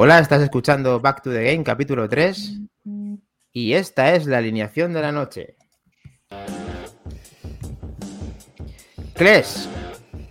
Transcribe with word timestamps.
Hola, 0.00 0.20
estás 0.20 0.40
escuchando 0.42 1.00
Back 1.00 1.22
to 1.22 1.32
the 1.32 1.42
Game, 1.42 1.64
capítulo 1.64 2.08
3. 2.08 2.60
Y 3.52 3.72
esta 3.72 4.14
es 4.14 4.26
la 4.26 4.38
alineación 4.38 4.92
de 4.92 5.02
la 5.02 5.10
noche. 5.10 5.56
Cles. 9.14 9.68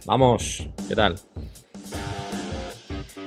Vamos, 0.06 0.70
¿qué 0.88 0.96
tal? 0.96 1.20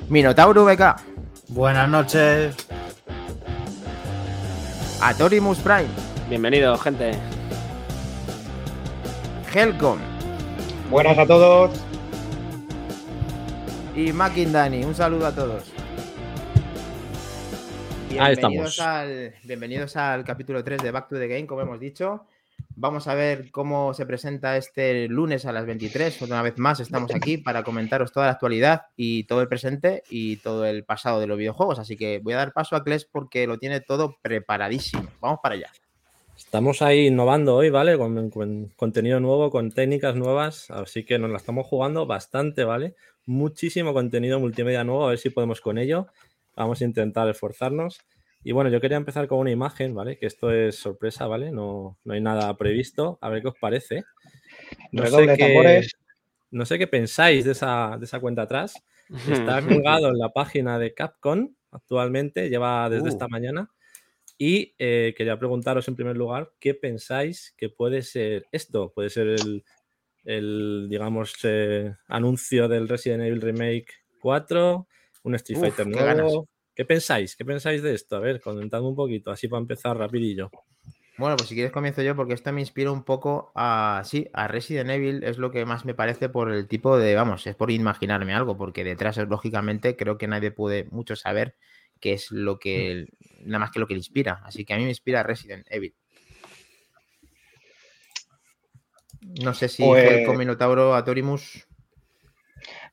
Minotauro 0.09 0.65
BK. 0.65 1.03
Buenas 1.49 1.91
noches. 1.91 2.57
Atorimus 5.03 5.59
Prime. 5.59 5.91
Bienvenido, 6.31 6.79
gente. 6.79 7.11
Helcom. 9.53 9.99
Buenas 10.91 11.19
a 11.19 11.27
todos. 11.27 11.79
Y 13.95 14.11
Dani. 14.13 14.85
Un 14.85 14.95
saludo 14.95 15.27
a 15.27 15.35
todos. 15.35 15.70
Ahí 18.19 18.35
Bienvenidos 18.35 18.73
estamos. 18.73 18.81
al, 18.81 19.35
bienvenidos 19.45 19.97
al 19.97 20.25
capítulo 20.25 20.65
3 20.65 20.83
de 20.83 20.91
Back 20.91 21.09
to 21.09 21.17
the 21.17 21.29
Game, 21.29 21.47
como 21.47 21.63
hemos 21.63 21.79
dicho. 21.79 22.27
Vamos 22.75 23.07
a 23.07 23.15
ver 23.15 23.51
cómo 23.53 23.95
se 23.95 24.05
presenta 24.05 24.57
este 24.57 25.07
lunes 25.09 25.47
a 25.47 25.53
las 25.53 25.65
23. 25.65 26.21
Una 26.23 26.43
vez 26.43 26.59
más 26.59 26.81
estamos 26.81 27.15
aquí 27.15 27.39
para 27.39 27.63
comentaros 27.63 28.13
toda 28.13 28.27
la 28.27 28.33
actualidad 28.33 28.83
y 28.97 29.25
todo 29.25 29.43
el 29.43 29.49
presente 29.49 30.03
y 30.11 30.37
todo 30.37 30.67
el 30.67 30.85
pasado 30.85 31.21
de 31.21 31.29
los 31.29 31.39
videojuegos. 31.39 31.79
Así 31.79 31.97
que 31.97 32.19
voy 32.19 32.33
a 32.33 32.39
dar 32.39 32.53
paso 32.53 32.75
a 32.75 32.83
Kles 32.83 33.05
porque 33.05 33.47
lo 33.47 33.59
tiene 33.59 33.81
todo 33.81 34.17
preparadísimo. 34.21 35.09
Vamos 35.21 35.39
para 35.41 35.55
allá. 35.55 35.71
Estamos 36.37 36.83
ahí 36.83 37.07
innovando 37.07 37.55
hoy, 37.55 37.71
¿vale? 37.71 37.97
Con, 37.97 38.31
con 38.31 38.73
contenido 38.77 39.21
nuevo, 39.21 39.51
con 39.51 39.71
técnicas 39.71 40.17
nuevas, 40.17 40.71
así 40.71 41.05
que 41.05 41.19
nos 41.19 41.31
la 41.31 41.37
estamos 41.37 41.67
jugando 41.67 42.07
bastante, 42.07 42.65
¿vale? 42.65 42.95
Muchísimo 43.27 43.93
contenido 43.93 44.41
multimedia 44.41 44.83
nuevo, 44.83 45.07
a 45.07 45.11
ver 45.11 45.19
si 45.19 45.31
podemos 45.31 45.61
con 45.61 45.79
ello. 45.79 46.09
Vamos 46.61 46.83
a 46.83 46.85
intentar 46.85 47.27
esforzarnos. 47.29 48.01
Y 48.45 48.53
bueno, 48.53 48.69
yo 48.69 48.81
quería 48.83 48.99
empezar 48.99 49.27
con 49.29 49.39
una 49.39 49.51
imagen, 49.51 49.95
¿vale? 49.95 50.19
Que 50.19 50.27
esto 50.27 50.51
es 50.51 50.77
sorpresa, 50.77 51.27
¿vale? 51.27 51.53
No, 51.53 51.99
no 52.05 52.13
hay 52.13 52.21
nada 52.21 52.55
previsto. 52.59 53.19
A 53.23 53.31
ver 53.31 53.41
qué 53.41 53.49
os 53.49 53.59
parece. 53.59 54.05
No 54.93 55.05
sé 55.07 55.11
Redoble 55.11 55.37
qué, 55.37 55.45
tambores. 55.47 55.93
no 56.51 56.67
sé 56.67 56.79
qué 56.79 56.87
pensáis 56.87 57.47
de 57.47 57.53
esa, 57.53 57.97
de 57.99 58.05
esa 58.05 58.21
cuenta 58.21 58.43
atrás. 58.43 58.75
Está 59.31 59.63
colgado 59.63 60.09
en 60.09 60.19
la 60.19 60.29
página 60.31 60.79
de 60.79 60.93
Capcom 60.93 61.55
actualmente, 61.71 62.51
lleva 62.51 62.91
desde 62.91 63.05
Uh. 63.05 63.09
esta 63.09 63.27
mañana. 63.29 63.71
Y 64.37 64.75
eh, 64.79 65.15
quería 65.17 65.39
preguntaros 65.39 65.89
en 65.89 65.97
primer 65.97 66.17
lugar, 66.17 66.53
¿qué 66.61 66.75
pensáis 66.75 67.55
que 67.57 67.71
puede 67.71 68.03
ser 68.03 68.47
esto? 68.53 68.93
¿Puede 68.95 69.09
ser 69.11 69.29
el, 69.29 69.65
el, 70.25 70.89
digamos, 70.91 71.35
eh, 71.45 71.95
anuncio 72.09 72.69
del 72.69 72.89
Resident 72.89 73.23
Evil 73.23 73.41
Remake 73.41 73.87
4? 74.21 74.87
¿Un 75.25 75.35
Street 75.37 75.59
Uf, 75.59 75.63
Fighter 75.65 75.87
qué 75.87 76.15
nuevo? 76.15 76.49
¿Qué 76.75 76.85
pensáis? 76.85 77.37
¿Qué 77.37 77.45
pensáis 77.45 77.83
de 77.83 77.95
esto? 77.95 78.17
A 78.17 78.21
ver, 78.21 78.41
comentadme 78.41 78.89
un 78.89 78.97
poquito, 78.97 79.31
así 79.31 79.49
para 79.49 79.61
empezar 79.61 79.97
rapidillo. 79.97 80.51
Bueno, 81.19 81.37
pues 81.37 81.49
si 81.49 81.55
quieres 81.55 81.73
comienzo 81.73 82.01
yo 82.01 82.17
porque 82.17 82.33
esto 82.33 82.51
me 82.53 82.61
inspira 82.63 82.91
un 82.91 83.03
poco 83.05 83.53
a, 83.55 84.01
sí, 84.07 84.29
a 84.33 84.49
Resident 84.49 84.89
Evil 84.89 85.23
es 85.23 85.37
lo 85.37 85.51
que 85.51 85.67
más 85.67 85.85
me 85.85 85.93
parece 85.93 86.31
por 86.31 86.51
el 86.51 86.67
tipo 86.67 86.97
de, 86.97 87.15
vamos, 87.15 87.47
es 87.47 87.55
por 87.55 87.71
imaginarme 87.71 88.33
algo, 88.33 88.57
porque 88.57 88.85
detrás, 88.85 89.19
lógicamente, 89.19 89.97
creo 89.97 90.17
que 90.17 90.29
nadie 90.29 90.51
puede 90.51 90.85
mucho 90.85 91.17
saber 91.17 91.57
qué 92.01 92.15
es 92.15 92.31
lo 92.31 92.59
que, 92.59 93.07
nada 93.45 93.59
más 93.59 93.71
que 93.71 93.81
lo 93.81 93.87
que 93.87 93.93
le 93.95 93.99
inspira. 93.99 94.41
Así 94.45 94.65
que 94.65 94.73
a 94.73 94.79
mí 94.79 94.85
me 94.85 94.89
inspira 94.89 95.23
Resident 95.23 95.67
Evil. 95.69 95.95
No 99.21 99.53
sé 99.53 99.69
si 99.69 99.83
Pues- 99.83 100.27
el 100.27 100.39
Minotauro 100.39 100.95
Atorimus. 100.95 101.67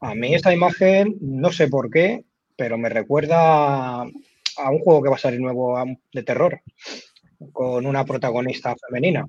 A 0.02 0.14
mí 0.14 0.36
esta 0.36 0.54
imagen, 0.54 1.16
no 1.22 1.52
sé 1.52 1.70
por 1.70 1.90
qué, 1.90 2.26
pero 2.58 2.78
me 2.78 2.90
recuerda 2.90 4.02
a 4.02 4.72
un 4.72 4.80
juego 4.80 5.04
que 5.04 5.10
va 5.10 5.16
a 5.16 5.20
salir 5.20 5.40
nuevo 5.40 5.78
de 6.12 6.24
terror, 6.24 6.60
con 7.54 7.86
una 7.86 8.04
protagonista 8.04 8.76
femenina. 8.88 9.26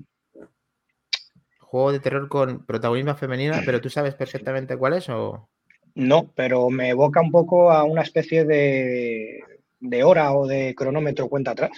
Juego 1.59 1.91
de 1.91 1.99
terror 1.99 2.27
con 2.27 2.65
protagonismo 2.65 3.15
femenina, 3.15 3.61
pero 3.63 3.79
tú 3.79 3.89
sabes 3.91 4.15
perfectamente 4.15 4.75
cuál 4.75 4.93
es 4.93 5.07
o. 5.09 5.47
No, 5.93 6.31
pero 6.35 6.69
me 6.69 6.89
evoca 6.89 7.21
un 7.21 7.31
poco 7.31 7.71
a 7.71 7.83
una 7.83 8.01
especie 8.01 8.45
de, 8.45 9.39
de 9.79 10.03
hora 10.03 10.33
o 10.33 10.47
de 10.47 10.73
cronómetro 10.75 11.29
cuenta 11.29 11.51
atrás. 11.51 11.71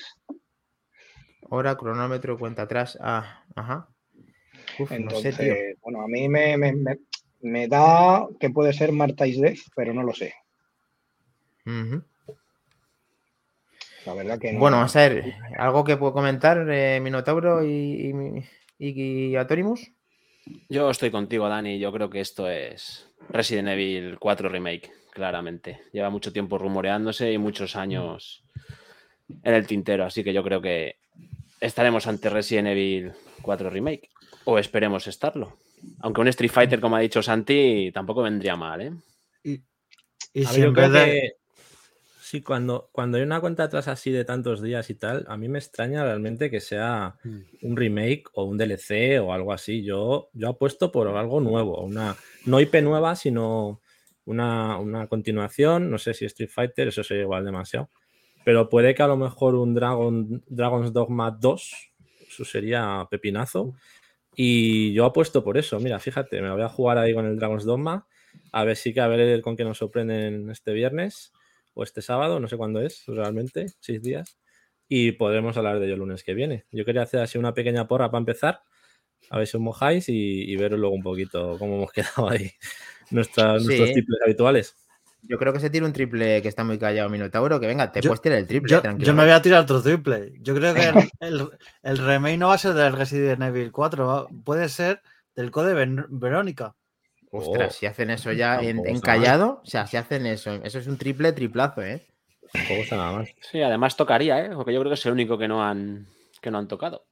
Hora, 1.50 1.75
cronómetro, 1.75 2.40
cuenta 2.40 2.61
atrás. 2.61 2.97
Ah, 3.01 3.44
ajá. 3.56 3.90
Uf, 4.79 4.91
no 4.91 5.09
sé, 5.11 5.34
tío. 5.34 5.53
Entonces, 5.53 5.78
bueno, 5.81 6.01
a 6.01 6.07
mí 6.07 6.29
me, 6.29 6.56
me- 6.57 6.73
me- 6.73 7.00
me 7.41 7.67
da 7.67 8.25
que 8.40 8.50
puede 8.50 8.72
ser 8.72 8.91
Marta 8.94 9.28
is 9.28 9.41
Death, 9.41 9.59
pero 9.75 9.94
no 9.94 10.03
lo 10.03 10.13
sé. 10.13 10.34
La 14.05 14.13
verdad 14.13 14.39
que 14.39 14.51
no. 14.53 14.59
Bueno, 14.59 14.81
a 14.81 14.88
ver, 14.94 15.33
¿algo 15.57 15.83
que 15.83 15.97
puedo 15.97 16.13
comentar, 16.13 16.66
eh, 16.69 16.99
Minotauro 17.01 17.63
y, 17.63 17.69
y, 17.69 18.89
y- 18.89 19.27
y 19.31 19.35
Atorimus? 19.35 19.91
Yo 20.69 20.89
estoy 20.89 21.11
contigo, 21.11 21.47
Dani. 21.47 21.77
Yo 21.79 21.91
creo 21.91 22.09
que 22.09 22.19
esto 22.19 22.49
es 22.49 23.07
Resident 23.29 23.69
Evil 23.69 24.17
4 24.19 24.49
Remake, 24.49 24.91
claramente. 25.11 25.81
Lleva 25.94 26.09
mucho 26.09 26.33
tiempo 26.33 26.57
rumoreándose 26.57 27.31
y 27.31 27.38
muchos 27.38 27.75
años 27.75 28.43
en 29.43 29.53
el 29.53 29.67
tintero. 29.67 30.03
Así 30.03 30.23
que 30.23 30.33
yo 30.33 30.43
creo 30.43 30.61
que 30.61 30.95
estaremos 31.59 32.07
ante 32.07 32.29
Resident 32.31 32.69
Evil 32.69 33.11
4 33.43 33.69
Remake. 33.69 34.09
O 34.45 34.57
esperemos 34.57 35.05
estarlo. 35.07 35.57
Aunque 35.99 36.22
un 36.22 36.28
Street 36.29 36.51
Fighter, 36.51 36.79
como 36.81 36.95
ha 36.95 36.99
dicho 37.01 37.22
Santi, 37.22 37.91
tampoco 37.93 38.23
vendría 38.23 38.55
mal, 38.55 38.81
¿eh? 38.81 38.91
Y, 40.33 40.45
si 40.45 40.61
en 40.61 40.73
vez 40.73 40.91
de- 40.91 41.05
que 41.05 41.31
sí, 42.31 42.41
cuando, 42.41 42.89
cuando 42.93 43.17
hay 43.17 43.23
una 43.23 43.41
cuenta 43.41 43.63
atrás 43.63 43.89
así 43.89 44.09
de 44.09 44.23
tantos 44.23 44.61
días 44.61 44.89
y 44.89 44.95
tal, 44.95 45.25
a 45.27 45.35
mí 45.35 45.49
me 45.49 45.59
extraña 45.59 46.05
realmente 46.05 46.49
que 46.49 46.61
sea 46.61 47.17
un 47.61 47.75
remake 47.75 48.23
o 48.35 48.45
un 48.45 48.57
DLC 48.57 49.19
o 49.21 49.33
algo 49.33 49.51
así. 49.51 49.83
Yo, 49.83 50.29
yo 50.31 50.47
apuesto 50.47 50.93
por 50.93 51.09
algo 51.09 51.41
nuevo, 51.41 51.81
una 51.81 52.15
no 52.45 52.61
IP 52.61 52.75
nueva, 52.83 53.17
sino 53.17 53.81
una, 54.23 54.77
una 54.77 55.07
continuación. 55.07 55.91
No 55.91 55.97
sé 55.97 56.13
si 56.13 56.23
Street 56.23 56.49
Fighter, 56.49 56.87
eso 56.87 57.03
sería 57.03 57.23
igual 57.23 57.43
demasiado. 57.43 57.89
Pero 58.45 58.69
puede 58.69 58.95
que 58.95 59.03
a 59.03 59.07
lo 59.07 59.17
mejor 59.17 59.55
un 59.55 59.73
Dragon, 59.73 60.41
Dragon's 60.47 60.93
Dogma 60.93 61.31
2, 61.31 61.91
eso 62.29 62.45
sería 62.45 63.05
pepinazo. 63.11 63.73
Y 64.37 64.93
yo 64.93 65.03
apuesto 65.03 65.43
por 65.43 65.57
eso. 65.57 65.81
Mira, 65.81 65.99
fíjate, 65.99 66.41
me 66.41 66.49
voy 66.49 66.61
a 66.61 66.69
jugar 66.69 66.97
ahí 66.97 67.13
con 67.13 67.25
el 67.25 67.37
Dragon's 67.37 67.65
Dogma. 67.65 68.07
A 68.53 68.63
ver 68.63 68.77
si 68.77 68.93
que 68.93 69.01
a 69.01 69.07
ver 69.07 69.41
con 69.41 69.57
qué 69.57 69.65
nos 69.65 69.79
sorprenden 69.79 70.49
este 70.49 70.71
viernes 70.71 71.33
o 71.81 71.83
este 71.83 72.01
sábado, 72.01 72.39
no 72.39 72.47
sé 72.47 72.55
cuándo 72.57 72.79
es 72.81 73.03
realmente, 73.07 73.65
seis 73.79 74.01
días. 74.01 74.37
Y 74.87 75.13
podremos 75.13 75.55
hablar 75.57 75.79
de 75.79 75.85
ello 75.85 75.93
el 75.95 75.99
lunes 75.99 76.23
que 76.23 76.33
viene. 76.33 76.65
Yo 76.71 76.85
quería 76.85 77.01
hacer 77.03 77.19
así 77.21 77.37
una 77.37 77.53
pequeña 77.53 77.87
porra 77.87 78.09
para 78.11 78.19
empezar, 78.19 78.61
a 79.29 79.37
ver 79.37 79.47
si 79.47 79.57
os 79.57 79.63
mojáis 79.63 80.09
y, 80.09 80.43
y 80.51 80.55
veros 80.57 80.79
luego 80.79 80.95
un 80.95 81.03
poquito 81.03 81.57
cómo 81.59 81.75
hemos 81.77 81.91
quedado 81.93 82.29
ahí 82.29 82.51
nuestras, 83.09 83.61
Sí. 83.61 83.67
nuestros 83.67 83.91
triples 83.93 84.19
habituales. 84.23 84.75
Yo 85.23 85.37
creo 85.37 85.53
que 85.53 85.59
se 85.59 85.69
tira 85.69 85.85
un 85.85 85.93
triple 85.93 86.41
que 86.41 86.47
está 86.47 86.63
muy 86.63 86.79
callado, 86.79 87.07
Minotauro, 87.09 87.59
que 87.59 87.67
venga, 87.67 87.91
te 87.91 88.01
Yo- 88.01 88.09
puedes 88.09 88.21
tirar 88.21 88.39
el 88.39 88.47
triple, 88.47 88.71
yo, 88.71 88.81
tranquilo. 88.81 89.05
yo 89.07 89.13
me 89.13 89.23
voy 89.23 89.31
a 89.31 89.41
tirar 89.41 89.61
otro 89.61 89.81
triple. 89.81 90.33
Yo 90.41 90.55
creo 90.55 90.73
que 90.73 90.81
el, 90.89 91.09
el, 91.19 91.49
el 91.83 91.97
remake 91.99 92.37
no 92.39 92.47
va 92.47 92.55
a 92.55 92.57
ser 92.57 92.73
del 92.73 92.93
Resident 92.93 93.41
Evil 93.43 93.71
4, 93.71 94.07
va- 94.07 94.27
puede 94.43 94.67
ser 94.67 95.01
del 95.35 95.51
Code 95.51 95.73
Ven- 95.75 96.05
Verónica. 96.09 96.75
Ostras, 97.31 97.69
Oh. 97.75 97.79
si 97.79 97.85
hacen 97.85 98.09
eso 98.09 98.31
ya 98.33 98.55
en, 98.59 98.67
Tampoco 98.78 98.87
en 98.89 98.95
está 98.95 99.07
mal. 99.11 99.17
callado, 99.19 99.61
o 99.63 99.66
sea, 99.66 99.87
si 99.87 99.97
hacen 99.97 100.25
eso, 100.25 100.53
eso 100.63 100.79
es 100.79 100.87
un 100.87 100.97
triple 100.97 101.31
triplazo, 101.31 101.81
¿eh? 101.81 102.05
Tampoco 102.51 102.81
está 102.81 102.97
nada 102.97 103.11
mal. 103.13 103.29
Sí, 103.39 103.61
además 103.61 103.95
tocaría, 103.95 104.45
¿eh? 104.45 104.49
Porque 104.53 104.73
yo 104.73 104.79
creo 104.81 104.89
que 104.89 104.95
es 104.95 105.05
el 105.05 105.13
único 105.13 105.37
que 105.37 105.47
no 105.47 105.63
han, 105.63 106.07
que 106.41 106.51
no 106.51 106.57
han 106.57 106.67
tocado. 106.67 107.05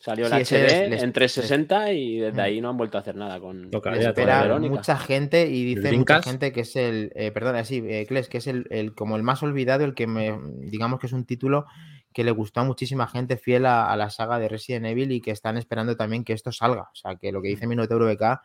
Salió 0.00 0.26
el 0.26 0.32
Sí, 0.32 0.40
ese 0.40 0.56
HD 0.56 0.62
les- 0.80 0.90
les- 0.90 1.02
en 1.04 1.12
360 1.12 1.92
y 1.92 2.18
desde 2.18 2.36
Mm. 2.38 2.44
ahí 2.44 2.60
no 2.60 2.70
han 2.70 2.76
vuelto 2.76 2.98
a 2.98 3.02
hacer 3.02 3.14
nada 3.14 3.38
con, 3.38 3.70
Tocaría, 3.70 4.08
espera 4.08 4.58
mucha 4.58 4.98
gente 4.98 5.46
y 5.46 5.76
dice 5.76 5.92
mucha 5.92 6.20
gente 6.22 6.52
que 6.52 6.62
es 6.62 6.74
el, 6.74 7.12
eh, 7.14 7.30
perdona, 7.30 7.62
sí, 7.64 7.84
eh, 7.86 8.04
Kles, 8.08 8.28
que 8.28 8.38
es 8.38 8.48
el, 8.48 8.66
el- 8.70 8.96
como 8.96 9.14
el 9.14 9.22
más 9.22 9.44
olvidado, 9.44 9.84
el 9.84 9.94
que 9.94 10.08
me, 10.08 10.36
digamos 10.58 10.98
que 10.98 11.06
es 11.06 11.12
un 11.12 11.24
título 11.24 11.66
que 12.12 12.24
le 12.24 12.32
gustó 12.32 12.60
a 12.60 12.64
muchísima 12.64 13.06
gente 13.06 13.36
fiel 13.36 13.64
a, 13.64 13.86
a 13.92 13.96
la 13.96 14.10
saga 14.10 14.40
de 14.40 14.48
Resident 14.48 14.86
Evil 14.86 15.12
y 15.12 15.20
que 15.20 15.30
están 15.30 15.56
esperando 15.56 15.96
también 15.96 16.24
que 16.24 16.32
esto 16.32 16.50
salga. 16.50 16.82
O 16.92 16.94
sea, 16.96 17.14
que 17.14 17.30
lo 17.30 17.40
que 17.40 17.48
dice 17.50 17.68
Minotauro 17.68 18.06
BK 18.06 18.40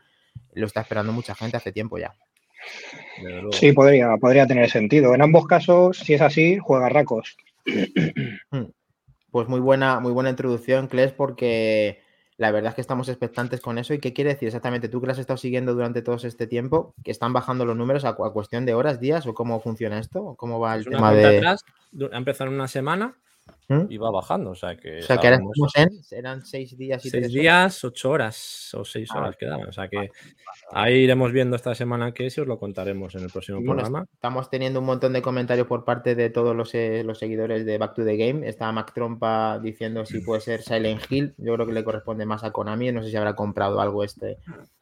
lo 0.54 0.66
está 0.66 0.81
esperando 0.81 1.12
mucha 1.13 1.36
gente 1.36 1.57
hace 1.57 1.72
tiempo 1.72 1.98
ya. 1.98 2.13
Sí, 3.51 3.72
podría, 3.72 4.18
podría 4.18 4.45
tener 4.48 4.69
sentido. 4.69 5.13
En 5.16 5.22
ambos 5.22 5.48
casos, 5.48 6.00
si 6.00 6.13
es 6.13 6.22
así, 6.22 6.57
juega 6.57 6.89
racos. 6.89 7.38
Pues 9.31 9.48
muy 9.48 9.60
buena, 9.60 10.00
muy 10.00 10.12
buena 10.12 10.30
introducción, 10.30 10.88
Kles, 10.88 11.12
porque 11.12 12.01
la 12.38 12.51
verdad 12.51 12.69
es 12.69 12.75
que 12.75 12.81
estamos 12.81 13.10
expectantes 13.10 13.62
con 13.62 13.78
eso. 13.78 13.94
¿Y 13.94 14.00
qué 14.00 14.13
quiere 14.13 14.31
decir 14.34 14.48
exactamente? 14.48 14.89
Tú 14.89 15.00
que 15.00 15.07
lo 15.07 15.13
has 15.13 15.19
estado 15.19 15.38
siguiendo 15.38 15.74
durante 15.74 16.01
todo 16.01 16.16
este 16.16 16.48
tiempo, 16.48 16.94
que 17.04 17.12
están 17.12 17.33
bajando 17.33 17.66
los 17.66 17.75
números 17.75 18.06
a, 18.06 18.13
cu- 18.13 18.25
a 18.25 18.33
cuestión 18.33 18.66
de 18.66 18.74
horas, 18.74 19.00
días, 19.00 19.25
o 19.28 19.33
cómo 19.33 19.60
funciona 19.60 20.00
esto, 20.00 20.24
o 20.24 20.36
cómo 20.36 20.60
va 20.60 20.75
el 20.75 20.86
tema 20.86 21.13
de. 21.13 21.38
atrás, 21.38 21.66
ha 22.12 22.18
empezado 22.18 22.50
en 22.50 22.56
una 22.56 22.68
semana 22.68 23.16
¿Mm? 23.69 23.88
y 23.89 23.97
va 23.97 24.09
bajando. 24.11 24.51
O 24.51 24.55
sea 24.55 24.77
que, 24.77 24.99
o 24.99 25.01
sea, 25.01 25.17
que 25.17 25.27
eran 26.11 26.45
seis 26.45 26.77
días 26.77 27.05
y 27.05 27.09
seis 27.09 27.33
días, 27.33 27.83
ocho 27.83 28.11
horas 28.11 28.73
o 28.73 28.85
seis 28.85 29.09
ah, 29.11 29.19
horas 29.19 29.35
quedaban. 29.35 29.67
O 29.67 29.71
sea 29.73 29.89
que 29.89 30.09
ahí 30.71 30.95
iremos 30.95 31.33
viendo 31.33 31.57
esta 31.57 31.75
semana 31.75 32.13
que 32.13 32.27
es 32.27 32.38
y 32.38 32.41
os 32.41 32.47
lo 32.47 32.59
contaremos 32.59 33.13
en 33.15 33.23
el 33.23 33.29
próximo 33.29 33.61
programa. 33.61 34.05
Estamos 34.13 34.49
teniendo 34.49 34.79
un 34.79 34.85
montón 34.85 35.11
de 35.11 35.21
comentarios 35.21 35.67
por 35.67 35.83
parte 35.83 36.15
de 36.15 36.29
todos 36.29 36.55
los, 36.55 36.73
eh, 36.75 37.03
los, 37.03 37.19
seguidores 37.19 37.65
de 37.65 37.77
Back 37.77 37.95
to 37.95 38.05
the 38.05 38.15
Game. 38.15 38.47
Está 38.47 38.71
Mac 38.71 38.94
Trompa 38.94 39.59
diciendo 39.59 40.05
si 40.05 40.21
puede 40.21 40.39
ser 40.39 40.61
Silent 40.61 41.01
Hill. 41.09 41.33
Yo 41.38 41.55
creo 41.55 41.67
que 41.67 41.73
le 41.73 41.83
corresponde 41.83 42.25
más 42.25 42.45
a 42.45 42.51
Konami. 42.51 42.94
No 42.94 43.03
sé 43.03 43.09
si 43.09 43.17
habrá 43.17 43.35
comprado 43.35 43.81
algo 43.81 44.03
este. 44.03 44.38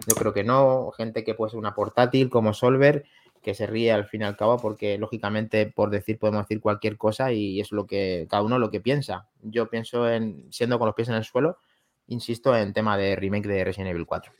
Yo 0.07 0.15
creo 0.15 0.31
que 0.31 0.43
no. 0.43 0.91
Gente 0.91 1.23
que 1.23 1.33
puede 1.33 1.49
ser 1.51 1.59
una 1.59 1.73
portátil 1.73 2.29
como 2.29 2.53
Solver 2.53 3.05
que 3.45 3.53
se 3.53 3.67
ríe 3.67 3.91
al 3.91 4.07
fin 4.07 4.21
y 4.21 4.23
al 4.23 4.35
cabo, 4.35 4.57
porque 4.57 4.97
lógicamente 4.97 5.67
por 5.67 5.91
decir 5.91 6.17
podemos 6.17 6.45
decir 6.45 6.59
cualquier 6.59 6.97
cosa 6.97 7.31
y 7.31 7.61
es 7.61 7.71
lo 7.71 7.85
que 7.85 8.25
cada 8.27 8.41
uno 8.41 8.57
lo 8.57 8.71
que 8.71 8.81
piensa. 8.81 9.29
Yo 9.43 9.69
pienso 9.69 10.09
en, 10.09 10.51
siendo 10.51 10.79
con 10.79 10.87
los 10.87 10.95
pies 10.95 11.09
en 11.09 11.13
el 11.13 11.23
suelo, 11.23 11.59
insisto 12.07 12.57
en 12.57 12.73
tema 12.73 12.97
de 12.97 13.15
remake 13.15 13.47
de 13.47 13.63
Resident 13.63 13.91
Evil 13.91 14.07
4. 14.07 14.33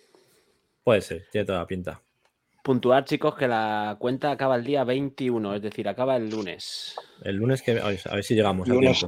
Puede 0.84 1.02
ser, 1.02 1.28
tiene 1.31 1.46
toda 1.46 1.60
la 1.60 1.68
pinta. 1.68 2.02
Puntuar, 2.63 3.06
chicos, 3.06 3.36
que 3.36 3.48
la 3.48 3.96
cuenta 4.00 4.31
acaba 4.31 4.56
el 4.56 4.63
día 4.63 4.84
21, 4.84 5.54
es 5.54 5.62
decir, 5.62 5.88
acaba 5.88 6.16
el 6.16 6.28
lunes. 6.28 6.96
El 7.24 7.36
lunes 7.36 7.62
que 7.62 7.80
a 7.80 8.16
ver 8.16 8.24
si 8.24 8.34
llegamos. 8.34 8.68
Lunes 8.68 9.06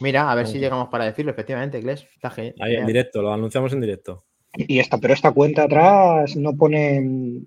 Mira, 0.00 0.32
a 0.32 0.34
ver 0.34 0.46
si 0.46 0.58
llegamos 0.58 0.88
para 0.88 1.04
decirlo, 1.04 1.30
efectivamente, 1.30 1.78
Gles. 1.82 2.06
Está 2.14 2.32
Ahí 2.58 2.74
en 2.74 2.86
directo, 2.86 3.20
lo 3.20 3.34
anunciamos 3.34 3.74
en 3.74 3.82
directo. 3.82 4.24
Y 4.54 4.78
esta, 4.78 4.96
pero 4.96 5.12
esta 5.12 5.30
cuenta 5.30 5.64
atrás 5.64 6.36
no 6.36 6.56
pone 6.56 7.44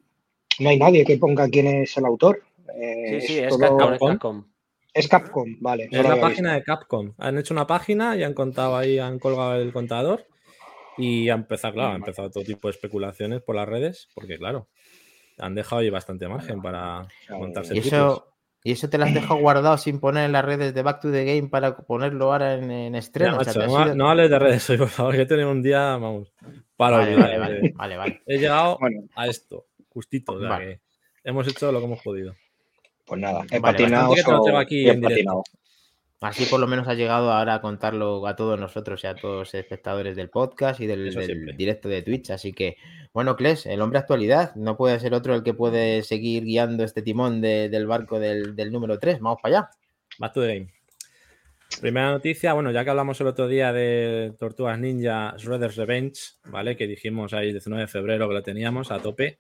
no 0.60 0.70
hay 0.70 0.78
nadie 0.78 1.06
que 1.06 1.18
ponga 1.18 1.50
quién 1.50 1.68
es 1.68 1.98
el 1.98 2.06
autor. 2.06 2.42
Eh, 2.76 3.20
sí, 3.22 3.28
sí, 3.28 3.40
es, 3.40 3.58
Capcom, 3.58 4.46
es 4.94 5.08
Capcom. 5.08 5.56
vale. 5.60 5.88
Es 5.92 6.04
la 6.04 6.20
página 6.20 6.54
de 6.54 6.64
Capcom. 6.64 7.14
Han 7.18 7.38
hecho 7.38 7.54
una 7.54 7.68
página 7.68 8.16
y 8.16 8.24
han 8.24 8.34
contado 8.34 8.76
ahí, 8.76 9.00
han 9.00 9.20
colgado 9.20 9.56
el 9.56 9.74
contador 9.74 10.26
y 10.98 11.30
ha 11.30 11.34
empezado, 11.34 11.74
claro, 11.74 11.94
ha 11.94 11.96
empezado 11.96 12.30
todo 12.30 12.44
tipo 12.44 12.68
de 12.68 12.72
especulaciones 12.72 13.42
por 13.42 13.56
las 13.56 13.68
redes, 13.68 14.10
porque 14.14 14.38
claro, 14.38 14.68
han 15.40 15.56
dejado 15.56 15.82
ahí 15.82 15.90
bastante 15.90 16.28
margen 16.28 16.62
para 16.62 17.08
montarse. 17.30 17.76
¿Y 17.76 17.80
eso, 17.80 18.34
¿Y 18.64 18.72
eso 18.72 18.90
te 18.90 18.98
lo 18.98 19.04
has 19.04 19.14
dejado 19.14 19.40
guardado 19.40 19.78
sin 19.78 20.00
poner 20.00 20.26
en 20.26 20.32
las 20.32 20.46
redes 20.46 20.74
de 20.74 20.84
Back 20.84 21.02
to 21.02 21.12
the 21.12 21.26
Game 21.26 21.50
para 21.50 21.76
ponerlo 21.76 22.32
ahora 22.32 22.54
en, 22.54 22.96
estreno? 22.96 23.38
no, 23.96 24.10
hables 24.10 24.30
de 24.30 24.40
redes 24.40 24.70
hoy, 24.70 24.78
por 24.78 24.90
favor, 24.90 25.16
que 25.16 25.26
tenemos 25.26 25.54
un 25.54 25.64
día, 25.64 25.98
vamos, 25.98 26.32
para 26.78 26.98
vale, 26.98 27.16
vale, 27.16 27.74
vale, 27.76 27.98
vale, 27.98 28.22
He 28.26 28.38
llegado 28.38 28.78
a 29.16 29.28
esto 29.28 29.66
justito. 29.94 30.40
hemos 31.24 31.48
hecho 31.48 31.72
lo 31.72 31.80
que 31.80 31.86
hemos 31.86 32.02
podido. 32.02 32.36
Pues 33.06 33.20
nada, 33.20 33.46
he 33.52 33.60
patinado. 33.60 34.14
aquí 34.58 34.90
en 34.90 35.02
patinado. 35.02 35.44
Así 36.24 36.46
por 36.46 36.62
lo 36.62 36.68
menos 36.68 36.88
ha 36.88 36.94
llegado 36.94 37.34
ahora 37.34 37.56
a 37.56 37.62
contarlo 37.62 38.26
a 38.28 38.38
todos 38.38 38.58
nosotros 38.58 39.04
y 39.04 39.08
a 39.08 39.16
todos 39.16 39.40
los 39.40 39.54
espectadores 39.56 40.16
del 40.16 40.30
podcast 40.30 40.80
y 40.80 40.88
del, 40.88 41.14
directo 41.58 41.90
de 41.90 42.02
Twitch. 42.02 42.30
Así 42.30 42.54
que, 42.54 42.78
bueno, 43.12 43.36
Kles, 43.36 43.66
el 43.66 43.82
hombre 43.82 44.00
actualidad, 44.00 44.56
no 44.56 44.78
puede 44.78 45.02
ser 45.02 45.14
otro 45.14 45.36
el 45.36 45.44
que 45.44 45.54
puede 45.54 46.02
seguir 46.02 46.46
guiando 46.46 46.86
este 46.86 47.02
timón 47.02 47.42
del 47.42 47.88
barco 47.88 48.22
del, 48.22 48.72
número 48.72 49.00
3. 49.00 49.20
Vamos 49.20 49.40
para 49.42 49.58
allá. 49.58 49.70
Back 50.18 50.34
to 50.34 50.42
the 50.42 50.48
game. 50.48 50.74
Primera 51.82 52.12
noticia, 52.12 52.54
bueno, 52.54 52.72
ya 52.72 52.86
que 52.86 52.92
hablamos 52.92 53.20
el 53.20 53.28
otro 53.28 53.50
día 53.50 53.74
de 53.74 54.34
Tortugas 54.40 54.80
Ninja 54.80 55.36
Shredder's 55.38 55.76
Revenge, 55.76 56.36
¿vale? 56.46 56.78
Que 56.78 56.88
dijimos 56.88 57.34
ahí 57.34 57.52
19 57.52 57.82
de 57.82 57.88
febrero 57.88 58.30
que 58.30 58.34
lo 58.34 58.44
teníamos 58.44 58.92
a 58.92 59.00
tope 59.00 59.40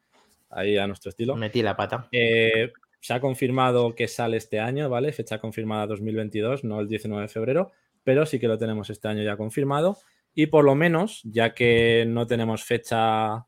ahí 0.56 0.78
a 0.78 0.88
nuestro 0.88 1.10
estilo. 1.10 1.36
Metí 1.36 1.62
la 1.62 1.76
pata. 1.76 2.08
Eh, 2.12 2.72
se 3.00 3.14
ha 3.14 3.20
confirmado 3.20 3.96
que 3.96 4.08
sale 4.08 4.38
este 4.38 4.60
año, 4.60 4.90
¿vale? 4.90 5.12
Fecha 5.12 5.40
confirmada 5.40 5.88
2022, 5.88 6.64
no 6.64 6.80
el 6.80 6.88
19 6.88 7.24
de 7.24 7.28
febrero, 7.28 7.72
pero 8.04 8.26
sí 8.26 8.40
que 8.40 8.48
lo 8.48 8.58
tenemos 8.58 8.90
este 8.90 9.10
año 9.10 9.24
ya 9.24 9.36
confirmado. 9.36 9.98
Y 10.34 10.48
por 10.48 10.64
lo 10.64 10.74
menos, 10.74 11.22
ya 11.24 11.54
que 11.54 12.06
no 12.08 12.26
tenemos 12.28 12.64
fecha 12.64 13.46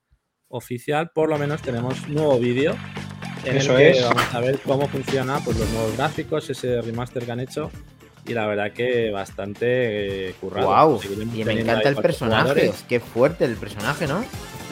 oficial, 0.49 1.11
por 1.13 1.29
lo 1.29 1.37
menos 1.37 1.61
tenemos 1.61 2.07
nuevo 2.09 2.37
vídeo. 2.37 2.75
En 3.45 3.57
Eso 3.57 3.77
el 3.77 3.77
que 3.77 3.89
es. 3.91 4.03
Vamos 4.03 4.33
a 4.33 4.39
ver 4.41 4.59
cómo 4.59 4.87
funciona 4.87 5.39
pues, 5.39 5.57
los 5.57 5.69
nuevos 5.71 5.95
gráficos, 5.95 6.49
ese 6.49 6.81
remaster 6.81 7.25
que 7.25 7.31
han 7.31 7.39
hecho. 7.39 7.71
Y 8.27 8.33
la 8.33 8.47
verdad 8.47 8.71
que 8.71 9.11
bastante 9.11 10.29
eh, 10.29 10.35
currado. 10.41 10.67
Wow. 10.67 11.01
Y 11.33 11.43
me 11.43 11.61
encanta 11.61 11.89
el 11.89 11.95
personaje. 11.95 12.71
Qué 12.89 12.99
fuerte 12.99 13.45
el 13.45 13.55
personaje, 13.55 14.07
¿no? 14.07 14.25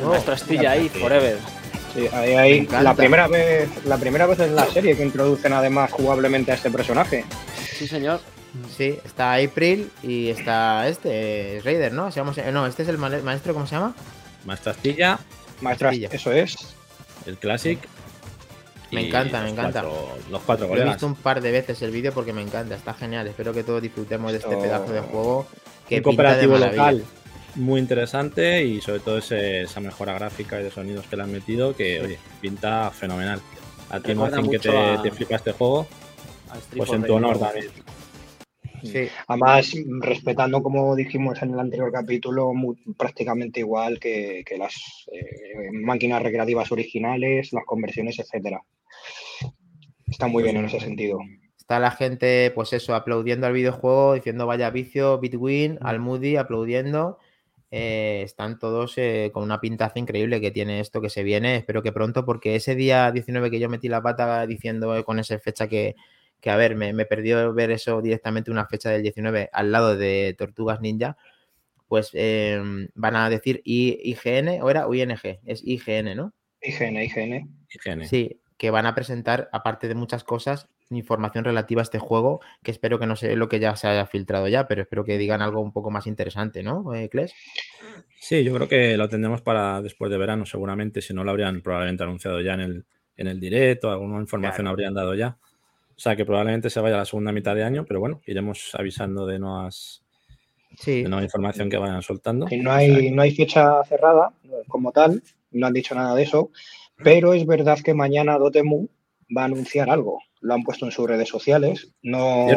Nuestra 0.03 0.33
astilla 0.33 0.71
ahí, 0.71 0.89
forever. 0.89 1.37
Sí, 1.93 2.07
ahí, 2.11 2.67
la 2.67 2.95
primera 2.95 3.27
vez, 3.27 3.69
la 3.85 3.97
primera 3.97 4.25
vez 4.25 4.39
en 4.39 4.55
la 4.55 4.65
serie 4.65 4.97
que 4.97 5.03
introducen 5.03 5.53
además 5.53 5.91
jugablemente 5.91 6.51
a 6.51 6.55
este 6.55 6.71
personaje. 6.71 7.23
Sí, 7.55 7.87
señor. 7.87 8.19
Sí, 8.75 8.99
está 9.03 9.33
April 9.35 9.91
y 10.01 10.29
está 10.29 10.87
este, 10.87 11.61
Raider, 11.63 11.93
¿no? 11.93 12.09
no, 12.51 12.67
este 12.67 12.83
es 12.83 12.89
el 12.89 12.97
maestro, 12.97 13.53
¿cómo 13.53 13.65
se 13.65 13.75
llama? 13.75 13.95
Maestra 14.45 14.71
Astilla. 14.71 15.19
Maestra 15.61 15.89
Astilla, 15.89 16.09
eso 16.11 16.31
es. 16.31 16.55
El 17.25 17.37
Classic. 17.37 17.79
Me 18.91 19.07
encanta, 19.07 19.41
me 19.41 19.49
encanta. 19.49 19.83
los 20.29 20.41
cuatro 20.45 20.75
He 20.75 20.83
visto 20.83 21.07
un 21.07 21.15
par 21.15 21.41
de 21.41 21.51
veces 21.51 21.81
el 21.81 21.91
vídeo 21.91 22.11
porque 22.13 22.31
me 22.31 22.41
encanta, 22.41 22.75
está 22.75 22.93
genial. 22.93 23.27
Espero 23.27 23.53
que 23.53 23.63
todos 23.63 23.81
disfrutemos 23.81 24.31
de 24.31 24.37
este 24.37 24.55
pedazo 24.55 24.93
de 24.93 25.01
juego. 25.01 25.47
Que 25.87 25.97
un 25.97 26.03
cooperativo 26.03 26.57
local 26.57 27.03
muy 27.55 27.79
interesante 27.79 28.63
y 28.63 28.81
sobre 28.81 28.99
todo 28.99 29.17
esa 29.17 29.79
mejora 29.79 30.13
gráfica 30.13 30.59
y 30.59 30.63
de 30.63 30.71
sonidos 30.71 31.05
que 31.07 31.15
le 31.15 31.23
han 31.23 31.31
metido 31.31 31.75
que, 31.75 32.01
oye, 32.01 32.19
pinta 32.41 32.91
fenomenal. 32.91 33.41
A 33.89 33.99
ti, 33.99 34.15
Martín, 34.15 34.49
que 34.49 34.59
te, 34.59 34.71
te, 35.03 35.11
flipa 35.11 35.35
este 35.35 35.51
juego, 35.51 35.87
pues 36.75 36.91
en 36.91 37.03
tu 37.03 37.13
honor 37.13 37.37
también. 37.37 37.67
Sí. 38.83 39.07
Además, 39.27 39.73
respetando, 40.01 40.61
como 40.61 40.95
dijimos 40.95 41.41
en 41.41 41.53
el 41.53 41.59
anterior 41.59 41.91
capítulo, 41.91 42.51
prácticamente 42.97 43.61
igual 43.61 43.99
que, 43.99 44.43
las 44.57 45.05
eh, 45.11 45.71
máquinas 45.71 46.21
recreativas 46.21 46.71
originales, 46.71 47.53
las 47.53 47.65
conversiones, 47.65 48.19
etcétera. 48.19 48.61
Está 50.05 50.27
muy 50.27 50.43
bien 50.43 50.57
en 50.57 50.65
ese 50.65 50.79
sentido. 50.81 51.19
Está 51.57 51.79
la 51.79 51.91
gente, 51.91 52.51
pues 52.53 52.73
eso, 52.73 52.93
aplaudiendo 52.93 53.47
al 53.47 53.53
videojuego, 53.53 54.15
diciendo 54.15 54.45
vaya 54.45 54.69
vicio, 54.69 55.17
Bitwin, 55.19 55.77
al 55.81 55.99
Moody 55.99 56.35
aplaudiendo. 56.35 57.19
Eh, 57.75 58.21
están 58.21 58.59
todos 58.59 58.99
eh, 58.99 59.31
con 59.33 59.41
una 59.41 59.59
pintaza 59.59 59.97
increíble 59.97 60.39
que 60.39 60.51
tiene 60.51 60.79
esto 60.79 61.01
que 61.01 61.09
se 61.09 61.23
viene. 61.23 61.55
Espero 61.55 61.81
que 61.81 61.91
pronto, 61.91 62.23
porque 62.23 62.55
ese 62.55 62.75
día 62.75 63.11
19 63.11 63.49
que 63.49 63.59
yo 63.59 63.67
metí 63.67 63.87
la 63.87 64.03
pata 64.03 64.45
diciendo 64.45 64.95
eh, 64.95 65.03
con 65.03 65.17
esa 65.17 65.39
fecha 65.39 65.67
que, 65.67 65.95
a 66.45 66.55
ver, 66.55 66.75
me, 66.75 66.93
perdió 67.05 67.51
ver 67.51 67.71
eso 67.71 67.99
directamente, 68.03 68.51
una 68.51 68.67
fecha 68.67 68.91
del 68.91 69.01
19 69.01 69.49
al 69.51 69.71
lado 69.71 69.97
de 69.97 70.35
Tortugas 70.37 70.81
Ninja, 70.81 71.17
pues 71.87 72.11
em, 72.13 72.89
van 72.93 73.15
a 73.15 73.27
decir 73.31 73.63
IGN 73.65 74.61
o 74.61 74.69
era 74.69 74.85
ING, 74.91 75.39
es 75.43 75.63
IGN, 75.65 76.15
¿no? 76.15 76.31
IGN, 76.61 77.01
IGN. 77.01 77.49
IGN. 77.69 78.05
Sí, 78.05 78.39
que 78.55 78.69
van 78.69 78.85
a 78.85 78.93
presentar, 78.93 79.49
aparte 79.51 79.87
de 79.87 79.95
muchas 79.95 80.23
cosas, 80.23 80.69
información 80.95 81.43
relativa 81.43 81.81
a 81.81 81.83
este 81.83 81.99
juego, 81.99 82.41
que 82.63 82.71
espero 82.71 82.99
que 82.99 83.07
no 83.07 83.15
sé 83.15 83.35
lo 83.35 83.49
que 83.49 83.59
ya 83.59 83.75
se 83.75 83.87
haya 83.87 84.05
filtrado 84.05 84.47
ya, 84.47 84.67
pero 84.67 84.81
espero 84.81 85.03
que 85.03 85.17
digan 85.17 85.41
algo 85.41 85.61
un 85.61 85.71
poco 85.71 85.91
más 85.91 86.07
interesante, 86.07 86.63
¿no, 86.63 86.93
eh, 86.93 87.09
Kles? 87.09 87.33
Sí, 88.19 88.43
yo 88.43 88.53
creo 88.53 88.67
que 88.67 88.97
lo 88.97 89.09
tendremos 89.09 89.41
para 89.41 89.81
después 89.81 90.09
de 90.09 90.17
verano, 90.17 90.45
seguramente, 90.45 91.01
si 91.01 91.13
no 91.13 91.23
lo 91.23 91.31
habrían 91.31 91.61
probablemente 91.61 92.03
anunciado 92.03 92.39
ya 92.41 92.53
en 92.53 92.61
el, 92.61 92.85
en 93.17 93.27
el 93.27 93.39
directo, 93.39 93.91
alguna 93.91 94.19
información 94.19 94.67
habrían 94.67 94.93
dado 94.93 95.13
ya. 95.15 95.37
O 95.95 95.99
sea 95.99 96.15
que 96.15 96.25
probablemente 96.25 96.69
se 96.69 96.79
vaya 96.79 96.95
a 96.95 96.99
la 96.99 97.05
segunda 97.05 97.31
mitad 97.31 97.55
de 97.55 97.63
año, 97.63 97.85
pero 97.85 97.99
bueno, 97.99 98.21
iremos 98.25 98.71
avisando 98.73 99.25
de 99.27 99.39
nuevas, 99.39 100.03
sí. 100.77 101.03
de 101.03 101.09
nueva 101.09 101.23
información 101.23 101.69
que 101.69 101.77
vayan 101.77 102.01
soltando. 102.01 102.47
no 102.61 102.71
hay, 102.71 103.11
no 103.11 103.21
hay 103.21 103.35
fecha 103.35 103.83
cerrada 103.83 104.33
como 104.67 104.91
tal, 104.91 105.21
no 105.51 105.67
han 105.67 105.73
dicho 105.73 105.93
nada 105.93 106.15
de 106.15 106.23
eso, 106.23 106.49
pero 107.03 107.33
es 107.33 107.45
verdad 107.45 107.79
que 107.83 107.93
mañana 107.93 108.37
Dotemu 108.37 108.87
va 109.35 109.43
a 109.43 109.45
anunciar 109.45 109.89
algo 109.89 110.19
lo 110.43 110.53
han 110.53 110.63
puesto 110.63 110.85
en 110.85 110.91
sus 110.91 111.07
redes 111.07 111.29
sociales. 111.29 111.91
No 112.03 112.47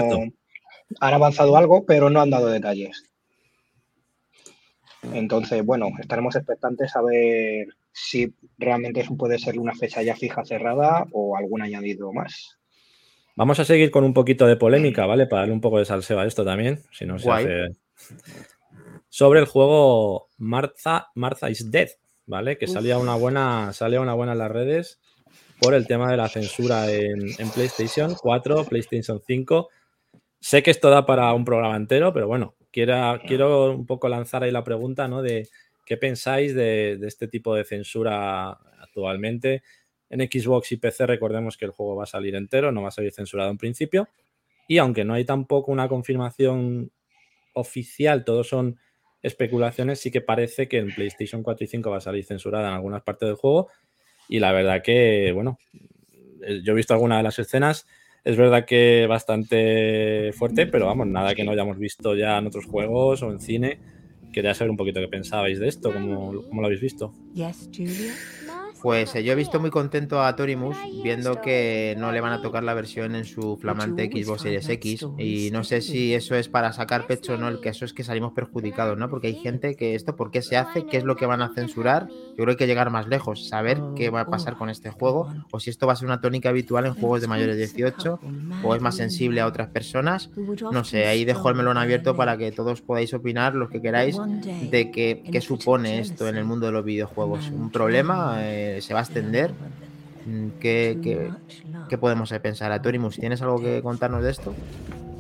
han 1.01 1.15
avanzado 1.15 1.57
algo, 1.57 1.87
pero 1.87 2.11
no 2.11 2.21
han 2.21 2.31
dado 2.31 2.49
detalles. 2.49 3.05
Entonces, 5.13 5.65
bueno, 5.65 5.91
estaremos 6.01 6.35
expectantes 6.35 6.95
a 6.97 7.03
ver 7.03 7.69
si 7.93 8.35
realmente 8.59 9.01
eso 9.01 9.17
puede 9.17 9.39
ser 9.39 9.59
una 9.59 9.75
fecha 9.75 10.03
ya 10.03 10.17
fija 10.17 10.45
cerrada 10.45 11.07
o 11.13 11.37
algún 11.37 11.63
añadido 11.63 12.13
más. 12.13 12.59
Vamos 13.37 13.61
a 13.61 13.65
seguir 13.65 13.91
con 13.91 14.03
un 14.03 14.15
poquito 14.15 14.47
de 14.47 14.57
polémica, 14.57 15.07
¿vale? 15.07 15.27
Para 15.27 15.43
darle 15.43 15.55
un 15.55 15.61
poco 15.61 15.79
de 15.79 15.85
salseo 15.85 16.19
a 16.19 16.27
esto 16.27 16.45
también, 16.45 16.83
si 16.91 17.07
no 17.07 17.19
se 17.19 17.31
hace... 17.31 17.69
Sobre 19.09 19.41
el 19.41 19.47
juego 19.47 20.29
Martha, 20.39 21.09
Martha 21.15 21.49
is 21.49 21.71
Dead, 21.71 21.89
¿vale? 22.27 22.59
Que 22.59 22.67
salía 22.67 22.99
una 22.99 23.15
buena, 23.15 23.73
salía 23.73 24.01
una 24.01 24.15
buena 24.15 24.33
en 24.33 24.39
las 24.39 24.51
redes 24.51 25.01
por 25.61 25.75
el 25.75 25.87
tema 25.87 26.11
de 26.11 26.17
la 26.17 26.29
censura 26.29 26.91
en, 26.91 27.51
PlayStation 27.55 28.15
4, 28.15 28.65
PlayStation 28.65 29.21
5. 29.25 29.69
Sé 30.41 30.63
que 30.63 30.71
esto 30.71 30.91
da 30.91 31.07
para 31.07 31.33
un 31.33 31.45
programa 31.45 31.77
entero, 31.77 32.13
pero 32.13 32.27
bueno, 32.29 32.55
quiero, 32.71 33.21
quiero 33.27 33.73
un 33.73 33.87
poco 33.87 34.09
lanzar 34.09 34.43
ahí 34.43 34.51
la 34.51 34.65
pregunta, 34.65 35.09
¿no? 35.09 35.23
De 35.23 35.49
qué 35.85 35.97
pensáis 35.97 36.55
de, 36.55 36.99
este 37.03 37.29
tipo 37.29 37.55
de 37.55 37.65
censura 37.65 38.51
actualmente. 38.81 39.63
En 40.11 40.21
Xbox 40.21 40.73
y 40.73 40.77
PC 40.77 41.07
recordemos 41.07 41.57
que 41.57 41.65
el 41.65 41.71
juego 41.71 41.97
va 41.97 42.05
a 42.05 42.07
salir 42.07 42.35
entero, 42.35 42.71
no 42.71 42.83
va 42.83 42.89
a 42.89 42.93
salir 42.93 43.13
censurado 43.13 43.51
en 43.51 43.59
principio. 43.59 44.09
Y 44.69 44.79
aunque 44.79 45.05
no 45.05 45.15
hay 45.15 45.25
tampoco 45.25 45.73
una 45.73 45.89
confirmación 45.89 46.91
oficial, 47.55 48.25
todos 48.25 48.49
son 48.49 48.79
especulaciones, 49.23 50.01
sí 50.01 50.11
que 50.11 50.21
parece 50.21 50.69
que 50.69 50.79
en 50.79 50.95
PlayStation 50.95 51.43
4 51.43 51.65
y 51.65 51.69
5 51.69 51.91
va 51.91 51.97
a 51.97 52.01
salir 52.01 52.25
censurada 52.25 52.69
en 52.69 52.75
algunas 52.75 53.03
partes 53.03 53.29
del 53.29 53.37
juego. 53.37 53.69
Y 54.29 54.41
la 54.41 54.53
verdad 54.53 54.83
que, 54.83 55.33
bueno, 55.33 55.59
eh, 56.43 56.61
yo 56.65 56.73
he 56.73 56.77
visto 56.77 56.95
algunas 56.95 57.19
de 57.19 57.23
las 57.23 57.39
escenas. 57.39 57.87
Es 58.25 58.37
verdad 58.37 58.65
que 58.65 59.07
bastante 59.09 60.33
fuerte, 60.33 60.67
pero 60.67 60.87
vamos, 60.87 61.07
nada 61.07 61.35
que 61.35 61.45
no 61.45 61.53
hayamos 61.53 61.79
visto 61.79 62.17
ya 62.17 62.39
en 62.39 62.47
otros 62.47 62.67
juegos 62.67 63.23
o 63.23 63.31
en 63.31 63.39
cine. 63.39 63.79
Quería 64.33 64.53
saber 64.55 64.71
un 64.71 64.77
poquito 64.77 65.01
qué 65.01 65.09
pensabais 65.09 65.61
de 65.61 65.69
esto, 65.69 65.93
cómo, 65.93 66.43
cómo 66.49 66.61
lo 66.61 66.67
habéis 66.67 66.81
visto. 66.81 67.13
Pues 68.83 69.15
eh, 69.15 69.25
yo 69.25 69.33
he 69.33 69.37
visto 69.37 69.61
muy 69.61 69.71
contento 69.71 70.23
a 70.23 70.37
Torimus 70.37 70.77
viendo 71.03 71.41
que 71.41 71.95
no 71.99 72.13
le 72.13 72.21
van 72.21 72.33
a 72.33 72.43
tocar 72.43 72.63
la 72.63 72.75
versión 72.75 73.15
en 73.15 73.25
su 73.25 73.57
flamante 73.57 74.07
Xbox 74.07 74.43
Series 74.43 74.69
X 74.69 75.07
y 75.19 75.51
no 75.53 75.65
sé 75.65 75.81
si 75.81 76.15
eso 76.15 76.35
es 76.35 76.49
para 76.49 76.73
sacar 76.73 77.07
pecho 77.07 77.35
o 77.35 77.37
no, 77.37 77.49
el 77.49 77.61
que 77.61 77.71
eso 77.71 77.85
es 77.85 77.93
que 77.93 78.05
salimos 78.05 78.33
perjudicados, 78.33 78.99
¿no? 78.99 79.09
Porque 79.09 79.29
hay 79.29 79.37
gente 79.37 79.77
que 79.77 79.95
esto, 79.95 80.17
¿por 80.17 80.31
qué 80.31 80.43
se 80.43 80.57
hace? 80.57 80.87
¿Qué 80.87 80.97
es 80.97 81.05
lo 81.05 81.17
que 81.17 81.27
van 81.27 81.43
a 81.43 81.53
censurar? 81.55 82.09
Yo 82.09 82.45
creo 82.45 82.47
que 82.47 82.51
hay 82.53 82.57
que 82.57 82.67
llegar 82.67 82.91
más 82.91 83.09
lejos, 83.09 83.49
saber 83.49 83.81
qué 83.97 84.11
va 84.11 84.23
a 84.23 84.27
pasar 84.27 84.57
con 84.57 84.69
este 84.69 84.91
juego 84.91 85.33
o 85.51 85.61
si 85.61 85.71
esto 85.71 85.87
va 85.87 85.95
a 85.95 85.97
ser 85.97 86.07
una 86.07 86.21
tónica 86.21 86.51
habitual 86.51 86.87
en 86.87 86.95
juegos 86.95 87.21
de 87.21 87.29
mayores 87.29 87.57
de 87.57 87.67
18 87.67 88.21
o 88.63 88.75
es 88.75 88.83
más 88.83 88.97
sensible 88.97 89.41
a 89.41 89.47
otras 89.47 89.69
personas. 89.69 90.31
No 90.71 90.85
sé, 90.85 91.07
ahí 91.07 91.25
dejo 91.25 91.49
el 91.49 91.55
melón 91.55 91.79
abierto 91.79 92.17
para 92.17 92.37
que 92.37 92.53
todos 92.53 92.83
podáis 92.83 93.13
opinar, 93.15 93.55
los 93.55 93.71
que 93.71 93.81
queráis, 93.81 94.17
de 94.71 94.91
qué, 94.91 95.23
qué 95.31 95.41
supone 95.41 96.01
esto 96.01 96.29
en 96.29 96.37
el 96.37 96.45
mundo 96.45 96.67
de 96.67 96.73
los 96.73 96.85
videojuegos. 96.85 97.51
¿Un 97.51 97.71
problema? 97.71 98.37
Eh, 98.41 98.66
se 98.81 98.95
va 98.95 99.01
a 99.01 99.03
extender. 99.03 99.53
Mm, 100.27 100.49
¿Qué, 100.61 101.31
qué, 101.89 101.99
podemos 101.99 102.33
pensar? 102.43 102.73
A 102.73 102.83
Torimus, 102.83 103.17
¿tienes 103.17 103.43
algo 103.43 103.61
que 103.61 103.83
contarnos 103.83 104.23
de 104.23 104.31
esto? 104.31 104.55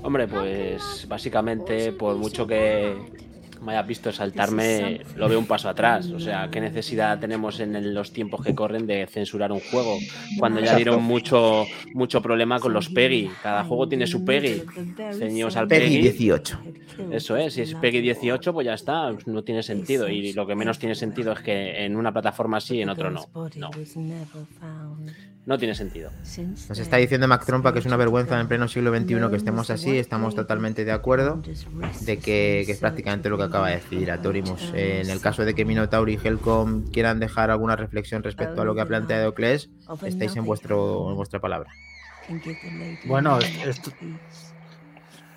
Hombre, 0.02 0.28
pues 0.28 1.06
básicamente, 1.08 1.92
por 1.92 2.16
mucho 2.16 2.46
que 2.46 3.25
me 3.66 3.72
haya 3.72 3.82
visto 3.82 4.12
saltarme, 4.12 5.00
lo 5.16 5.28
veo 5.28 5.38
un 5.38 5.46
paso 5.46 5.68
atrás. 5.68 6.06
O 6.10 6.20
sea, 6.20 6.48
¿qué 6.50 6.60
necesidad 6.60 7.18
tenemos 7.18 7.60
en 7.60 7.92
los 7.92 8.12
tiempos 8.12 8.44
que 8.44 8.54
corren 8.54 8.86
de 8.86 9.06
censurar 9.06 9.52
un 9.52 9.60
juego? 9.60 9.98
Cuando 10.38 10.60
ya 10.60 10.76
dieron 10.76 11.02
mucho, 11.02 11.66
mucho 11.92 12.22
problema 12.22 12.60
con 12.60 12.72
los 12.72 12.88
PEGI. 12.88 13.30
Cada 13.42 13.64
juego 13.64 13.88
tiene 13.88 14.06
su 14.06 14.24
PEGI. 14.24 14.62
Ceñidos 15.18 15.56
al 15.56 15.66
PEGI. 15.66 16.00
18. 16.00 16.58
Eso 17.10 17.36
es, 17.36 17.54
si 17.54 17.62
es 17.62 17.74
PEGI 17.74 18.00
18, 18.00 18.52
pues 18.52 18.64
ya 18.64 18.74
está, 18.74 19.12
no 19.26 19.42
tiene 19.42 19.62
sentido. 19.62 20.08
Y 20.08 20.32
lo 20.32 20.46
que 20.46 20.54
menos 20.54 20.78
tiene 20.78 20.94
sentido 20.94 21.32
es 21.32 21.40
que 21.40 21.84
en 21.84 21.96
una 21.96 22.12
plataforma 22.12 22.60
sí, 22.60 22.80
en 22.80 22.88
otro 22.88 23.10
no. 23.10 23.26
No. 23.56 23.70
No 25.46 25.58
tiene 25.58 25.76
sentido. 25.76 26.10
Nos 26.68 26.78
está 26.78 26.96
diciendo 26.96 27.28
Mac 27.28 27.46
Trompa 27.46 27.72
que 27.72 27.78
es 27.78 27.86
una 27.86 27.96
vergüenza 27.96 28.40
en 28.40 28.48
pleno 28.48 28.66
siglo 28.66 28.92
XXI 28.92 29.30
que 29.30 29.36
estemos 29.36 29.70
así. 29.70 29.96
Estamos 29.96 30.34
totalmente 30.34 30.84
de 30.84 30.90
acuerdo 30.90 31.40
de 32.00 32.18
que, 32.18 32.62
es 32.62 32.78
prácticamente 32.78 33.28
lo 33.30 33.38
que 33.38 33.44
acaba 33.44 33.68
de 33.68 33.76
decir 33.76 34.10
Atorimus. 34.10 34.72
en 34.74 35.08
el 35.08 35.20
caso 35.20 35.44
de 35.44 35.54
que 35.54 35.64
Minotaur 35.64 36.10
y 36.10 36.18
Helcom 36.22 36.90
quieran 36.90 37.20
dejar 37.20 37.52
alguna 37.52 37.76
reflexión 37.76 38.24
respecto 38.24 38.60
a 38.60 38.64
lo 38.64 38.74
que 38.74 38.80
ha 38.80 38.86
planteado 38.86 39.34
Kles, 39.34 39.70
estáis 40.04 40.34
en, 40.34 40.44
vuestro, 40.44 41.10
en 41.10 41.16
vuestra 41.16 41.38
palabra. 41.38 41.70
Bueno, 43.04 43.38
esto, 43.38 43.92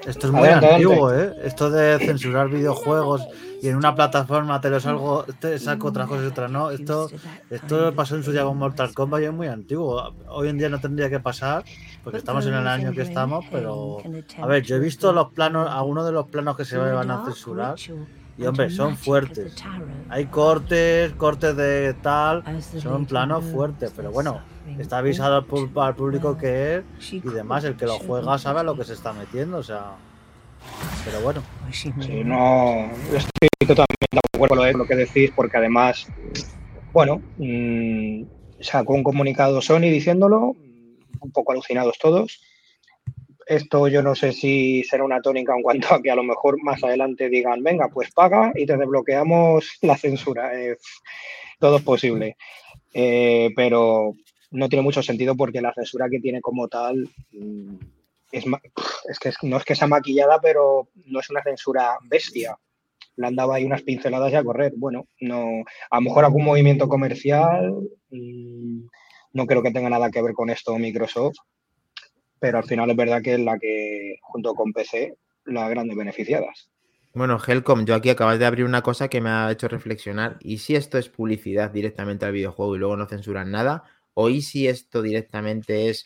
esto 0.06 0.28
es 0.28 0.34
muy 0.34 0.48
antiguo, 0.48 1.14
¿eh? 1.14 1.34
Esto 1.44 1.70
de 1.70 2.00
censurar 2.00 2.50
videojuegos 2.50 3.28
y 3.62 3.68
en 3.68 3.76
una 3.76 3.94
plataforma 3.94 4.62
te 4.62 4.70
lo 4.70 4.80
salgo, 4.80 5.26
te 5.40 5.60
saco 5.60 5.88
otras 5.88 6.08
cosas 6.08 6.26
y 6.26 6.28
otras 6.28 6.52
no. 6.52 6.72
Esto, 6.72 7.10
esto 7.50 7.94
pasó 7.94 8.16
en 8.16 8.24
su 8.24 8.32
día 8.32 8.44
con 8.44 8.58
Mortal 8.58 8.94
Kombat 8.94 9.22
y 9.22 9.26
es 9.26 9.34
muy 9.34 9.48
antiguo. 9.48 10.14
Hoy 10.28 10.50
en 10.50 10.58
día 10.58 10.70
no 10.70 10.80
tendría 10.80 11.10
que 11.10 11.20
pasar 11.20 11.64
porque 12.04 12.18
estamos 12.18 12.46
en 12.46 12.54
el 12.54 12.68
año 12.68 12.92
que 12.92 13.02
estamos, 13.02 13.46
pero 13.52 13.98
a 14.42 14.48
ver, 14.48 14.64
yo 14.64 14.78
he 14.78 14.80
visto 14.80 15.12
los 15.12 15.32
planos, 15.34 15.70
algunos 15.70 16.06
de 16.06 16.12
los 16.12 16.28
planos 16.28 16.56
que 16.56 16.66
se 16.66 16.78
van 16.78 17.12
a 17.12 17.26
censurar 17.26 17.76
y 18.38 18.46
hombre, 18.46 18.70
son 18.70 18.96
fuertes. 18.96 19.56
Hay 20.08 20.28
cortes, 20.28 21.12
cortes 21.14 21.58
de 21.58 21.94
tal, 22.02 22.44
son 22.82 23.06
planos 23.06 23.44
fuertes, 23.44 23.92
pero 23.94 24.12
bueno, 24.12 24.40
está 24.78 25.00
avisado 25.00 25.46
al, 25.76 25.96
público 25.96 26.38
que 26.38 26.78
es 26.78 27.14
y 27.14 27.20
demás, 27.22 27.64
el 27.64 27.76
que 27.76 27.86
lo 27.86 27.98
juega 28.00 28.38
sabe 28.38 28.60
a 28.60 28.64
lo 28.64 28.76
que 28.76 28.84
se 28.84 28.94
está 28.94 29.14
metiendo, 29.14 29.58
o 29.58 29.64
sea. 29.64 29.96
Pero 31.06 31.22
bueno. 31.22 31.42
Sí, 31.72 31.92
no 32.24 32.90
estoy 33.06 33.50
totalmente 33.60 34.08
de 34.12 34.20
acuerdo 34.34 34.56
con 34.58 34.80
lo 34.80 34.86
que 34.86 34.96
decís, 34.96 35.32
porque 35.36 35.58
además, 35.58 36.08
bueno, 36.92 37.22
mmm, 37.38 38.24
sacó 38.60 38.94
un 38.94 39.04
comunicado 39.04 39.62
Sony 39.62 39.82
diciéndolo, 39.82 40.56
un 41.22 41.32
poco 41.32 41.52
alucinados 41.52 41.98
todos. 42.00 42.42
Esto 43.48 43.88
yo 43.88 44.04
no 44.04 44.14
sé 44.14 44.32
si 44.32 44.84
será 44.84 45.04
una 45.04 45.22
tónica 45.22 45.56
en 45.56 45.64
cuanto 45.64 45.94
a 45.94 46.02
que 46.02 46.12
a 46.12 46.16
lo 46.16 46.24
mejor 46.24 46.62
más 46.62 46.84
adelante 46.84 47.30
digan, 47.30 47.64
venga, 47.64 47.90
pues 47.90 48.12
paga 48.12 48.52
y 48.56 48.66
te 48.66 48.78
desbloqueamos 48.78 49.80
la 49.82 49.98
censura. 49.98 50.52
todo 51.60 51.78
es 51.78 51.84
posible. 51.84 52.38
Eh, 52.94 53.52
pero 53.56 54.14
no 54.52 54.70
tiene 54.70 54.84
mucho 54.84 55.04
sentido 55.04 55.36
porque 55.36 55.62
la 55.62 55.74
censura 55.74 56.10
que 56.10 56.20
tiene 56.20 56.42
como 56.42 56.68
tal 56.68 57.10
mm, 57.32 57.76
es, 58.32 58.46
es 59.08 59.20
que 59.20 59.32
no 59.44 59.58
es 59.58 59.66
que 59.66 59.76
sea 59.76 59.88
maquillada, 59.88 60.40
pero 60.42 60.90
no 61.06 61.20
es 61.20 61.30
una 61.30 61.44
censura 61.44 61.98
bestia. 62.04 62.58
Le 63.16 63.28
han 63.28 63.36
dado 63.36 63.54
ahí 63.54 63.66
unas 63.66 63.82
pinceladas 63.82 64.32
y 64.32 64.36
a 64.36 64.44
correr. 64.44 64.74
Bueno, 64.76 65.08
no, 65.20 65.64
a 65.90 65.98
lo 65.98 66.02
mejor 66.02 66.26
algún 66.26 66.46
movimiento 66.46 66.88
comercial, 66.88 67.72
mm, 68.10 68.88
no 69.34 69.46
creo 69.46 69.62
que 69.62 69.72
tenga 69.72 69.90
nada 69.90 70.10
que 70.10 70.22
ver 70.22 70.34
con 70.34 70.50
esto 70.50 70.78
Microsoft, 70.78 71.38
pero 72.40 72.58
al 72.58 72.64
final 72.64 72.90
es 72.90 72.96
verdad 72.96 73.22
que 73.22 73.34
es 73.34 73.40
la 73.40 73.60
que, 73.60 74.16
junto 74.22 74.54
con 74.54 74.72
PC, 74.74 75.16
las 75.46 75.70
grandes 75.70 75.98
beneficiadas. 75.98 76.70
Bueno, 77.14 77.40
Helcom, 77.46 77.86
yo 77.86 77.96
aquí 77.96 78.10
acabas 78.10 78.38
de 78.38 78.46
abrir 78.46 78.66
una 78.66 78.84
cosa 78.84 79.08
que 79.08 79.20
me 79.20 79.30
ha 79.30 79.52
hecho 79.52 79.68
reflexionar. 79.68 80.38
¿Y 80.42 80.60
si 80.60 80.76
esto 80.76 80.98
es 80.98 81.10
publicidad 81.10 81.72
directamente 81.72 82.26
al 82.26 82.32
videojuego 82.32 82.76
y 82.76 82.80
luego 82.80 82.98
no 82.98 83.08
censuran 83.08 83.52
nada? 83.52 83.84
¿O 84.22 84.30
y 84.30 84.42
si 84.42 84.68
esto 84.68 85.02
directamente 85.02 85.90
es 85.90 86.06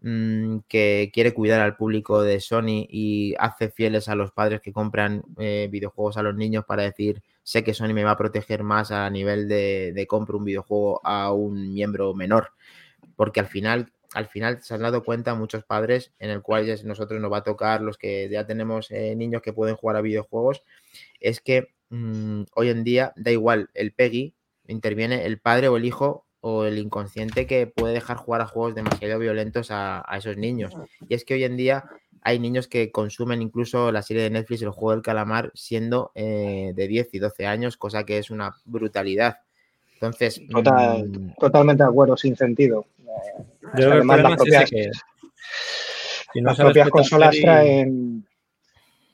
mm, 0.00 0.58
que 0.68 1.12
quiere 1.14 1.32
cuidar 1.32 1.60
al 1.60 1.76
público 1.76 2.20
de 2.20 2.40
Sony 2.40 2.84
y 2.88 3.36
hace 3.38 3.70
fieles 3.70 4.08
a 4.08 4.16
los 4.16 4.32
padres 4.32 4.60
que 4.60 4.72
compran 4.72 5.22
eh, 5.38 5.68
videojuegos 5.70 6.16
a 6.16 6.22
los 6.24 6.34
niños 6.34 6.64
para 6.66 6.82
decir, 6.82 7.22
sé 7.44 7.62
que 7.62 7.72
Sony 7.72 7.94
me 7.94 8.02
va 8.02 8.10
a 8.10 8.16
proteger 8.16 8.64
más 8.64 8.90
a 8.90 9.08
nivel 9.08 9.46
de, 9.46 9.92
de 9.94 10.06
compro 10.08 10.38
un 10.38 10.44
videojuego 10.44 11.00
a 11.06 11.32
un 11.32 11.72
miembro 11.72 12.12
menor? 12.12 12.50
Porque 13.14 13.38
al 13.38 13.46
final 13.46 13.92
al 14.14 14.26
final 14.26 14.60
se 14.60 14.74
han 14.74 14.82
dado 14.82 15.04
cuenta 15.04 15.36
muchos 15.36 15.62
padres 15.62 16.12
en 16.18 16.30
el 16.30 16.42
cual 16.42 16.66
nosotros 16.84 17.20
nos 17.20 17.32
va 17.32 17.38
a 17.38 17.44
tocar 17.44 17.82
los 17.82 17.98
que 17.98 18.28
ya 18.28 18.46
tenemos 18.46 18.90
eh, 18.90 19.14
niños 19.14 19.42
que 19.42 19.52
pueden 19.52 19.76
jugar 19.76 19.94
a 19.96 20.00
videojuegos, 20.00 20.64
es 21.20 21.40
que 21.40 21.68
mm, 21.90 22.42
hoy 22.56 22.70
en 22.70 22.82
día 22.82 23.12
da 23.14 23.30
igual 23.30 23.70
el 23.74 23.92
PEGI, 23.92 24.34
interviene 24.66 25.24
el 25.26 25.38
padre 25.38 25.68
o 25.68 25.76
el 25.76 25.84
hijo 25.84 26.26
o 26.46 26.66
el 26.66 26.76
inconsciente 26.76 27.46
que 27.46 27.66
puede 27.66 27.94
dejar 27.94 28.18
jugar 28.18 28.42
a 28.42 28.46
juegos 28.46 28.74
demasiado 28.74 29.18
violentos 29.18 29.68
a, 29.70 30.04
esos 30.14 30.36
niños. 30.36 30.74
Y 31.08 31.14
es 31.14 31.24
que 31.24 31.32
hoy 31.32 31.44
en 31.44 31.56
día 31.56 31.84
hay 32.20 32.38
niños 32.38 32.68
que 32.68 32.92
consumen 32.92 33.40
incluso 33.40 33.90
la 33.90 34.02
serie 34.02 34.24
de 34.24 34.28
Netflix, 34.28 34.60
el 34.60 34.68
juego 34.68 34.90
del 34.90 35.00
calamar, 35.00 35.50
siendo 35.54 36.12
eh, 36.14 36.72
de 36.76 36.86
10 36.86 37.14
y 37.14 37.18
12 37.18 37.46
años, 37.46 37.78
cosa 37.78 38.04
que 38.04 38.18
es 38.18 38.28
una 38.30 38.54
brutalidad. 38.66 39.38
Entonces. 39.94 40.38
Mm, 40.46 41.30
totalmente 41.40 41.82
de 41.82 41.88
acuerdo, 41.88 42.14
sin 42.14 42.36
sentido. 42.36 42.84
Yo 43.78 43.92
además, 43.92 44.20
las 44.20 44.36
propias, 44.36 44.70
que 44.70 44.90
las 46.42 46.56
propias 46.58 46.90
consolas 46.90 47.34
traen. 47.40 48.26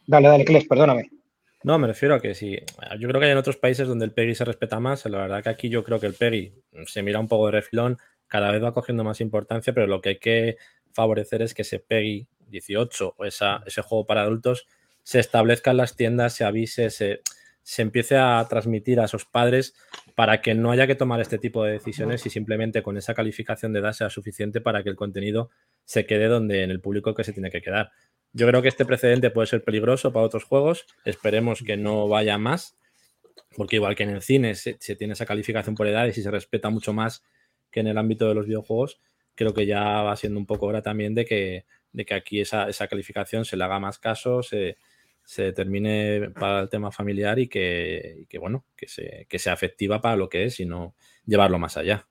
Dale, 0.05 0.27
dale, 0.27 0.45
Cles, 0.45 0.67
perdóname. 0.67 1.13
No, 1.62 1.79
me 1.79 1.87
refiero 1.87 2.14
a 2.14 2.21
que 2.21 2.35
sí. 2.35 2.59
Yo 2.99 3.09
creo 3.09 3.21
que 3.21 3.26
hay 3.26 3.33
en 3.33 3.38
otros 3.38 3.57
países 3.57 3.87
donde 3.87 4.07
el 4.07 4.12
PEGI 4.12 4.35
se 4.35 4.45
respeta 4.45 4.81
más. 4.81 5.05
La 5.07 5.19
verdad 5.19 5.43
que 5.43 5.50
aquí 5.50 5.69
yo 5.69 5.85
creo 5.85 6.00
que 6.00 6.07
el 6.07 6.14
PEGI 6.14 6.55
se 6.87 7.02
mira 7.02 7.21
un 7.21 7.29
poco 7.29 7.47
de 7.47 7.52
refilón, 7.52 7.99
cada 8.29 8.50
vez 8.50 8.62
va 8.62 8.73
cogiendo 8.73 9.05
más 9.05 9.21
importancia, 9.21 9.73
pero 9.75 9.87
lo 9.87 10.00
que 10.00 10.11
hay 10.11 10.19
que 10.19 10.57
favorecer 10.93 11.43
es 11.43 11.52
que 11.52 11.62
ese 11.62 11.79
PEGI 11.79 12.29
18 12.49 13.14
o 13.17 13.25
esa, 13.25 13.62
ese 13.67 13.83
juego 13.83 14.07
para 14.07 14.23
adultos 14.23 14.67
se 15.02 15.19
establezca 15.19 15.71
en 15.71 15.76
las 15.79 15.97
tiendas, 15.97 16.35
se 16.35 16.45
avise, 16.45 16.90
se, 16.90 17.21
se 17.62 17.83
empiece 17.83 18.17
a 18.17 18.45
transmitir 18.49 19.00
a 19.00 19.05
esos 19.05 19.25
padres 19.25 19.75
para 20.14 20.40
que 20.40 20.55
no 20.55 20.71
haya 20.71 20.87
que 20.87 20.95
tomar 20.95 21.21
este 21.21 21.38
tipo 21.38 21.64
de 21.64 21.73
decisiones 21.73 22.25
y 22.26 22.31
simplemente 22.31 22.83
con 22.83 22.97
esa 22.97 23.14
calificación 23.14 23.73
de 23.73 23.81
edad 23.81 23.93
sea 23.93 24.11
suficiente 24.11 24.61
para 24.61 24.83
que 24.83 24.88
el 24.88 24.97
contenido 24.97 25.50
se 25.85 26.07
quede 26.07 26.26
donde 26.26 26.62
en 26.62 26.71
el 26.71 26.81
público 26.81 27.14
que 27.14 27.25
se 27.25 27.33
tiene 27.33 27.50
que 27.50 27.62
quedar. 27.62 27.90
Yo 28.33 28.47
creo 28.47 28.63
que 28.63 28.69
este 28.69 28.85
precedente 28.85 29.31
puede 29.31 29.47
ser 29.49 29.65
peligroso 29.65 30.13
para 30.13 30.25
otros 30.25 30.45
juegos. 30.45 30.87
Esperemos 31.05 31.63
que 31.63 31.77
no 31.77 32.09
vaya 32.09 32.39
más, 32.39 32.79
porque 33.57 33.77
igual 33.77 33.97
que 33.97 34.05
en 34.05 34.11
el 34.11 34.23
cine 34.23 34.55
se, 34.55 34.75
tiene 34.75 35.15
esa 35.15 35.27
calificación 35.27 35.75
por 35.75 35.87
edades 35.87 36.17
y 36.19 36.23
se 36.23 36.31
respeta 36.31 36.71
mucho 36.71 36.93
más 36.93 37.25
que 37.71 37.81
en 37.81 37.89
el 37.89 37.99
ámbito 37.99 38.29
de 38.29 38.35
los 38.35 38.47
videojuegos, 38.47 39.01
creo 39.35 39.55
que 39.55 39.65
ya 39.65 40.03
va 40.03 40.17
siendo 40.17 40.39
un 40.39 40.47
poco 40.47 40.67
hora 40.67 40.83
también 40.83 41.15
de 41.15 41.25
que, 41.25 41.65
de 41.93 42.05
que 42.05 42.15
aquí 42.15 42.41
esa, 42.41 42.69
esa 42.69 42.89
calificación 42.89 43.45
se 43.45 43.57
le 43.57 43.65
haga 43.65 43.79
más 43.79 43.99
caso, 43.99 44.43
se, 44.43 44.77
se 45.25 45.45
determine 45.45 46.31
para 46.31 46.61
el 46.61 46.69
tema 46.69 46.91
familiar 46.91 47.39
y 47.39 47.49
que, 47.49 48.27
bueno, 48.41 48.67
que, 48.77 48.89
se, 48.89 49.27
que 49.29 49.39
sea 49.39 49.53
efectiva 49.53 50.01
para 50.01 50.17
lo 50.17 50.29
que 50.29 50.45
es 50.45 50.59
y 50.59 50.67
no 50.67 50.97
llevarlo 51.25 51.59
más 51.59 51.77
allá. 51.77 52.10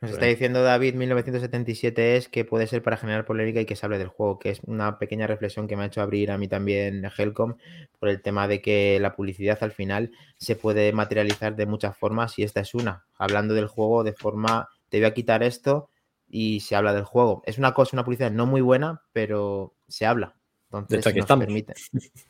Nos 0.00 0.12
está 0.12 0.24
diciendo 0.24 0.62
David 0.62 0.94
1977 0.94 2.16
es 2.16 2.28
que 2.28 2.46
puede 2.46 2.66
ser 2.66 2.82
para 2.82 2.96
generar 2.96 3.26
polémica 3.26 3.60
y 3.60 3.66
que 3.66 3.76
se 3.76 3.84
hable 3.84 3.98
del 3.98 4.08
juego, 4.08 4.38
que 4.38 4.48
es 4.48 4.60
una 4.64 4.98
pequeña 4.98 5.26
reflexión 5.26 5.68
que 5.68 5.76
me 5.76 5.82
ha 5.82 5.86
hecho 5.86 6.00
abrir 6.00 6.30
a 6.30 6.38
mí 6.38 6.48
también 6.48 7.04
Helcom 7.04 7.56
por 7.98 8.08
el 8.08 8.22
tema 8.22 8.48
de 8.48 8.62
que 8.62 8.98
la 8.98 9.14
publicidad 9.14 9.58
al 9.60 9.72
final 9.72 10.12
se 10.38 10.56
puede 10.56 10.94
materializar 10.94 11.54
de 11.54 11.66
muchas 11.66 11.98
formas 11.98 12.38
y 12.38 12.44
esta 12.44 12.60
es 12.60 12.74
una, 12.74 13.04
hablando 13.18 13.52
del 13.52 13.66
juego 13.66 14.02
de 14.02 14.14
forma, 14.14 14.70
te 14.88 14.98
voy 14.98 15.06
a 15.06 15.12
quitar 15.12 15.42
esto 15.42 15.90
y 16.30 16.60
se 16.60 16.76
habla 16.76 16.94
del 16.94 17.04
juego. 17.04 17.42
Es 17.44 17.58
una 17.58 17.74
cosa, 17.74 17.94
una 17.94 18.04
publicidad 18.04 18.30
no 18.30 18.46
muy 18.46 18.62
buena, 18.62 19.02
pero 19.12 19.74
se 19.86 20.06
habla. 20.06 20.34
Entonces, 20.72 21.06
aquí 21.06 21.18
estamos. 21.18 21.44
Permite. 21.44 21.74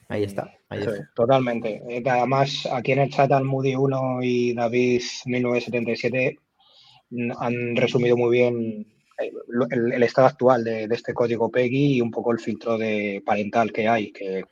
Ahí 0.09 0.25
está. 0.25 0.50
totalmente. 1.15 1.83
Eh, 1.89 2.03
además, 2.05 2.67
aquí 2.73 2.93
en 2.93 3.00
el 3.00 3.11
chat 3.11 3.31
Moody 3.43 3.77
1 3.77 4.23
y 4.23 4.55
David 4.55 5.03
1977 5.27 6.39
han 7.38 7.76
resumido 7.76 8.17
muy 8.17 8.31
bien 8.31 8.87
eh, 9.19 9.33
el, 9.71 10.02
estado 10.02 10.29
actual 10.29 10.64
de, 10.64 10.85
este 10.85 11.14
código 11.14 11.50
PEGI 11.50 11.97
y 11.97 12.00
un 12.00 12.11
poco 12.11 12.33
el 12.33 12.38
filtro 12.38 12.79
de 12.79 13.23
parental 13.25 13.73
que 13.73 13.88
hay, 13.88 14.12
que 14.12 14.45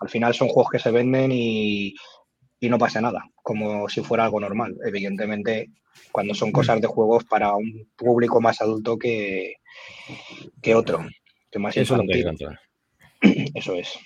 al 0.00 0.08
final 0.08 0.34
son 0.34 0.48
juegos 0.48 0.70
que 0.72 0.78
se 0.78 0.90
venden 0.90 1.30
y, 1.32 1.94
no 2.62 2.78
pasa 2.78 3.00
nada, 3.00 3.24
como 3.36 3.88
si 3.88 4.02
fuera 4.02 4.24
algo 4.24 4.40
normal. 4.40 4.76
Evidentemente, 4.84 5.70
cuando 6.10 6.34
son 6.34 6.50
cosas 6.50 6.80
de 6.80 6.88
juegos 6.88 7.24
para 7.24 7.54
un 7.54 7.88
público 7.96 8.40
más 8.40 8.60
adulto 8.60 8.98
que, 8.98 9.56
que 10.60 10.74
otro, 10.74 11.06
que 11.50 11.58
más 11.58 11.76
Eso 11.76 12.00
Eso 13.54 13.74
es. 13.74 13.98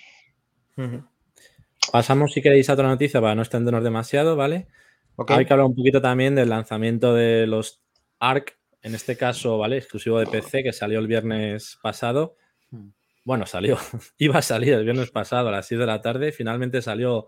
Pasamos, 1.91 2.33
si 2.33 2.41
queréis, 2.41 2.69
a 2.69 2.73
otra 2.73 2.87
noticia 2.87 3.21
para 3.21 3.35
no 3.35 3.41
extendernos 3.41 3.83
demasiado, 3.83 4.35
¿vale? 4.35 4.67
Hay 5.27 5.45
que 5.45 5.53
hablar 5.53 5.67
un 5.67 5.75
poquito 5.75 6.01
también 6.01 6.33
del 6.35 6.49
lanzamiento 6.49 7.13
de 7.13 7.45
los 7.45 7.82
ARC, 8.23 8.57
en 8.81 8.95
este 8.95 9.17
caso, 9.17 9.57
¿vale? 9.57 9.77
Exclusivo 9.77 10.19
de 10.19 10.27
PC, 10.27 10.63
que 10.63 10.73
salió 10.73 10.99
el 10.99 11.07
viernes 11.07 11.77
pasado. 11.81 12.35
Hmm. 12.69 12.89
Bueno, 13.25 13.45
salió, 13.45 13.77
iba 14.17 14.39
a 14.39 14.41
salir 14.41 14.73
el 14.73 14.83
viernes 14.83 15.11
pasado 15.11 15.49
a 15.49 15.51
las 15.51 15.67
6 15.67 15.79
de 15.79 15.85
la 15.85 16.01
tarde, 16.01 16.31
finalmente 16.31 16.81
salió, 16.81 17.27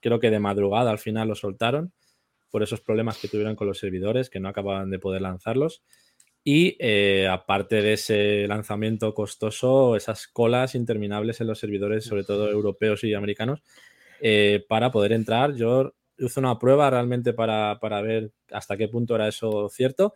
creo 0.00 0.20
que 0.20 0.30
de 0.30 0.38
madrugada, 0.38 0.90
al 0.90 0.98
final 0.98 1.28
lo 1.28 1.34
soltaron 1.34 1.92
por 2.50 2.62
esos 2.62 2.80
problemas 2.80 3.18
que 3.18 3.28
tuvieron 3.28 3.56
con 3.56 3.66
los 3.66 3.78
servidores, 3.78 4.30
que 4.30 4.38
no 4.38 4.48
acababan 4.48 4.90
de 4.90 4.98
poder 4.98 5.22
lanzarlos. 5.22 5.82
Y 6.44 6.76
eh, 6.78 7.26
aparte 7.26 7.82
de 7.82 7.94
ese 7.94 8.46
lanzamiento 8.46 9.14
costoso, 9.14 9.96
esas 9.96 10.28
colas 10.28 10.74
interminables 10.74 11.40
en 11.40 11.46
los 11.48 11.58
servidores, 11.58 12.04
sobre 12.04 12.22
todo 12.22 12.50
europeos 12.50 13.02
y 13.02 13.14
americanos, 13.14 13.62
eh, 14.20 14.64
para 14.68 14.92
poder 14.92 15.12
entrar. 15.12 15.54
Yo 15.54 15.94
hice 16.16 16.38
una 16.38 16.58
prueba 16.58 16.88
realmente 16.90 17.32
para, 17.32 17.78
para, 17.80 18.02
ver 18.02 18.30
hasta 18.52 18.76
qué 18.76 18.88
punto 18.88 19.16
era 19.16 19.26
eso 19.26 19.68
cierto 19.68 20.14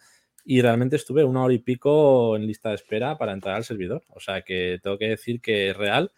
y 0.50 0.62
realmente 0.62 0.96
estuve 0.96 1.24
una 1.24 1.42
hora 1.42 1.52
y 1.52 1.58
pico 1.58 2.34
en 2.34 2.46
lista 2.46 2.70
de 2.70 2.76
espera 2.76 3.18
para 3.18 3.34
entrar 3.34 3.56
al 3.56 3.64
servidor. 3.64 4.02
O 4.14 4.18
sea 4.18 4.40
que 4.40 4.80
tengo 4.82 4.96
que 4.96 5.10
decir 5.10 5.42
que 5.42 5.68
es 5.68 5.76
real 5.76 6.10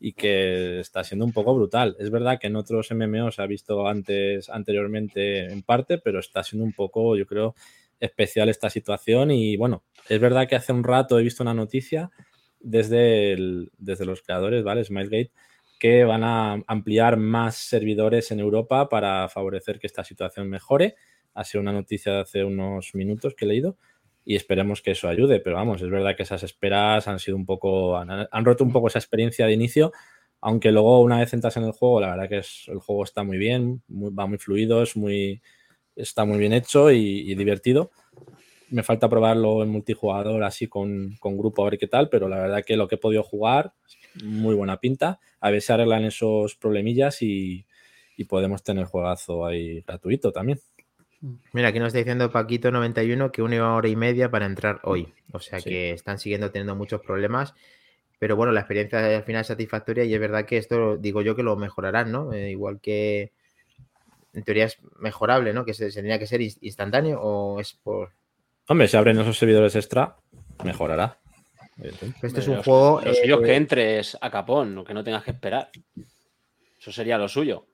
y 0.00 0.14
que 0.14 0.80
está 0.80 1.04
siendo 1.04 1.26
un 1.26 1.34
poco 1.34 1.54
brutal. 1.54 1.94
Es 1.98 2.10
verdad 2.10 2.38
que 2.40 2.46
en 2.46 2.56
otros 2.56 2.90
MMO 2.92 3.30
se 3.30 3.42
ha 3.42 3.46
visto 3.46 3.86
antes, 3.86 4.48
anteriormente 4.48 5.52
en 5.52 5.62
parte, 5.62 5.98
pero 5.98 6.20
está 6.20 6.42
siendo 6.42 6.64
un 6.64 6.72
poco, 6.72 7.14
yo 7.14 7.26
creo, 7.26 7.54
especial 8.00 8.48
esta 8.48 8.70
situación. 8.70 9.30
Y 9.30 9.58
bueno, 9.58 9.82
es 10.08 10.18
verdad 10.18 10.48
que 10.48 10.56
hace 10.56 10.72
un 10.72 10.82
rato 10.82 11.18
he 11.18 11.22
visto 11.22 11.42
una 11.42 11.52
noticia 11.52 12.10
desde, 12.60 13.36
desde 13.76 14.06
los 14.06 14.22
creadores, 14.22 14.64
¿vale? 14.64 14.82
Smilegate, 14.82 15.30
que 15.78 16.04
van 16.04 16.24
a 16.24 16.54
ampliar 16.68 17.18
más 17.18 17.56
servidores 17.56 18.30
en 18.30 18.40
Europa 18.40 18.88
para 18.88 19.28
favorecer 19.28 19.78
que 19.78 19.88
esta 19.88 20.04
situación 20.04 20.48
mejore 20.48 20.94
ha 21.34 21.44
sido 21.44 21.62
una 21.62 21.72
noticia 21.72 22.12
de 22.12 22.20
hace 22.20 22.44
unos 22.44 22.94
minutos 22.94 23.34
que 23.34 23.44
he 23.44 23.48
leído 23.48 23.76
y 24.24 24.36
esperemos 24.36 24.80
que 24.80 24.92
eso 24.92 25.08
ayude. 25.08 25.40
Pero 25.40 25.56
vamos, 25.56 25.82
es 25.82 25.90
verdad 25.90 26.16
que 26.16 26.22
esas 26.22 26.42
esperas 26.42 27.06
han 27.08 27.18
sido 27.18 27.36
un 27.36 27.46
poco, 27.46 27.96
han, 27.96 28.44
roto 28.44 28.64
un 28.64 28.72
poco 28.72 28.88
esa 28.88 28.98
experiencia 28.98 29.46
de 29.46 29.52
inicio, 29.52 29.92
aunque 30.40 30.72
luego 30.72 31.00
una 31.00 31.18
vez 31.18 31.32
entras 31.32 31.56
en 31.56 31.64
el 31.64 31.72
juego, 31.72 32.00
la 32.00 32.10
verdad 32.10 32.28
que 32.28 32.42
el 32.72 32.78
juego 32.78 33.04
está 33.04 33.22
muy 33.22 33.38
bien, 33.38 33.82
va 33.88 34.26
muy 34.26 34.38
fluido, 34.38 34.82
es 34.82 34.96
muy, 34.96 35.42
está 35.96 36.24
muy 36.24 36.38
bien 36.38 36.52
hecho 36.52 36.90
y, 36.90 37.34
divertido. 37.34 37.90
Me 38.70 38.82
falta 38.82 39.08
probarlo 39.08 39.62
en 39.62 39.68
multijugador 39.68 40.42
así 40.42 40.66
con, 40.66 41.16
con, 41.20 41.36
grupo 41.36 41.62
a 41.62 41.70
ver 41.70 41.78
qué 41.78 41.86
tal, 41.86 42.08
pero 42.08 42.28
la 42.28 42.38
verdad 42.38 42.64
que 42.64 42.76
lo 42.76 42.88
que 42.88 42.96
he 42.96 42.98
podido 42.98 43.22
jugar, 43.22 43.72
muy 44.24 44.54
buena 44.54 44.78
pinta. 44.80 45.20
A 45.40 45.50
ver 45.50 45.60
si 45.60 45.72
arreglan 45.72 46.04
esos 46.04 46.56
problemillas 46.56 47.22
y, 47.22 47.66
y 48.16 48.24
podemos 48.24 48.62
tener 48.62 48.86
juegazo 48.86 49.46
ahí 49.46 49.80
gratuito 49.82 50.32
también. 50.32 50.58
Mira, 51.52 51.68
aquí 51.68 51.78
nos 51.78 51.88
está 51.88 51.98
diciendo 51.98 52.30
Paquito91 52.30 53.30
que 53.30 53.42
una 53.42 53.74
hora 53.74 53.88
y 53.88 53.96
media 53.96 54.30
para 54.30 54.46
entrar 54.46 54.80
hoy. 54.82 55.14
O 55.32 55.40
sea 55.40 55.60
que 55.60 55.92
están 55.92 56.18
siguiendo 56.18 56.50
teniendo 56.50 56.76
muchos 56.76 57.00
problemas. 57.00 57.54
Pero 58.18 58.36
bueno, 58.36 58.52
la 58.52 58.60
experiencia 58.60 59.16
al 59.16 59.24
final 59.24 59.40
es 59.40 59.46
satisfactoria 59.46 60.04
y 60.04 60.14
es 60.14 60.20
verdad 60.20 60.44
que 60.44 60.58
esto 60.58 60.96
digo 60.96 61.22
yo 61.22 61.34
que 61.34 61.42
lo 61.42 61.56
mejorarán, 61.56 62.12
¿no? 62.12 62.32
Eh, 62.32 62.50
igual 62.50 62.80
que 62.80 63.32
en 64.34 64.42
teoría 64.44 64.66
es 64.66 64.78
mejorable, 64.98 65.52
¿no? 65.52 65.64
Que 65.64 65.74
se, 65.74 65.90
tendría 65.90 66.18
que 66.18 66.26
ser 66.26 66.40
instantáneo 66.40 67.20
o 67.20 67.60
es 67.60 67.72
por. 67.74 68.12
Hombre, 68.68 68.88
si 68.88 68.96
abren 68.96 69.18
esos 69.18 69.38
servidores 69.38 69.76
extra, 69.76 70.16
mejorará. 70.64 71.18
Este 72.22 72.40
es 72.40 72.48
un 72.48 72.62
juego. 72.62 73.00
Los 73.04 73.18
eh, 73.18 73.42
que 73.44 73.56
entres 73.56 74.16
a 74.20 74.30
capón, 74.30 74.84
que 74.84 74.94
no 74.94 75.02
tengas 75.02 75.24
que 75.24 75.32
esperar. 75.32 75.70
Eso 76.78 76.92
sería 76.92 77.18
lo 77.18 77.28
suyo. 77.28 77.66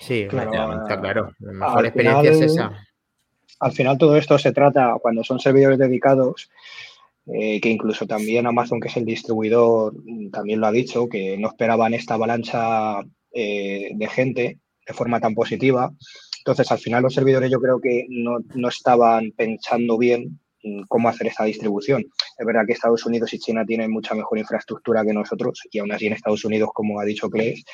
Sí, 0.00 0.26
claro, 0.28 0.82
está 0.82 1.00
claro. 1.00 1.32
La 1.38 1.52
mejor 1.52 1.86
experiencia 1.86 2.30
es 2.32 2.40
esa. 2.40 2.86
Al 3.60 3.72
final 3.72 3.98
todo 3.98 4.16
esto 4.16 4.38
se 4.38 4.52
trata, 4.52 4.96
cuando 5.00 5.22
son 5.22 5.38
servidores 5.38 5.78
dedicados, 5.78 6.50
eh, 7.26 7.60
que 7.60 7.68
incluso 7.68 8.06
también 8.06 8.46
Amazon, 8.46 8.80
que 8.80 8.88
es 8.88 8.96
el 8.96 9.04
distribuidor, 9.04 9.94
también 10.32 10.60
lo 10.60 10.66
ha 10.66 10.72
dicho, 10.72 11.08
que 11.08 11.36
no 11.36 11.48
esperaban 11.48 11.92
esta 11.92 12.14
avalancha 12.14 13.00
eh, 13.32 13.90
de 13.94 14.08
gente 14.08 14.58
de 14.86 14.94
forma 14.94 15.20
tan 15.20 15.34
positiva. 15.34 15.92
Entonces, 16.38 16.72
al 16.72 16.78
final 16.78 17.02
los 17.02 17.12
servidores 17.12 17.50
yo 17.50 17.60
creo 17.60 17.78
que 17.80 18.06
no, 18.08 18.38
no 18.54 18.68
estaban 18.68 19.32
pensando 19.32 19.98
bien 19.98 20.40
cómo 20.88 21.08
hacer 21.08 21.26
esta 21.26 21.44
distribución. 21.44 22.04
Es 22.38 22.46
verdad 22.46 22.62
que 22.66 22.72
Estados 22.72 23.04
Unidos 23.06 23.32
y 23.32 23.38
China 23.38 23.64
tienen 23.64 23.90
mucha 23.90 24.14
mejor 24.14 24.38
infraestructura 24.38 25.04
que 25.04 25.12
nosotros 25.12 25.60
y 25.70 25.78
aún 25.78 25.92
así 25.92 26.06
en 26.06 26.12
Estados 26.12 26.44
Unidos, 26.44 26.70
como 26.74 27.00
ha 27.00 27.04
dicho 27.04 27.30
Claes, 27.30 27.64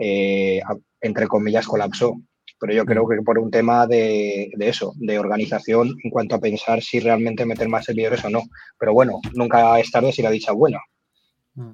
eh, 0.00 0.60
entre 1.04 1.26
comillas 1.26 1.66
colapsó. 1.66 2.14
Pero 2.60 2.72
yo 2.72 2.84
creo 2.84 3.04
mm. 3.04 3.10
que 3.10 3.22
por 3.22 3.38
un 3.38 3.50
tema 3.50 3.86
de, 3.86 4.50
eso, 4.58 4.92
de 4.96 5.18
organización 5.18 5.94
en 6.02 6.10
cuanto 6.10 6.36
a 6.36 6.40
pensar 6.40 6.82
si 6.82 7.00
realmente 7.00 7.46
meter 7.46 7.68
más 7.68 7.84
servidores 7.84 8.24
o 8.24 8.30
no. 8.30 8.42
Pero 8.78 8.92
bueno, 8.92 9.20
nunca 9.34 9.78
es 9.78 9.90
tarde 9.90 10.12
si 10.12 10.22
la 10.22 10.30
dicha 10.30 10.52
buena. 10.52 10.80
Mm. 11.54 11.72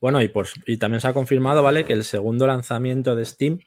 Bueno, 0.00 0.20
y, 0.20 0.28
por, 0.28 0.48
y 0.66 0.78
también 0.78 1.00
se 1.00 1.08
ha 1.08 1.14
confirmado, 1.14 1.62
¿vale? 1.62 1.84
Que 1.84 1.92
el 1.92 2.04
segundo 2.04 2.46
lanzamiento 2.46 3.14
de 3.14 3.24
Steam 3.24 3.58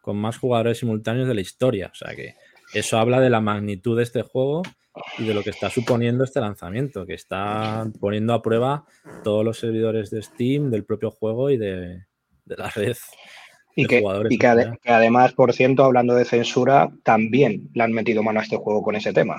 con 0.00 0.16
más 0.16 0.38
jugadores 0.38 0.78
simultáneos 0.78 1.28
de 1.28 1.34
la 1.34 1.40
historia. 1.40 1.90
O 1.92 1.94
sea 1.94 2.14
que 2.14 2.34
eso 2.74 2.98
habla 2.98 3.20
de 3.20 3.30
la 3.30 3.40
magnitud 3.40 3.96
de 3.96 4.02
este 4.02 4.22
juego 4.22 4.62
y 5.18 5.24
de 5.24 5.34
lo 5.34 5.42
que 5.42 5.50
está 5.50 5.70
suponiendo 5.70 6.24
este 6.24 6.40
lanzamiento, 6.40 7.06
que 7.06 7.14
está 7.14 7.86
poniendo 8.00 8.34
a 8.34 8.42
prueba 8.42 8.84
todos 9.24 9.44
los 9.44 9.58
servidores 9.58 10.10
de 10.10 10.22
Steam, 10.22 10.70
del 10.70 10.84
propio 10.84 11.10
juego 11.10 11.50
y 11.50 11.56
de, 11.56 12.04
la 12.44 12.68
red. 12.70 12.96
Y, 13.74 13.86
que, 13.86 14.02
y 14.28 14.38
que, 14.38 14.46
además, 14.86 15.32
por 15.32 15.52
ciento, 15.52 15.84
hablando 15.84 16.14
de 16.14 16.24
censura, 16.24 16.90
también 17.02 17.70
le 17.72 17.82
han 17.82 17.92
metido 17.92 18.22
mano 18.22 18.40
a 18.40 18.42
este 18.42 18.56
juego 18.56 18.82
con 18.82 18.96
ese 18.96 19.12
tema. 19.12 19.36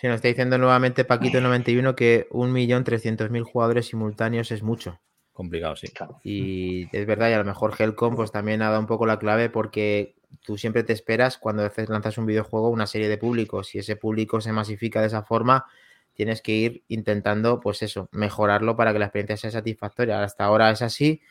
Sí, 0.00 0.08
nos 0.08 0.16
está 0.16 0.28
diciendo 0.28 0.58
nuevamente 0.58 1.06
Paquito91 1.06 1.94
que 1.94 2.26
1.300.000 2.30 3.42
jugadores 3.42 3.86
simultáneos 3.86 4.50
es 4.50 4.62
mucho. 4.62 4.98
Complicado, 5.32 5.76
sí. 5.76 5.86
Y 6.24 6.88
es 6.96 7.06
verdad, 7.06 7.30
y 7.30 7.34
a 7.34 7.38
lo 7.38 7.44
mejor 7.44 7.74
Helcom 7.78 8.16
pues 8.16 8.32
también 8.32 8.62
ha 8.62 8.68
dado 8.68 8.80
un 8.80 8.86
poco 8.86 9.06
la 9.06 9.18
clave 9.18 9.48
porque 9.48 10.14
tú 10.42 10.58
siempre 10.58 10.82
te 10.82 10.92
esperas 10.92 11.38
cuando 11.38 11.70
lanzas 11.88 12.18
un 12.18 12.26
videojuego 12.26 12.68
una 12.68 12.86
serie 12.86 13.08
de 13.08 13.16
públicos. 13.16 13.68
Si 13.68 13.78
ese 13.78 13.96
público 13.96 14.40
se 14.40 14.52
masifica 14.52 15.00
de 15.00 15.06
esa 15.06 15.22
forma, 15.22 15.66
tienes 16.14 16.42
que 16.42 16.52
ir 16.52 16.82
intentando, 16.88 17.60
pues 17.60 17.82
eso, 17.82 18.08
mejorarlo 18.12 18.76
para 18.76 18.92
que 18.92 18.98
la 18.98 19.06
experiencia 19.06 19.36
sea 19.36 19.50
satisfactoria. 19.50 20.22
Hasta 20.22 20.44
ahora 20.44 20.70
es 20.70 20.82
así 20.82 21.22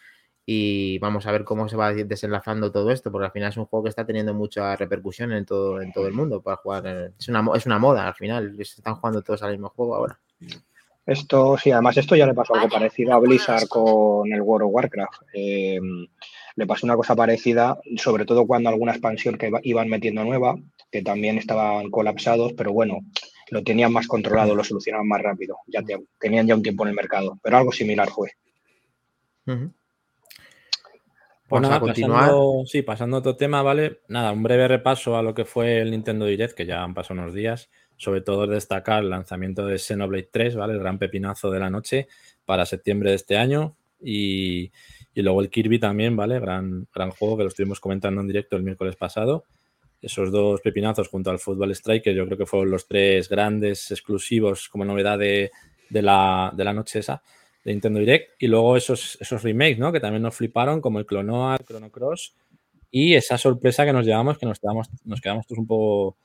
y 0.45 0.97
vamos 0.99 1.25
a 1.27 1.32
ver 1.32 1.43
cómo 1.43 1.69
se 1.69 1.77
va 1.77 1.93
desenlazando 1.93 2.71
todo 2.71 2.91
esto, 2.91 3.12
porque 3.12 3.25
al 3.25 3.32
final 3.32 3.49
es 3.49 3.58
un 3.58 3.65
juego 3.65 3.84
que 3.84 3.89
está 3.89 4.06
teniendo 4.06 4.34
mucha 4.34 4.75
repercusión 4.75 5.32
en 5.34 5.45
todo, 5.45 5.82
en 5.82 5.91
todo 5.91 6.08
el 6.08 6.13
mundo 6.13 6.41
para 6.41 6.58
jugar. 6.58 7.13
Es 7.17 7.27
una, 7.27 7.45
es 7.56 7.65
una 7.65 7.80
moda 7.80 8.08
al 8.08 8.15
final, 8.15 8.56
se 8.58 8.62
están 8.62 8.95
jugando 8.95 9.21
todos 9.21 9.43
al 9.43 9.51
mismo 9.51 9.69
juego 9.69 9.95
ahora. 9.95 10.19
Esto, 11.06 11.58
sí, 11.58 11.71
además 11.71 11.97
esto 11.97 12.15
ya 12.15 12.27
le 12.27 12.34
pasó 12.34 12.54
algo 12.54 12.69
parecido 12.69 13.13
a 13.13 13.19
Blizzard 13.19 13.67
con 13.67 14.32
el 14.32 14.41
World 14.41 14.67
of 14.67 14.73
Warcraft. 14.73 15.21
Eh, 15.34 15.80
le 16.56 16.67
pasó 16.67 16.86
una 16.86 16.95
cosa 16.95 17.15
parecida, 17.15 17.80
sobre 17.97 18.25
todo 18.25 18.45
cuando 18.45 18.69
alguna 18.69 18.91
expansión 18.91 19.38
que 19.38 19.51
iban 19.63 19.89
metiendo 19.89 20.23
nueva, 20.23 20.56
que 20.91 21.01
también 21.01 21.38
estaban 21.38 21.89
colapsados, 21.89 22.54
pero 22.54 22.71
bueno, 22.73 22.99
lo 23.49 23.63
tenían 23.63 23.91
más 23.91 24.08
controlado, 24.08 24.56
lo 24.56 24.63
solucionaban 24.63 25.08
más 25.08 25.21
rápido, 25.21 25.58
ya 25.67 25.82
tenían 26.19 26.47
ya 26.47 26.56
un 26.56 26.63
tiempo 26.63 26.84
en 26.84 26.89
el 26.89 26.95
mercado, 26.95 27.39
pero 27.41 27.58
algo 27.58 27.71
similar 27.71 28.10
fue. 28.10 28.32
Pues 31.51 31.63
nada, 31.63 31.81
Pasando, 31.81 32.63
sí, 32.65 32.81
pasando 32.81 33.17
a 33.17 33.19
otro 33.19 33.35
tema, 33.35 33.61
¿vale? 33.61 33.99
Nada, 34.07 34.31
un 34.31 34.41
breve 34.41 34.69
repaso 34.69 35.17
a 35.17 35.21
lo 35.21 35.33
que 35.33 35.43
fue 35.43 35.81
el 35.81 35.91
Nintendo 35.91 36.25
Direct, 36.25 36.55
que 36.55 36.65
ya 36.65 36.81
han 36.81 36.93
pasado 36.93 37.19
unos 37.19 37.33
días. 37.33 37.69
Sobre 37.97 38.21
todo 38.21 38.47
destacar 38.47 39.03
el 39.03 39.09
lanzamiento 39.09 39.65
de 39.65 39.77
Xenoblade 39.77 40.29
3, 40.31 40.55
¿vale? 40.55 40.75
El 40.75 40.79
gran 40.79 40.97
pepinazo 40.97 41.51
de 41.51 41.59
la 41.59 41.69
noche 41.69 42.07
para 42.45 42.65
septiembre 42.65 43.09
de 43.09 43.17
este 43.17 43.35
año. 43.35 43.75
Y, 44.01 44.71
luego 45.13 45.41
el 45.41 45.49
Kirby 45.49 45.77
también, 45.77 46.15
¿vale? 46.15 46.39
Gran, 46.39 46.87
gran 46.95 47.11
juego 47.11 47.35
que 47.35 47.43
lo 47.43 47.49
estuvimos 47.49 47.81
comentando 47.81 48.21
en 48.21 48.27
directo 48.27 48.55
el 48.55 48.63
miércoles 48.63 48.95
pasado. 48.95 49.43
Esos 50.01 50.31
dos 50.31 50.61
pepinazos 50.61 51.09
junto 51.09 51.31
al 51.31 51.39
Football 51.39 51.71
Striker, 51.71 52.15
yo 52.15 52.25
creo 52.27 52.37
que 52.37 52.45
fueron 52.45 52.71
los 52.71 52.87
tres 52.87 53.27
grandes 53.27 53.91
exclusivos 53.91 54.69
como 54.69 54.85
novedad 54.85 55.19
de, 55.19 55.51
la, 55.89 56.49
de 56.55 56.63
la 56.63 56.71
noche 56.71 56.99
esa 56.99 57.21
de 57.63 57.71
Nintendo 57.71 58.00
Direct. 58.00 58.34
Y 58.39 58.47
luego 58.47 58.78
esos, 58.78 59.17
esos 59.21 59.43
remakes, 59.43 59.80
¿no? 59.80 59.91
Que 59.91 60.00
también 60.00 60.24
nos 60.24 60.36
fliparon, 60.36 60.82
como 60.82 61.00
el 61.00 61.06
Clonoa, 61.06 61.56
el 61.56 61.65
Chrono 61.65 61.91
Cross. 61.91 62.36
Y 62.89 63.13
esa 63.15 63.38
sorpresa 63.38 63.86
que 63.86 63.93
nos 63.93 64.06
llevamos, 64.06 64.38
que 64.38 64.45
nos 64.45 64.60
quedamos, 64.60 64.89
nos 65.06 65.21
quedamos 65.21 65.47
todos 65.47 65.60
un 65.60 65.67
poco. 65.67 66.17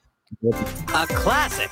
A 0.93 1.07
classic 1.07 1.71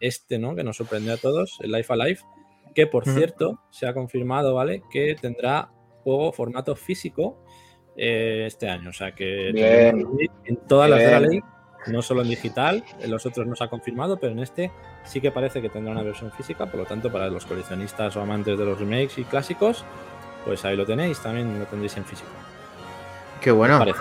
este, 0.00 0.38
¿no? 0.38 0.56
Que 0.56 0.64
nos 0.64 0.76
sorprendió 0.76 1.14
a 1.14 1.16
todos, 1.16 1.58
el 1.62 1.70
Life 1.70 1.92
Alive. 1.92 2.20
Que 2.74 2.86
por 2.86 3.04
cierto, 3.04 3.60
se 3.70 3.86
ha 3.86 3.94
confirmado, 3.94 4.54
¿vale? 4.54 4.82
Que 4.92 5.16
tendrá 5.20 5.70
juego 6.02 6.32
formato 6.32 6.74
físico 6.76 7.44
eh, 7.96 8.44
este 8.46 8.68
año. 8.68 8.90
O 8.90 8.92
sea 8.92 9.14
que 9.14 9.50
en 9.50 10.56
todas 10.68 10.90
las 10.90 11.00
de 11.00 11.10
la 11.10 11.20
ley 11.20 11.40
no 11.86 12.02
solo 12.02 12.22
en 12.22 12.28
digital, 12.28 12.84
en 13.00 13.10
los 13.10 13.26
otros 13.26 13.46
no 13.46 13.56
se 13.56 13.64
ha 13.64 13.68
confirmado, 13.68 14.18
pero 14.18 14.32
en 14.32 14.40
este 14.40 14.70
sí 15.04 15.20
que 15.20 15.30
parece 15.30 15.62
que 15.62 15.68
tendrá 15.68 15.92
una 15.92 16.02
versión 16.02 16.30
física, 16.32 16.66
por 16.66 16.80
lo 16.80 16.86
tanto 16.86 17.10
para 17.10 17.28
los 17.28 17.46
coleccionistas 17.46 18.16
o 18.16 18.20
amantes 18.20 18.58
de 18.58 18.64
los 18.64 18.78
remakes 18.78 19.18
y 19.18 19.24
clásicos, 19.24 19.84
pues 20.44 20.64
ahí 20.64 20.76
lo 20.76 20.86
tenéis, 20.86 21.18
también 21.20 21.58
lo 21.58 21.66
tendréis 21.66 21.96
en 21.96 22.04
físico. 22.04 22.28
Qué 23.40 23.50
bueno. 23.50 23.78
Parece. 23.78 23.98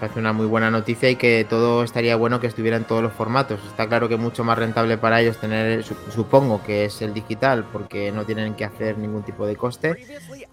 parece 0.00 0.18
una 0.18 0.32
muy 0.32 0.46
buena 0.46 0.70
noticia 0.70 1.08
y 1.08 1.16
que 1.16 1.46
todo 1.48 1.84
estaría 1.84 2.16
bueno 2.16 2.40
que 2.40 2.48
estuviera 2.48 2.76
en 2.76 2.84
todos 2.84 3.02
los 3.02 3.12
formatos. 3.12 3.60
Está 3.64 3.86
claro 3.86 4.08
que 4.08 4.14
es 4.14 4.20
mucho 4.20 4.42
más 4.42 4.58
rentable 4.58 4.98
para 4.98 5.20
ellos 5.20 5.38
tener, 5.38 5.84
supongo 5.84 6.62
que 6.64 6.86
es 6.86 7.00
el 7.02 7.14
digital, 7.14 7.64
porque 7.72 8.10
no 8.10 8.24
tienen 8.24 8.54
que 8.54 8.64
hacer 8.64 8.98
ningún 8.98 9.22
tipo 9.22 9.46
de 9.46 9.54
coste, 9.54 9.94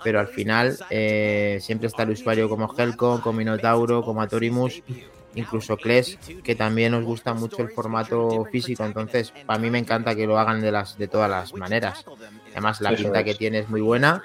pero 0.04 0.19
al 0.19 0.28
final 0.28 0.78
eh, 0.91 1.58
siempre 1.62 1.88
está 1.88 2.04
el 2.04 2.12
usuario 2.12 2.47
como 2.47 2.71
Helcom, 2.78 3.21
como 3.21 3.39
Minotauro, 3.39 4.04
como 4.04 4.21
Atorimus 4.21 4.84
incluso 5.39 5.78
Kles, 5.78 6.17
que 6.43 6.56
también 6.56 6.91
nos 6.91 7.04
gusta 7.04 7.34
mucho 7.34 7.62
el 7.62 7.69
formato 7.69 8.45
físico, 8.52 8.86
entonces 8.86 9.34
para 9.45 9.60
mí 9.60 9.69
me 9.69 9.80
encanta 9.80 10.15
que 10.15 10.28
lo 10.28 10.38
hagan 10.38 10.62
de 10.62 10.71
las 10.71 10.97
de 10.97 11.08
todas 11.08 11.30
las 11.30 11.54
maneras. 11.54 12.06
Además 12.52 12.82
la 12.82 12.95
pinta 12.95 13.23
que 13.23 13.36
tiene 13.36 13.60
es 13.60 13.69
muy 13.69 13.82
buena 13.82 14.23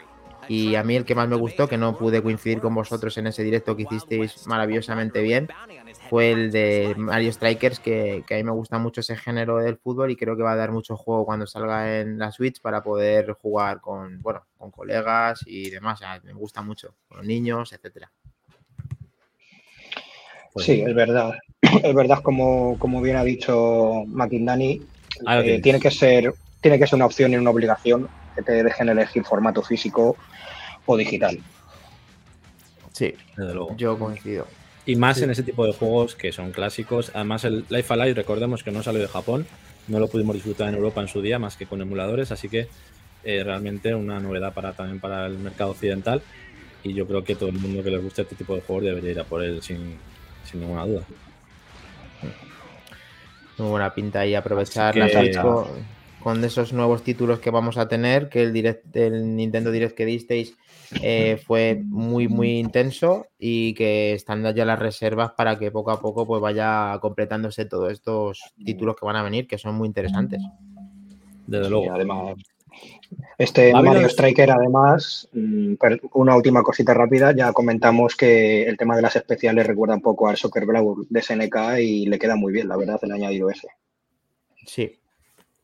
y 0.49 0.75
a 0.75 0.83
mí 0.83 0.97
el 0.97 1.05
que 1.05 1.15
más 1.15 1.29
me 1.29 1.37
gustó, 1.37 1.69
que 1.69 1.79
no 1.79 1.97
pude 1.97 2.23
coincidir 2.23 2.61
con 2.61 2.75
vosotros 2.75 3.17
en 3.19 3.27
ese 3.27 3.43
directo 3.43 3.77
que 3.77 3.83
hicisteis 3.83 4.47
maravillosamente 4.47 5.23
bien, 5.23 5.49
fue 6.11 6.33
el 6.33 6.51
de 6.51 6.95
Mario 6.97 7.33
Strikers, 7.33 7.81
que, 7.81 8.25
que, 8.27 8.35
a 8.35 8.37
mí 8.37 8.45
me 8.45 8.53
gusta 8.53 8.79
mucho 8.79 9.01
ese 9.01 9.17
género 9.17 9.59
del 9.59 9.79
fútbol 9.79 10.11
y 10.11 10.17
creo 10.17 10.37
que 10.37 10.43
va 10.43 10.53
a 10.53 10.57
dar 10.57 10.71
mucho 10.71 10.97
juego 10.97 11.25
cuando 11.25 11.47
salga 11.47 12.01
en 12.01 12.19
la 12.19 12.31
Switch 12.31 12.61
para 12.61 12.83
poder 12.83 13.33
jugar 13.33 13.81
con, 13.81 14.21
bueno, 14.21 14.47
con 14.57 14.71
colegas 14.71 15.41
y 15.47 15.71
demás. 15.71 16.01
me 16.23 16.33
gusta 16.33 16.63
mucho, 16.63 16.95
con 17.09 17.19
los 17.19 17.27
niños, 17.27 17.73
etcétera. 17.73 18.13
Pues 20.55 20.67
sí, 20.67 20.85
es 20.87 20.95
verdad. 20.95 21.35
Es 21.61 21.95
verdad, 21.95 22.21
como, 22.23 22.79
como 22.79 23.03
bien 23.03 23.17
ha 23.17 23.25
dicho 23.25 24.05
McIndani, 24.07 24.81
eh, 25.29 25.61
tiene, 25.61 25.81
que 25.81 25.91
ser, 25.91 26.33
tiene 26.61 26.79
que 26.79 26.87
ser 26.87 26.97
una 26.97 27.07
opción 27.07 27.33
y 27.33 27.37
una 27.37 27.51
obligación 27.51 28.09
que 28.37 28.43
te 28.43 28.63
dejen 28.63 28.89
elegir 28.89 29.25
formato 29.25 29.63
físico 29.63 30.17
o 30.87 30.97
digital. 30.97 31.41
Sí, 32.93 33.15
desde 33.37 33.55
luego. 33.55 33.77
Yo 33.77 33.99
coincido. 33.99 34.47
Y 34.87 34.95
más 34.95 35.21
en 35.23 35.31
ese 35.31 35.43
tipo 35.43 35.67
de 35.67 35.73
juegos 35.73 36.15
que 36.15 36.31
son 36.31 36.53
clásicos. 36.53 37.11
Además, 37.15 37.45
el 37.45 37.65
Life 37.69 37.93
Alive, 37.93 38.15
recordemos 38.15 38.63
que 38.63 38.71
no 38.71 38.83
salió 38.85 39.01
de 39.01 39.09
Japón, 39.09 39.47
no 39.89 39.99
lo 39.99 40.07
pudimos 40.07 40.35
disfrutar 40.35 40.69
en 40.69 40.77
Europa 40.77 41.01
en 41.01 41.09
su 41.09 41.21
día, 41.21 41.41
más 41.41 41.57
que 41.57 41.67
con 41.67 41.81
emuladores, 41.81 42.31
así 42.31 42.49
que 42.49 42.69
eh, 43.25 43.43
realmente 43.43 43.93
una 43.95 44.21
novedad 44.21 44.55
para 44.55 44.73
también 44.75 45.01
para 45.01 45.27
el 45.27 45.39
mercado 45.39 45.73
occidental. 45.73 46.23
Y 46.85 46.95
yo 46.95 47.09
creo 47.09 47.25
que 47.25 47.35
todo 47.35 47.49
el 47.49 47.59
mundo 47.59 47.83
que 47.83 47.91
le 47.91 47.99
guste 47.99 48.23
este 48.23 48.37
tipo 48.37 48.55
de 48.55 48.61
juegos 48.61 48.85
debería 48.85 49.11
ir 49.11 49.21
a 49.21 49.25
por 49.25 49.43
él 49.43 49.63
sin, 49.63 49.97
sin 50.45 50.61
ninguna 50.61 50.87
duda. 50.87 51.03
Muy 53.59 53.69
buena 53.69 53.95
pinta 53.95 54.27
y 54.27 54.35
aprovechar 54.35 54.95
con, 56.21 56.43
esos 56.45 56.73
nuevos 56.73 57.03
títulos 57.03 57.39
que 57.39 57.51
vamos 57.51 57.77
a 57.77 57.89
tener, 57.89 58.29
que 58.29 58.43
el, 58.43 58.53
direct, 58.53 58.97
el 58.97 59.37
Nintendo 59.37 59.71
Direct 59.71 59.97
que 59.97 60.07
disteis 60.07 60.57
eh, 61.03 61.41
fue 61.45 61.81
muy, 61.85 62.29
muy 62.29 62.59
intenso 62.59 63.27
y 63.39 63.75
que 63.75 64.13
están 64.15 64.43
ya 64.55 64.65
las 64.65 64.79
reservas 64.79 65.33
para 65.37 65.59
que 65.59 65.71
poco 65.71 65.91
a 65.91 66.01
poco 66.01 66.27
pues 66.27 66.41
vaya 66.41 66.99
completándose 67.01 67.67
todos 67.67 67.93
estos 67.93 68.41
títulos 68.65 68.97
que 68.97 69.07
van 69.07 69.17
a 69.17 69.23
venir, 69.23 69.47
que 69.47 69.59
son 69.59 69.75
muy 69.75 69.87
interesantes. 69.87 70.41
Desde 71.47 71.69
luego. 71.69 71.93
además, 71.93 72.35
este 73.39 73.73
Mario 73.73 74.09
Striker, 74.09 74.51
además, 74.51 75.29
mm, 75.33 75.75
una 76.13 76.37
última 76.37 76.63
cosita 76.63 76.95
rápida, 76.95 77.35
ya 77.35 77.53
comentamos 77.53 78.17
que 78.17 78.65
el 78.65 78.77
tema 78.77 78.97
de 78.97 79.03
las 79.03 79.17
especiales 79.17 79.67
recuerda 79.67 79.95
un 79.95 80.03
poco 80.03 80.29
al 80.29 80.37
Soccer 80.37 80.67
Brawl 80.67 81.07
de 81.09 81.21
SNK 81.21 81.81
y 81.81 82.07
le 82.07 82.19
queda 82.19 82.37
muy 82.37 82.53
bien, 82.53 82.69
la 82.69 82.77
verdad, 82.77 82.99
el 83.03 83.13
añadido 83.13 83.51
ese. 83.51 83.69
Sí. 84.67 85.01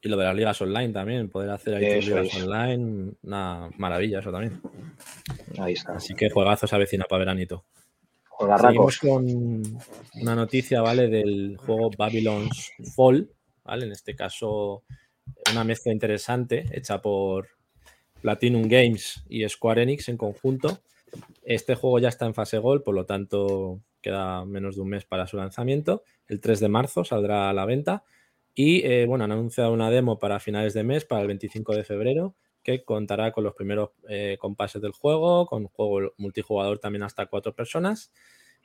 Y 0.02 0.08
lo 0.08 0.16
de 0.16 0.24
las 0.24 0.34
ligas 0.34 0.60
online 0.62 0.92
también, 0.92 1.28
poder 1.28 1.50
hacer 1.50 1.74
ahí 1.74 2.00
ligas 2.00 2.34
online, 2.42 3.12
una 3.22 3.68
maravilla 3.76 4.20
eso 4.20 4.32
también. 4.32 4.60
Ahí 5.58 5.74
está. 5.74 5.94
Así 5.94 6.14
que 6.14 6.30
juegazos 6.30 6.72
a 6.72 6.78
vecina 6.78 7.04
para 7.04 7.20
veranito. 7.20 7.64
Seguimos 8.58 8.98
con 8.98 9.62
una 10.14 10.34
noticia, 10.34 10.80
¿vale? 10.80 11.08
Del 11.08 11.58
juego 11.58 11.90
Babylon's 11.96 12.72
Fall, 12.96 13.30
¿vale? 13.62 13.84
En 13.84 13.92
este 13.92 14.16
caso 14.16 14.84
una 15.52 15.64
mezcla 15.64 15.92
interesante 15.92 16.66
hecha 16.72 17.00
por 17.00 17.48
Platinum 18.20 18.68
Games 18.68 19.24
y 19.28 19.48
Square 19.48 19.82
Enix 19.82 20.08
en 20.08 20.16
conjunto. 20.16 20.80
Este 21.42 21.74
juego 21.74 21.98
ya 21.98 22.08
está 22.08 22.26
en 22.26 22.34
fase 22.34 22.58
gol, 22.58 22.82
por 22.82 22.94
lo 22.94 23.06
tanto 23.06 23.80
queda 24.00 24.44
menos 24.44 24.76
de 24.76 24.82
un 24.82 24.88
mes 24.88 25.04
para 25.04 25.26
su 25.26 25.36
lanzamiento. 25.36 26.04
El 26.28 26.40
3 26.40 26.60
de 26.60 26.68
marzo 26.68 27.04
saldrá 27.04 27.50
a 27.50 27.52
la 27.52 27.66
venta. 27.66 28.04
Y 28.54 28.84
eh, 28.84 29.06
bueno, 29.06 29.24
han 29.24 29.32
anunciado 29.32 29.72
una 29.72 29.90
demo 29.90 30.18
para 30.18 30.40
finales 30.40 30.74
de 30.74 30.84
mes, 30.84 31.04
para 31.04 31.22
el 31.22 31.28
25 31.28 31.74
de 31.74 31.84
febrero, 31.84 32.34
que 32.62 32.84
contará 32.84 33.32
con 33.32 33.44
los 33.44 33.54
primeros 33.54 33.90
eh, 34.08 34.36
compases 34.40 34.82
del 34.82 34.92
juego, 34.92 35.46
con 35.46 35.66
juego 35.66 36.12
multijugador 36.16 36.78
también 36.78 37.02
hasta 37.02 37.26
cuatro 37.26 37.54
personas. 37.54 38.12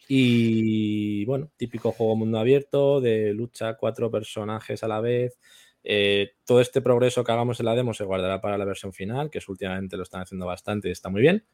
Y 0.08 1.26
bueno, 1.26 1.52
típico 1.58 1.92
juego 1.92 2.16
mundo 2.16 2.40
abierto 2.40 3.02
de 3.02 3.34
lucha 3.34 3.76
cuatro 3.76 4.12
personajes 4.12 4.84
a 4.84 4.88
la 4.88 5.02
vez, 5.02 5.40
eh, 5.88 6.32
todo 6.46 6.62
este 6.62 6.82
progreso 6.82 7.24
que 7.24 7.32
hagamos 7.32 7.60
en 7.60 7.68
la 7.68 7.76
demo 7.76 7.94
se 7.94 8.04
guardará 8.04 8.42
para 8.42 8.58
la 8.58 8.66
versión 8.66 8.92
final, 8.92 9.30
que 9.30 9.40
últimamente 9.48 9.96
lo 9.96 10.04
están 10.04 10.22
haciendo 10.22 10.48
bastante 10.48 10.90
y 10.90 10.92
está 10.92 11.10
muy 11.10 11.22
bien. 11.22 11.46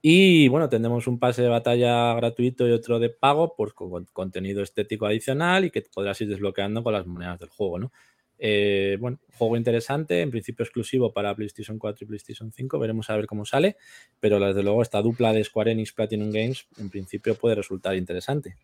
Y 0.00 0.46
bueno, 0.46 0.68
tendremos 0.68 1.08
un 1.08 1.18
pase 1.18 1.42
de 1.42 1.48
batalla 1.48 2.14
gratuito 2.14 2.68
y 2.68 2.70
otro 2.70 3.00
de 3.00 3.10
pago 3.10 3.56
por 3.56 3.74
contenido 4.12 4.62
estético 4.62 5.06
adicional 5.06 5.64
y 5.64 5.72
que 5.72 5.82
podrás 5.82 6.20
ir 6.20 6.28
desbloqueando 6.28 6.84
con 6.84 6.92
las 6.92 7.06
monedas 7.06 7.40
del 7.40 7.48
juego, 7.48 7.80
¿no? 7.80 7.92
Eh, 8.38 8.98
bueno, 9.00 9.18
juego 9.36 9.56
interesante, 9.56 10.20
en 10.20 10.30
principio 10.30 10.62
exclusivo 10.62 11.12
para 11.12 11.34
PlayStation 11.34 11.78
4 11.78 12.04
y 12.04 12.06
PlayStation 12.06 12.52
5, 12.52 12.78
veremos 12.78 13.10
a 13.10 13.16
ver 13.16 13.26
cómo 13.26 13.44
sale, 13.44 13.76
pero 14.20 14.38
desde 14.38 14.62
luego 14.62 14.82
esta 14.82 15.02
dupla 15.02 15.32
de 15.32 15.42
Square 15.42 15.72
Enix 15.72 15.92
Platinum 15.92 16.30
Games 16.30 16.68
en 16.78 16.88
principio 16.88 17.34
puede 17.34 17.56
resultar 17.56 17.96
interesante. 17.96 18.56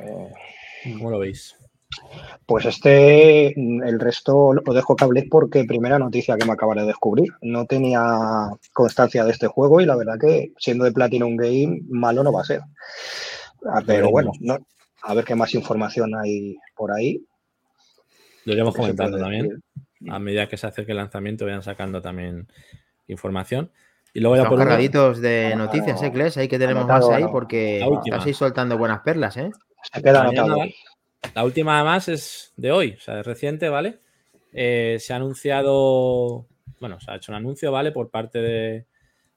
Eh, 0.00 0.32
¿Cómo 0.96 1.10
lo 1.10 1.18
veis? 1.18 1.56
Pues 2.46 2.64
este, 2.64 3.48
el 3.48 3.98
resto 3.98 4.52
lo 4.52 4.72
dejo 4.72 4.94
cable 4.94 5.26
porque 5.28 5.64
primera 5.64 5.98
noticia 5.98 6.36
que 6.36 6.44
me 6.44 6.52
acaba 6.52 6.74
de 6.74 6.86
descubrir. 6.86 7.32
No 7.42 7.66
tenía 7.66 8.50
constancia 8.72 9.24
de 9.24 9.32
este 9.32 9.48
juego 9.48 9.80
y 9.80 9.86
la 9.86 9.96
verdad 9.96 10.18
que 10.20 10.52
siendo 10.58 10.84
de 10.84 10.92
Platinum 10.92 11.36
Game, 11.36 11.80
malo 11.88 12.22
no 12.22 12.32
va 12.32 12.42
a 12.42 12.44
ser. 12.44 12.60
Ah, 13.68 13.82
pero 13.84 14.10
bueno, 14.10 14.32
a 15.02 15.14
ver 15.14 15.24
qué 15.24 15.34
más 15.34 15.54
información 15.54 16.14
hay 16.14 16.56
por 16.76 16.92
ahí. 16.92 17.24
Lo 18.44 18.52
iremos 18.52 18.74
comentando 18.74 19.18
también. 19.18 19.62
A 20.08 20.18
medida 20.18 20.48
que 20.48 20.56
se 20.56 20.66
acerque 20.66 20.92
el 20.92 20.98
lanzamiento, 20.98 21.46
vayan 21.46 21.62
sacando 21.62 22.00
también 22.00 22.46
información. 23.08 23.72
Y 24.14 24.20
luego 24.20 24.36
ya 24.36 24.48
por 24.48 24.58
cargaditos 24.58 25.20
de 25.20 25.54
noticias, 25.56 26.00
¿eh, 26.02 26.12
Kles? 26.12 26.36
Ahí 26.36 26.48
que 26.48 26.58
tenemos 26.58 26.86
más 26.86 27.08
ahí 27.08 27.24
porque 27.30 27.84
casi 28.08 28.32
soltando 28.32 28.78
buenas 28.78 29.00
perlas, 29.00 29.36
¿eh? 29.36 29.50
Se 29.92 30.02
queda 30.02 30.22
anotado. 30.22 30.56
La 31.34 31.44
última 31.44 31.82
más 31.84 32.08
es 32.08 32.52
de 32.56 32.72
hoy, 32.72 32.94
o 32.96 33.00
sea, 33.00 33.20
es 33.20 33.26
reciente, 33.26 33.68
¿vale? 33.68 33.98
Eh, 34.52 34.96
se 35.00 35.12
ha 35.12 35.16
anunciado, 35.16 36.46
bueno, 36.80 36.98
se 37.00 37.10
ha 37.10 37.16
hecho 37.16 37.32
un 37.32 37.36
anuncio, 37.36 37.70
¿vale? 37.72 37.92
Por 37.92 38.10
parte 38.10 38.40
de, 38.40 38.86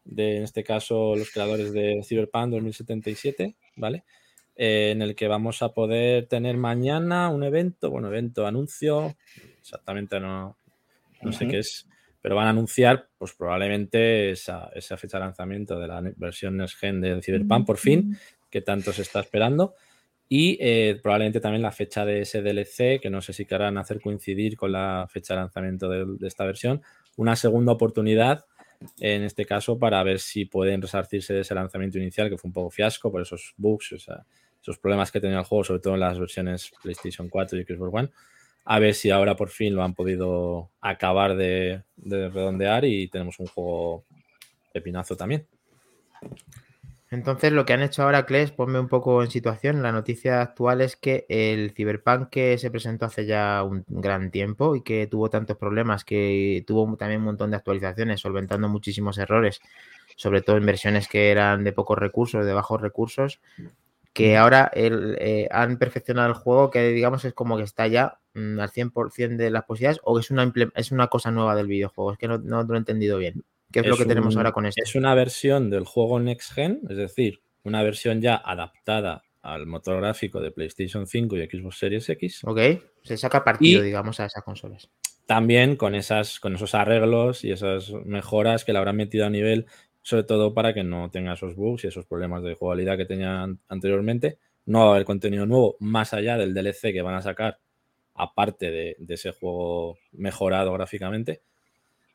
en 0.06 0.44
este 0.44 0.64
caso, 0.64 1.16
los 1.16 1.32
creadores 1.32 1.74
de 1.74 2.02
Cyberpunk 2.04 2.52
2077, 2.52 3.56
¿vale? 3.76 4.04
Eh, 4.56 4.92
en 4.92 5.02
el 5.02 5.16
que 5.16 5.28
vamos 5.28 5.62
a 5.62 5.74
poder 5.74 6.28
tener 6.28 6.58
mañana 6.58 7.30
un 7.30 7.44
evento, 7.44 7.90
bueno, 7.90 8.08
evento, 8.08 8.46
anuncio, 8.46 9.16
exactamente 9.60 10.20
no, 10.20 10.58
no 11.22 11.32
sé 11.32 11.48
qué 11.48 11.60
es, 11.60 11.88
pero 12.22 12.36
van 12.36 12.48
a 12.48 12.52
anunciar, 12.52 13.10
pues 13.18 13.34
probablemente 13.34 14.32
esa, 14.32 14.70
fecha 14.98 15.18
de 15.18 15.26
lanzamiento 15.26 15.80
de 15.80 15.88
la 15.88 16.02
versión 16.18 16.58
Next 16.58 16.78
Gen 16.78 17.02
del 17.02 17.24
Cyberpunk 17.24 17.66
por 17.66 17.78
fin, 17.78 18.18
que 18.50 18.62
tanto 18.62 18.92
se 18.92 19.04
está 19.04 19.22
esperando. 19.22 19.76
Y 20.30 20.58
eh, 20.62 21.00
probablemente 21.02 21.40
también 21.40 21.64
la 21.64 21.72
fecha 21.72 22.06
de 22.06 22.22
ese 22.22 22.42
DLC, 22.42 23.02
que 23.02 23.10
no 23.10 23.22
sé 23.22 23.34
si 23.34 23.46
querrán 23.46 23.78
hacer 23.78 24.00
coincidir 24.00 24.56
con 24.56 24.72
la 24.72 25.08
fecha 25.10 25.34
de 25.34 25.42
lanzamiento 25.42 25.90
de, 25.90 26.28
esta 26.28 26.46
versión. 26.46 26.82
Una 27.18 27.36
segunda 27.36 27.74
oportunidad, 27.74 28.46
en 29.00 29.24
este 29.24 29.46
caso, 29.46 29.80
para 29.80 30.02
ver 30.04 30.20
si 30.20 30.46
pueden 30.46 30.82
resarcirse 30.82 31.34
de 31.34 31.42
ese 31.42 31.56
lanzamiento 31.56 31.98
inicial, 31.98 32.30
que 32.30 32.38
fue 32.38 32.48
un 32.48 32.54
poco 32.54 32.70
fiasco 32.70 33.12
por 33.12 33.22
esos 33.22 33.54
bugs, 33.58 33.92
esos 33.92 34.78
problemas 34.78 35.12
que 35.12 35.20
tenía 35.20 35.40
el 35.40 35.46
juego, 35.46 35.64
sobre 35.64 35.82
todo 35.82 35.96
en 35.96 36.00
las 36.00 36.20
versiones 36.20 36.72
PlayStation 36.82 37.28
4 37.28 37.60
y 37.60 37.64
Xbox 37.64 37.92
One 37.92 38.10
a 38.72 38.78
ver 38.78 38.94
si 38.94 39.10
ahora 39.10 39.36
por 39.36 39.50
fin 39.50 39.74
lo 39.74 39.84
han 39.84 39.96
podido 39.96 40.70
acabar 40.80 41.36
de, 41.36 41.82
redondear 41.98 42.86
y 42.86 43.08
tenemos 43.08 43.40
un 43.40 43.48
juego 43.48 44.06
pepinazo 44.72 45.16
también. 45.16 45.48
Entonces, 47.12 47.52
lo 47.52 47.66
que 47.66 47.74
han 47.74 47.82
hecho 47.82 48.04
ahora, 48.04 48.26
Kles, 48.28 48.52
ponme 48.52 48.80
un 48.80 48.88
poco 48.88 49.24
en 49.24 49.32
situación. 49.32 49.82
La 49.82 49.92
noticia 49.92 50.42
actual 50.42 50.82
es 50.82 50.96
que 50.96 51.26
el 51.28 51.72
Cyberpunk 51.72 52.30
que 52.30 52.58
se 52.60 52.70
presentó 52.70 53.06
hace 53.06 53.26
ya 53.26 53.64
un 53.64 53.84
gran 53.88 54.30
tiempo 54.30 54.76
y 54.76 54.84
que 54.84 55.08
tuvo 55.08 55.30
tantos 55.30 55.58
problemas, 55.58 56.04
que 56.06 56.64
tuvo 56.68 56.96
también 56.98 57.22
un 57.22 57.26
montón 57.26 57.50
de 57.50 57.58
actualizaciones, 57.58 58.22
solventando 58.22 58.70
muchísimos 58.70 59.18
errores, 59.18 59.60
sobre 60.18 60.42
todo 60.42 60.58
en 60.58 60.68
versiones 60.68 61.08
que 61.08 61.32
eran 61.32 61.64
de 61.64 61.74
pocos 61.74 61.98
recursos, 61.98 62.46
de 62.46 62.54
bajos 62.54 62.80
recursos, 62.80 63.40
que 64.14 64.38
ahora 64.38 64.70
eh, 64.74 65.48
han 65.52 65.78
perfeccionado 65.78 66.28
el 66.28 66.34
juego, 66.36 66.70
que 66.70 66.90
digamos 66.90 67.26
es 67.26 67.34
como 67.34 67.58
que 67.58 67.64
está 67.64 67.88
ya 67.88 68.20
mm, 68.34 68.60
al 68.60 68.70
100% 68.70 69.38
de 69.38 69.50
las 69.50 69.64
posibilidades, 69.64 70.02
o 70.04 70.16
que 70.16 70.22
es 70.22 70.32
una, 70.32 70.52
es 70.76 70.92
una 70.92 71.08
cosa 71.08 71.32
nueva 71.32 71.56
del 71.56 71.68
videojuego. 71.68 72.12
Es 72.12 72.18
que 72.20 72.28
no, 72.28 72.38
lo 72.38 72.76
he 72.76 72.78
entendido 72.78 73.18
bien. 73.18 73.44
¿Qué 73.72 73.82
es, 73.82 73.88
lo 73.88 73.98
que 73.98 74.06
tenemos 74.06 74.36
ahora 74.36 74.52
con 74.52 74.66
esto? 74.66 74.82
Es 74.84 74.96
una 74.96 75.14
versión 75.16 75.70
del 75.70 75.86
juego 75.86 76.20
Next 76.20 76.54
Gen, 76.54 76.82
es 76.90 76.98
decir, 76.98 77.42
una 77.64 77.84
versión 77.84 78.22
ya 78.22 78.36
adaptada 78.36 79.24
al 79.42 79.68
motor 79.68 80.02
gráfico 80.02 80.42
de 80.42 80.52
PlayStation 80.52 81.08
5 81.08 81.38
y 81.38 81.48
Xbox 81.48 81.78
Series 81.78 82.10
X. 82.10 82.42
Ok, 82.46 82.60
se 83.04 83.18
saca 83.18 83.44
partido, 83.44 83.82
digamos, 83.82 84.20
a 84.20 84.26
esas 84.26 84.44
consolas. 84.44 84.90
También 85.26 85.76
con, 85.76 85.94
esas, 85.94 86.40
con 86.40 86.56
esos 86.56 86.74
arreglos 86.74 87.44
y 87.44 87.52
esas 87.52 87.92
mejoras 88.06 88.66
que 88.66 88.74
le 88.74 88.80
habrán 88.80 88.96
metido 88.96 89.28
a 89.28 89.30
nivel 89.30 89.68
sobre 90.02 90.24
todo 90.24 90.54
para 90.54 90.74
que 90.74 90.84
no 90.84 91.12
tenga 91.12 91.34
esos 91.34 91.56
bugs 91.56 91.84
y 91.84 91.88
esos 91.88 92.06
problemas 92.06 92.44
de 92.44 92.56
jugabilidad 92.56 92.98
que 92.98 93.06
tenía 93.06 93.48
anteriormente. 93.68 94.40
No 94.66 94.80
va 94.80 94.86
a 94.86 94.90
haber 94.92 95.06
contenido 95.06 95.46
nuevo 95.46 95.76
más 95.80 96.14
allá 96.14 96.38
del 96.38 96.54
DLC 96.54 96.92
que 96.94 97.02
van 97.02 97.16
a 97.16 97.22
sacar, 97.22 97.60
aparte 98.16 98.72
de, 98.72 98.98
ese 99.08 99.32
juego 99.32 99.98
mejorado 100.12 100.74
gráficamente. 100.74 101.42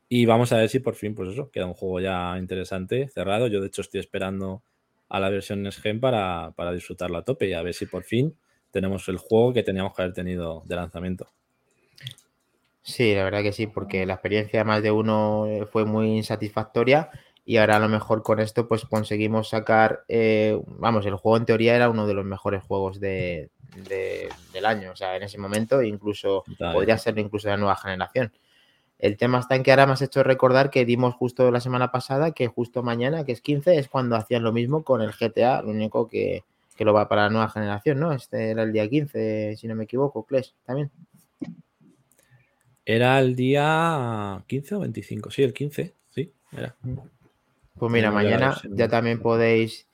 Y 0.07 0.25
vamos 0.25 0.51
a 0.51 0.57
ver 0.57 0.69
si 0.69 0.79
por 0.79 0.95
fin, 0.95 1.15
pues 1.15 1.29
eso, 1.31 1.49
queda 1.49 1.65
un 1.65 1.73
juego 1.73 1.99
ya 1.99 2.37
interesante, 2.37 3.09
cerrado. 3.09 3.47
Yo, 3.47 3.61
de 3.61 3.67
hecho, 3.67 3.81
estoy 3.81 3.99
esperando 3.99 4.61
a 5.09 5.19
la 5.19 5.29
versión 5.29 5.63
Next 5.63 5.81
Gen 5.81 5.99
para, 5.99 6.53
para 6.55 6.71
disfrutarlo 6.71 7.17
a 7.17 7.23
tope 7.23 7.47
y 7.47 7.53
a 7.53 7.61
ver 7.61 7.73
si 7.73 7.85
por 7.85 8.03
fin 8.03 8.35
tenemos 8.71 9.07
el 9.07 9.17
juego 9.17 9.53
que 9.53 9.63
teníamos 9.63 9.95
que 9.95 10.01
haber 10.01 10.13
tenido 10.13 10.63
de 10.65 10.75
lanzamiento. 10.75 11.27
Sí, 12.81 13.15
la 13.15 13.23
verdad 13.23 13.41
que 13.41 13.51
sí, 13.51 13.65
porque 13.65 14.05
la 14.05 14.13
experiencia 14.13 14.59
de 14.59 14.63
más 14.63 14.83
de 14.83 14.91
uno 14.91 15.47
fue 15.71 15.85
muy 15.85 16.17
insatisfactoria 16.17 17.09
y 17.43 17.57
ahora 17.57 17.77
a 17.77 17.79
lo 17.79 17.89
mejor 17.89 18.21
con 18.21 18.39
esto 18.39 18.67
pues 18.67 18.85
conseguimos 18.85 19.49
sacar, 19.49 20.03
eh, 20.07 20.59
vamos, 20.67 21.05
el 21.07 21.15
juego 21.15 21.37
en 21.37 21.45
teoría 21.45 21.75
era 21.75 21.89
uno 21.89 22.05
de 22.05 22.13
los 22.13 22.25
mejores 22.25 22.63
juegos 22.63 22.99
de, 22.99 23.49
del 24.53 24.65
año, 24.65 24.91
o 24.91 24.95
sea, 24.95 25.15
en 25.15 25.23
ese 25.23 25.39
momento 25.39 25.81
incluso 25.81 26.43
podría 26.59 26.97
ser 26.99 27.17
incluso 27.17 27.47
de 27.47 27.53
la 27.53 27.57
nueva 27.57 27.75
generación. 27.75 28.31
El 28.97 29.17
tema 29.17 29.39
está 29.39 29.55
en 29.55 29.63
que 29.63 29.71
ahora 29.71 29.85
me 29.85 29.93
has 29.93 30.01
hecho 30.01 30.23
recordar 30.23 30.69
que 30.69 30.85
dimos 30.85 31.13
justo 31.15 31.51
la 31.51 31.59
semana 31.59 31.91
pasada 31.91 32.31
que 32.31 32.47
justo 32.47 32.81
mañana, 32.81 33.25
que 33.25 33.33
es 33.33 33.41
15, 33.41 33.77
es 33.77 33.89
cuando 33.89 34.15
hacían 34.15 34.43
lo 34.43 34.53
mismo 34.53 34.83
con 34.83 35.01
el 35.01 35.11
GTA, 35.11 35.61
lo 35.61 35.71
único 35.71 36.07
que, 36.07 36.43
lo 36.79 36.93
va 36.93 37.09
para 37.09 37.23
la 37.23 37.29
nueva 37.29 37.49
generación, 37.49 37.99
¿no? 37.99 38.13
Este 38.13 38.51
era 38.51 38.63
el 38.63 38.71
día 38.71 38.89
15, 38.89 39.55
si 39.57 39.67
no 39.67 39.75
me 39.75 39.83
equivoco, 39.83 40.23
Clash, 40.23 40.51
también. 40.65 40.91
Era 42.85 43.19
el 43.19 43.35
día 43.35 44.43
15 44.47 44.75
o 44.75 44.79
25, 44.79 45.31
sí, 45.31 45.43
el 45.43 45.53
15, 45.53 45.93
sí, 46.09 46.31
era. 46.51 46.75
Pues 47.77 47.91
mira, 47.91 48.11
mañana 48.11 48.55
ya 48.69 48.87
también 48.87 49.19
podéis 49.19 49.87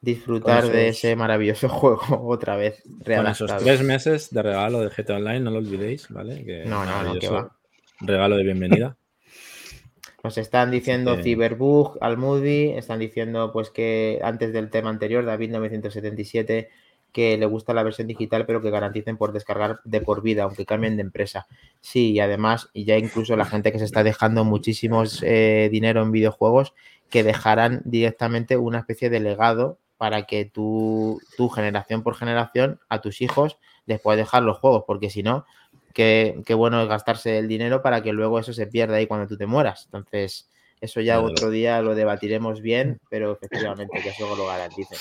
disfrutar 0.00 0.66
de 0.66 0.88
ese 0.88 1.14
maravilloso 1.14 1.68
juego 1.68 2.26
otra 2.28 2.56
vez. 2.56 2.82
Con 3.04 3.26
esos 3.28 3.56
tres 3.56 3.82
meses 3.82 4.30
de 4.30 4.42
regalo 4.42 4.80
de 4.80 4.88
GTA 4.88 5.16
Online, 5.16 5.40
no 5.40 5.52
lo 5.52 5.58
olvidéis, 5.58 6.08
¿vale? 6.08 6.64
no, 6.66 6.84
no, 6.84 7.02
no, 7.04 7.18
que 7.20 7.28
va. 7.28 7.56
Regalo 8.04 8.36
de 8.36 8.42
bienvenida. 8.42 8.96
Nos 10.24 10.38
están 10.38 10.70
diciendo 10.70 11.16
Cyberbug, 11.22 11.98
Almudi, 12.00 12.70
están 12.70 13.00
diciendo 13.00 13.50
pues 13.52 13.70
que 13.70 14.20
antes 14.22 14.52
del 14.52 14.70
tema 14.70 14.90
anterior, 14.90 15.24
David 15.24 15.50
977, 15.50 16.68
que 17.12 17.36
le 17.36 17.46
gusta 17.46 17.74
la 17.74 17.82
versión 17.82 18.06
digital, 18.06 18.46
pero 18.46 18.62
que 18.62 18.70
garanticen 18.70 19.16
por 19.16 19.32
descargar 19.32 19.80
de 19.84 20.00
por 20.00 20.22
vida, 20.22 20.44
aunque 20.44 20.64
cambien 20.64 20.96
de 20.96 21.02
empresa. 21.02 21.46
Sí, 21.80 22.12
y 22.12 22.20
además, 22.20 22.70
y 22.72 22.84
ya 22.84 22.98
incluso 22.98 23.36
la 23.36 23.44
gente 23.44 23.72
que 23.72 23.78
se 23.78 23.84
está 23.84 24.02
dejando 24.02 24.44
muchísimos 24.44 25.22
eh, 25.24 25.68
dinero 25.72 26.02
en 26.02 26.12
videojuegos, 26.12 26.72
que 27.10 27.24
dejarán 27.24 27.82
directamente 27.84 28.56
una 28.56 28.78
especie 28.78 29.10
de 29.10 29.20
legado 29.20 29.78
para 29.96 30.22
que 30.22 30.44
tú, 30.44 31.20
tu 31.36 31.48
generación 31.48 32.02
por 32.02 32.16
generación, 32.16 32.80
a 32.88 33.00
tus 33.00 33.20
hijos 33.20 33.58
les 33.86 34.00
puedas 34.00 34.18
dejar 34.18 34.42
los 34.42 34.58
juegos, 34.58 34.84
porque 34.86 35.10
si 35.10 35.22
no, 35.22 35.44
qué, 35.92 36.42
bueno 36.54 36.82
es 36.82 36.88
gastarse 36.88 37.38
el 37.38 37.48
dinero 37.48 37.82
para 37.82 38.02
que 38.02 38.12
luego 38.12 38.38
eso 38.38 38.52
se 38.52 38.66
pierda 38.66 38.96
ahí 38.96 39.06
cuando 39.06 39.26
tú 39.26 39.36
te 39.36 39.46
mueras. 39.46 39.84
Entonces, 39.86 40.50
eso 40.80 41.00
ya 41.00 41.20
otro 41.20 41.50
día 41.50 41.80
lo 41.82 41.94
debatiremos 41.94 42.60
bien, 42.60 43.00
pero 43.08 43.32
efectivamente 43.32 44.00
que 44.02 44.10
eso 44.10 44.34
lo 44.36 44.46
garantice. 44.46 44.96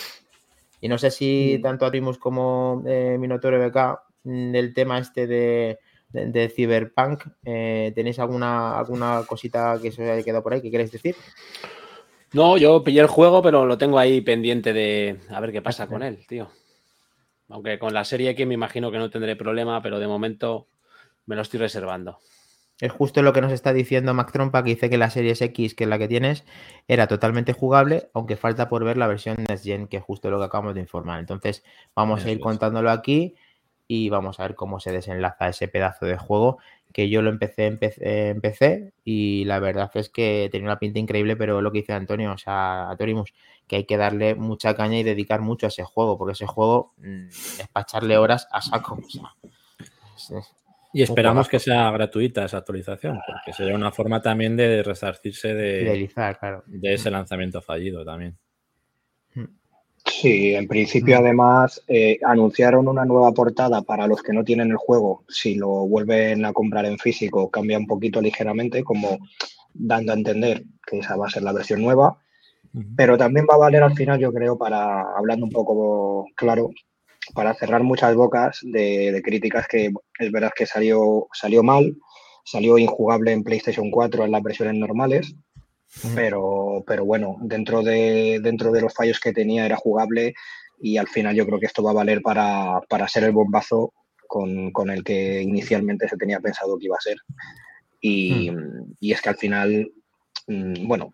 Y 0.80 0.88
no 0.88 0.98
sé 0.98 1.12
si 1.12 1.60
tanto 1.62 1.86
Arimus 1.86 2.18
como 2.18 2.84
eh, 2.88 3.18
Minotauro 3.20 3.60
BK, 3.60 4.00
mm, 4.24 4.56
el 4.56 4.74
tema 4.74 5.00
este 5.00 5.28
de, 5.28 5.80
de, 6.10 6.50
Cyberpunk, 6.50 7.24
eh, 7.46 7.92
¿tenéis 7.96 8.20
alguna, 8.20 8.78
alguna 8.78 9.24
cosita 9.28 9.78
que 9.82 9.92
se 9.92 10.04
os 10.04 10.10
haya 10.10 10.24
quedado 10.24 10.44
por 10.44 10.54
ahí 10.54 10.62
que 10.62 10.72
queréis 10.72 10.92
decir? 10.92 11.16
No, 12.34 12.58
yo 12.58 12.84
pillé 12.84 13.02
el 13.02 13.08
juego, 13.08 13.42
pero 13.42 13.66
lo 13.66 13.78
tengo 13.78 14.00
ahí 14.00 14.22
pendiente 14.22 14.74
de 14.74 15.20
a 15.30 15.40
ver 15.40 15.52
qué 15.52 15.62
pasa 15.62 15.88
con 15.88 16.02
él, 16.02 16.26
tío. 16.28 16.50
Aunque 17.50 17.78
con 17.78 17.94
la 17.94 18.06
serie 18.06 18.30
X 18.30 18.48
me 18.48 18.54
imagino 18.54 18.90
que 18.92 18.98
no 18.98 19.10
tendré 19.10 19.36
problema, 19.36 19.82
pero 19.82 20.00
de 20.00 20.08
momento 20.08 20.68
me 21.32 21.38
lo 21.38 21.44
estoy 21.44 21.62
reservando. 21.62 22.20
Es 22.82 22.92
justo 22.92 23.22
lo 23.22 23.32
que 23.32 23.40
nos 23.40 23.54
está 23.54 23.72
diciendo 23.72 24.14
Mac 24.14 24.34
Trompa, 24.34 24.66
que 24.66 24.72
dice 24.72 24.90
que 24.90 24.98
la 24.98 25.10
serie 25.10 25.34
X, 25.40 25.76
que 25.76 25.86
es 25.86 25.90
la 25.90 25.98
que 25.98 26.10
tienes, 26.10 26.44
era 26.90 27.08
totalmente 27.08 27.54
jugable, 27.54 28.10
aunque 28.14 28.36
falta 28.36 28.68
por 28.68 28.84
ver 28.84 28.98
la 28.98 29.08
versión 29.08 29.38
Next 29.48 29.64
Gen, 29.64 29.88
que 29.88 29.98
es 29.98 30.04
justo 30.04 30.30
lo 30.30 30.40
que 30.40 30.46
acabamos 30.46 30.76
de 30.76 30.82
informar. 30.82 31.22
Entonces, 31.22 31.64
vamos 31.96 32.26
a 32.26 32.32
ir 32.32 32.42
contándolo 32.42 32.92
aquí 32.92 33.36
y 33.88 34.10
vamos 34.10 34.42
a 34.42 34.44
ver 34.44 34.56
cómo 34.56 34.82
se 34.82 34.92
desenlaza 34.92 35.48
ese 35.48 35.70
pedazo 35.70 36.06
de 36.06 36.18
juego 36.18 36.58
que 36.92 37.10
yo 37.10 37.22
lo 37.22 37.30
empecé, 37.30 37.68
en 37.68 38.42
PC 38.42 38.92
y 39.06 39.46
la 39.46 39.60
verdad 39.60 39.90
es 39.94 40.10
que 40.10 40.50
tenía 40.52 40.68
una 40.68 40.80
pinta 40.80 41.00
increíble, 41.00 41.38
pero 41.38 41.62
lo 41.62 41.72
que 41.72 41.80
dice 41.80 41.94
Antonio, 41.94 42.34
o 42.34 42.38
sea, 42.38 42.90
a 42.90 42.98
Torimus, 42.98 43.34
que 43.68 43.78
hay 43.78 43.84
que 43.86 43.96
darle 43.96 44.36
mucha 44.36 44.76
caña 44.76 45.00
y 45.00 45.04
dedicar 45.04 45.40
mucho 45.40 45.68
a 45.68 45.70
ese 45.70 45.86
juego, 45.86 46.18
porque 46.18 46.34
ese 46.34 46.48
juego 46.48 46.92
mm, 46.98 47.28
es 47.28 47.68
para 47.72 47.84
echarle 47.84 48.18
horas 48.18 48.50
a 48.52 48.62
saco. 48.62 49.00
Y 50.94 51.02
esperamos 51.02 51.48
que 51.48 51.60
sea 51.60 51.90
gratuita 51.92 52.46
esa 52.46 52.58
actualización, 52.58 53.20
porque 53.26 53.54
sería 53.54 53.76
una 53.76 53.92
forma 53.92 54.22
también 54.22 54.56
de 54.58 54.84
resarcirse 54.84 55.54
de, 55.54 56.10
de 56.68 56.94
ese 56.94 57.12
lanzamiento 57.12 57.62
fallido 57.62 58.04
también. 58.04 58.38
Sí, 60.06 60.56
en 60.56 60.68
principio 60.68 61.18
además 61.18 61.84
eh, 61.88 62.20
anunciaron 62.26 62.88
una 62.88 63.06
nueva 63.06 63.32
portada 63.32 63.82
para 63.82 64.08
los 64.08 64.22
que 64.22 64.34
no 64.34 64.44
tienen 64.44 64.72
el 64.72 64.78
juego. 64.78 65.24
Si 65.28 65.56
lo 65.56 65.88
vuelven 65.88 66.44
a 66.46 66.54
comprar 66.54 66.86
en 66.86 66.98
físico, 66.98 67.50
cambia 67.50 67.78
un 67.78 67.88
poquito 67.88 68.20
ligeramente, 68.20 68.84
como 68.84 69.20
dando 69.74 70.12
a 70.12 70.16
entender 70.16 70.64
que 70.86 71.00
esa 71.00 71.16
va 71.16 71.28
a 71.28 71.30
ser 71.30 71.44
la 71.44 71.54
versión 71.54 71.82
nueva. 71.82 72.18
Pero 72.96 73.18
también 73.18 73.46
va 73.50 73.56
a 73.56 73.60
valer 73.60 73.84
al 73.84 73.96
final, 73.96 74.18
yo 74.18 74.32
creo, 74.32 74.58
para, 74.58 75.02
hablando 75.18 75.46
un 75.46 75.52
poco 75.52 76.28
claro, 76.36 76.70
para 77.32 77.54
cerrar 77.54 77.84
muchas 77.84 78.16
bocas 78.16 78.60
de, 78.64 79.12
de 79.12 79.22
críticas 79.22 79.68
que 79.68 79.92
es 80.20 80.32
verdad 80.32 80.52
que 80.56 80.66
salió, 80.66 81.28
salió 81.34 81.64
mal, 81.64 81.98
salió 82.44 82.78
injugable 82.78 83.32
en 83.32 83.44
PlayStation 83.44 83.92
4 83.92 84.26
en 84.26 84.32
las 84.32 84.44
versiones 84.44 84.76
normales 84.76 85.36
pero, 86.16 86.84
pero 86.88 87.06
bueno, 87.06 87.38
dentro 87.42 87.84
de, 87.84 88.40
dentro 88.42 88.72
de 88.72 88.82
los 88.82 88.94
fallos 88.94 89.20
que 89.20 89.34
tenía 89.34 89.66
era 89.66 89.76
jugable 89.76 90.34
y 90.80 90.98
al 90.98 91.08
final 91.08 91.36
yo 91.36 91.46
creo 91.46 91.60
que 91.60 91.66
esto 91.66 91.84
va 91.84 91.92
a 91.92 91.96
valer 91.96 92.22
para, 92.22 92.80
para 92.90 93.08
ser 93.08 93.26
el 93.26 93.34
bombazo 93.34 93.94
con, 94.28 94.72
con, 94.72 94.90
el 94.90 95.04
que 95.04 95.42
inicialmente 95.42 96.08
se 96.08 96.16
tenía 96.16 96.40
pensado 96.40 96.78
que 96.78 96.86
iba 96.86 96.96
a 96.96 97.02
ser. 97.02 97.18
Y, 98.00 98.50
y, 99.00 99.12
es 99.12 99.22
que 99.22 99.30
al 99.30 99.38
final, 99.38 99.92
mm, 100.48 100.88
bueno, 100.88 101.14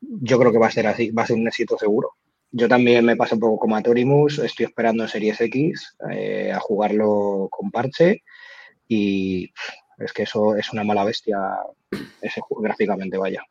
yo 0.00 0.38
creo 0.38 0.52
que 0.52 0.58
va 0.58 0.68
a 0.68 0.70
ser 0.70 0.86
así, 0.86 1.10
va 1.10 1.24
a 1.24 1.26
ser 1.26 1.36
un 1.36 1.48
éxito 1.48 1.76
seguro. 1.76 2.12
Yo 2.56 2.68
también 2.68 3.04
me 3.04 3.16
paso 3.16 3.34
un 3.34 3.40
poco 3.40 3.58
como 3.58 3.74
a 3.74 3.82
Torimus, 3.82 4.38
estoy 4.38 4.66
esperando 4.66 5.02
en 5.02 5.08
Series 5.08 5.40
X 5.40 5.96
eh, 6.08 6.52
a 6.54 6.60
jugarlo 6.60 7.48
con 7.50 7.72
parche 7.72 8.22
y 8.86 9.50
Es 9.98 10.12
que 10.12 10.22
eso 10.22 10.54
es 10.54 10.72
una 10.72 10.84
mala 10.84 11.02
bestia, 11.02 11.36
ese 12.22 12.40
gráficamente, 12.60 13.18
vaya. 13.18 13.42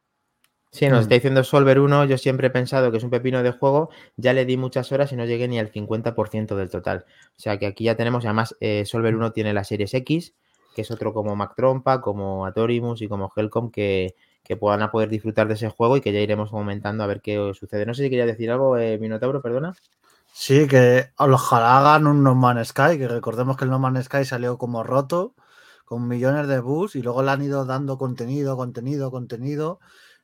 Sí, 0.71 0.87
nos 0.87 0.99
mm. 0.99 1.01
está 1.01 1.15
diciendo 1.15 1.43
Solver 1.43 1.81
1, 1.81 2.05
yo 2.05 2.17
siempre 2.17 2.47
he 2.47 2.49
pensado 2.49 2.91
que 2.91 2.97
es 2.97 3.03
un 3.03 3.09
pepino 3.09 3.43
de 3.43 3.51
juego, 3.51 3.89
ya 4.15 4.31
le 4.31 4.45
di 4.45 4.55
muchas 4.55 4.89
horas 4.93 5.11
y 5.11 5.17
no 5.17 5.25
llegué 5.25 5.49
ni 5.49 5.59
al 5.59 5.69
50% 5.69 6.55
del 6.55 6.69
total. 6.69 7.05
O 7.37 7.41
sea 7.41 7.59
que 7.59 7.65
aquí 7.65 7.83
ya 7.83 7.97
tenemos, 7.97 8.23
además 8.23 8.55
eh, 8.61 8.85
Solver 8.85 9.17
1 9.17 9.33
tiene 9.33 9.53
la 9.53 9.65
Series 9.65 9.93
X, 9.95 10.33
que 10.73 10.83
es 10.83 10.91
otro 10.91 11.13
como 11.13 11.35
Mac 11.35 11.55
Trompa, 11.57 11.99
como 11.99 12.45
Atorimus 12.45 13.01
y 13.01 13.09
como 13.09 13.29
Helcom, 13.35 13.69
que, 13.69 14.15
puedan 14.59 14.81
a 14.81 14.91
poder 14.91 15.09
disfrutar 15.09 15.47
de 15.47 15.55
ese 15.55 15.69
juego 15.69 15.97
y 15.97 16.01
que 16.01 16.13
ya 16.13 16.19
iremos 16.19 16.51
comentando 16.51 17.03
a 17.03 17.07
ver 17.07 17.21
qué 17.21 17.51
sucede. 17.53 17.85
No 17.85 17.93
sé 17.93 18.03
si 18.03 18.09
quería 18.09 18.25
decir 18.25 18.51
algo, 18.51 18.77
eh, 18.77 18.97
Minotauro, 18.97 19.41
perdona. 19.41 19.73
Sí, 20.33 20.67
que 20.67 21.09
ojalá 21.17 21.79
hagan 21.79 22.07
un 22.07 22.23
No 22.23 22.35
Man's 22.35 22.69
Sky, 22.69 22.97
que 22.97 23.07
recordemos 23.07 23.55
que 23.55 23.65
el 23.65 23.71
No 23.71 23.79
Man's 23.79 24.05
Sky 24.05 24.25
salió 24.25 24.57
como 24.57 24.83
roto, 24.83 25.35
con 25.85 26.07
millones 26.07 26.47
de 26.47 26.59
bugs, 26.59 26.95
y 26.95 27.01
luego 27.01 27.23
le 27.23 27.31
han 27.31 27.43
ido 27.43 27.65
dando 27.65 27.97
contenido, 27.97 28.57
contenido, 28.57 29.11
contenido 29.11 29.79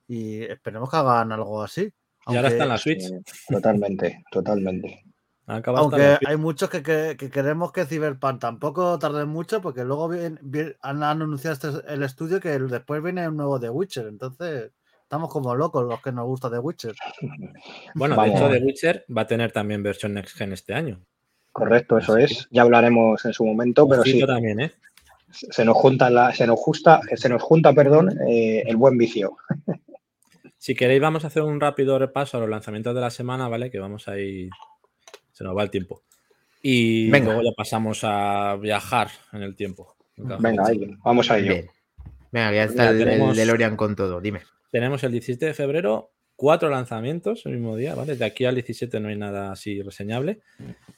y 0.10 0.42
esperemos 0.44 0.90
que 0.90 0.98
hagan 0.98 1.32
algo 1.32 1.62
así. 1.62 1.94
Y 2.28 2.36
ahora 2.36 2.50
está 2.50 2.64
en 2.64 2.70
la 2.70 2.78
Switch. 2.78 3.04
Totalmente, 3.48 4.24
totalmente. 4.32 5.06
Aunque 5.50 6.20
hay 6.26 6.38
muchos 6.38 6.70
que, 6.70 7.18
queremos 7.18 7.72
que 7.72 7.86
Cyberpunk 7.86 8.40
tampoco 8.40 9.00
tarde 9.00 9.26
mucho, 9.26 9.62
porque 9.62 9.84
luego 9.84 10.12
han, 10.82 11.04
anunciado 11.04 11.54
este, 11.54 11.94
el 11.94 12.04
estudio 12.04 12.40
que 12.40 12.60
después 12.60 13.02
viene 13.02 13.28
un 13.28 13.38
nuevo 13.38 13.60
The 13.60 13.72
Witcher. 13.72 14.06
Entonces, 14.06 14.72
estamos 15.02 15.32
como 15.32 15.56
locos 15.56 15.88
los 15.88 16.02
que 16.04 16.12
nos 16.12 16.28
gusta 16.28 16.52
The 16.52 16.60
Witcher. 16.60 16.96
Bueno, 17.96 18.22
de 18.22 18.30
hecho, 18.30 18.50
The 18.50 18.64
Witcher 18.64 19.06
va 19.16 19.24
a 19.24 19.28
tener 19.28 19.52
también 19.52 19.82
versión 19.82 20.14
Next 20.14 20.38
Gen 20.38 20.54
este 20.54 20.76
año. 20.76 21.02
Correcto, 21.52 21.98
eso 21.98 22.16
es. 22.16 22.48
Ya 22.52 22.62
hablaremos 22.62 23.26
en 23.26 23.34
su 23.34 23.44
momento, 23.44 23.90
pero 23.90 24.04
sí. 24.04 24.24
también, 24.26 24.60
¿eh? 24.60 24.72
Se 25.32 25.66
nos 25.66 25.78
junta, 25.78 26.12
la, 26.12 26.32
se 26.32 26.46
nos 26.46 26.60
justa, 26.60 27.02
se 27.16 27.28
nos 27.28 27.42
junta, 27.42 27.74
perdón, 27.74 28.16
eh, 28.28 28.64
el 28.68 28.78
buen 28.78 28.98
vicio. 28.98 29.38
Si 30.58 30.76
queréis, 30.76 31.02
vamos 31.02 31.24
a 31.24 31.28
hacer 31.28 31.42
un 31.42 31.60
rápido 31.60 31.98
repaso 31.98 32.38
a 32.38 32.42
los 32.42 32.50
lanzamientos 32.50 32.94
de 32.94 33.02
la 33.02 33.10
semana, 33.10 33.48
¿vale? 33.48 33.72
Que 33.72 33.80
vamos 33.80 34.08
a 34.10 34.20
ir. 34.20 34.50
Se 35.40 35.46
nos 35.46 35.56
va 35.56 35.64
el 35.64 35.70
tiempo. 35.70 36.04
Y 36.62 37.08
luego 37.08 37.42
ya 37.42 37.52
pasamos 37.56 38.02
a 38.04 38.58
viajar 38.58 39.08
en 39.32 39.42
el 39.42 39.56
tiempo. 39.56 39.96
Venga, 40.18 40.66
vamos 41.02 41.32
a 41.32 41.40
ello. 41.40 41.64
Venga, 42.30 42.52
ya 42.52 42.66
está 42.66 42.90
el, 42.90 42.98
tenemos, 42.98 43.30
el 43.30 43.38
DeLorean 43.38 43.78
con 43.78 43.96
todo, 43.96 44.20
dime. 44.20 44.42
Tenemos 44.70 45.02
el 45.06 45.14
17 45.14 45.46
de 45.46 45.54
febrero, 45.54 46.12
cuatro 46.36 46.70
lanzamientos 46.70 47.46
el 47.46 47.54
mismo 47.54 47.78
día, 47.78 47.96
¿vale? 47.96 48.18
De 48.18 48.26
aquí 48.26 48.44
al 48.44 48.56
17 48.56 49.00
no 49.00 49.08
hay 49.08 49.16
nada 49.16 49.54
así 49.54 49.82
reseñable. 49.82 50.42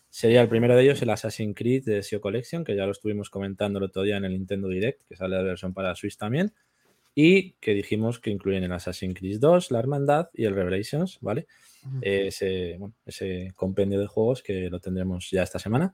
Sería 0.09 0.41
el 0.41 0.49
primero 0.49 0.75
de 0.75 0.81
ellos 0.81 0.99
el 1.03 1.11
Assassin's 1.11 1.55
Creed 1.55 1.85
de 1.85 2.01
SEO 2.01 2.19
Collection, 2.19 2.63
que 2.63 2.75
ya 2.75 2.87
lo 2.87 2.93
estuvimos 2.93 3.29
comentando 3.29 3.77
el 3.77 3.85
otro 3.85 4.01
día 4.01 4.17
en 4.17 4.25
el 4.25 4.31
Nintendo 4.31 4.69
Direct, 4.69 5.03
que 5.07 5.15
sale 5.15 5.35
la 5.35 5.43
versión 5.43 5.71
para 5.71 5.93
Switch 5.93 6.17
también 6.17 6.51
y 7.13 7.53
que 7.53 7.73
dijimos 7.73 8.19
que 8.19 8.29
incluyen 8.29 8.63
el 8.63 8.71
Assassin's 8.71 9.17
Creed 9.17 9.39
2, 9.39 9.71
la 9.71 9.79
Hermandad 9.79 10.29
y 10.33 10.45
el 10.45 10.55
Revelations, 10.55 11.19
¿vale? 11.21 11.47
ese, 12.01 12.79
ese 13.05 13.53
compendio 13.55 13.99
de 13.99 14.07
juegos 14.07 14.43
que 14.43 14.69
lo 14.69 14.79
tendremos 14.79 15.29
ya 15.31 15.43
esta 15.43 15.59
semana. 15.59 15.93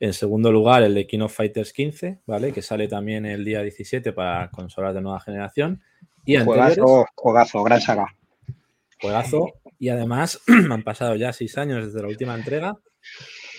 En 0.00 0.12
segundo 0.12 0.50
lugar, 0.50 0.82
el 0.82 0.94
de 0.94 1.06
King 1.06 1.20
of 1.20 1.34
Fighters 1.34 1.72
15, 1.72 2.22
¿vale? 2.26 2.52
Que 2.52 2.60
sale 2.60 2.88
también 2.88 3.24
el 3.24 3.44
día 3.44 3.62
17 3.62 4.12
para 4.12 4.50
consolas 4.50 4.94
de 4.94 5.00
nueva 5.00 5.20
generación. 5.20 5.80
Y 6.24 6.36
juegazo, 6.38 7.06
juegazo, 7.14 7.62
gran 7.62 7.80
saga. 7.80 8.06
Juegazo. 9.00 9.52
Y 9.78 9.90
además 9.90 10.40
han 10.70 10.82
pasado 10.82 11.14
ya 11.14 11.32
seis 11.32 11.56
años 11.56 11.86
desde 11.86 12.02
la 12.02 12.08
última 12.08 12.34
entrega. 12.34 12.76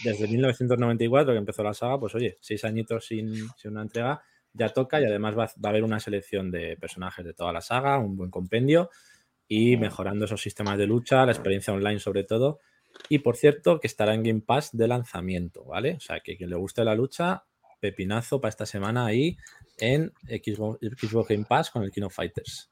Desde 0.03 0.27
1994 0.27 1.31
que 1.31 1.39
empezó 1.39 1.63
la 1.63 1.73
saga, 1.73 1.97
pues 1.97 2.13
oye, 2.13 2.37
seis 2.41 2.65
añitos 2.65 3.05
sin, 3.07 3.33
sin 3.55 3.71
una 3.71 3.83
entrega 3.83 4.21
ya 4.53 4.69
toca 4.69 5.01
y 5.01 5.05
además 5.05 5.37
va, 5.37 5.45
a 5.45 5.69
haber 5.69 5.83
una 5.83 5.99
selección 5.99 6.51
de 6.51 6.77
personajes 6.77 7.25
de 7.25 7.33
toda 7.33 7.51
la 7.51 7.61
saga, 7.61 7.97
un 7.97 8.15
buen 8.15 8.29
compendio 8.29 8.89
y 9.47 9.77
mejorando 9.77 10.25
esos 10.25 10.41
sistemas 10.41 10.77
de 10.77 10.87
lucha, 10.87 11.25
la 11.25 11.31
experiencia 11.31 11.73
online 11.73 11.99
sobre 11.99 12.23
todo. 12.23 12.59
Y 13.09 13.19
por 13.19 13.35
cierto, 13.35 13.79
que 13.79 13.87
estará 13.87 14.13
en 14.13 14.23
Game 14.23 14.41
Pass 14.41 14.69
de 14.71 14.87
lanzamiento, 14.87 15.65
¿vale? 15.65 15.95
O 15.95 15.99
sea, 15.99 16.19
que 16.19 16.37
quien 16.37 16.51
le 16.51 16.55
guste 16.55 16.83
la 16.83 16.95
lucha, 16.95 17.43
pepinazo 17.79 18.39
para 18.39 18.49
esta 18.49 18.65
semana 18.65 19.05
ahí 19.05 19.35
en 19.79 20.13
Xbox, 20.27 20.79
Game 21.27 21.45
Pass 21.45 21.71
con 21.71 21.83
el 21.83 21.91
King 21.91 22.03
of 22.03 22.13
Fighters. 22.13 22.69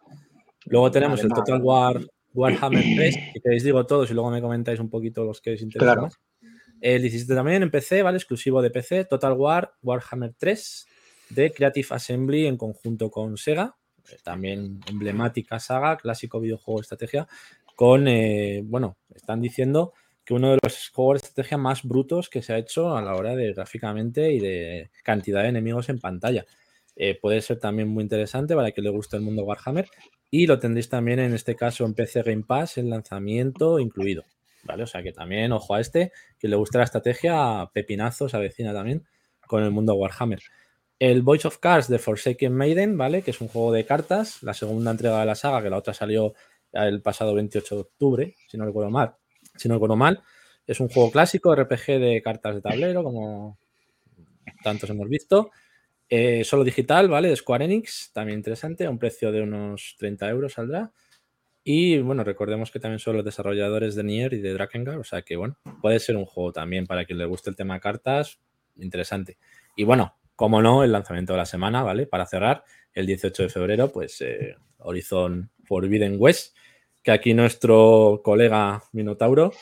Luego 0.66 0.92
tenemos 0.92 1.24
el 1.24 1.30
Total 1.30 1.60
War 1.62 2.00
Warhammer 2.34 2.84
3, 2.96 3.16
que 3.34 3.42
queréis 3.42 3.64
digo 3.64 3.86
todos 3.86 4.10
y 4.12 4.14
luego 4.14 4.30
me 4.30 4.42
comentáis 4.42 4.80
un 4.80 4.90
poquito 4.90 5.26
los 5.26 5.42
que 5.42 5.54
os 5.54 5.62
interesan 5.62 6.04
más. 6.04 6.20
El 6.80 7.02
17 7.02 7.36
también 7.36 7.64
en 7.64 7.72
PC, 7.72 8.04
¿vale? 8.04 8.18
Exclusivo 8.18 8.62
de 8.62 8.70
PC, 8.70 9.06
Total 9.06 9.34
War 9.34 9.74
Warhammer 9.82 10.34
3 10.38 10.88
de 11.34 11.52
Creative 11.52 11.88
Assembly 11.92 12.46
en 12.48 12.58
conjunto 12.58 13.10
con 13.10 13.38
Sega, 13.38 13.76
eh, 14.10 14.18
también 14.24 14.80
emblemática 14.88 15.60
saga, 15.60 15.98
clásico 15.98 16.40
videojuego 16.40 16.80
de 16.80 16.84
estrategia, 16.84 17.28
con, 17.76 18.08
eh, 18.08 18.62
bueno, 18.64 18.98
están 19.14 19.42
diciendo 19.42 19.94
que 20.24 20.34
uno 20.34 20.52
de 20.52 20.60
los 20.62 20.90
juegos 20.90 21.22
de 21.22 21.28
estrategia 21.28 21.58
más 21.58 21.84
brutos 21.84 22.30
que 22.30 22.42
se 22.42 22.54
ha 22.54 22.58
hecho 22.58 22.96
a 22.96 23.02
la 23.02 23.16
hora 23.16 23.36
de 23.36 23.54
gráficamente 23.54 24.32
y 24.32 24.40
de 24.40 24.92
cantidad 25.04 25.44
de 25.44 25.50
enemigos 25.50 25.90
en 25.90 26.00
pantalla. 26.00 26.46
Eh, 26.96 27.18
puede 27.20 27.42
ser 27.42 27.60
también 27.60 27.88
muy 27.88 28.04
interesante 28.04 28.56
para 28.56 28.72
que 28.72 28.82
le 28.82 28.90
guste 28.90 29.16
el 29.16 29.24
mundo 29.24 29.44
Warhammer 29.44 29.88
y 30.30 30.46
lo 30.46 30.60
tendréis 30.60 30.90
también 30.90 31.20
en 31.20 31.34
este 31.34 31.56
caso 31.56 31.86
en 31.86 31.94
PC 31.94 32.22
Game 32.24 32.44
Pass, 32.44 32.78
el 32.78 32.90
lanzamiento 32.90 33.80
incluido. 33.80 34.24
¿Vale? 34.64 34.84
O 34.84 34.88
sea 34.88 35.02
que 35.02 35.12
también, 35.12 35.52
ojo 35.52 35.74
a 35.74 35.82
este, 35.82 36.12
que 36.38 36.48
le 36.48 36.56
guste 36.56 36.78
la 36.78 36.84
estrategia, 36.84 37.68
pepinazos, 37.74 38.36
avecina 38.36 38.74
también 38.74 39.04
con 39.48 39.64
el 39.64 39.72
mundo 39.72 39.96
Warhammer. 39.96 40.42
El 41.02 41.24
Voice 41.24 41.48
of 41.48 41.58
Cards 41.58 41.88
de 41.88 41.98
Forsaken 41.98 42.54
Maiden, 42.54 42.96
¿vale? 42.96 43.24
Que 43.24 43.32
es 43.32 43.42
un 43.42 43.48
juego 43.48 43.72
de 43.72 43.88
cartas, 43.88 44.44
la 44.44 44.54
segunda 44.54 44.92
entrega 44.92 45.20
de 45.20 45.26
la 45.26 45.34
saga, 45.34 45.64
que 45.64 45.72
la 45.72 45.78
otra 45.78 45.96
salió 45.96 46.36
el 46.74 47.02
pasado 47.02 47.34
28 47.34 47.74
de 47.74 47.82
octubre, 47.82 48.36
si 48.48 48.56
no 48.56 48.66
recuerdo 48.66 48.92
mal. 48.92 49.16
Si 49.56 49.68
no 49.68 49.74
recuerdo 49.74 49.96
mal. 49.96 50.22
Es 50.68 50.80
un 50.80 50.90
juego 50.90 51.10
clásico, 51.10 51.56
RPG 51.56 52.00
de 52.00 52.22
cartas 52.24 52.54
de 52.54 52.62
tablero, 52.62 53.04
como 53.04 53.58
tantos 54.64 54.92
hemos 54.92 55.10
visto. 55.10 55.50
Eh, 56.08 56.44
solo 56.44 56.64
digital, 56.64 57.10
¿vale? 57.10 57.30
De 57.30 57.36
Square 57.36 57.66
Enix, 57.66 58.12
también 58.14 58.38
interesante, 58.38 58.86
a 58.86 58.92
un 58.92 59.00
precio 59.00 59.32
de 59.32 59.42
unos 59.42 59.96
30 59.98 60.30
euros 60.30 60.54
saldrá. 60.54 60.92
Y 61.64 61.98
bueno, 61.98 62.24
recordemos 62.24 62.70
que 62.70 62.80
también 62.80 63.00
son 63.00 63.16
los 63.16 63.26
desarrolladores 63.26 63.96
de 63.96 64.04
Nier 64.04 64.34
y 64.34 64.40
de 64.40 64.54
Drakengard, 64.54 65.00
o 65.00 65.04
sea 65.04 65.24
que 65.24 65.36
bueno, 65.36 65.58
puede 65.82 66.00
ser 66.00 66.16
un 66.16 66.26
juego 66.26 66.52
también 66.52 66.86
para 66.86 67.06
quien 67.06 67.18
le 67.18 67.26
guste 67.26 67.50
el 67.50 67.56
tema 67.56 67.80
cartas, 67.80 68.40
interesante. 68.76 69.40
Y 69.76 69.84
bueno, 69.84 70.16
como 70.42 70.60
no, 70.60 70.84
el 70.84 70.92
lanzamiento 70.92 71.34
de 71.34 71.38
la 71.38 71.46
semana, 71.46 71.84
¿vale? 71.84 72.08
Para 72.08 72.26
cerrar, 72.26 72.64
el 72.94 73.06
18 73.06 73.44
de 73.44 73.50
febrero, 73.50 73.92
pues 73.92 74.20
eh, 74.22 74.56
Horizon 74.80 75.52
Forbidden 75.66 76.16
West, 76.18 76.58
que 77.04 77.12
aquí 77.12 77.36
nuestro 77.36 78.22
colega 78.24 78.82
Minotauro 78.92 79.54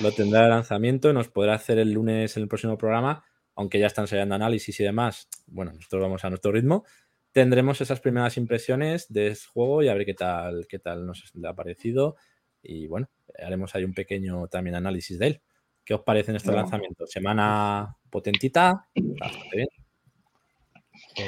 lo 0.00 0.10
tendrá 0.10 0.42
de 0.42 0.48
lanzamiento 0.48 1.08
y 1.08 1.12
nos 1.12 1.28
podrá 1.28 1.54
hacer 1.54 1.78
el 1.78 1.92
lunes 1.92 2.36
en 2.36 2.42
el 2.42 2.48
próximo 2.48 2.76
programa, 2.76 3.24
aunque 3.54 3.78
ya 3.78 3.86
están 3.86 4.02
ensayando 4.02 4.34
análisis 4.34 4.80
y 4.80 4.82
demás. 4.82 5.28
Bueno, 5.46 5.72
nosotros 5.72 6.02
vamos 6.02 6.24
a 6.24 6.28
nuestro 6.28 6.50
ritmo. 6.50 6.84
Tendremos 7.30 7.80
esas 7.80 8.00
primeras 8.00 8.36
impresiones 8.36 9.06
de 9.08 9.28
este 9.28 9.46
juego 9.46 9.84
y 9.84 9.88
a 9.88 9.94
ver 9.94 10.04
qué 10.04 10.14
tal, 10.14 10.66
qué 10.68 10.80
tal 10.80 11.06
nos 11.06 11.22
ha 11.44 11.54
parecido. 11.54 12.16
Y 12.60 12.88
bueno, 12.88 13.08
haremos 13.38 13.72
ahí 13.76 13.84
un 13.84 13.94
pequeño 13.94 14.48
también 14.48 14.74
análisis 14.74 15.20
de 15.20 15.26
él. 15.28 15.42
¿Qué 15.84 15.94
os 15.94 16.00
parece 16.00 16.32
en 16.32 16.38
este 16.38 16.50
lanzamiento? 16.50 17.06
Semana 17.06 17.96
potentita, 18.10 18.88
bastante 19.20 19.56
bien 19.56 19.85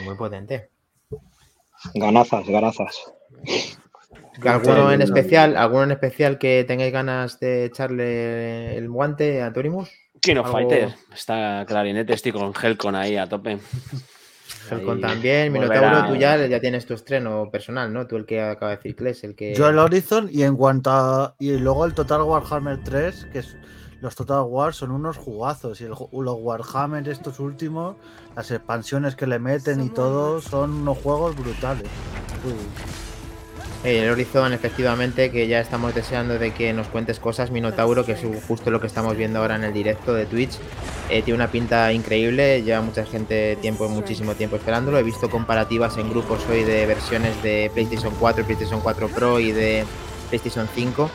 muy 0.04 0.16
potente. 0.16 0.70
Ganazas, 1.94 2.46
ganazas. 2.46 3.12
¿Alguno 4.44 4.92
en 4.92 5.02
especial, 5.02 5.56
alguno 5.56 5.84
en 5.84 5.90
especial 5.92 6.38
que 6.38 6.64
tengáis 6.64 6.92
ganas 6.92 7.40
de 7.40 7.66
echarle 7.66 8.76
el 8.76 8.88
guante 8.88 9.42
a 9.42 9.52
Torimus? 9.52 9.90
King 10.20 10.36
of 10.36 10.50
Fighter. 10.50 10.94
Está 11.12 11.64
clarinete, 11.66 12.12
estoy 12.12 12.32
con 12.32 12.52
Helcon 12.54 12.94
ahí 12.94 13.16
a 13.16 13.28
tope. 13.28 13.58
Helcon 14.70 15.00
también, 15.00 15.52
Minotauro, 15.52 16.08
tú 16.08 16.16
ya, 16.16 16.46
ya 16.46 16.60
tienes 16.60 16.86
tu 16.86 16.94
estreno 16.94 17.50
personal, 17.50 17.92
¿no? 17.92 18.06
Tú 18.06 18.16
el 18.16 18.26
que 18.26 18.40
acaba 18.40 18.72
de 18.72 18.76
decir 18.76 18.96
Kles, 18.96 19.24
el 19.24 19.34
que. 19.34 19.54
Yo 19.54 19.68
el 19.68 19.78
Horizon 19.78 20.28
y 20.30 20.42
en 20.42 20.56
cuanto 20.56 20.90
a. 20.90 21.34
Y 21.38 21.56
luego 21.58 21.84
el 21.84 21.94
Total 21.94 22.22
Warhammer 22.22 22.82
3, 22.82 23.28
que 23.32 23.38
es 23.40 23.56
los 24.00 24.14
Total 24.14 24.42
War 24.42 24.74
son 24.74 24.92
unos 24.92 25.16
jugazos 25.16 25.80
y 25.80 25.84
el, 25.84 25.90
los 25.90 26.36
Warhammer 26.38 27.08
estos 27.08 27.40
últimos, 27.40 27.96
las 28.36 28.50
expansiones 28.50 29.16
que 29.16 29.26
le 29.26 29.38
meten 29.38 29.82
y 29.82 29.88
todo, 29.88 30.40
son 30.40 30.70
unos 30.70 30.98
juegos 30.98 31.34
brutales. 31.36 31.88
El 33.84 34.10
Horizon, 34.10 34.52
efectivamente, 34.52 35.30
que 35.30 35.46
ya 35.46 35.60
estamos 35.60 35.94
deseando 35.94 36.38
de 36.38 36.52
que 36.52 36.72
nos 36.72 36.88
cuentes 36.88 37.20
cosas, 37.20 37.52
Minotauro, 37.52 38.04
que 38.04 38.12
es 38.12 38.20
justo 38.46 38.70
lo 38.70 38.80
que 38.80 38.88
estamos 38.88 39.16
viendo 39.16 39.38
ahora 39.38 39.54
en 39.54 39.64
el 39.64 39.72
directo 39.72 40.14
de 40.14 40.26
Twitch. 40.26 40.58
Eh, 41.10 41.22
tiene 41.22 41.36
una 41.36 41.50
pinta 41.50 41.92
increíble, 41.92 42.62
lleva 42.62 42.80
mucha 42.80 43.04
gente 43.04 43.56
tiempo, 43.56 43.88
muchísimo 43.88 44.34
tiempo 44.34 44.56
esperándolo. 44.56 44.98
He 44.98 45.04
visto 45.04 45.30
comparativas 45.30 45.96
en 45.96 46.10
grupos 46.10 46.40
hoy 46.50 46.64
de 46.64 46.86
versiones 46.86 47.40
de 47.42 47.70
PlayStation 47.72 48.12
4, 48.18 48.44
PlayStation 48.44 48.80
4 48.80 49.08
Pro 49.08 49.38
y 49.38 49.52
de 49.52 49.84
PlayStation 50.28 50.68
5 50.74 51.08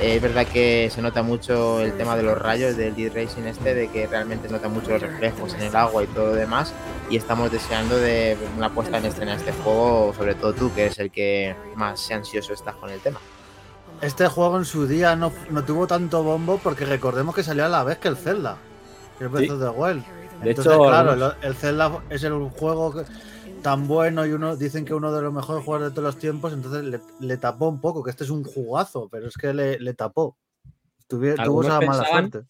Eh, 0.00 0.16
es 0.16 0.22
verdad 0.22 0.46
que 0.46 0.90
se 0.90 1.02
nota 1.02 1.22
mucho 1.22 1.80
el 1.80 1.92
tema 1.92 2.16
de 2.16 2.22
los 2.22 2.38
rayos 2.38 2.74
del 2.76 2.96
Dead 2.96 3.12
Racing 3.14 3.42
este, 3.42 3.74
de 3.74 3.88
que 3.88 4.06
realmente 4.06 4.48
se 4.48 4.54
nota 4.54 4.68
mucho 4.68 4.92
los 4.92 5.02
reflejos 5.02 5.52
en 5.54 5.62
el 5.62 5.76
agua 5.76 6.04
y 6.04 6.06
todo 6.06 6.26
lo 6.28 6.34
demás. 6.34 6.72
Y 7.10 7.16
estamos 7.16 7.52
deseando 7.52 7.98
de 7.98 8.36
una 8.56 8.72
puesta 8.72 8.96
en 8.96 9.04
escena 9.04 9.32
de 9.32 9.38
este 9.38 9.52
juego, 9.52 10.14
sobre 10.16 10.34
todo 10.34 10.54
tú, 10.54 10.72
que 10.72 10.86
eres 10.86 10.98
el 11.00 11.10
que 11.10 11.54
más 11.76 12.10
ansioso 12.10 12.54
estás 12.54 12.76
con 12.76 12.88
el 12.88 13.00
tema. 13.00 13.20
Este 14.00 14.26
juego 14.26 14.56
en 14.56 14.64
su 14.64 14.86
día 14.86 15.14
no, 15.16 15.30
tuvo 15.66 15.86
tanto 15.86 16.22
bombo 16.22 16.58
porque 16.62 16.86
recordemos 16.86 17.34
que 17.34 17.42
salió 17.42 17.66
a 17.66 17.68
la 17.68 17.84
vez 17.84 17.98
que 17.98 18.08
el 18.08 18.16
Zelda, 18.16 18.56
el 19.20 19.28
Breath 19.28 19.50
of 19.50 19.60
the 19.60 19.68
Wild. 19.68 20.02
De 20.42 20.52
hecho, 20.52 20.62
claro, 20.62 21.34
el, 21.42 21.54
Zelda 21.54 22.00
es 22.08 22.22
el 22.22 22.32
juego 22.48 22.94
que, 22.94 23.04
tan 23.62 23.86
bueno 23.86 24.26
y 24.26 24.32
uno 24.32 24.56
dicen 24.56 24.84
que 24.84 24.94
uno 24.94 25.12
de 25.12 25.22
los 25.22 25.32
mejores 25.32 25.64
jugadores 25.64 25.92
de 25.92 25.94
todos 25.94 26.14
los 26.14 26.18
tiempos, 26.18 26.52
entonces 26.52 27.00
le, 27.20 27.36
tapó 27.36 27.68
un 27.68 27.80
poco, 27.80 28.02
que 28.02 28.10
este 28.10 28.24
es 28.24 28.30
un 28.30 28.44
jugazo, 28.44 29.08
pero 29.10 29.28
es 29.28 29.36
que 29.36 29.52
le, 29.52 29.94
tapó. 29.94 30.36
tuvo 31.06 31.62
esa 31.62 31.80
mala 31.80 32.04
suerte. 32.04 32.40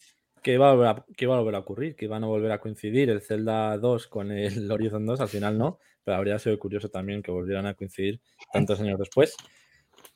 Que 0.42 0.54
iba, 0.54 0.70
a 0.70 0.74
volver 0.74 0.88
a, 0.88 1.04
que 1.16 1.24
iba 1.26 1.34
a 1.34 1.38
volver 1.38 1.54
a 1.54 1.58
ocurrir, 1.58 1.96
que 1.96 2.06
iban 2.06 2.24
a 2.24 2.26
volver 2.26 2.50
a 2.52 2.60
coincidir 2.60 3.10
el 3.10 3.20
Zelda 3.20 3.76
2 3.76 4.06
con 4.06 4.32
el 4.32 4.70
Horizon 4.70 5.04
2, 5.04 5.20
al 5.20 5.28
final 5.28 5.58
no, 5.58 5.78
pero 6.02 6.16
habría 6.16 6.38
sido 6.38 6.58
curioso 6.58 6.88
también 6.88 7.22
que 7.22 7.30
volvieran 7.30 7.66
a 7.66 7.74
coincidir 7.74 8.20
tantos 8.52 8.80
años 8.80 8.98
después. 8.98 9.36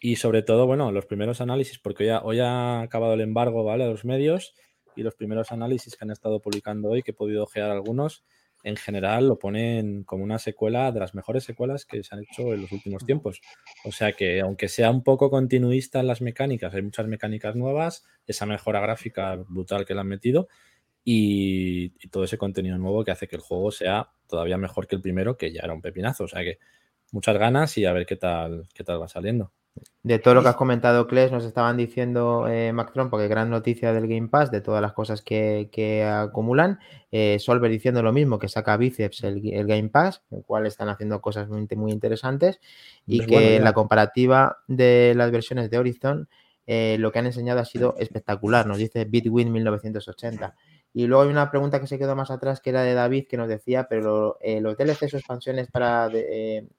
Y 0.01 0.17
sobre 0.17 0.43
todo, 0.43 0.67
bueno, 0.67 0.93
los 0.93 1.07
primeros 1.07 1.41
análisis, 1.41 1.79
porque 1.79 2.05
hoy 2.05 2.11
ha, 2.11 2.23
hoy 2.23 2.41
ha 2.41 2.81
acabado 2.81 3.15
el 3.15 3.21
embargo, 3.21 3.65
¿vale? 3.65 3.85
De 3.85 3.91
los 3.91 4.05
medios 4.05 4.55
y 4.97 5.03
los 5.03 5.15
primeros 5.15 5.53
análisis 5.53 5.97
que 5.97 6.05
han 6.05 6.11
estado 6.11 6.41
publicando 6.41 6.89
hoy, 6.89 7.03
que 7.03 7.11
he 7.11 7.15
podido 7.15 7.43
ojear 7.43 7.71
algunos, 7.71 8.25
en 8.65 8.77
general 8.77 9.29
lo 9.29 9.39
ponen 9.39 10.05
como 10.05 10.25
una 10.25 10.39
secuela 10.39 10.91
de 10.91 10.99
las 10.99 11.15
mejores 11.15 11.45
secuelas 11.45 11.85
que 11.85 12.03
se 12.03 12.15
han 12.15 12.23
hecho 12.23 12.55
en 12.55 12.63
los 12.63 12.73
últimos 12.73 13.05
tiempos. 13.05 13.41
O 13.85 13.93
sea 13.93 14.13
que 14.13 14.41
aunque 14.41 14.69
sea 14.69 14.91
un 14.91 15.05
poco 15.05 15.31
continuista 15.31 16.01
en 16.01 16.07
las 16.07 16.23
mecánicas, 16.23 16.75
hay 16.75 16.83
muchas 16.83 17.07
mecánicas 17.07 17.55
nuevas, 17.55 18.05
esa 18.27 18.47
mejora 18.47 18.81
gráfica 18.81 19.37
brutal 19.37 19.85
que 19.85 19.95
le 19.95 20.01
han 20.01 20.09
metido 20.09 20.49
y, 21.05 21.91
todo 22.09 22.25
ese 22.25 22.39
contenido 22.39 22.79
nuevo 22.79 23.05
que 23.05 23.11
hace 23.11 23.29
que 23.29 23.37
el 23.37 23.43
juego 23.43 23.71
sea 23.71 24.11
todavía 24.27 24.57
mejor 24.57 24.87
que 24.87 24.97
el 24.97 25.03
primero, 25.03 25.37
que 25.37 25.53
ya 25.53 25.61
era 25.63 25.75
un 25.75 25.83
pepinazo. 25.83 26.25
O 26.25 26.29
sea 26.29 26.43
que 26.43 26.59
muchas 27.13 27.37
ganas 27.37 27.77
y 27.77 27.85
a 27.85 27.93
ver 27.93 28.07
qué 28.07 28.17
tal, 28.17 28.67
qué 28.75 28.83
tal 28.83 29.01
va 29.01 29.09
saliendo. 29.09 29.53
De 30.05 30.19
todo 30.19 30.35
lo 30.35 30.43
que 30.43 30.49
has 30.49 30.57
comentado, 30.57 31.07
Kles, 31.07 31.33
nos 31.33 31.45
estaban 31.45 31.79
diciendo 31.79 32.47
eh, 32.47 32.73
Macron, 32.75 33.09
porque 33.09 33.27
gran 33.27 33.49
noticia 33.49 33.93
del 33.95 34.07
Game 34.07 34.29
Pass, 34.29 34.51
de 34.51 34.61
todas 34.61 34.83
las 34.83 34.93
cosas 34.93 35.23
que, 35.23 36.05
acumulan. 36.07 36.79
Eh, 37.11 37.39
Solver 37.41 37.71
diciendo 37.71 38.03
lo 38.03 38.13
mismo, 38.13 38.39
que 38.39 38.49
saca 38.49 38.77
Biceps 38.77 39.25
el, 39.25 39.41
Game 39.67 39.89
Pass, 39.89 40.23
el 40.31 40.45
cual 40.45 40.67
están 40.67 40.91
haciendo 40.91 41.23
cosas 41.23 41.49
muy, 41.49 41.67
muy 41.75 41.91
interesantes. 41.91 42.61
Y 43.07 43.19
pues 43.19 43.29
que 43.29 43.61
la 43.61 43.73
comparativa 43.73 44.59
de 44.69 45.15
las 45.17 45.31
versiones 45.31 45.71
de 45.71 45.79
Horizon, 45.79 46.29
eh, 46.67 46.97
lo 47.01 47.11
que 47.11 47.21
han 47.21 47.27
enseñado 47.27 47.61
ha 47.61 47.65
sido 47.65 47.95
espectacular, 47.99 48.67
nos 48.67 48.77
dice 48.77 49.07
Bitwin 49.07 49.51
1980. 49.53 50.55
Y 50.93 51.07
luego 51.07 51.23
hay 51.25 51.31
una 51.31 51.51
pregunta 51.51 51.81
que 51.81 51.87
se 51.87 51.99
quedó 51.99 52.15
más 52.15 52.31
atrás, 52.31 52.61
que 52.61 52.71
era 52.71 52.83
de 52.83 52.93
David, 52.93 53.27
que 53.27 53.39
nos 53.39 53.49
decía, 53.49 53.87
pero 53.89 54.37
eh, 54.43 54.61
los 54.61 54.77
DLCs 54.77 55.15
o 55.15 55.17
expansiones 55.17 55.69
para... 55.69 56.11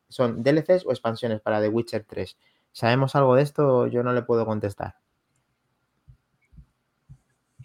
¿Son 0.08 0.44
DLCs 0.44 0.86
o 0.86 0.92
expansiones 0.92 1.42
para 1.42 1.60
The 1.60 1.70
Witcher 1.70 2.06
3? 2.08 2.38
¿Sabemos 2.76 3.16
algo 3.16 3.36
de 3.36 3.42
esto? 3.42 3.88
Yo 3.88 4.04
no 4.04 4.12
le 4.12 4.22
puedo 4.22 4.46
contestar. 4.46 4.96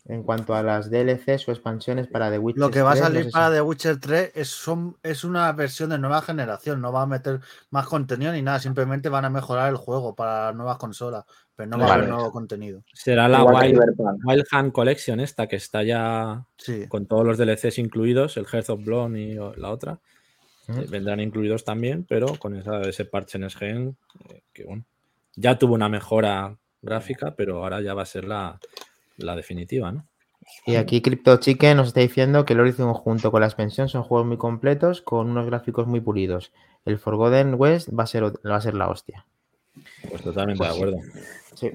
En 0.04 0.22
cuanto 0.22 0.54
a 0.54 0.62
las 0.62 0.88
DLCs 0.88 1.48
o 1.48 1.50
expansiones 1.50 2.06
para 2.06 2.30
The 2.30 2.38
Witcher 2.38 2.60
3. 2.60 2.68
Lo 2.68 2.70
que 2.70 2.82
va 2.82 2.92
a 2.92 2.96
salir 2.96 3.28
para 3.28 3.52
The 3.52 3.60
Witcher 3.60 3.98
3 3.98 4.30
es, 4.36 4.48
son, 4.48 4.96
es 5.02 5.24
una 5.24 5.50
versión 5.50 5.90
de 5.90 5.98
nueva 5.98 6.22
generación, 6.22 6.80
no 6.80 6.92
va 6.92 7.02
a 7.02 7.06
meter 7.06 7.40
más 7.70 7.88
contenido 7.88 8.32
ni 8.32 8.40
nada, 8.40 8.60
simplemente 8.60 9.08
van 9.08 9.24
a 9.24 9.30
mejorar 9.30 9.68
el 9.70 9.76
juego 9.76 10.14
para 10.14 10.52
nuevas 10.52 10.78
consolas, 10.78 11.24
pero 11.56 11.68
no 11.70 11.78
va 11.78 11.90
a 11.90 11.94
haber 11.94 12.08
nuevo 12.08 12.30
contenido. 12.30 12.84
Será 12.94 13.28
la 13.28 13.42
Wild, 13.42 14.46
Hand 14.52 14.70
Collection 14.70 15.18
esta 15.18 15.48
que 15.48 15.56
está 15.56 15.82
ya 15.82 16.46
con 16.88 17.06
todos 17.06 17.26
los 17.26 17.36
DLCs 17.36 17.78
incluidos, 17.78 18.36
el 18.36 18.46
Hearth 18.46 18.70
of 18.70 18.84
Blood 18.84 19.16
y 19.16 19.34
la 19.34 19.70
otra. 19.70 19.98
Eh, 20.68 20.86
vendrán 20.88 21.18
incluidos 21.18 21.64
también, 21.64 22.04
pero 22.08 22.36
con 22.36 22.54
ese 22.54 23.04
parche 23.06 23.38
en 23.38 23.50
SGN, 23.50 23.96
eh, 24.28 24.42
que 24.52 24.64
bueno, 24.64 24.84
ya 25.40 25.58
tuvo 25.58 25.74
una 25.74 25.88
mejora 25.88 26.56
gráfica, 26.82 27.34
pero 27.34 27.62
ahora 27.62 27.80
ya 27.80 27.94
va 27.94 28.02
a 28.02 28.06
ser 28.06 28.24
la, 28.24 28.60
definitiva, 29.16 29.90
¿no? 29.90 30.06
Y 30.66 30.76
aquí 30.76 31.00
Crypto 31.00 31.36
Chicken 31.36 31.76
nos 31.76 31.88
está 31.88 32.00
diciendo 32.00 32.44
que 32.44 32.54
el 32.54 32.60
Horizon 32.60 32.92
junto 32.94 33.30
con 33.30 33.40
la 33.40 33.46
expansión 33.46 33.88
son 33.88 34.02
juegos 34.02 34.26
muy 34.26 34.36
completos 34.36 35.00
con 35.00 35.30
unos 35.30 35.46
gráficos 35.46 35.86
muy 35.86 36.00
pulidos. 36.00 36.52
El 36.84 36.98
Forgotten 36.98 37.54
West 37.56 37.88
va 37.96 38.04
a 38.04 38.06
ser, 38.06 38.24
va 38.24 38.56
a 38.56 38.60
ser 38.60 38.74
la 38.74 38.88
hostia. 38.88 39.26
Pues 40.08 40.22
totalmente 40.22 40.64
de 40.64 40.68
pues 40.68 40.76
acuerdo. 40.76 40.98
Sí. 41.54 41.70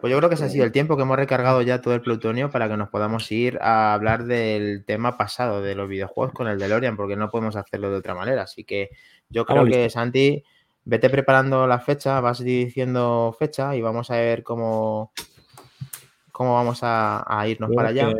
Pues 0.00 0.10
yo 0.10 0.18
creo 0.18 0.28
que 0.28 0.34
ese 0.34 0.44
ha 0.44 0.48
sido 0.50 0.64
el 0.64 0.72
tiempo 0.72 0.96
que 0.96 1.02
hemos 1.02 1.16
recargado 1.16 1.62
ya 1.62 1.80
todo 1.80 1.94
el 1.94 2.02
plutonio 2.02 2.50
para 2.50 2.68
que 2.68 2.76
nos 2.76 2.90
podamos 2.90 3.30
ir 3.32 3.58
a 3.62 3.94
hablar 3.94 4.24
del 4.24 4.84
tema 4.84 5.16
pasado 5.16 5.62
de 5.62 5.74
los 5.74 5.88
videojuegos 5.88 6.34
con 6.34 6.46
el 6.46 6.58
DeLorean, 6.58 6.96
porque 6.96 7.16
no 7.16 7.30
podemos 7.30 7.56
hacerlo 7.56 7.90
de 7.90 7.96
otra 7.96 8.14
manera. 8.14 8.42
Así 8.42 8.64
que 8.64 8.90
yo 9.30 9.46
creo 9.46 9.64
que 9.64 9.88
Santi 9.88 10.44
vete 10.84 11.10
preparando 11.10 11.66
la 11.66 11.78
fecha, 11.78 12.20
vas 12.20 12.40
diciendo 12.40 13.34
fecha 13.38 13.74
y 13.76 13.80
vamos 13.80 14.10
a 14.10 14.16
ver 14.16 14.42
cómo, 14.42 15.12
cómo 16.32 16.54
vamos 16.54 16.80
a, 16.82 17.44
irnos 17.48 17.70
para 17.74 17.88
allá. 17.88 18.12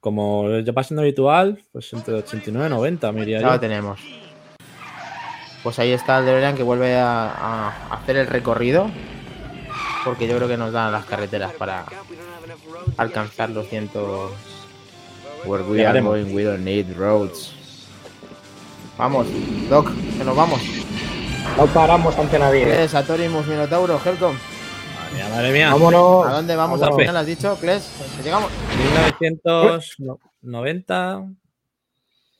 como 0.00 0.58
ya 0.60 0.72
va 0.72 0.82
siendo 0.82 1.02
habitual, 1.02 1.62
pues 1.72 1.92
entre 1.92 2.14
89 2.14 2.66
y 2.66 2.70
90, 2.70 3.12
me 3.12 3.26
Ya 3.26 3.40
lo 3.40 3.60
tenemos. 3.60 4.00
Pues 5.62 5.78
ahí 5.80 5.90
está 5.90 6.18
el 6.18 6.26
DeLorean 6.26 6.56
que 6.56 6.62
vuelve 6.62 6.94
a, 6.96 7.68
hacer 7.90 8.16
el 8.16 8.26
recorrido. 8.26 8.90
Porque 10.04 10.28
yo 10.28 10.36
creo 10.36 10.46
que 10.46 10.56
nos 10.56 10.72
dan 10.72 10.92
las 10.92 11.04
carreteras 11.04 11.52
para 11.54 11.84
alcanzar 12.96 13.50
los 13.50 13.66
cientos. 13.66 14.30
Where 15.44 15.64
we 15.64 15.84
are 15.84 16.00
going, 16.00 16.32
we 16.32 16.44
don't 16.44 16.64
need 16.64 16.96
roads. 16.96 17.52
Vamos, 18.96 19.26
Doc, 19.68 19.90
que 20.16 20.24
nos 20.24 20.36
vamos. 20.36 20.60
No 21.56 21.66
paramos 21.66 22.18
ante 22.18 22.38
nadie. 22.38 22.84
Es 22.84 22.90
Satorimus, 22.90 23.46
Minotauro, 23.46 23.98
Helcom. 24.04 24.36
Madre 24.36 25.14
mía, 25.14 25.28
madre 25.28 25.52
mía. 25.52 25.72
Vámonos. 25.72 26.26
¿A 26.26 26.32
dónde 26.32 26.56
vamos? 26.56 26.82
¿A 26.82 26.92
final 26.92 27.16
has 27.16 27.26
dicho, 27.26 27.56
Kles? 27.58 27.90
Llegamos. 28.22 28.50
1990. 28.78 31.28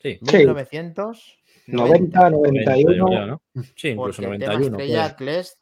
Sí. 0.01 0.19
1990, 0.21 2.29
91. 2.29 3.41
Sí, 3.75 3.89
incluso 3.89 4.21
91. 4.21 4.67
Estrella, 4.67 5.15
Kles, 5.15 5.57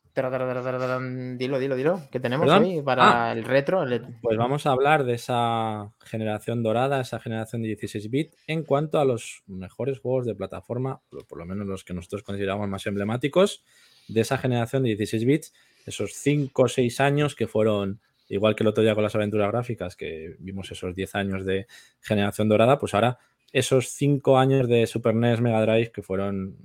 Dilo, 1.37 1.59
dilo, 1.59 1.75
dilo. 1.75 2.01
¿Qué 2.11 2.19
tenemos 2.19 2.49
hoy 2.49 2.81
para 2.81 3.29
ah. 3.29 3.31
el 3.31 3.43
retro? 3.43 3.85
Pues 4.21 4.37
vamos 4.37 4.65
a 4.65 4.71
hablar 4.71 5.03
de 5.03 5.13
esa 5.13 5.91
generación 5.99 6.63
dorada, 6.63 7.01
esa 7.01 7.19
generación 7.19 7.61
de 7.61 7.69
16 7.69 8.09
bits, 8.09 8.37
en 8.47 8.63
cuanto 8.63 8.99
a 8.99 9.05
los 9.05 9.43
mejores 9.45 9.99
juegos 9.99 10.25
de 10.25 10.33
plataforma, 10.33 11.01
por 11.27 11.37
lo 11.37 11.45
menos 11.45 11.67
los 11.67 11.83
que 11.83 11.93
nosotros 11.93 12.23
consideramos 12.23 12.67
más 12.69 12.85
emblemáticos, 12.87 13.63
de 14.07 14.21
esa 14.21 14.37
generación 14.37 14.83
de 14.83 14.89
16 14.89 15.25
bits, 15.25 15.53
esos 15.85 16.13
5 16.13 16.61
o 16.61 16.67
6 16.67 16.99
años 17.01 17.35
que 17.35 17.47
fueron, 17.47 17.99
igual 18.29 18.55
que 18.55 18.63
el 18.63 18.67
otro 18.67 18.83
día 18.83 18.95
con 18.95 19.03
las 19.03 19.15
aventuras 19.15 19.51
gráficas, 19.51 19.95
que 19.95 20.35
vimos 20.39 20.71
esos 20.71 20.95
10 20.95 21.15
años 21.15 21.45
de 21.45 21.67
generación 22.01 22.49
dorada, 22.49 22.79
pues 22.79 22.93
ahora 22.93 23.19
esos 23.51 23.89
5 23.89 24.37
años 24.37 24.67
de 24.67 24.87
Super 24.87 25.15
NES 25.15 25.41
Mega 25.41 25.61
Drive 25.61 25.91
que 25.91 26.01
fueron 26.01 26.57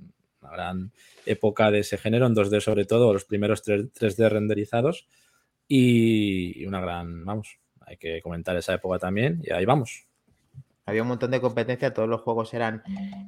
gran 0.49 0.91
época 1.25 1.69
de 1.69 1.79
ese 1.79 1.97
género, 1.97 2.25
en 2.25 2.35
2D 2.35 2.59
sobre 2.61 2.85
todo, 2.85 3.13
los 3.13 3.25
primeros 3.25 3.61
3, 3.61 3.91
d 3.93 4.29
renderizados 4.29 5.07
y 5.67 6.65
una 6.65 6.81
gran, 6.81 7.23
vamos, 7.23 7.59
hay 7.81 7.97
que 7.97 8.21
comentar 8.21 8.55
esa 8.57 8.73
época 8.73 8.99
también 8.99 9.41
y 9.43 9.53
ahí 9.53 9.65
vamos. 9.65 10.07
Había 10.85 11.03
un 11.03 11.09
montón 11.09 11.31
de 11.31 11.39
competencia, 11.39 11.93
todos 11.93 12.09
los 12.09 12.21
juegos 12.21 12.53
eran 12.53 12.81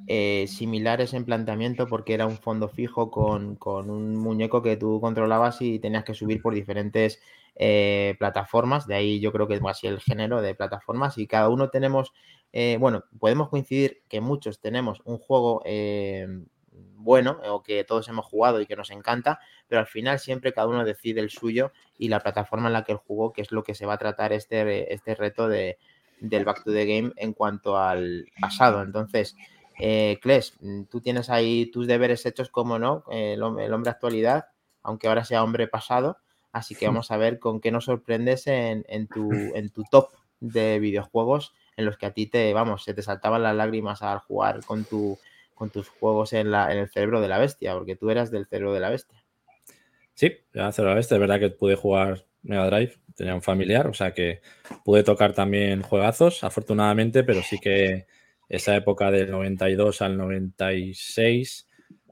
eh, 0.07 0.47
similares 0.47 1.13
en 1.13 1.23
planteamiento 1.23 1.87
porque 1.87 2.13
era 2.15 2.25
un 2.25 2.37
fondo 2.37 2.67
fijo 2.67 3.11
con, 3.11 3.57
un 3.89 4.15
muñeco 4.15 4.63
que 4.63 4.75
tú 4.75 4.99
controlabas 4.99 5.61
y 5.61 5.77
tenías 5.79 6.03
que 6.03 6.15
subir 6.15 6.41
por 6.41 6.55
diferentes 6.55 7.21
eh, 7.55 8.15
plataformas. 8.17 8.87
De 8.87 8.95
ahí 8.95 9.19
yo 9.19 9.31
creo 9.31 9.47
que 9.47 9.53
es 9.53 9.61
así 9.65 9.85
el 9.85 10.01
género 10.01 10.41
de 10.41 10.55
plataformas 10.55 11.17
y 11.19 11.27
cada 11.27 11.47
uno 11.49 11.69
tenemos, 11.69 12.11
eh, 12.51 12.77
bueno, 12.79 13.03
podemos 13.19 13.49
coincidir 13.49 14.01
que 14.09 14.19
muchos 14.19 14.59
tenemos 14.59 15.01
un 15.05 15.19
juego 15.19 15.61
bueno 16.95 17.39
o 17.45 17.63
que 17.63 17.83
todos 17.83 18.07
hemos 18.07 18.25
jugado 18.25 18.61
y 18.61 18.65
que 18.65 18.75
nos 18.75 18.91
encanta, 18.91 19.39
pero 19.67 19.79
al 19.79 19.87
final 19.87 20.19
siempre 20.19 20.53
cada 20.53 20.67
uno 20.67 20.83
decide 20.85 21.19
el 21.19 21.29
suyo 21.29 21.71
y 21.97 22.09
la 22.09 22.19
plataforma 22.19 22.67
en 22.67 22.73
la 22.73 22.83
que 22.83 22.93
él 22.93 22.97
jugó, 22.97 23.33
que 23.33 23.41
es 23.41 23.51
lo 23.51 23.63
que 23.63 23.75
se 23.75 23.85
va 23.85 23.93
a 23.93 23.97
tratar 23.97 24.33
este, 24.33 24.93
este 24.93 25.15
reto 25.15 25.47
de, 25.47 25.77
del 26.19 26.45
Back 26.45 26.63
to 26.63 26.71
the 26.71 26.85
Game 26.85 27.11
en 27.17 27.33
cuanto 27.33 27.77
al 27.77 28.25
pasado. 28.39 28.81
Entonces, 28.81 29.35
eh, 29.79 30.19
Kles, 30.21 30.57
tú 30.89 31.01
tienes 31.01 31.29
ahí 31.29 31.67
tus 31.67 31.87
deberes 31.87 32.25
hechos, 32.25 32.49
como 32.49 32.79
no, 32.79 33.03
el, 33.11 33.41
hombre 33.43 33.89
actualidad, 33.89 34.45
aunque 34.81 35.07
ahora 35.07 35.25
sea 35.25 35.43
hombre 35.43 35.67
pasado, 35.67 36.17
así 36.51 36.75
que 36.75 36.87
vamos 36.87 37.11
a 37.11 37.17
ver 37.17 37.39
con 37.39 37.59
qué 37.59 37.71
nos 37.71 37.85
sorprendes 37.85 38.47
en, 38.47 38.85
en, 38.87 39.07
tu, 39.07 39.29
en 39.55 39.69
tu 39.69 39.83
top 39.83 40.09
de 40.39 40.79
videojuegos 40.79 41.53
en 41.75 41.85
los 41.85 41.97
que 41.97 42.05
a 42.05 42.13
ti 42.13 42.27
te, 42.27 42.53
vamos, 42.53 42.83
se 42.83 42.93
te 42.93 43.01
saltaban 43.01 43.43
las 43.43 43.55
lágrimas 43.55 44.01
al 44.01 44.19
jugar 44.19 44.63
con 44.65 44.83
tu 44.83 45.17
con 45.55 45.69
tus 45.69 45.89
juegos 45.89 46.33
en, 46.33 46.51
la, 46.51 46.71
en 46.71 46.79
el 46.79 46.89
cerebro 46.89 47.21
de 47.21 47.27
la 47.27 47.39
bestia, 47.39 47.73
porque 47.73 47.95
tú 47.95 48.09
eras 48.09 48.31
del 48.31 48.45
cerebro 48.47 48.73
de 48.73 48.79
la 48.79 48.89
bestia. 48.89 49.23
Sí, 50.13 50.31
era 50.53 50.71
cerebro 50.71 50.89
de 50.89 50.95
la 50.95 50.99
bestia. 50.99 51.15
Es 51.15 51.21
verdad 51.21 51.39
que 51.39 51.49
pude 51.49 51.75
jugar 51.75 52.25
Mega 52.43 52.67
Drive, 52.67 52.97
tenía 53.15 53.35
un 53.35 53.41
familiar, 53.41 53.87
o 53.87 53.93
sea 53.93 54.13
que 54.13 54.41
pude 54.83 55.03
tocar 55.03 55.33
también 55.33 55.81
juegazos, 55.81 56.43
afortunadamente, 56.43 57.23
pero 57.23 57.41
sí 57.41 57.59
que 57.59 58.05
esa 58.49 58.75
época 58.75 59.09
del 59.09 59.31
92 59.31 60.01
al 60.01 60.17
96 60.17 61.67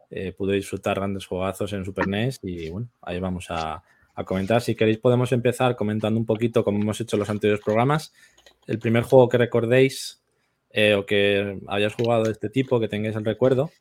eh, 0.10 0.34
pude 0.34 0.56
disfrutar 0.56 0.98
grandes 0.98 1.26
juegazos 1.26 1.72
en 1.74 1.86
Super 1.86 2.08
NES 2.08 2.40
y 2.44 2.70
bueno, 2.70 2.90
ahí 3.02 3.20
vamos 3.20 3.48
a, 3.50 3.84
comentar. 4.26 4.62
Si 4.62 4.76
queréis 4.76 5.00
podemos 5.00 5.32
empezar 5.32 5.76
comentando 5.76 6.20
un 6.20 6.28
poquito 6.28 6.64
como 6.64 6.80
hemos 6.80 7.02
hecho 7.02 7.18
los 7.18 7.32
anteriores 7.32 7.64
programas. 7.64 8.14
El 8.68 8.78
primer 8.78 9.02
juego 9.02 9.28
que 9.28 9.40
recordéis 9.40 10.21
eh, 10.74 10.96
o 10.96 11.06
que 11.06 11.60
hayáis 11.68 11.94
jugado 11.94 12.24
de 12.24 12.32
este 12.32 12.50
tipo, 12.50 12.80
que 12.80 12.88
tengáis 12.88 13.16
el 13.16 13.26
recuerdo. 13.26 13.72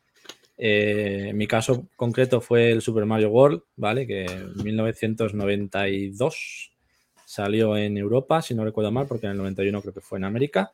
Eh, 0.57 1.27
en 1.29 1.37
mi 1.37 1.47
caso 1.47 1.87
concreto 1.95 2.39
fue 2.39 2.71
el 2.71 2.81
Super 2.81 3.05
Mario 3.05 3.29
World, 3.29 3.63
¿vale? 3.75 4.05
Que 4.05 4.25
en 4.25 4.63
1992 4.63 6.71
salió 7.25 7.77
en 7.77 7.97
Europa, 7.97 8.41
si 8.41 8.53
no 8.53 8.63
recuerdo 8.63 8.91
mal, 8.91 9.07
porque 9.07 9.25
en 9.25 9.31
el 9.31 9.37
91 9.39 9.81
creo 9.81 9.93
que 9.93 10.01
fue 10.01 10.19
en 10.19 10.25
América. 10.25 10.71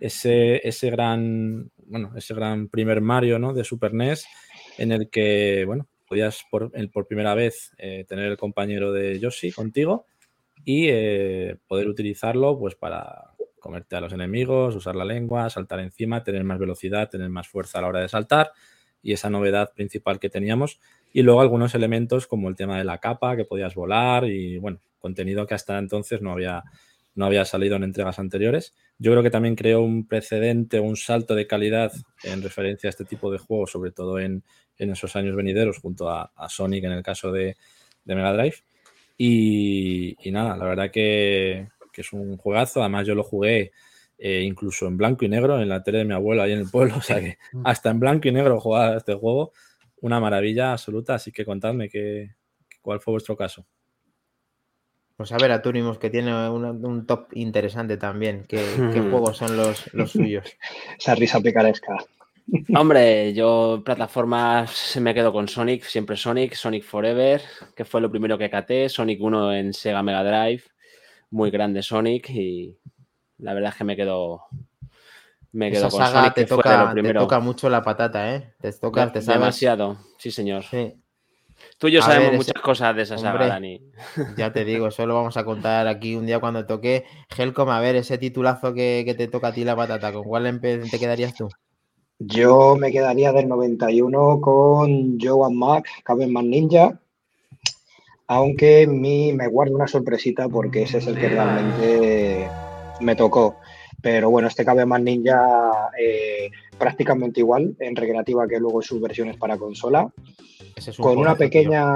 Ese, 0.00 0.66
ese 0.66 0.90
gran, 0.90 1.70
bueno, 1.86 2.12
ese 2.16 2.34
gran 2.34 2.68
primer 2.68 3.00
Mario, 3.00 3.38
¿no? 3.38 3.52
De 3.52 3.64
Super 3.64 3.92
NES, 3.92 4.26
en 4.78 4.92
el 4.92 5.10
que, 5.10 5.64
bueno, 5.66 5.88
podías 6.08 6.44
por, 6.50 6.72
por 6.90 7.06
primera 7.06 7.34
vez 7.34 7.72
eh, 7.78 8.04
tener 8.08 8.26
el 8.26 8.36
compañero 8.36 8.92
de 8.92 9.18
Yoshi 9.18 9.52
contigo 9.52 10.06
y 10.64 10.86
eh, 10.88 11.56
poder 11.66 11.88
utilizarlo, 11.88 12.58
pues, 12.58 12.76
para 12.76 13.27
comerte 13.58 13.96
a 13.96 14.00
los 14.00 14.12
enemigos, 14.12 14.74
usar 14.74 14.96
la 14.96 15.04
lengua, 15.04 15.50
saltar 15.50 15.80
encima, 15.80 16.22
tener 16.22 16.44
más 16.44 16.58
velocidad, 16.58 17.08
tener 17.08 17.28
más 17.28 17.48
fuerza 17.48 17.78
a 17.78 17.82
la 17.82 17.88
hora 17.88 18.00
de 18.00 18.08
saltar 18.08 18.52
y 19.02 19.12
esa 19.12 19.30
novedad 19.30 19.72
principal 19.74 20.18
que 20.18 20.30
teníamos. 20.30 20.80
Y 21.12 21.22
luego 21.22 21.40
algunos 21.40 21.74
elementos 21.74 22.26
como 22.26 22.48
el 22.48 22.56
tema 22.56 22.78
de 22.78 22.84
la 22.84 22.98
capa, 22.98 23.36
que 23.36 23.44
podías 23.44 23.74
volar 23.74 24.24
y 24.24 24.58
bueno, 24.58 24.80
contenido 24.98 25.46
que 25.46 25.54
hasta 25.54 25.78
entonces 25.78 26.20
no 26.20 26.32
había, 26.32 26.64
no 27.14 27.26
había 27.26 27.44
salido 27.44 27.76
en 27.76 27.82
entregas 27.82 28.18
anteriores. 28.18 28.74
Yo 28.98 29.10
creo 29.10 29.22
que 29.24 29.30
también 29.30 29.56
creó 29.56 29.82
un 29.82 30.06
precedente, 30.06 30.78
un 30.78 30.96
salto 30.96 31.34
de 31.34 31.46
calidad 31.46 31.92
en 32.22 32.42
referencia 32.42 32.88
a 32.88 32.90
este 32.90 33.04
tipo 33.04 33.30
de 33.32 33.38
juegos, 33.38 33.72
sobre 33.72 33.90
todo 33.90 34.18
en, 34.20 34.44
esos 34.76 35.16
años 35.16 35.34
venideros, 35.34 35.78
junto 35.78 36.08
a, 36.08 36.30
Sonic 36.48 36.84
en 36.84 36.92
el 36.92 37.02
caso 37.02 37.32
de, 37.32 37.56
Mega 38.04 38.32
Drive. 38.32 38.56
Y, 39.16 40.16
nada, 40.30 40.56
la 40.56 40.64
verdad 40.64 40.90
que, 40.92 41.68
es 42.00 42.12
un 42.12 42.36
juegazo. 42.36 42.80
Además, 42.80 43.06
yo 43.06 43.14
lo 43.14 43.22
jugué 43.22 43.72
eh, 44.18 44.42
incluso 44.42 44.86
en 44.86 44.96
blanco 44.96 45.24
y 45.24 45.28
negro 45.28 45.60
en 45.60 45.68
la 45.68 45.82
tele 45.82 45.98
de 45.98 46.04
mi 46.04 46.14
abuelo 46.14 46.42
ahí 46.42 46.52
en 46.52 46.60
el 46.60 46.70
pueblo. 46.70 46.94
O 46.98 47.02
sea 47.02 47.20
que 47.20 47.38
mm. 47.52 47.62
hasta 47.64 47.90
en 47.90 48.00
blanco 48.00 48.28
y 48.28 48.32
negro 48.32 48.60
jugaba 48.60 48.96
este 48.96 49.14
juego. 49.14 49.52
Una 50.00 50.20
maravilla 50.20 50.72
absoluta. 50.72 51.14
Así 51.14 51.32
que 51.32 51.44
contadme 51.44 51.88
que, 51.88 52.30
cuál 52.80 53.00
fue 53.00 53.12
vuestro 53.12 53.36
caso. 53.36 53.66
Pues 55.16 55.32
a 55.32 55.36
ver, 55.36 55.50
a 55.50 55.60
Turimos, 55.60 55.98
que 55.98 56.10
tiene 56.10 56.32
un 56.48 57.04
top 57.04 57.30
interesante 57.32 57.96
también. 57.96 58.44
¿Qué, 58.48 58.58
juegos 59.10 59.36
son 59.36 59.56
los, 59.56 59.92
los 59.92 60.12
suyos? 60.12 60.56
Esa 60.98 61.14
risa 61.16 61.40
picaresca. 61.40 61.96
Hombre, 62.74 63.34
yo 63.34 63.82
plataformas 63.84 64.70
se 64.70 65.00
me 65.00 65.12
quedo 65.12 65.32
con 65.32 65.48
Sonic, 65.48 65.82
siempre 65.82 66.16
Sonic, 66.16 66.54
Sonic 66.54 66.82
Forever, 66.82 67.42
que 67.76 67.84
fue 67.84 68.00
lo 68.00 68.10
primero 68.10 68.38
que 68.38 68.48
caté, 68.48 68.88
Sonic 68.88 69.20
1 69.20 69.54
en 69.54 69.74
Sega 69.74 70.02
Mega 70.02 70.24
Drive, 70.24 70.62
muy 71.30 71.50
grande 71.50 71.82
Sonic 71.82 72.30
y 72.30 72.78
la 73.38 73.54
verdad 73.54 73.70
es 73.72 73.76
que 73.76 73.84
me 73.84 73.96
quedo 73.96 74.42
me 75.52 75.70
quedo 75.70 75.88
con 75.88 76.04
Sonic, 76.06 76.34
te, 76.34 76.44
toca, 76.44 76.92
te 76.94 77.14
toca 77.14 77.40
mucho 77.40 77.68
la 77.68 77.82
patata, 77.82 78.34
¿eh? 78.34 78.54
Te 78.60 78.72
toca, 78.72 79.10
te 79.12 79.20
Demasiado, 79.20 79.98
sí 80.18 80.30
señor. 80.30 80.64
Sí. 80.64 80.94
Tú 81.78 81.88
y 81.88 81.92
yo 81.92 82.02
sabemos 82.02 82.34
muchas 82.34 82.62
cosas 82.62 82.94
de 82.96 83.02
esa 83.02 83.18
saga, 83.18 83.46
Dani. 83.46 83.80
Ya 84.36 84.52
te 84.52 84.64
digo, 84.64 84.88
eso 84.88 85.06
lo 85.06 85.14
vamos 85.14 85.36
a 85.36 85.44
contar 85.44 85.86
aquí 85.86 86.14
un 86.14 86.26
día 86.26 86.40
cuando 86.40 86.66
toque 86.66 87.04
Helcom. 87.36 87.68
A 87.68 87.80
ver, 87.80 87.96
ese 87.96 88.18
titulazo 88.18 88.74
que, 88.74 89.14
te 89.16 89.28
toca 89.28 89.48
a 89.48 89.52
ti 89.52 89.64
la 89.64 89.76
patata, 89.76 90.12
¿con 90.12 90.24
cuál 90.24 90.60
te 90.60 90.98
quedarías 90.98 91.34
tú? 91.34 91.48
Yo 92.18 92.76
me 92.76 92.90
quedaría 92.90 93.32
del 93.32 93.48
91 93.48 94.40
con 94.40 95.18
Joe 95.20 95.54
Max, 95.54 95.90
Caben 96.04 96.32
Ninja. 96.32 97.00
Aunque 98.28 98.86
mí 98.86 99.32
me 99.32 99.48
guardo 99.48 99.74
una 99.74 99.88
sorpresita 99.88 100.48
porque 100.48 100.82
ese 100.82 100.98
es 100.98 101.06
el 101.06 101.18
que 101.18 101.28
realmente 101.30 102.48
me 103.00 103.16
tocó. 103.16 103.56
Pero 104.00 104.30
bueno, 104.30 104.48
este 104.48 104.64
cabe 104.64 104.86
más 104.86 105.00
ninja 105.00 105.90
eh, 105.98 106.50
prácticamente 106.78 107.40
igual 107.40 107.74
en 107.80 107.96
recreativa 107.96 108.46
que 108.46 108.60
luego 108.60 108.80
en 108.80 108.86
sus 108.86 109.00
versiones 109.00 109.36
para 109.36 109.56
consola. 109.56 110.08
con 110.98 111.18
una 111.18 111.34
pequeña, 111.34 111.86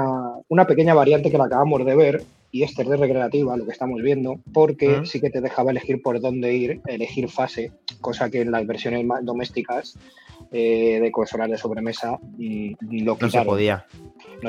una 0.49 0.67
pequeña 0.67 0.93
variante 0.93 1.31
que 1.31 1.37
la 1.37 1.45
acabamos 1.45 1.85
de 1.85 1.95
ver, 1.95 2.23
y 2.53 2.61
este 2.61 2.83
es 2.83 2.87
de 2.87 2.97
recreativa, 2.97 3.57
lo 3.57 3.65
que 3.65 3.71
estamos 3.71 3.99
viendo, 4.03 4.39
porque 4.53 5.01
sí 5.05 5.19
que 5.19 5.31
te 5.31 5.41
dejaba 5.41 5.71
elegir 5.71 6.03
por 6.03 6.21
dónde 6.21 6.53
ir, 6.53 6.81
elegir 6.85 7.27
fase, 7.27 7.71
cosa 7.99 8.29
que 8.29 8.41
en 8.41 8.51
las 8.51 8.67
versiones 8.67 9.03
más 9.03 9.25
domésticas 9.25 9.97
eh, 10.51 10.99
de 11.01 11.11
consolas 11.11 11.49
de 11.49 11.57
sobremesa 11.57 12.19
mm, 12.37 12.73
lo 13.03 13.17
No 13.19 13.29
se 13.31 13.41
podía. 13.41 13.87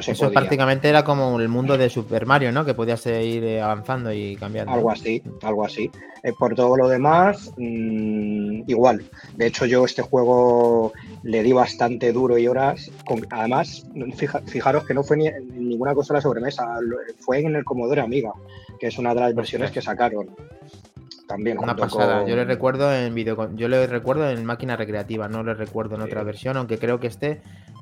Eso 0.06 0.30
prácticamente 0.30 0.88
era 0.90 1.02
como 1.02 1.40
el 1.40 1.48
mundo 1.48 1.78
de 1.78 1.88
Super 1.88 2.26
Mario, 2.26 2.52
¿no? 2.52 2.66
Que 2.66 2.74
podías 2.74 3.06
ir 3.06 3.58
avanzando 3.60 4.12
y 4.12 4.36
cambiando. 4.36 4.72
Algo 4.72 4.90
así, 4.90 5.22
algo 5.40 5.64
así. 5.64 5.90
Eh, 6.24 6.32
por 6.38 6.54
todo 6.54 6.76
lo 6.76 6.88
demás, 6.88 7.52
mm, 7.56 8.62
igual. 8.66 9.04
De 9.36 9.46
hecho, 9.46 9.66
yo 9.66 9.84
este 9.84 10.02
juego 10.02 10.92
le 11.22 11.42
di 11.42 11.52
bastante 11.52 12.12
duro 12.12 12.38
y 12.38 12.48
horas. 12.48 12.90
además, 13.30 13.86
fijaros 14.46 14.84
que 14.84 14.94
no 14.94 15.04
fue 15.04 15.16
ni 15.18 15.26
en 15.28 15.68
ninguna 15.68 15.94
consola 15.94 16.20
sobremesa, 16.20 16.66
fue 17.18 17.40
en 17.40 17.54
el 17.54 17.64
Commodore 17.64 17.93
Amiga, 18.00 18.32
que 18.78 18.88
es 18.88 18.98
una 18.98 19.14
de 19.14 19.20
las 19.20 19.34
versiones 19.34 19.70
que 19.70 19.82
sacaron 19.82 20.28
también. 21.26 21.58
Una 21.58 21.76
pasada. 21.76 22.26
Yo 22.26 22.36
le 22.36 22.44
recuerdo 22.44 22.94
en 22.94 23.14
video, 23.14 23.54
yo 23.54 23.68
le 23.68 23.86
recuerdo 23.86 24.28
en 24.28 24.44
máquina 24.44 24.76
recreativa, 24.76 25.28
no 25.28 25.42
le 25.42 25.54
recuerdo 25.54 25.96
en 25.96 26.02
otra 26.02 26.22
versión, 26.22 26.56
aunque 26.56 26.78
creo 26.78 27.00
que 27.00 27.06
este, 27.06 27.40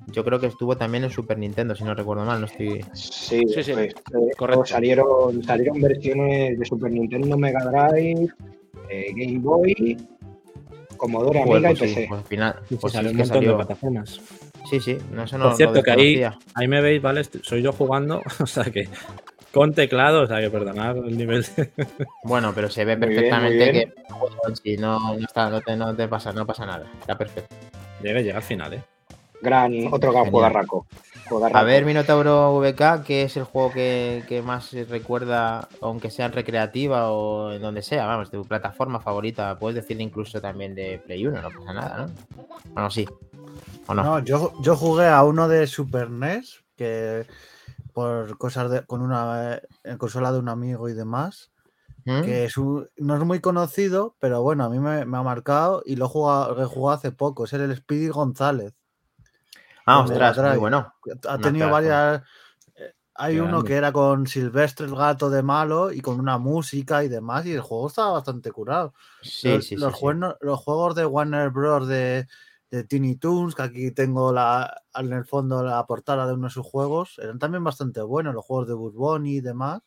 yo 0.08 0.24
creo 0.24 0.40
que 0.40 0.46
estuvo 0.46 0.76
también 0.76 1.04
en 1.04 1.10
Super 1.10 1.38
Nintendo, 1.38 1.74
si 1.74 1.84
no 1.84 1.94
recuerdo 1.94 2.24
mal, 2.24 2.40
no 2.40 2.46
estoy. 2.46 2.84
Sí, 2.92 3.42
sí, 3.48 3.62
sí. 3.62 3.72
Pues, 3.72 3.94
eh, 3.94 4.62
salieron, 4.64 5.42
salieron 5.42 5.80
versiones 5.80 6.58
de 6.58 6.64
Super 6.64 6.90
Nintendo, 6.90 7.36
Mega 7.36 7.64
Drive, 7.64 8.28
eh, 8.88 9.12
Game 9.14 9.38
Boy, 9.38 9.96
Commodore 10.96 11.42
Amiga 11.42 11.72
y 11.72 11.76
PC. 11.76 12.06
Pues 12.08 12.20
al 12.20 12.26
final, 12.26 12.56
pues 12.80 12.92
salió 12.92 13.10
un 13.10 13.16
montón 13.16 13.44
de 13.44 13.54
plataformas. 13.54 14.20
Sí, 14.70 14.80
sí, 14.80 14.96
no, 15.12 15.24
eso 15.24 15.36
no 15.36 15.48
Por 15.48 15.56
cierto, 15.56 15.82
que 15.82 15.90
ahí, 15.90 16.22
ahí 16.54 16.68
me 16.68 16.80
veis, 16.80 17.02
¿vale? 17.02 17.24
Soy 17.24 17.62
yo 17.62 17.72
jugando, 17.72 18.22
o 18.40 18.46
sea 18.46 18.64
que 18.64 18.88
con 19.52 19.74
teclado, 19.74 20.22
o 20.22 20.26
sea 20.26 20.40
que 20.40 20.50
perdonad 20.50 20.96
el 20.96 21.16
nivel. 21.16 21.44
Bueno, 22.24 22.52
pero 22.54 22.70
se 22.70 22.84
ve 22.84 22.96
perfectamente 22.96 23.72
que 23.72 23.92
si 24.62 24.76
no, 24.76 25.14
está, 25.18 25.50
no, 25.50 25.60
te, 25.60 25.76
no 25.76 25.94
te 25.94 26.08
pasa, 26.08 26.32
no 26.32 26.46
pasa 26.46 26.64
nada. 26.66 26.90
Está 27.00 27.18
perfecto. 27.18 27.54
Debe 28.00 28.22
llegar 28.22 28.36
al 28.38 28.42
final, 28.42 28.74
¿eh? 28.74 28.82
Gran, 29.40 29.88
otro 29.90 30.12
gran 30.12 30.30
juegarraco. 30.30 30.86
A 31.52 31.62
ver, 31.62 31.84
Minotauro 31.84 32.60
VK, 32.60 33.04
¿qué 33.04 33.22
es 33.22 33.36
el 33.36 33.44
juego 33.44 33.72
que, 33.72 34.22
que, 34.28 34.42
más 34.42 34.72
recuerda, 34.88 35.68
aunque 35.80 36.10
sea 36.10 36.26
en 36.26 36.32
recreativa 36.32 37.10
o 37.10 37.52
en 37.52 37.62
donde 37.62 37.82
sea? 37.82 38.06
Vamos, 38.06 38.30
tu 38.30 38.44
plataforma 38.44 39.00
favorita. 39.00 39.58
Puedes 39.58 39.76
decir 39.76 40.00
incluso 40.00 40.40
también 40.40 40.74
de 40.74 41.00
Play 41.04 41.26
1, 41.26 41.42
no 41.42 41.50
pasa 41.50 41.72
nada, 41.72 42.06
¿no? 42.06 42.44
Bueno, 42.72 42.90
sí. 42.90 43.06
¿O 43.86 43.94
no? 43.94 44.02
no 44.04 44.18
yo, 44.20 44.52
yo 44.62 44.76
jugué 44.76 45.08
a 45.08 45.22
uno 45.24 45.48
de 45.48 45.66
Super 45.66 46.10
NES 46.10 46.62
que 46.76 47.26
por 47.92 48.36
cosas 48.38 48.70
de, 48.70 48.86
con 48.86 49.02
una 49.02 49.60
eh, 49.84 49.96
consola 49.98 50.32
de 50.32 50.38
un 50.38 50.48
amigo 50.48 50.88
y 50.88 50.94
demás. 50.94 51.50
¿Mm? 52.04 52.22
Que 52.22 52.44
es 52.44 52.56
no 52.58 53.16
es 53.16 53.24
muy 53.24 53.40
conocido, 53.40 54.16
pero 54.18 54.42
bueno, 54.42 54.64
a 54.64 54.68
mí 54.68 54.80
me, 54.80 55.02
ha 55.02 55.22
marcado 55.22 55.82
y 55.86 55.94
lo 55.96 56.06
he 56.06 56.08
jugado, 56.08 56.90
hace 56.90 57.12
poco. 57.12 57.44
Es 57.44 57.52
el 57.52 57.74
Speedy 57.76 58.08
González. 58.08 58.74
Ah, 59.86 60.00
ostras, 60.00 60.36
muy 60.36 60.58
bueno. 60.58 60.94
Ha 61.28 61.38
tenido 61.38 61.70
varias. 61.70 62.22
Eh, 62.74 62.94
hay 63.14 63.38
uno 63.38 63.62
que 63.62 63.74
era 63.74 63.92
con 63.92 64.26
Silvestre 64.26 64.86
el 64.86 64.96
gato 64.96 65.30
de 65.30 65.42
malo 65.42 65.92
y 65.92 66.00
con 66.00 66.18
una 66.18 66.38
música 66.38 67.04
y 67.04 67.08
demás, 67.08 67.46
y 67.46 67.52
el 67.52 67.60
juego 67.60 67.86
estaba 67.86 68.12
bastante 68.12 68.50
curado. 68.50 68.94
Sí, 69.22 69.62
sí, 69.62 69.76
los, 69.76 69.94
juegos, 69.94 70.36
los 70.40 70.58
juegos 70.58 70.96
de 70.96 71.06
Warner 71.06 71.50
Bros. 71.50 71.86
de 71.86 72.26
de 72.72 72.84
Tiny 72.84 73.16
Toons, 73.16 73.54
que 73.54 73.62
aquí 73.62 73.90
tengo 73.90 74.32
la, 74.32 74.82
en 74.94 75.12
el 75.12 75.26
fondo 75.26 75.62
la 75.62 75.84
portada 75.86 76.26
de 76.26 76.32
uno 76.32 76.46
de 76.46 76.52
sus 76.52 76.66
juegos, 76.66 77.18
eran 77.22 77.38
también 77.38 77.62
bastante 77.62 78.00
buenos, 78.00 78.34
los 78.34 78.44
juegos 78.46 78.66
de 78.66 78.74
Bud 78.74 79.24
y 79.26 79.42
demás. 79.42 79.82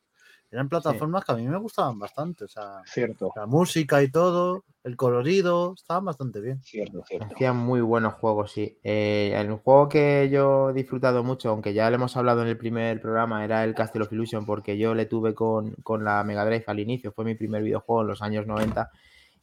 Eran 0.52 0.70
plataformas 0.70 1.26
que 1.26 1.32
a 1.32 1.36
mí 1.36 1.48
me 1.48 1.58
gustaban 1.58 1.98
bastante. 1.98 2.46
O 2.46 2.48
sea, 2.48 2.84
cierto. 2.86 3.32
La 3.36 3.48
música 3.48 4.04
y 4.04 4.12
todo, 4.12 4.64
el 4.84 4.96
colorido, 4.96 5.74
estaban 5.76 6.06
bastante 6.06 6.40
bien. 6.40 6.62
Cierto, 6.62 7.04
cierto. 7.06 7.34
Hacían 7.34 7.58
muy 7.58 7.82
buenos 7.82 8.14
juegos, 8.14 8.52
sí. 8.52 8.78
Eh, 8.84 9.34
el 9.36 9.52
juego 9.56 9.90
que 9.90 10.30
yo 10.32 10.70
he 10.70 10.74
disfrutado 10.74 11.24
mucho, 11.24 11.50
aunque 11.50 11.74
ya 11.74 11.90
le 11.90 11.96
hemos 11.96 12.16
hablado 12.16 12.44
en 12.44 12.50
el 12.50 12.58
primer 12.58 13.02
programa, 13.02 13.44
era 13.44 13.64
el 13.64 13.74
Castle 13.74 14.04
of 14.04 14.14
Illusion, 14.14 14.46
porque 14.46 14.78
yo 14.78 14.94
le 14.94 15.08
tuve 15.08 15.34
con, 15.34 15.74
con 15.84 16.06
la 16.06 16.24
Mega 16.24 16.46
Drive 16.46 16.66
al 16.68 16.80
inicio. 16.80 17.12
Fue 17.12 17.26
mi 17.26 17.34
primer 17.34 17.64
videojuego 17.64 18.04
en 18.04 18.08
los 18.08 18.22
años 18.22 18.46
90 18.46 18.92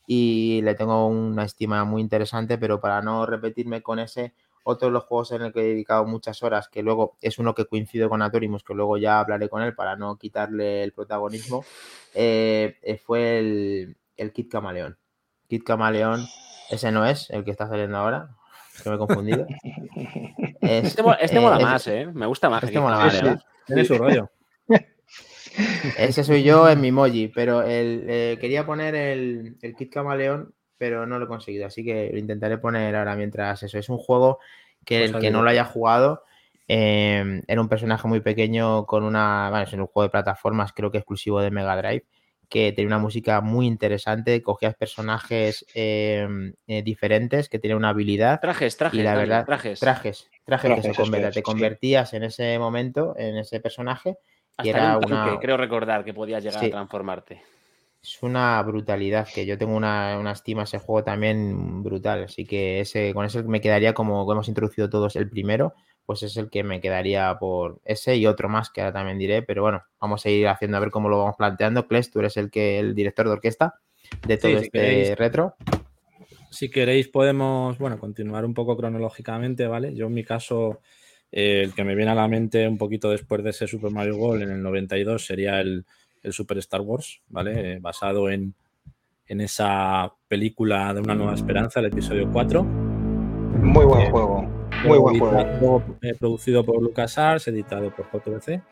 y 0.06 0.60
le 0.62 0.74
tengo 0.74 1.06
una 1.06 1.44
estima 1.44 1.84
muy 1.84 2.02
interesante, 2.02 2.58
pero 2.58 2.80
para 2.80 3.02
no 3.02 3.26
repetirme 3.26 3.82
con 3.82 3.98
ese, 3.98 4.34
otro 4.64 4.88
de 4.88 4.92
los 4.92 5.04
juegos 5.04 5.32
en 5.32 5.42
el 5.42 5.52
que 5.52 5.60
he 5.60 5.68
dedicado 5.68 6.04
muchas 6.06 6.42
horas, 6.42 6.68
que 6.68 6.82
luego 6.82 7.16
es 7.20 7.38
uno 7.38 7.54
que 7.54 7.66
coincido 7.66 8.08
con 8.08 8.22
Atorimus, 8.22 8.64
que 8.64 8.74
luego 8.74 8.96
ya 8.96 9.20
hablaré 9.20 9.48
con 9.48 9.62
él 9.62 9.74
para 9.74 9.96
no 9.96 10.16
quitarle 10.16 10.82
el 10.82 10.92
protagonismo, 10.92 11.64
eh, 12.14 12.78
eh, 12.82 12.96
fue 12.98 13.38
el, 13.38 13.96
el 14.16 14.32
Kit 14.32 14.50
Camaleón. 14.50 14.98
Kit 15.48 15.64
Camaleón, 15.64 16.26
ese 16.70 16.90
no 16.92 17.04
es 17.04 17.30
el 17.30 17.44
que 17.44 17.50
está 17.50 17.68
saliendo 17.68 17.98
ahora, 17.98 18.36
que 18.82 18.88
me 18.88 18.96
he 18.96 18.98
confundido. 18.98 19.46
este, 20.60 21.02
este 21.20 21.40
mola 21.40 21.58
más, 21.58 21.86
¿eh? 21.88 22.06
Me 22.12 22.26
gusta 22.26 22.48
más. 22.48 22.62
Este 22.62 22.80
mola 22.80 22.98
más, 22.98 23.20
Tiene 23.66 23.84
su 23.84 23.98
rollo. 23.98 24.30
Ese 25.98 26.24
soy 26.24 26.42
yo 26.42 26.68
en 26.68 26.80
mi 26.80 26.88
emoji, 26.88 27.28
pero 27.28 27.62
el, 27.62 28.38
quería 28.40 28.64
poner 28.64 28.94
el, 28.94 29.56
el 29.60 29.74
Kit 29.74 29.92
Camaleón 29.92 30.54
pero 30.82 31.06
no 31.06 31.16
lo 31.20 31.26
he 31.26 31.28
conseguido. 31.28 31.64
Así 31.64 31.84
que 31.84 32.10
lo 32.10 32.18
intentaré 32.18 32.58
poner 32.58 32.96
ahora 32.96 33.14
mientras 33.14 33.62
eso. 33.62 33.78
Es 33.78 33.88
un 33.88 33.98
juego 33.98 34.40
que 34.84 34.98
pues 34.98 35.12
el 35.12 35.20
que 35.20 35.30
no 35.30 35.40
lo 35.40 35.48
haya 35.48 35.64
jugado 35.64 36.24
em, 36.66 37.40
era 37.46 37.60
un 37.60 37.68
personaje 37.68 38.08
muy 38.08 38.18
pequeño 38.18 38.84
con 38.84 39.04
una. 39.04 39.48
Bueno, 39.48 39.64
es 39.64 39.72
un 39.74 39.86
juego 39.86 40.02
de 40.02 40.10
plataformas, 40.10 40.72
creo 40.72 40.90
que 40.90 40.98
exclusivo 40.98 41.40
de 41.40 41.52
Mega 41.52 41.76
Drive, 41.76 42.04
que 42.48 42.72
tenía 42.72 42.88
una 42.88 42.98
música 42.98 43.40
muy 43.40 43.68
interesante. 43.68 44.42
Cogías 44.42 44.74
personajes 44.74 45.64
em, 45.72 46.52
eh, 46.66 46.82
diferentes 46.82 47.48
que 47.48 47.60
tenían 47.60 47.78
una 47.78 47.90
habilidad. 47.90 48.40
Trajes, 48.40 48.76
trajes. 48.76 48.98
Y 48.98 49.04
la 49.04 49.14
verdad, 49.14 49.46
trajes. 49.46 49.78
Trajes, 49.78 50.30
trajes, 50.44 50.74
que 50.74 50.92
se 51.04 51.30
Te 51.30 51.42
convertías 51.44 52.12
en 52.12 52.24
ese 52.24 52.58
momento, 52.58 53.14
en 53.16 53.36
ese 53.36 53.60
personaje. 53.60 54.18
Y 54.62 54.68
era 54.68 54.98
una... 54.98 55.38
creo 55.40 55.56
recordar 55.56 56.04
que 56.04 56.14
podías 56.14 56.42
llegar 56.42 56.64
a 56.64 56.70
transformarte 56.70 57.42
es 58.02 58.20
una 58.20 58.60
brutalidad, 58.62 59.28
que 59.32 59.46
yo 59.46 59.56
tengo 59.56 59.76
una, 59.76 60.32
estima 60.32 60.62
a 60.62 60.64
ese 60.64 60.80
juego 60.80 61.04
también 61.04 61.84
brutal, 61.84 62.24
así 62.24 62.44
que 62.44 62.80
ese, 62.80 63.14
con 63.14 63.24
ese 63.24 63.44
me 63.44 63.60
quedaría 63.60 63.94
como 63.94 64.30
hemos 64.30 64.48
introducido 64.48 64.90
todos 64.90 65.14
el 65.14 65.30
primero, 65.30 65.74
pues 66.04 66.24
es 66.24 66.36
el 66.36 66.50
que 66.50 66.64
me 66.64 66.80
quedaría 66.80 67.36
por 67.38 67.80
ese 67.84 68.16
y 68.16 68.26
otro 68.26 68.48
más 68.48 68.70
que 68.70 68.80
ahora 68.80 68.92
también 68.92 69.18
diré, 69.18 69.42
pero 69.42 69.62
bueno, 69.62 69.84
vamos 70.00 70.26
a 70.26 70.30
ir 70.30 70.48
haciendo 70.48 70.76
a 70.76 70.80
ver 70.80 70.90
cómo 70.90 71.08
lo 71.08 71.18
vamos 71.18 71.36
planteando. 71.36 71.86
Kles, 71.86 72.10
tú 72.10 72.18
eres 72.18 72.36
el 72.36 72.50
que 72.50 72.80
el 72.80 72.96
director 72.96 73.26
de 73.26 73.32
orquesta 73.32 73.74
de 74.26 74.36
todo 74.36 74.50
este 74.58 75.14
retro. 75.14 75.54
Si 76.50 76.70
queréis 76.70 77.06
podemos, 77.06 77.78
bueno, 77.78 78.00
continuar 78.00 78.44
un 78.44 78.52
poco 78.52 78.76
cronológicamente, 78.76 79.68
¿vale? 79.68 79.94
Yo 79.94 80.06
en 80.06 80.14
mi 80.14 80.24
caso, 80.24 80.80
eh, 81.32 81.62
el 81.64 81.74
que 81.74 81.82
me 81.82 81.94
viene 81.94 82.10
a 82.12 82.14
la 82.14 82.28
mente 82.28 82.68
un 82.68 82.78
poquito 82.78 83.10
después 83.10 83.42
de 83.42 83.50
ese 83.50 83.66
Super 83.66 83.90
Mario 83.90 84.16
World 84.16 84.42
en 84.42 84.50
el 84.50 84.62
92 84.62 85.24
sería 85.24 85.60
el, 85.60 85.84
el 86.22 86.32
Super 86.32 86.58
Star 86.58 86.80
Wars, 86.80 87.20
¿vale? 87.28 87.78
Basado 87.80 88.30
en, 88.30 88.54
esa 89.26 90.12
película 90.28 90.92
de 90.92 91.00
Una 91.00 91.14
Nueva 91.14 91.34
Esperanza, 91.34 91.80
el 91.80 91.86
episodio 91.86 92.28
4. 92.30 92.62
Muy 92.62 93.86
buen 93.86 94.10
juego, 94.10 94.42
muy 94.84 94.98
buen 94.98 95.18
juego. 95.18 95.82
Eh, 96.02 96.14
producido 96.18 96.62
por 96.64 96.82
LucasArts, 96.82 97.48
editado 97.48 97.94
por 97.96 98.10
JVC. 98.12 98.62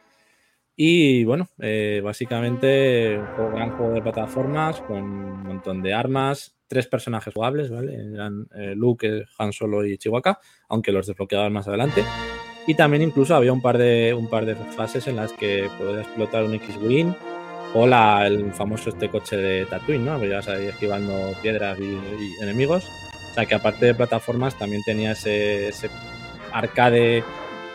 Y 0.76 1.24
bueno, 1.24 1.48
eh, 1.58 2.00
básicamente 2.04 3.18
un 3.18 3.54
gran 3.54 3.76
juego 3.76 3.92
de 3.92 4.02
plataformas 4.02 4.80
con 4.82 4.98
un 4.98 5.42
montón 5.44 5.82
de 5.82 5.94
armas, 5.94 6.56
tres 6.68 6.86
personajes 6.86 7.32
jugables, 7.32 7.70
¿vale? 7.70 7.94
Eran 7.94 8.46
eh, 8.54 8.74
Luke, 8.76 9.24
Han 9.38 9.52
Solo 9.52 9.84
y 9.84 9.98
Chihuahua, 9.98 10.38
aunque 10.68 10.92
los 10.92 11.06
desbloqueaban 11.06 11.52
más 11.52 11.68
adelante. 11.68 12.02
Y 12.66 12.74
también 12.74 13.02
incluso 13.02 13.34
había 13.34 13.52
un 13.52 13.60
par 13.60 13.78
de, 13.78 14.14
un 14.14 14.28
par 14.28 14.44
de 14.44 14.54
fases 14.54 15.06
en 15.06 15.16
las 15.16 15.32
que 15.32 15.68
podías 15.78 16.06
explotar 16.06 16.44
un 16.44 16.54
X-Wing 16.54 17.14
o 17.74 17.86
el 17.86 18.52
famoso 18.52 18.90
este 18.90 19.08
coche 19.08 19.36
de 19.36 19.66
Tatooine, 19.66 20.04
¿no? 20.04 20.22
Ya 20.24 20.40
ahí 20.52 20.66
esquivando 20.66 21.34
piedras 21.40 21.78
y, 21.78 22.42
enemigos. 22.42 22.88
O 23.30 23.34
sea 23.34 23.46
que 23.46 23.54
aparte 23.54 23.86
de 23.86 23.94
plataformas 23.94 24.58
también 24.58 24.82
tenía 24.84 25.12
ese, 25.12 25.70
arcade 26.52 27.22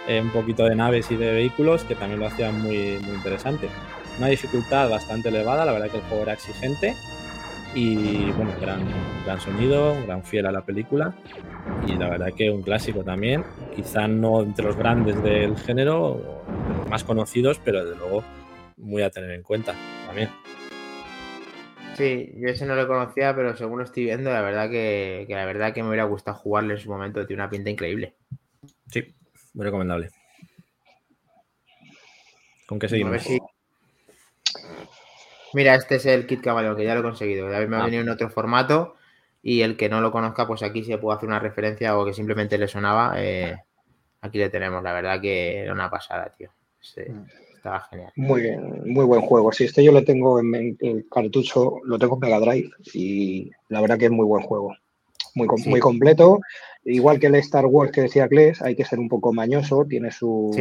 eh, 0.07 0.21
un 0.21 0.31
poquito 0.31 0.65
de 0.65 0.75
naves 0.75 1.09
y 1.11 1.15
de 1.15 1.31
vehículos 1.31 1.83
que 1.83 1.95
también 1.95 2.19
lo 2.19 2.27
hacía 2.27 2.51
muy, 2.51 2.99
muy 2.99 3.15
interesante. 3.15 3.69
Una 4.17 4.27
dificultad 4.27 4.89
bastante 4.89 5.29
elevada, 5.29 5.65
la 5.65 5.71
verdad 5.71 5.89
que 5.89 5.97
el 5.97 6.03
juego 6.03 6.23
era 6.23 6.33
exigente 6.33 6.95
y 7.75 8.31
bueno, 8.31 8.51
gran, 8.59 8.81
gran 9.25 9.39
sonido, 9.39 9.93
gran 10.05 10.23
fiel 10.23 10.45
a 10.45 10.51
la 10.51 10.61
película 10.61 11.13
y 11.85 11.95
la 11.95 12.09
verdad 12.09 12.33
que 12.33 12.49
un 12.49 12.61
clásico 12.61 13.03
también, 13.03 13.43
quizá 13.75 14.07
no 14.07 14.41
entre 14.41 14.65
los 14.65 14.77
grandes 14.77 15.21
del 15.21 15.57
género, 15.57 16.43
más 16.89 17.03
conocidos, 17.03 17.59
pero 17.63 17.83
desde 17.83 17.99
luego 17.99 18.23
muy 18.77 19.03
a 19.03 19.09
tener 19.09 19.31
en 19.31 19.43
cuenta 19.43 19.75
también. 20.07 20.29
Sí, 21.95 22.33
yo 22.37 22.49
ese 22.49 22.65
no 22.65 22.75
lo 22.75 22.87
conocía, 22.87 23.35
pero 23.35 23.55
según 23.55 23.79
lo 23.79 23.83
estoy 23.83 24.05
viendo, 24.05 24.31
la 24.31 24.41
verdad 24.41 24.69
que, 24.69 25.25
la 25.29 25.45
verdad 25.45 25.73
que 25.73 25.81
me 25.81 25.89
hubiera 25.89 26.05
gustado 26.05 26.37
jugarle 26.37 26.73
en 26.73 26.79
su 26.79 26.89
momento, 26.89 27.25
tiene 27.25 27.43
una 27.43 27.49
pinta 27.49 27.69
increíble. 27.69 28.15
Sí, 28.89 29.15
muy 29.53 29.65
recomendable. 29.65 30.09
¿Con 32.67 32.79
qué 32.79 32.89
seguimos? 32.89 33.25
Mira, 35.55 35.73
este 35.75 35.95
es 35.95 36.05
el 36.05 36.27
kit 36.27 36.41
caballo 36.41 36.75
que 36.75 36.83
ya 36.83 36.93
lo 36.93 36.99
he 36.99 37.03
conseguido. 37.03 37.49
Ya 37.49 37.65
me 37.65 37.77
ha 37.77 37.79
ah. 37.79 37.85
venido 37.85 38.03
en 38.03 38.09
otro 38.09 38.29
formato 38.29 38.95
y 39.41 39.61
el 39.61 39.77
que 39.77 39.87
no 39.87 40.01
lo 40.01 40.11
conozca, 40.11 40.45
pues 40.45 40.63
aquí 40.63 40.83
se 40.83 40.97
puede 40.97 41.15
hacer 41.15 41.29
una 41.29 41.39
referencia 41.39 41.97
o 41.97 42.05
que 42.05 42.13
simplemente 42.13 42.57
le 42.57 42.67
sonaba. 42.67 43.13
Eh, 43.17 43.55
aquí 44.19 44.37
le 44.37 44.49
tenemos, 44.49 44.83
la 44.83 44.91
verdad 44.91 45.21
que 45.21 45.59
era 45.59 45.71
una 45.71 45.89
pasada, 45.89 46.33
tío. 46.37 46.51
Sí. 46.81 47.03
Mm. 47.07 47.25
Muy 48.17 48.41
bien, 48.41 48.83
muy 48.85 49.05
buen 49.05 49.21
juego. 49.21 49.51
Si 49.53 49.63
este 49.63 49.81
yo 49.81 49.93
lo 49.93 50.03
tengo 50.03 50.39
en, 50.41 50.77
el 50.79 51.07
cartucho, 51.09 51.79
lo 51.85 51.97
tengo 51.97 52.15
en 52.15 52.19
Mega 52.19 52.39
Drive 52.39 52.69
y 52.93 53.49
la 53.69 53.79
verdad 53.81 53.97
que 53.97 54.05
es 54.05 54.11
muy 54.11 54.25
buen 54.25 54.43
juego. 54.43 54.75
Muy, 55.35 55.47
muy 55.65 55.79
completo. 55.79 56.41
Igual 56.83 57.19
que 57.19 57.27
el 57.27 57.35
Star 57.35 57.65
Wars 57.65 57.93
que 57.93 58.01
decía 58.01 58.27
Kles, 58.27 58.61
hay 58.61 58.75
que 58.75 58.85
ser 58.85 58.99
un 58.99 59.09
poco 59.09 59.33
mañoso, 59.33 59.85
tiene 59.85 60.11
su, 60.11 60.51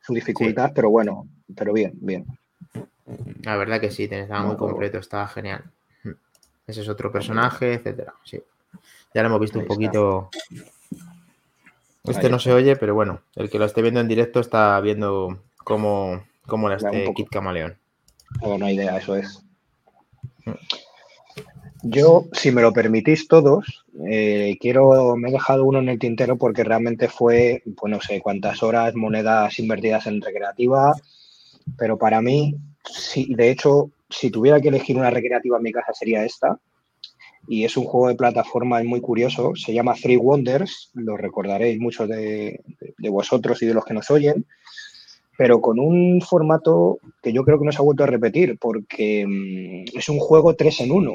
su 0.00 0.14
dificultad, 0.14 0.72
pero 0.74 0.90
bueno, 0.90 1.28
pero 1.54 1.72
bien, 1.72 1.92
bien. 2.00 2.26
La 3.42 3.56
verdad 3.56 3.80
que 3.80 3.90
sí, 3.90 4.08
estaba 4.10 4.42
muy 4.42 4.56
completo, 4.56 4.98
estaba 4.98 5.28
genial. 5.28 5.64
Ese 6.66 6.80
es 6.80 6.88
otro 6.88 7.12
personaje, 7.12 7.74
etcétera. 7.74 8.14
Sí. 8.24 8.42
Ya 9.14 9.22
lo 9.22 9.28
hemos 9.28 9.40
visto 9.40 9.58
un 9.58 9.66
poquito. 9.66 10.30
Este 12.04 12.28
no 12.28 12.38
se 12.38 12.52
oye, 12.52 12.76
pero 12.76 12.94
bueno, 12.94 13.20
el 13.34 13.50
que 13.50 13.58
lo 13.58 13.64
esté 13.64 13.82
viendo 13.82 14.00
en 14.00 14.08
directo 14.08 14.40
está 14.40 14.78
viendo 14.80 15.40
como, 15.58 16.24
como 16.46 16.68
era 16.68 16.76
este 16.76 17.12
Kit 17.14 17.28
Camaleón. 17.28 17.76
No, 18.42 18.68
idea, 18.68 18.96
eso 18.96 19.16
es. 19.16 19.42
Mm. 20.44 20.52
Yo, 21.82 22.26
si 22.32 22.50
me 22.50 22.62
lo 22.62 22.72
permitís 22.72 23.28
todos, 23.28 23.84
eh, 24.08 24.56
quiero, 24.60 25.14
me 25.16 25.28
he 25.28 25.32
dejado 25.32 25.64
uno 25.64 25.78
en 25.78 25.88
el 25.88 25.98
tintero 25.98 26.36
porque 26.36 26.64
realmente 26.64 27.08
fue, 27.08 27.62
pues 27.76 27.90
no 27.90 28.00
sé 28.00 28.20
cuántas 28.20 28.62
horas, 28.62 28.94
monedas 28.96 29.58
invertidas 29.58 30.06
en 30.06 30.20
recreativa, 30.20 30.94
pero 31.76 31.96
para 31.96 32.20
mí, 32.20 32.56
de 33.28 33.50
hecho, 33.50 33.90
si 34.08 34.30
tuviera 34.30 34.60
que 34.60 34.68
elegir 34.68 34.96
una 34.96 35.10
recreativa 35.10 35.56
en 35.56 35.62
mi 35.62 35.72
casa 35.72 35.92
sería 35.92 36.24
esta. 36.24 36.58
Y 37.48 37.64
es 37.64 37.76
un 37.76 37.84
juego 37.84 38.08
de 38.08 38.16
plataforma 38.16 38.82
muy 38.82 39.00
curioso, 39.00 39.54
se 39.54 39.72
llama 39.72 39.94
Three 39.94 40.16
Wonders, 40.16 40.90
lo 40.94 41.16
recordaréis 41.16 41.78
muchos 41.78 42.08
de 42.08 42.60
vosotros 43.08 43.62
y 43.62 43.66
de 43.66 43.74
los 43.74 43.84
que 43.84 43.94
nos 43.94 44.10
oyen 44.10 44.44
pero 45.36 45.60
con 45.60 45.78
un 45.78 46.20
formato 46.22 46.98
que 47.22 47.32
yo 47.32 47.44
creo 47.44 47.58
que 47.58 47.66
no 47.66 47.72
se 47.72 47.78
ha 47.78 47.82
vuelto 47.82 48.04
a 48.04 48.08
repetir, 48.08 48.58
porque 48.58 49.24
mm, 49.26 49.96
es 49.98 50.08
un 50.08 50.18
juego 50.18 50.54
3 50.54 50.80
en 50.80 50.92
1. 50.92 51.12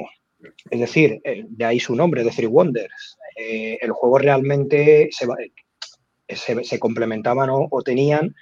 Es 0.70 0.80
decir, 0.80 1.20
eh, 1.24 1.44
de 1.48 1.64
ahí 1.64 1.80
su 1.80 1.94
nombre, 1.96 2.24
de 2.24 2.30
Three 2.30 2.46
Wonders. 2.46 3.18
Eh, 3.36 3.78
el 3.80 3.92
juego 3.92 4.18
realmente 4.18 5.08
se, 5.10 6.64
se, 6.64 6.78
complementaban 6.78 7.48
o, 7.50 7.82
tenían 7.82 8.34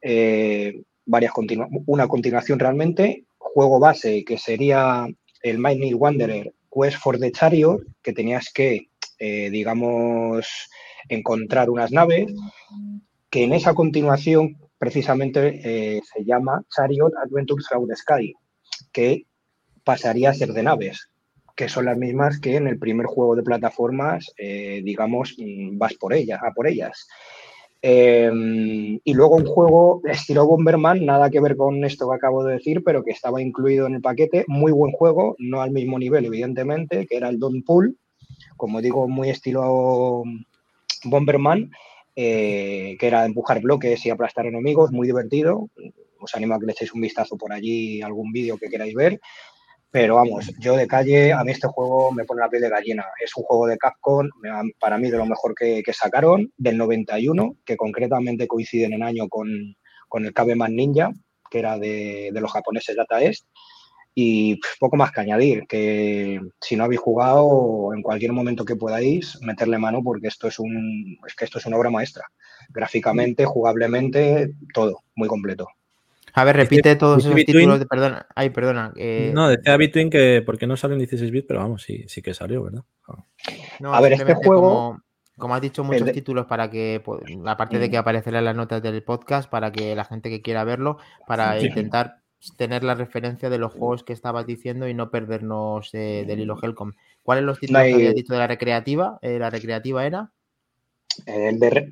eh, 0.00 0.82
varias 1.10 1.32
una 1.86 2.08
continuación 2.08 2.58
realmente. 2.58 3.24
Juego 3.38 3.80
base, 3.80 4.24
que 4.24 4.38
sería 4.38 5.06
el 5.42 5.58
Mighty 5.58 5.94
Wanderer 5.94 6.52
Quest 6.70 6.98
for 6.98 7.18
the 7.18 7.32
Chariot, 7.32 7.82
que 8.02 8.12
tenías 8.12 8.52
que, 8.52 8.88
digamos, 9.18 10.46
encontrar 11.08 11.68
unas 11.68 11.90
naves, 11.90 12.32
que 13.28 13.44
en 13.44 13.52
esa 13.52 13.74
continuación 13.74 14.56
precisamente 14.80 15.60
eh, 15.62 16.00
se 16.02 16.24
llama 16.24 16.64
Chariot 16.74 17.12
Adventures 17.22 17.66
Through 17.68 17.88
the 17.88 17.96
Sky, 17.96 18.34
que 18.92 19.26
pasaría 19.84 20.30
a 20.30 20.34
ser 20.34 20.54
de 20.54 20.62
naves, 20.62 21.10
que 21.54 21.68
son 21.68 21.84
las 21.84 21.98
mismas 21.98 22.40
que 22.40 22.56
en 22.56 22.66
el 22.66 22.78
primer 22.78 23.04
juego 23.04 23.36
de 23.36 23.42
plataformas, 23.42 24.32
eh, 24.38 24.80
digamos, 24.82 25.36
mm, 25.36 25.76
vas 25.76 25.94
por 25.94 26.14
ellas, 26.14 26.40
a 26.42 26.52
por 26.52 26.66
ellas. 26.66 27.06
Em, 27.82 29.00
y 29.02 29.14
luego 29.14 29.36
un 29.36 29.46
juego 29.46 30.02
estilo 30.04 30.46
Bomberman, 30.46 31.04
nada 31.06 31.30
que 31.30 31.40
ver 31.40 31.56
con 31.56 31.82
esto 31.84 32.10
que 32.10 32.16
acabo 32.16 32.44
de 32.44 32.54
decir, 32.54 32.82
pero 32.84 33.02
que 33.02 33.12
estaba 33.12 33.40
incluido 33.40 33.86
en 33.86 33.94
el 33.94 34.02
paquete. 34.02 34.44
Muy 34.48 34.72
buen 34.72 34.92
juego, 34.92 35.34
no 35.38 35.62
al 35.62 35.70
mismo 35.70 35.98
nivel, 35.98 36.26
evidentemente, 36.26 37.06
que 37.06 37.16
era 37.16 37.28
el 37.28 37.38
Don 37.38 37.62
Pool, 37.62 37.96
como 38.56 38.82
digo, 38.82 39.08
muy 39.08 39.30
estilo 39.30 40.24
Bomberman, 41.04 41.70
eh, 42.14 42.96
que 42.98 43.06
era 43.06 43.24
empujar 43.24 43.60
bloques 43.62 44.04
y 44.04 44.10
aplastar 44.10 44.46
enemigos, 44.46 44.92
muy 44.92 45.06
divertido. 45.06 45.70
Os 46.20 46.34
animo 46.34 46.54
a 46.54 46.60
que 46.60 46.66
le 46.66 46.72
echéis 46.72 46.92
un 46.92 47.00
vistazo 47.00 47.38
por 47.38 47.52
allí, 47.52 48.02
algún 48.02 48.30
vídeo 48.30 48.58
que 48.58 48.68
queráis 48.68 48.94
ver. 48.94 49.20
Pero 49.92 50.14
vamos, 50.14 50.52
yo 50.60 50.76
de 50.76 50.86
calle, 50.86 51.32
a 51.32 51.42
mí 51.42 51.50
este 51.50 51.66
juego 51.66 52.12
me 52.12 52.24
pone 52.24 52.40
la 52.40 52.48
piel 52.48 52.62
de 52.62 52.68
gallina. 52.68 53.04
Es 53.20 53.36
un 53.36 53.42
juego 53.42 53.66
de 53.66 53.76
Capcom, 53.76 54.28
para 54.78 54.98
mí 54.98 55.10
de 55.10 55.16
lo 55.16 55.26
mejor 55.26 55.54
que, 55.54 55.82
sacaron, 55.92 56.52
del 56.56 56.78
91, 56.78 57.56
que 57.64 57.76
concretamente 57.76 58.46
coinciden 58.46 58.92
en 58.92 59.02
año 59.02 59.28
con, 59.28 59.48
con 60.08 60.24
el 60.24 60.32
Cabeman 60.32 60.76
Ninja, 60.76 61.10
que 61.50 61.58
era 61.58 61.76
de, 61.76 62.30
de 62.32 62.40
los 62.40 62.52
japoneses 62.52 62.94
Data 62.94 63.20
East. 63.20 63.46
Y 64.14 64.60
poco 64.78 64.96
más 64.96 65.12
que 65.12 65.20
añadir, 65.20 65.66
que 65.68 66.40
si 66.60 66.76
no 66.76 66.84
habéis 66.84 67.00
jugado, 67.00 67.92
en 67.94 68.02
cualquier 68.02 68.32
momento 68.32 68.64
que 68.64 68.76
podáis, 68.76 69.40
meterle 69.40 69.78
mano 69.78 70.02
porque 70.04 70.28
esto 70.28 70.46
es 70.48 70.58
un 70.58 71.16
es 71.26 71.34
que 71.34 71.44
esto 71.44 71.58
es 71.58 71.66
una 71.66 71.76
obra 71.76 71.90
maestra. 71.90 72.24
Gráficamente, 72.68 73.44
jugablemente, 73.44 74.52
todo, 74.74 75.02
muy 75.14 75.28
completo. 75.28 75.68
A 76.34 76.44
ver, 76.44 76.56
repite 76.56 76.96
todos 76.96 77.24
esos 77.24 77.34
títulos 77.34 77.78
de. 77.78 77.86
Perdona, 77.86 78.26
ay, 78.34 78.50
perdona. 78.50 78.92
No, 79.32 79.48
decía 79.48 79.76
Between 79.76 80.10
que 80.10 80.42
porque 80.44 80.66
no 80.66 80.76
sale 80.76 80.94
en 80.94 81.00
16 81.00 81.30
bits, 81.30 81.46
pero 81.46 81.60
vamos, 81.60 81.82
sí, 81.82 82.04
sí 82.08 82.22
que 82.22 82.34
salió, 82.34 82.62
¿verdad? 82.62 82.84
No, 83.80 83.94
a 83.94 84.00
ver, 84.00 84.14
este 84.14 84.34
juego. 84.34 85.00
Como, 85.36 85.54
has 85.54 85.62
dicho, 85.62 85.82
muchos 85.82 86.12
títulos 86.12 86.44
para 86.44 86.68
que, 86.68 87.00
pues, 87.02 87.22
aparte 87.46 87.78
de 87.78 87.88
que 87.88 87.96
mm. 87.96 88.00
aparecerá 88.00 88.40
en 88.40 88.44
las 88.44 88.56
notas 88.56 88.82
del 88.82 89.02
podcast, 89.02 89.48
para 89.48 89.72
que 89.72 89.96
la 89.96 90.04
gente 90.04 90.28
que 90.28 90.42
quiera 90.42 90.64
verlo, 90.64 90.98
para 91.26 91.58
intentar 91.58 92.20
tener 92.56 92.84
la 92.84 92.94
referencia 92.94 93.50
de 93.50 93.58
los 93.58 93.72
juegos 93.72 94.04
que 94.04 94.12
estabas 94.12 94.46
diciendo 94.46 94.88
y 94.88 94.94
no 94.94 95.10
perdernos 95.10 95.92
del 95.92 96.40
hilo 96.40 96.58
Helcom. 96.60 96.92
¿Cuáles 97.22 97.44
los 97.44 97.58
títulos 97.58 97.82
que 97.82 97.94
habías 97.94 98.14
dicho 98.14 98.32
de 98.32 98.38
la 98.38 98.46
recreativa? 98.46 99.18
Eh, 99.22 99.38
¿La 99.38 99.50
recreativa 99.50 100.06
era? 100.06 100.30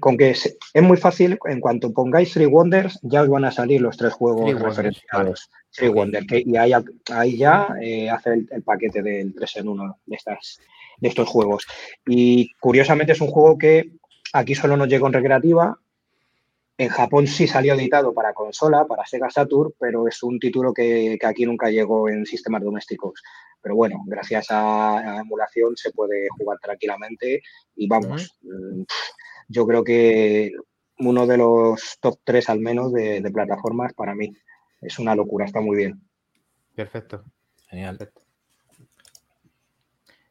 Con 0.01 0.16
que 0.16 0.31
es, 0.31 0.57
muy 0.83 0.97
fácil, 0.97 1.39
en 1.45 1.61
cuanto 1.61 1.93
pongáis 1.93 2.33
Three 2.33 2.47
Wonders, 2.47 2.99
ya 3.03 3.23
os 3.23 3.29
van 3.29 3.45
a 3.45 3.51
salir 3.51 3.81
los 3.81 3.97
tres 3.97 4.12
juegos 4.12 4.61
referenciados. 4.61 5.51
Three 5.71 5.89
Wonders, 5.89 6.27
y 6.31 6.57
ahí, 6.57 6.73
ahí 7.11 7.37
ya 7.37 7.69
eh, 7.81 8.09
hace 8.11 8.47
el, 8.51 8.62
paquete 8.62 9.03
del 9.03 9.35
3 9.35 9.57
en 9.57 9.69
1 9.69 9.99
de, 10.07 10.16
estas, 10.16 10.61
de 10.99 11.09
estos 11.09 11.29
juegos. 11.29 11.66
Y 12.07 12.53
curiosamente 12.61 13.12
es 13.12 13.21
un 13.21 13.29
juego 13.29 13.59
que 13.59 13.91
aquí 14.33 14.55
solo 14.55 14.77
nos 14.77 14.89
llega 14.89 15.07
en 15.07 15.12
recreativa. 15.12 15.79
En 16.79 16.89
Japón 16.89 17.26
sí 17.26 17.49
salió 17.49 17.74
editado 17.74 18.14
para 18.14 18.33
consola, 18.33 18.87
para 18.87 19.05
Sega 19.05 19.29
Saturn, 19.29 19.74
pero 19.79 20.07
es 20.07 20.22
un 20.22 20.39
título 20.39 20.72
que, 20.72 21.18
que 21.20 21.26
aquí 21.26 21.45
nunca 21.45 21.70
llegó 21.70 22.09
en 22.09 22.24
sistemas 22.24 22.62
domésticos. 22.62 23.20
Pero 23.61 23.74
bueno, 23.74 24.03
gracias 24.07 24.47
a, 24.51 25.20
emulación 25.20 25.76
se 25.76 25.91
puede 25.91 26.29
jugar 26.39 26.59
tranquilamente 26.61 27.43
y 27.74 27.89
vamos, 27.89 28.39
mm, 28.43 28.83
yo 29.49 29.66
creo 29.66 29.83
que 29.83 30.53
uno 31.01 31.26
de 31.26 31.37
los 31.37 31.99
top 32.01 32.18
3 32.24 32.49
al 32.49 32.61
menos 32.61 32.93
de, 32.93 33.29
plataformas 33.33 33.93
para 33.95 34.14
mí. 34.14 34.33
Es 34.81 34.99
una 34.99 35.14
locura, 35.14 35.45
está 35.45 35.61
muy 35.61 35.76
bien. 35.76 36.01
Perfecto. 36.74 37.24
Genial. 37.68 37.99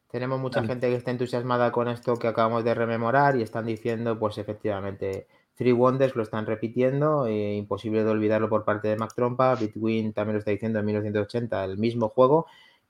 Tenemos 0.09 0.39
mucha 0.39 0.63
gente 0.63 0.89
que 0.89 0.95
está 0.95 1.11
entusiasmada 1.11 1.71
con 1.71 1.89
esto 1.89 2.17
que 2.17 2.27
acabamos 2.27 2.63
de 2.63 2.73
rememorar 2.73 3.35
y 3.35 3.41
están 3.41 3.65
diciendo, 3.65 4.17
pues 4.17 4.37
efectivamente, 4.37 5.27
Three 5.57 5.73
Wonders 5.73 6.15
lo 6.15 6.23
están 6.23 6.45
repitiendo, 6.45 7.25
eh, 7.25 7.55
imposible 7.55 8.03
de 8.03 8.09
olvidarlo 8.09 8.47
por 8.47 8.63
parte 8.63 8.87
de 8.87 8.95
Mac 8.95 9.13
Trompa, 9.15 9.55
Bitwin 9.55 10.13
también 10.13 10.35
lo 10.35 10.39
está 10.39 10.51
diciendo 10.51 10.79
en 10.79 10.85
1980, 10.85 11.65
el 11.65 11.77
mismo 11.77 12.09
juego, 12.09 12.45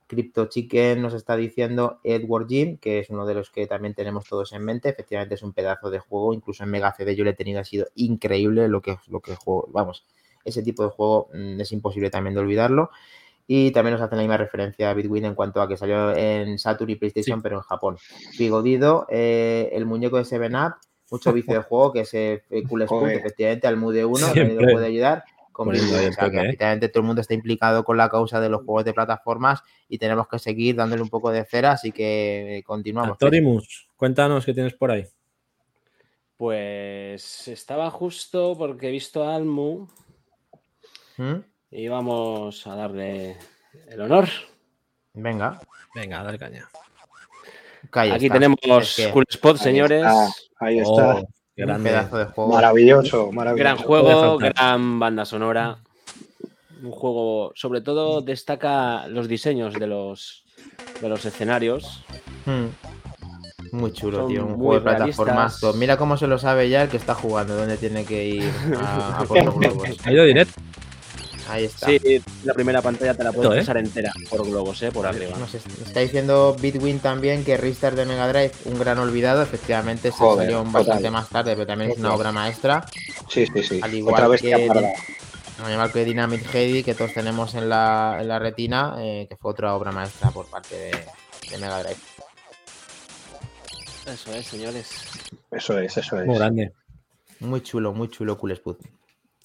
Crypto 0.08 0.46
Chicken 0.46 1.02
nos 1.02 1.14
está 1.14 1.36
diciendo 1.36 2.00
Edward 2.02 2.48
Jim, 2.48 2.78
que 2.78 2.98
es 2.98 3.10
uno 3.10 3.26
de 3.26 3.34
los 3.34 3.50
que 3.50 3.66
también 3.66 3.94
tenemos 3.94 4.24
todos 4.24 4.52
en 4.52 4.64
mente. 4.64 4.88
Efectivamente 4.88 5.34
es 5.34 5.42
un 5.42 5.52
pedazo 5.52 5.90
de 5.90 5.98
juego, 5.98 6.32
incluso 6.32 6.64
en 6.64 6.70
Mega 6.70 6.92
CD 6.94 7.14
yo 7.14 7.24
le 7.24 7.30
he 7.30 7.34
tenido, 7.34 7.60
ha 7.60 7.64
sido 7.64 7.86
increíble 7.94 8.68
lo 8.68 8.80
que, 8.80 8.96
lo 9.08 9.20
que 9.20 9.36
juego. 9.36 9.68
Vamos, 9.70 10.06
ese 10.44 10.62
tipo 10.62 10.82
de 10.82 10.88
juego 10.88 11.28
mm, 11.34 11.60
es 11.60 11.72
imposible 11.72 12.10
también 12.10 12.34
de 12.34 12.40
olvidarlo. 12.40 12.90
Y 13.46 13.70
también 13.70 13.94
nos 13.94 14.02
hacen 14.02 14.18
la 14.18 14.22
misma 14.22 14.36
referencia 14.36 14.90
a 14.90 14.94
Bitwin 14.94 15.26
en 15.26 15.34
cuanto 15.34 15.62
a 15.62 15.68
que 15.68 15.76
salió 15.76 16.14
en 16.16 16.58
Saturn 16.58 16.90
y 16.90 16.96
PlayStation, 16.96 17.40
pero 17.40 17.56
en 17.56 17.62
Japón. 17.62 17.96
Figodido, 18.36 19.06
eh, 19.10 19.70
el 19.72 19.86
muñeco 19.86 20.18
de 20.18 20.26
Seven 20.26 20.54
Up, 20.54 20.74
mucho 21.10 21.32
vicio 21.32 21.54
de 21.54 21.60
juego, 21.60 21.92
que 21.92 22.00
es 22.00 22.14
eh, 22.14 22.42
Cool 22.68 22.84
Spoon, 22.84 23.10
efectivamente 23.10 23.66
al 23.66 23.76
Mude 23.76 24.04
1, 24.04 24.34
lo 24.34 24.72
puede 24.72 24.86
ayudar 24.86 25.24
efectivamente 25.72 26.88
todo 26.88 27.00
el 27.00 27.06
mundo 27.06 27.20
está 27.20 27.34
implicado 27.34 27.84
con 27.84 27.96
la 27.96 28.08
causa 28.08 28.40
de 28.40 28.48
los 28.48 28.64
juegos 28.64 28.84
de 28.84 28.92
plataformas 28.94 29.62
y 29.88 29.98
tenemos 29.98 30.28
que 30.28 30.38
seguir 30.38 30.76
dándole 30.76 31.02
un 31.02 31.08
poco 31.08 31.30
de 31.30 31.44
cera, 31.44 31.72
así 31.72 31.90
que 31.90 32.62
continuamos. 32.66 33.18
Torimus, 33.18 33.88
cuéntanos 33.96 34.44
qué 34.44 34.54
tienes 34.54 34.74
por 34.74 34.90
ahí. 34.90 35.04
Pues 36.36 37.48
estaba 37.48 37.90
justo 37.90 38.54
porque 38.56 38.88
he 38.88 38.92
visto 38.92 39.24
a 39.24 39.34
Almu 39.34 39.88
¿Mm? 41.16 41.38
y 41.72 41.88
vamos 41.88 42.64
a 42.66 42.76
darle 42.76 43.36
el 43.88 44.00
honor. 44.00 44.28
Venga. 45.14 45.60
Venga, 45.94 46.22
dale 46.22 46.38
caña. 46.38 46.68
Aquí 47.92 48.30
tenemos 48.30 48.58
Cool 49.12 49.24
Spot, 49.28 49.56
señores. 49.56 50.04
Ahí 50.60 50.78
está. 50.78 51.16
Oh. 51.16 51.28
Gran 51.56 51.82
pedazo 51.82 52.18
de 52.18 52.24
juego. 52.26 52.52
Maravilloso, 52.52 53.32
maravilloso. 53.32 53.58
Gran 53.58 53.76
juego, 53.78 54.38
gran 54.38 55.00
banda 55.00 55.24
sonora. 55.24 55.78
Un 56.82 56.92
juego, 56.92 57.50
sobre 57.56 57.80
todo, 57.80 58.20
destaca 58.20 59.08
los 59.08 59.26
diseños 59.26 59.74
de 59.74 59.88
los, 59.88 60.44
de 61.00 61.08
los 61.08 61.24
escenarios. 61.24 62.04
Hmm. 62.46 62.66
Muy 63.72 63.92
chulo, 63.92 64.26
tío. 64.28 64.46
Un 64.46 64.54
juego 64.54 64.74
de 64.74 64.80
plataformas. 64.82 65.60
Mira 65.74 65.96
cómo 65.96 66.16
se 66.16 66.28
lo 66.28 66.38
sabe 66.38 66.68
ya 66.68 66.84
el 66.84 66.88
que 66.88 66.96
está 66.96 67.14
jugando, 67.14 67.56
dónde 67.56 67.76
tiene 67.76 68.04
que 68.04 68.24
ir 68.24 68.52
a, 68.80 69.24
por 69.26 69.44
los 69.44 69.58
globos. 69.58 69.88
Ha 70.04 70.12
ido 70.12 70.24
directo. 70.24 70.60
Ahí 71.48 71.64
está. 71.64 71.86
Sí, 71.86 72.22
la 72.44 72.52
primera 72.52 72.82
pantalla 72.82 73.14
te 73.14 73.24
la 73.24 73.32
puedes 73.32 73.52
¿eh? 73.52 73.58
pasar 73.58 73.78
entera 73.78 74.12
por 74.28 74.46
globos, 74.46 74.82
¿eh? 74.82 74.92
Por 74.92 75.06
arriba. 75.06 75.34
está 75.52 76.00
diciendo 76.00 76.54
Bitwin 76.60 77.00
también 77.00 77.44
que 77.44 77.56
Ristar 77.56 77.96
de 77.96 78.04
Mega 78.04 78.28
Drive, 78.28 78.52
un 78.66 78.78
gran 78.78 78.98
olvidado. 78.98 79.42
Efectivamente, 79.42 80.12
se 80.12 80.18
salió 80.18 80.62
bastante 80.64 81.10
más 81.10 81.28
tarde, 81.30 81.54
pero 81.54 81.66
también 81.66 81.92
es 81.92 81.98
una 81.98 82.14
obra 82.14 82.32
maestra. 82.32 82.84
Sí, 83.28 83.46
sí, 83.46 83.62
sí. 83.62 83.80
Al 83.82 83.94
igual 83.94 84.28
vez 84.28 84.42
que, 84.42 84.54
al 84.54 85.72
igual 85.72 85.90
que 85.90 86.04
Dynamite 86.04 86.46
Heidi, 86.52 86.84
que 86.84 86.94
todos 86.94 87.14
tenemos 87.14 87.54
en 87.54 87.68
la, 87.68 88.18
en 88.20 88.28
la 88.28 88.38
retina, 88.38 88.96
eh, 88.98 89.26
que 89.28 89.36
fue 89.36 89.50
otra 89.50 89.74
obra 89.74 89.90
maestra 89.90 90.30
por 90.30 90.46
parte 90.46 90.76
de, 90.76 91.58
Mega 91.58 91.82
Drive. 91.82 91.96
Eso 94.06 94.32
es, 94.32 94.46
señores. 94.46 94.90
Eso 95.50 95.78
es, 95.78 95.96
eso 95.96 96.20
es. 96.20 96.26
Muy 96.26 96.36
grande. 96.36 96.72
Muy 97.40 97.62
chulo, 97.62 97.92
muy 97.94 98.08
chulo, 98.10 98.36
Cool 98.36 98.54
Spud. 98.56 98.76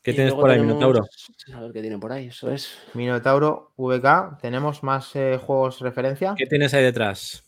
¿Qué 0.03 0.13
tienes 0.13 0.33
por 0.33 0.49
ahí, 0.49 0.59
Minotauro? 0.59 1.07
A 1.53 1.61
ver 1.61 1.71
qué 1.71 1.79
tiene 1.79 1.97
por 1.97 2.11
ahí, 2.11 2.27
eso 2.27 2.51
es. 2.51 2.77
Minotauro 2.93 3.71
VK, 3.77 4.37
¿tenemos 4.41 4.83
más 4.83 5.15
eh, 5.15 5.39
juegos 5.41 5.79
referencia? 5.79 6.35
¿Qué 6.37 6.45
tienes 6.45 6.73
ahí 6.73 6.83
detrás? 6.83 7.45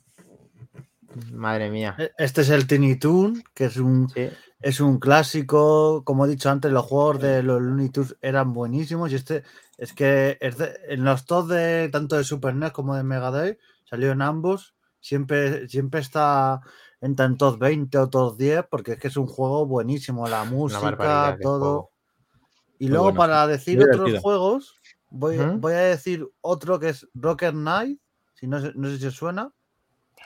Madre 1.34 1.70
mía. 1.70 1.95
E, 1.97 2.12
este 2.18 2.41
es 2.41 2.49
el 2.49 2.66
Tiny 2.66 2.97
Toon, 2.97 3.43
que 3.53 3.66
es 3.66 3.76
un, 3.76 4.08
es 4.62 4.80
un 4.80 4.99
clásico. 4.99 6.03
Como 6.06 6.26
he 6.26 6.30
dicho 6.30 6.49
antes, 6.49 6.72
los 6.72 6.86
juegos 6.86 7.22
de 7.22 7.43
los 7.43 7.62
Looney 7.62 7.89
Tunes 7.89 8.16
eran 8.22 8.53
buenísimos. 8.53 9.12
Y 9.12 9.16
este 9.16 9.43
es 9.78 9.91
que 9.91 10.38
en 10.39 11.03
los 11.03 11.26
top 11.26 11.49
de 11.49 11.89
tanto 11.89 12.16
de 12.16 12.24
Super 12.24 12.56
NES 12.56 12.72
como 12.72 12.95
de 12.95 13.03
Mega 13.03 13.32
Drive 13.32 13.60
salió 13.84 14.12
en 14.12 14.22
ambos. 14.22 14.76
Siempre, 15.01 15.68
siempre 15.68 15.99
está 15.99 16.62
en 17.01 17.18
tantos 17.18 17.60
20 17.60 17.97
o 17.97 18.10
todos 18.10 18.38
10, 18.38 18.64
porque 18.70 18.93
es 18.93 18.97
que 18.97 19.10
es 19.10 19.18
un 19.18 19.28
juego 19.28 19.66
buenísimo. 19.66 20.26
La 20.28 20.45
música, 20.45 21.38
todo. 21.41 21.91
Y 22.80 22.88
luego 22.88 23.13
para 23.13 23.47
decir 23.47 23.82
otros 23.82 24.19
juegos, 24.19 24.76
voy, 25.09 25.38
voy, 25.38 25.73
a 25.73 25.80
decir 25.80 26.26
otro 26.41 26.80
que 26.80 26.89
es 26.89 27.07
Rocker 27.13 27.53
Knight, 27.53 27.99
si 28.34 28.47
no, 28.47 28.59
no 28.59 28.89
sé 28.89 28.97
si 28.99 29.05
os 29.07 29.15
suena. 29.15 29.51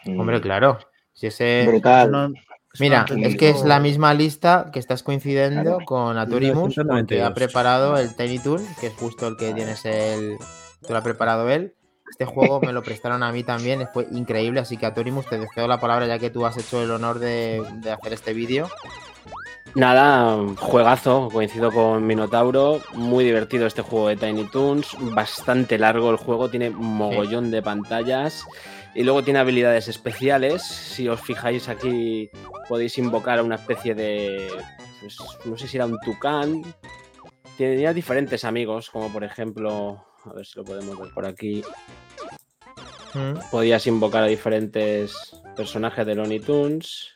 Hombre, 0.06 0.42
claro. 0.42 0.80
Si 1.14 1.28
ese... 1.28 1.66
Brutal. 1.68 2.34
Mira, 2.80 3.06
es 3.18 3.36
que 3.36 3.50
es 3.50 3.64
la 3.64 3.80
misma 3.80 4.14
lista 4.14 4.70
que 4.72 4.80
estás 4.80 5.02
coincidiendo 5.02 5.80
con 5.86 6.18
Atorimus, 6.18 6.76
que 7.08 7.24
ha 7.24 7.34
preparado 7.34 7.98
el 7.98 8.16
Tiny 8.16 8.40
Toon, 8.40 8.64
que 8.80 8.88
es 8.88 8.94
justo 8.94 9.28
el 9.28 9.38
que 9.38 9.54
tienes 9.54 9.84
el. 9.86 10.38
Tú 10.82 10.94
lo 10.94 10.98
ha 10.98 11.04
preparado 11.04 11.50
él. 11.50 11.76
Este 12.10 12.26
juego 12.26 12.60
me 12.62 12.72
lo 12.72 12.84
prestaron 12.84 13.24
a 13.24 13.32
mí 13.32 13.44
también, 13.44 13.88
fue 13.94 14.08
increíble, 14.12 14.60
así 14.60 14.78
que 14.78 14.86
Atorimus 14.86 15.28
te 15.28 15.38
deseo 15.38 15.68
la 15.68 15.80
palabra 15.80 16.08
ya 16.08 16.20
que 16.20 16.30
tú 16.30 16.46
has 16.46 16.58
hecho 16.58 16.82
el 16.82 16.92
honor 16.92 17.20
de, 17.20 17.64
de 17.82 17.92
hacer 17.92 18.14
este 18.14 18.34
vídeo. 18.34 18.68
Nada, 19.76 20.36
juegazo, 20.58 21.30
coincido 21.32 21.72
con 21.72 22.06
Minotauro, 22.06 22.82
muy 22.94 23.24
divertido 23.24 23.68
este 23.68 23.84
juego 23.84 24.08
de 24.08 24.18
Tiny 24.18 24.46
Toons, 24.46 24.96
bastante 25.00 25.78
largo 25.78 26.10
el 26.10 26.18
juego, 26.18 26.50
tiene 26.50 26.72
mogollón 26.72 27.52
de 27.52 27.62
pantallas 27.62 28.46
y 28.96 29.04
luego 29.04 29.24
tiene 29.24 29.40
habilidades 29.40 29.88
especiales, 29.88 30.64
si 30.64 31.08
os 31.08 31.22
fijáis 31.22 31.70
aquí 31.70 32.30
podéis 32.68 32.98
invocar 32.98 33.40
a 33.40 33.44
una 33.44 33.56
especie 33.56 33.94
de, 33.94 34.48
pues, 35.02 35.18
no 35.46 35.56
sé 35.56 35.68
si 35.68 35.78
era 35.78 35.86
un 35.86 36.00
tucán, 36.00 36.64
tenía 37.58 37.94
diferentes 37.94 38.44
amigos, 38.46 38.90
como 38.90 39.14
por 39.14 39.24
ejemplo, 39.24 40.04
a 40.26 40.34
ver 40.34 40.46
si 40.46 40.58
lo 40.58 40.66
podemos 40.66 41.00
ver 41.00 41.14
por 41.14 41.28
aquí, 41.28 41.64
mm. 43.14 43.52
podías 43.52 43.86
invocar 43.86 44.24
a 44.24 44.28
diferentes 44.28 45.14
personajes 45.56 46.06
de 46.08 46.16
Looney 46.16 46.40
Tunes 46.40 47.12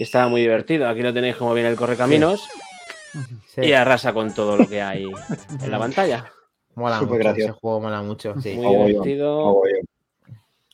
y 0.00 0.02
estaba 0.02 0.28
muy 0.28 0.40
divertido. 0.40 0.88
Aquí 0.88 1.02
lo 1.02 1.12
tenéis 1.12 1.36
como 1.36 1.52
viene 1.52 1.68
el 1.68 1.76
correcaminos 1.76 2.48
y 3.58 3.72
arrasa 3.72 4.14
con 4.14 4.32
todo 4.32 4.56
lo 4.56 4.66
que 4.66 4.80
hay 4.80 5.04
en 5.62 5.70
la 5.70 5.78
pantalla. 5.78 6.24
Mola 6.74 7.02
mucho, 7.02 7.28
ese 7.28 7.50
juego 7.50 7.80
mola 7.82 8.02
mucho. 8.02 8.34
Sí. 8.40 8.54
Muy 8.54 8.86
divertido. 8.86 9.60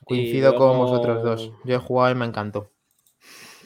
Coincido 0.04 0.54
con 0.54 0.78
vosotros 0.78 1.24
dos. 1.24 1.50
Yo 1.64 1.74
he 1.74 1.78
jugado 1.78 2.12
y 2.12 2.14
me 2.14 2.24
encantó. 2.24 2.70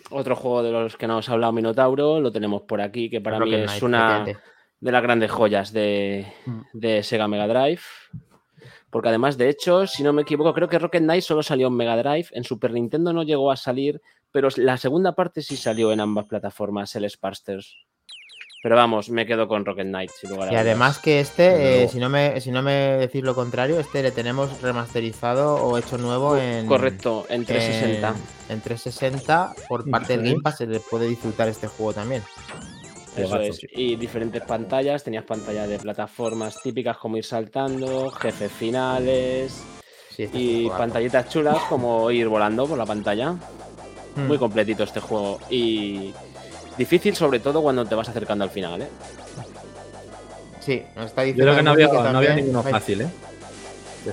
Otro 0.09 0.35
juego 0.35 0.63
de 0.63 0.73
los 0.73 0.97
que 0.97 1.07
nos 1.07 1.29
ha 1.29 1.33
hablado 1.35 1.53
Minotauro, 1.53 2.23
lo 2.23 2.33
tenemos 2.33 2.63
por 2.63 2.81
aquí, 2.81 3.11
que 3.11 3.21
para 3.21 3.39
mí 3.39 3.55
es 3.55 3.83
una 3.83 4.25
de 4.25 4.93
las 4.93 5.03
grandes 5.03 5.31
joyas 5.31 5.75
de, 5.75 6.27
mm. 6.47 6.61
de, 6.73 7.03
Sega 7.03 7.29
Mega 7.29 7.47
Drive. 7.47 7.83
Porque 8.89 9.11
además, 9.11 9.37
de 9.37 9.51
hecho, 9.51 9.87
si 9.87 10.03
no 10.03 10.15
me 10.15 10.23
equivoco, 10.23 10.55
creo 10.55 10.71
que 10.71 10.79
Rocket 10.79 11.03
Knight 11.03 11.23
solo 11.23 11.43
salió 11.43 11.67
en 11.67 11.77
Mega 11.77 11.99
Drive. 11.99 12.29
En 12.33 12.45
Super 12.45 12.73
Nintendo 12.73 13.13
no 13.13 13.25
llegó 13.25 13.51
a 13.51 13.57
salir, 13.57 14.01
pero 14.33 14.49
la 14.57 14.77
segunda 14.77 15.15
parte 15.15 15.43
sí 15.43 15.57
salió 15.57 15.93
en 15.93 16.01
ambas 16.01 16.27
plataformas, 16.27 16.95
el 16.97 17.09
Sparsters. 17.09 17.77
Pero 18.63 18.77
vamos, 18.77 19.09
me 19.09 19.25
quedo 19.25 19.49
con 19.49 19.65
Rocket 19.65 19.87
Knight. 19.87 20.11
y 20.51 20.55
además 20.55 20.99
que 20.99 21.21
este, 21.21 21.85
eh, 21.85 21.89
si, 21.89 21.99
no 21.99 22.11
me, 22.11 22.39
si 22.43 22.51
no 22.51 22.61
me 22.61 22.99
decís 22.99 23.23
lo 23.23 23.35
contrario, 23.35 23.81
este 23.81 24.03
le 24.03 24.11
tenemos 24.11 24.61
remasterizado 24.61 25.55
o 25.57 25.79
hecho 25.79 25.97
nuevo 25.97 26.37
en. 26.37 26.67
Correcto, 26.67 27.25
en 27.31 27.47
360. 27.47 28.15
En, 28.51 28.61
360, 28.61 29.55
por 29.67 29.89
parte 29.91 30.15
del 30.15 30.27
Game 30.27 30.43
Pass, 30.43 30.59
se 30.59 30.67
le 30.67 30.79
puede 30.79 31.09
disfrutar 31.09 31.49
este 31.49 31.69
juego 31.69 31.95
también. 31.95 32.23
Eso 33.17 33.41
es. 33.41 33.61
Y 33.73 33.97
diferentes 33.97 34.43
pantallas. 34.43 35.05
Tenías 35.05 35.25
pantallas 35.25 35.67
de 35.67 35.79
plataformas 35.79 36.61
típicas 36.63 36.99
como 36.99 37.17
ir 37.17 37.25
saltando, 37.25 38.11
jefes 38.11 38.53
finales. 38.53 39.65
Este 40.19 40.37
y 40.37 40.69
pantallitas 40.69 41.31
chulas 41.31 41.57
como 41.71 42.11
ir 42.11 42.29
volando 42.29 42.67
por 42.67 42.77
la 42.77 42.85
pantalla. 42.85 43.37
Muy 44.27 44.39
completito 44.39 44.85
este 44.85 45.01
juego. 45.01 45.39
Y 45.51 46.13
Difícil 46.81 47.15
sobre 47.15 47.41
todo 47.41 47.61
cuando 47.61 47.85
te 47.85 47.95
vas 47.95 48.09
acercando 48.09 48.43
al 48.43 48.51
final, 48.51 48.81
¿eh? 48.81 48.89
Sí, 50.61 50.83
nos 50.97 51.07
está 51.07 51.23
diciendo. 51.23 51.45
Yo 51.45 51.53
creo 51.53 51.57
que 51.57 51.63
no 51.63 51.71
había, 51.73 52.11
no 52.11 52.19
había 52.19 52.35
ninguno 52.35 52.63
fácil, 52.63 53.03
¿eh? 53.03 53.09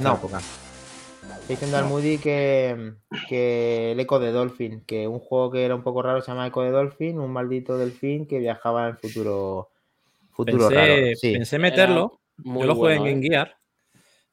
no. 0.02 0.16
Época. 0.16 0.40
Está 0.40 1.48
diciendo 1.48 1.78
al 1.78 1.86
Moody 1.86 2.18
que, 2.18 2.94
que, 3.30 3.94
el 3.94 4.00
eco 4.02 4.20
de 4.20 4.34
Dolphin, 4.34 4.82
que 4.86 5.08
un 5.08 5.20
juego 5.20 5.52
que 5.52 5.64
era 5.64 5.76
un 5.76 5.84
poco 5.84 6.02
raro 6.02 6.22
se 6.22 6.30
llama 6.30 6.48
Eco 6.48 6.62
de 6.62 6.72
Dolphin, 6.72 7.20
un 7.20 7.32
maldito 7.32 7.78
delfín 7.78 8.28
que 8.28 8.40
viajaba 8.40 8.90
en 8.90 8.98
futuro, 8.98 9.70
futuro 10.32 10.68
pensé, 10.68 10.76
raro. 10.76 11.16
Sí. 11.16 11.34
Pensé 11.34 11.60
meterlo, 11.60 12.20
yo 12.44 12.64
lo 12.64 12.76
jugué 12.76 12.96
en 12.96 13.04
Game 13.06 13.26
¿eh? 13.26 13.30
Gear. 13.30 13.57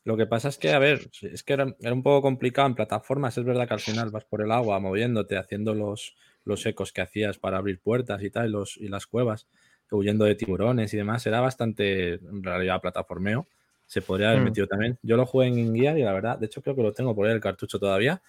Lo 0.04 0.18
que 0.18 0.26
pasa 0.26 0.48
es 0.48 0.58
que, 0.58 0.72
a 0.72 0.78
ver, 0.78 1.10
es 1.22 1.42
que 1.42 1.54
era, 1.54 1.74
era, 1.80 1.92
un 1.94 2.02
poco 2.02 2.20
complicado 2.20 2.68
en 2.68 2.74
plataformas. 2.74 3.38
Es 3.38 3.44
verdad 3.44 3.66
que 3.66 3.74
al 3.74 3.80
final 3.80 4.10
vas 4.10 4.24
por 4.24 4.42
el 4.42 4.52
agua 4.52 4.78
moviéndote, 4.78 5.38
haciendo 5.38 5.74
los, 5.74 6.14
los 6.44 6.64
ecos 6.66 6.92
que 6.92 7.00
hacías 7.00 7.38
para 7.38 7.56
abrir 7.56 7.80
puertas 7.80 8.22
y 8.22 8.30
tal, 8.30 8.52
los, 8.52 8.76
y 8.76 8.88
las 8.88 9.06
cuevas, 9.06 9.48
huyendo 9.90 10.26
de 10.26 10.34
tiburones 10.34 10.92
y 10.92 10.98
demás, 10.98 11.26
era 11.26 11.40
bastante, 11.40 12.14
en 12.14 12.42
realidad, 12.42 12.82
plataformeo. 12.82 13.46
Se 13.86 14.02
podría 14.02 14.28
haber 14.28 14.42
mm. 14.42 14.44
metido 14.44 14.66
también. 14.66 14.98
Yo 15.02 15.16
lo 15.16 15.24
jugué 15.24 15.46
en 15.46 15.72
guía 15.72 15.98
y 15.98 16.02
la 16.02 16.12
verdad, 16.12 16.38
de 16.38 16.46
hecho 16.46 16.62
creo 16.62 16.76
que 16.76 16.82
lo 16.82 16.92
tengo 16.92 17.14
por 17.14 17.26
ahí 17.26 17.32
el 17.32 17.40
cartucho 17.40 17.78
todavía 17.78 18.20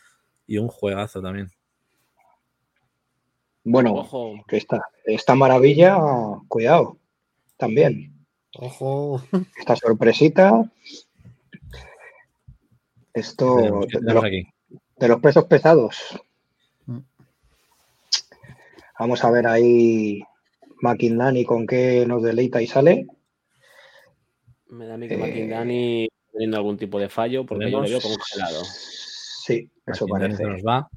y 0.48 0.58
un 0.58 0.68
juegazo 0.70 1.22
también. 1.22 1.50
Bueno, 3.66 3.96
Ojo. 3.96 4.36
que 4.48 4.58
esta, 4.58 4.82
esta 5.06 5.34
maravilla, 5.36 5.98
cuidado, 6.48 7.00
también. 7.58 8.14
Ojo. 8.58 9.22
Esta 9.58 9.76
sorpresita. 9.76 10.72
Esto 13.16 13.56
de, 13.56 14.46
de 14.98 15.08
los 15.08 15.22
pesos 15.22 15.46
pesados. 15.46 16.22
Vamos 19.00 19.24
a 19.24 19.32
ver 19.32 19.48
ahí 19.48 20.22
McIndani 20.82 21.46
con 21.46 21.66
qué 21.66 22.06
nos 22.06 22.24
deleita 22.24 22.62
y 22.62 22.68
sale. 22.68 23.08
Me 24.68 24.86
da 24.86 24.96
a 24.96 24.98
mí 24.98 25.08
que 25.08 25.16
eh... 25.16 26.08
teniendo 26.32 26.58
algún 26.58 26.78
tipo 26.78 27.00
de 27.00 27.10
fallo 27.10 27.46
porque 27.46 27.72
yo 27.72 27.82
lo 27.82 27.88
veo 27.88 28.02
congelado. 28.02 28.64
Sí, 28.66 29.70
eso 29.86 30.06
parece. 30.08 30.44
Nos 30.44 30.62
va. 30.62 30.90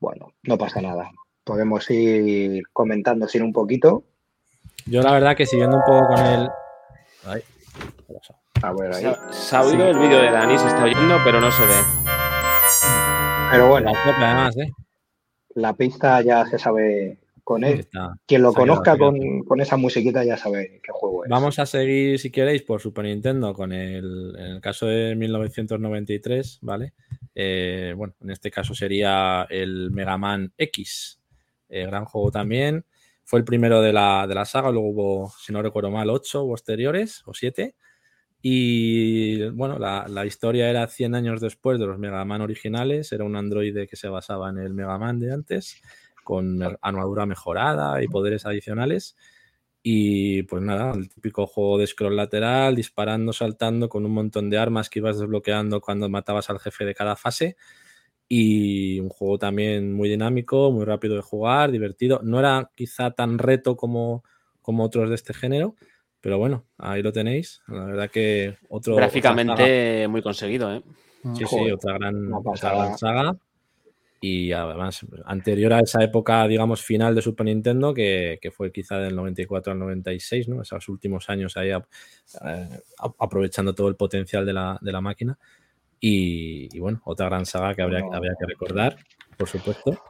Bueno, 0.00 0.32
no 0.42 0.58
pasa 0.58 0.80
nada. 0.80 1.10
Podemos 1.44 1.88
ir 1.90 2.62
comentando 2.72 3.28
sin 3.28 3.42
un 3.42 3.52
poquito. 3.52 4.04
Yo 4.86 5.02
la 5.02 5.12
verdad 5.12 5.36
que 5.36 5.46
siguiendo 5.46 5.76
un 5.76 5.82
poco 5.84 6.14
con 6.14 6.26
el... 6.26 6.48
A 8.62 8.72
ver, 8.72 8.94
ahí. 8.94 9.14
Se, 9.32 9.56
ha 9.56 9.62
oído 9.62 9.88
el 9.88 9.98
vídeo 9.98 10.18
de 10.18 10.30
Dani, 10.30 10.56
se 10.56 10.68
está 10.68 10.84
oyendo, 10.84 11.18
pero 11.24 11.40
no 11.40 11.50
se 11.50 11.62
ve. 11.62 11.74
Pero 13.50 13.68
bueno. 13.68 13.92
Además, 13.92 14.56
¿eh? 14.56 14.70
la 15.54 15.74
pista 15.74 16.20
ya 16.22 16.46
se 16.46 16.58
sabe 16.58 17.18
con 17.42 17.64
él. 17.64 17.88
Quien 18.24 18.42
lo 18.42 18.52
conozca 18.52 18.96
con, 18.96 19.60
esa 19.60 19.76
musiquita 19.76 20.22
ya 20.24 20.36
sabe 20.36 20.80
qué 20.82 20.92
juego 20.92 21.24
es. 21.24 21.30
Vamos 21.30 21.58
a 21.58 21.66
seguir, 21.66 22.20
si 22.20 22.30
queréis, 22.30 22.62
por 22.62 22.80
Super 22.80 23.04
Nintendo 23.04 23.52
con 23.52 23.72
el, 23.72 24.34
en 24.38 24.46
el 24.46 24.60
caso 24.60 24.86
de 24.86 25.16
1993, 25.16 26.60
¿vale? 26.62 26.92
Eh, 27.34 27.94
bueno, 27.96 28.14
en 28.22 28.30
este 28.30 28.50
caso 28.50 28.74
sería 28.74 29.46
el 29.50 29.90
Mega 29.90 30.16
Man 30.18 30.52
X, 30.56 31.20
eh, 31.68 31.86
gran 31.86 32.04
juego 32.04 32.30
también. 32.30 32.84
Fue 33.24 33.40
el 33.40 33.44
primero 33.44 33.82
de 33.82 33.92
la, 33.92 34.26
de 34.28 34.34
la 34.34 34.44
saga, 34.44 34.70
luego 34.70 34.88
hubo, 34.88 35.32
si 35.40 35.52
no 35.52 35.62
recuerdo 35.62 35.90
mal, 35.90 36.10
ocho 36.10 36.46
posteriores 36.46 37.22
o 37.26 37.34
siete. 37.34 37.74
Y 38.44 39.48
bueno, 39.50 39.78
la, 39.78 40.26
historia 40.26 40.68
era 40.68 40.88
100 40.88 41.14
años 41.14 41.40
después 41.40 41.78
de 41.78 41.86
los 41.86 41.98
Mega 41.98 42.24
Man 42.24 42.40
originales. 42.40 43.12
Era 43.12 43.24
un 43.24 43.36
androide 43.36 43.86
que 43.86 43.94
se 43.96 44.08
basaba 44.08 44.50
en 44.50 44.58
el 44.58 44.74
Mega 44.74 44.98
Man 44.98 45.20
de 45.20 45.32
antes, 45.32 45.80
con 46.24 46.58
armadura 46.82 47.24
mejorada 47.24 48.02
y 48.02 48.08
poderes 48.08 48.44
adicionales. 48.44 49.16
Y 49.84 50.42
pues 50.44 50.60
nada, 50.60 50.92
el 50.92 51.08
típico 51.08 51.46
juego 51.46 51.78
de 51.78 51.86
scroll 51.86 52.16
lateral, 52.16 52.74
disparando, 52.74 53.32
saltando, 53.32 53.88
con 53.88 54.04
un 54.04 54.12
montón 54.12 54.50
de 54.50 54.58
armas 54.58 54.90
que 54.90 54.98
ibas 54.98 55.20
desbloqueando 55.20 55.80
cuando 55.80 56.08
matabas 56.08 56.50
al 56.50 56.58
jefe 56.58 56.84
de 56.84 56.94
cada 56.94 57.14
fase. 57.14 57.56
Y 58.28 58.98
un 59.00 59.08
juego 59.08 59.38
también 59.38 59.92
muy 59.92 60.08
dinámico, 60.08 60.72
muy 60.72 60.84
rápido 60.84 61.14
de 61.14 61.22
jugar, 61.22 61.70
divertido. 61.70 62.20
No 62.24 62.40
era 62.40 62.70
quizá 62.74 63.12
tan 63.12 63.38
reto 63.38 63.76
como, 63.76 64.24
como 64.62 64.84
otros 64.84 65.08
de 65.10 65.14
este 65.16 65.34
género, 65.34 65.76
pero 66.22 66.38
bueno, 66.38 66.64
ahí 66.78 67.02
lo 67.02 67.12
tenéis. 67.12 67.60
La 67.66 67.84
verdad 67.84 68.10
que 68.10 68.56
otro. 68.68 68.94
Gráficamente 68.94 70.06
muy 70.08 70.22
conseguido, 70.22 70.72
¿eh? 70.72 70.82
Sí, 71.34 71.44
sí, 71.46 71.70
otra 71.70 71.98
gran, 71.98 72.30
saga. 72.96 73.36
Y 74.20 74.52
además, 74.52 75.04
anterior 75.24 75.72
a 75.72 75.80
esa 75.80 76.02
época, 76.02 76.46
digamos, 76.46 76.80
final 76.80 77.12
de 77.12 77.22
Super 77.22 77.46
Nintendo, 77.46 77.92
que, 77.92 78.38
fue 78.56 78.70
quizá 78.70 78.98
del 78.98 79.16
94 79.16 79.72
al 79.72 79.80
96, 79.80 80.48
¿no? 80.48 80.62
Esos 80.62 80.88
últimos 80.88 81.28
años 81.28 81.56
ahí 81.56 81.70
eh, 81.70 82.68
aprovechando 83.18 83.74
todo 83.74 83.88
el 83.88 83.96
potencial 83.96 84.46
de 84.46 84.52
la, 84.52 84.78
de 84.80 84.92
la 84.92 85.00
máquina. 85.00 85.36
Y, 85.98 86.78
bueno, 86.78 87.02
otra 87.04 87.26
gran 87.26 87.46
saga 87.46 87.74
que 87.74 87.82
habría, 87.82 88.04
habría 88.12 88.34
que 88.38 88.46
recordar, 88.46 88.96
por 89.36 89.48
supuesto. 89.48 90.00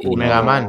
Y 0.00 0.16
Mega 0.16 0.42
Man. 0.42 0.68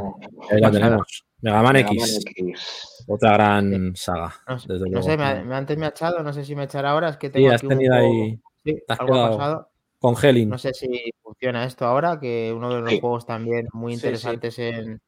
Ahí 0.52 0.62
la 0.62 0.72
tenemos. 0.72 1.26
Mega 1.42 1.64
Man, 1.64 1.76
X. 1.78 2.95
Otra 3.08 3.34
gran 3.34 3.96
saga. 3.96 4.36
No, 4.48 4.60
sé, 5.02 5.14
antes 5.14 5.78
me 5.78 5.86
ha 5.86 5.90
echado, 5.90 6.24
no 6.24 6.34
sé 6.34 6.44
si 6.44 6.56
me 6.56 6.64
echará 6.64 6.92
ahora. 6.92 7.10
Es 7.10 7.18
que 7.18 7.30
tengo 7.30 7.50
sí, 7.50 7.54
has 7.54 7.62
tenido 7.62 7.94
ahí. 7.94 8.40
Sí, 8.64 8.82
algo 8.88 9.14
pasado. 9.14 9.70
Con 10.00 10.16
Helling. 10.22 10.50
No 10.50 10.58
sé 10.58 10.74
si 10.74 11.12
funciona 11.22 11.66
esto 11.66 11.86
ahora, 11.86 12.20
que 12.20 12.54
uno 12.56 12.74
de 12.74 12.82
los 12.82 13.00
juegos 13.00 13.26
también 13.26 13.68
muy 13.74 13.94
interesantes 13.94 14.60
En, 14.60 15.02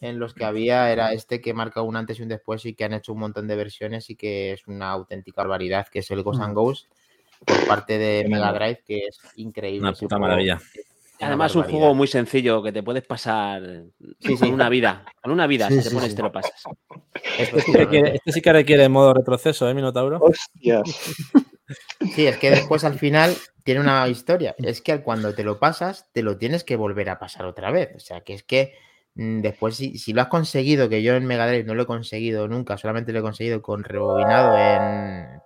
en, 0.00 0.18
los 0.18 0.34
que 0.34 0.44
había 0.44 0.90
era 0.92 1.12
este 1.12 1.40
que 1.40 1.54
marca 1.54 1.82
un 1.82 1.96
antes 1.96 2.18
y 2.18 2.22
un 2.22 2.28
después 2.28 2.64
y 2.66 2.74
que 2.74 2.84
han 2.84 2.92
hecho 2.92 3.12
un 3.12 3.20
montón 3.20 3.48
de 3.48 3.56
versiones 3.56 4.10
y 4.10 4.16
que 4.16 4.52
es 4.52 4.66
una 4.66 4.90
auténtica 4.90 5.42
barbaridad, 5.42 5.86
que 5.88 6.00
es 6.00 6.10
el 6.10 6.22
Ghost 6.22 6.40
and 6.40 6.52
mm. 6.52 6.54
Ghost 6.54 6.86
por 7.44 7.66
parte 7.66 7.98
de 7.98 8.28
Mega 8.28 8.52
Drive, 8.52 8.82
que 8.84 9.06
es 9.06 9.18
increíble. 9.36 9.88
Una 9.88 9.96
puta 9.96 10.18
maravilla. 10.18 10.60
Además, 11.20 11.54
un 11.54 11.62
juego 11.64 11.94
muy 11.94 12.06
sencillo 12.06 12.62
que 12.62 12.72
te 12.72 12.82
puedes 12.82 13.06
pasar 13.06 13.62
sí, 14.20 14.36
sí. 14.36 14.46
una 14.46 14.68
vida. 14.68 15.04
Con 15.22 15.32
una 15.32 15.46
vida, 15.46 15.68
si 15.68 15.82
te 15.82 15.90
pones, 15.90 16.14
te 16.14 16.22
lo 16.22 16.30
pasas. 16.32 16.62
Este 17.38 17.60
sí, 17.60 17.72
requiere, 17.72 18.16
este 18.16 18.32
sí 18.32 18.40
que 18.40 18.52
requiere 18.52 18.88
modo 18.88 19.14
retroceso, 19.14 19.68
¿eh, 19.68 19.74
Minotauro? 19.74 20.18
Hostias. 20.20 21.14
Sí, 22.14 22.26
es 22.26 22.36
que 22.36 22.50
después 22.50 22.84
al 22.84 22.98
final 22.98 23.34
tiene 23.64 23.80
una 23.80 24.06
historia. 24.08 24.54
Es 24.58 24.80
que 24.80 25.02
cuando 25.02 25.34
te 25.34 25.42
lo 25.42 25.58
pasas, 25.58 26.08
te 26.12 26.22
lo 26.22 26.38
tienes 26.38 26.62
que 26.64 26.76
volver 26.76 27.10
a 27.10 27.18
pasar 27.18 27.46
otra 27.46 27.70
vez. 27.70 27.90
O 27.96 28.00
sea, 28.00 28.20
que 28.20 28.34
es 28.34 28.42
que 28.44 28.74
mm, 29.14 29.40
después, 29.40 29.76
si, 29.76 29.98
si 29.98 30.12
lo 30.12 30.22
has 30.22 30.28
conseguido, 30.28 30.88
que 30.88 31.02
yo 31.02 31.14
en 31.14 31.26
Mega 31.26 31.48
Drive 31.48 31.64
no 31.64 31.74
lo 31.74 31.82
he 31.82 31.86
conseguido 31.86 32.46
nunca, 32.46 32.78
solamente 32.78 33.12
lo 33.12 33.18
he 33.18 33.22
conseguido 33.22 33.62
con 33.62 33.82
rebobinado 33.82 34.56
en, 34.56 35.40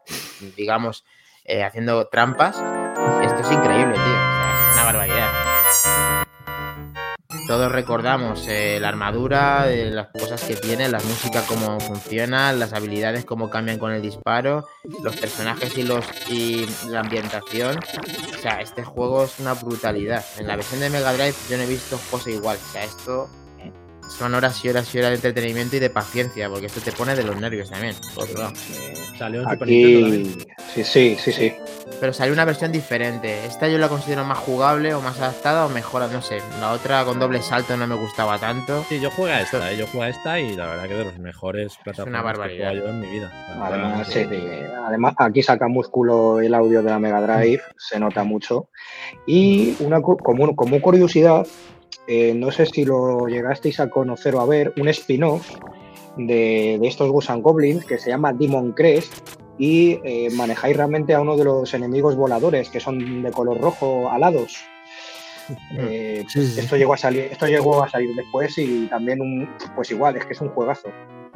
digamos, 0.57 1.05
eh, 1.45 1.63
haciendo 1.63 2.09
trampas, 2.09 2.57
esto 3.23 3.41
es 3.41 3.53
increíble, 3.53 3.95
tío. 3.95 4.40
Todos 7.51 7.73
recordamos 7.73 8.47
eh, 8.47 8.79
la 8.81 8.91
armadura, 8.91 9.73
eh, 9.73 9.91
las 9.91 10.07
cosas 10.17 10.41
que 10.45 10.55
tiene, 10.55 10.89
la 10.89 11.01
música 11.01 11.43
cómo 11.49 11.81
funciona, 11.81 12.53
las 12.53 12.73
habilidades 12.73 13.25
cómo 13.25 13.51
cambian 13.51 13.81
con 13.81 13.91
el 13.91 14.01
disparo, 14.01 14.69
los 15.03 15.17
personajes 15.17 15.77
y 15.77 15.83
los 15.83 16.05
y 16.29 16.65
la 16.89 17.01
ambientación. 17.01 17.77
O 17.77 18.41
sea, 18.41 18.61
este 18.61 18.85
juego 18.85 19.25
es 19.25 19.41
una 19.41 19.55
brutalidad. 19.55 20.25
En 20.39 20.47
la 20.47 20.55
versión 20.55 20.79
de 20.79 20.91
Mega 20.91 21.13
Drive 21.13 21.35
yo 21.51 21.57
no 21.57 21.65
he 21.65 21.67
visto 21.67 21.99
cosa 22.09 22.31
igual. 22.31 22.57
O 22.57 22.73
sea, 22.73 22.85
esto 22.85 23.29
son 24.11 24.35
horas 24.35 24.63
y 24.65 24.69
horas 24.69 24.95
y 24.95 24.99
horas 24.99 25.11
de 25.11 25.17
entretenimiento 25.17 25.77
y 25.77 25.79
de 25.79 25.91
paciencia, 25.91 26.49
porque 26.49 26.67
esto 26.67 26.81
te 26.81 26.93
pone 26.93 27.15
de 27.15 27.25
los 27.25 27.41
nervios 27.41 27.71
también. 27.71 27.95
Salió 29.17 29.49
Aquí... 29.49 30.37
Sí, 30.75 30.85
sí, 30.85 31.17
sí, 31.19 31.33
sí. 31.33 31.55
Pero 31.99 32.13
salió 32.13 32.33
una 32.33 32.45
versión 32.45 32.73
diferente. 32.73 33.45
Esta 33.45 33.69
yo 33.69 33.79
la 33.79 33.89
considero 33.89 34.25
más 34.25 34.39
jugable 34.39 34.95
o 34.95 35.01
más 35.01 35.19
adaptada 35.19 35.67
o 35.67 35.69
mejor, 35.69 36.11
no 36.11 36.23
sé. 36.23 36.39
La 36.61 36.73
otra 36.73 37.05
con 37.05 37.19
doble 37.19 37.43
salto 37.43 37.77
no 37.77 37.87
me 37.87 37.95
gustaba 37.95 38.39
tanto. 38.39 38.85
Sí, 38.89 39.01
yo 39.01 39.11
juego 39.11 39.33
a 39.33 39.41
esta, 39.41 39.71
¿eh? 39.71 39.77
yo 39.77 39.87
juego 39.87 40.05
a 40.05 40.09
esta 40.09 40.39
y 40.39 40.57
la 40.57 40.67
verdad 40.67 40.89
que 40.89 40.95
de 40.95 41.05
los 41.05 41.19
mejores 41.19 41.77
plataformas 41.83 42.21
una 42.21 42.23
barbaridad. 42.23 42.73
que 42.73 42.89
en 42.89 43.01
mi 43.01 43.07
vida. 43.09 43.33
Además, 43.61 44.09
sí, 44.09 44.27
además, 44.87 45.15
aquí 45.19 45.43
saca 45.43 45.69
músculo 45.69 46.41
el 46.41 46.55
audio 46.55 46.83
de 46.83 46.91
la 46.91 46.99
Mega 46.99 47.21
Drive, 47.21 47.63
se 47.77 47.99
nota 47.99 48.25
mucho. 48.25 48.69
Y 49.27 49.77
una 49.81 50.01
como, 50.01 50.55
como 50.55 50.81
curiosidad, 50.81 51.47
eh, 52.13 52.35
no 52.35 52.51
sé 52.51 52.67
si 52.67 52.85
lo 52.85 53.29
llegasteis 53.29 53.79
a 53.79 53.89
conocer 53.89 54.35
o 54.35 54.41
a 54.41 54.45
ver, 54.45 54.75
un 54.77 54.89
spin-off 54.89 55.49
de, 56.17 56.75
estos 56.83 57.09
Gusan 57.09 57.41
Goblins 57.41 57.85
que 57.85 57.99
se 57.99 58.11
llama 58.11 58.33
Demon 58.33 58.73
Crest 58.73 59.13
y 59.59 60.01
eh, 60.03 60.29
manejáis 60.33 60.77
realmente 60.77 61.15
a 61.15 61.21
uno 61.21 61.37
de 61.37 61.45
los 61.45 61.73
enemigos 61.73 62.17
voladores 62.17 62.69
que 62.69 62.81
son 62.81 63.23
de 63.23 63.31
color 63.31 63.61
rojo 63.61 64.11
alados. 64.11 64.57
Eh, 65.79 66.27
esto 66.35 66.77
llegó 66.77 66.95
a 66.95 66.97
salir, 66.97 67.29
esto 67.31 67.47
llegó 67.47 67.85
a 67.85 67.89
salir 67.89 68.13
después 68.17 68.59
y 68.59 68.89
también 68.89 69.21
un, 69.21 69.49
pues 69.77 69.93
igual, 69.93 70.17
es 70.17 70.25
que 70.25 70.33
es 70.33 70.41
un 70.41 70.49
juegazo. 70.49 70.89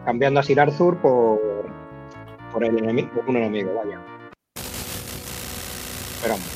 Cambiando 0.05 0.41
a 0.41 0.43
Sir 0.43 0.59
Arthur 0.59 1.01
por, 1.01 1.41
por 2.53 2.65
el 2.65 2.77
enemigo, 2.79 3.11
un 3.29 3.37
enemigo, 3.37 3.75
vaya. 3.75 4.01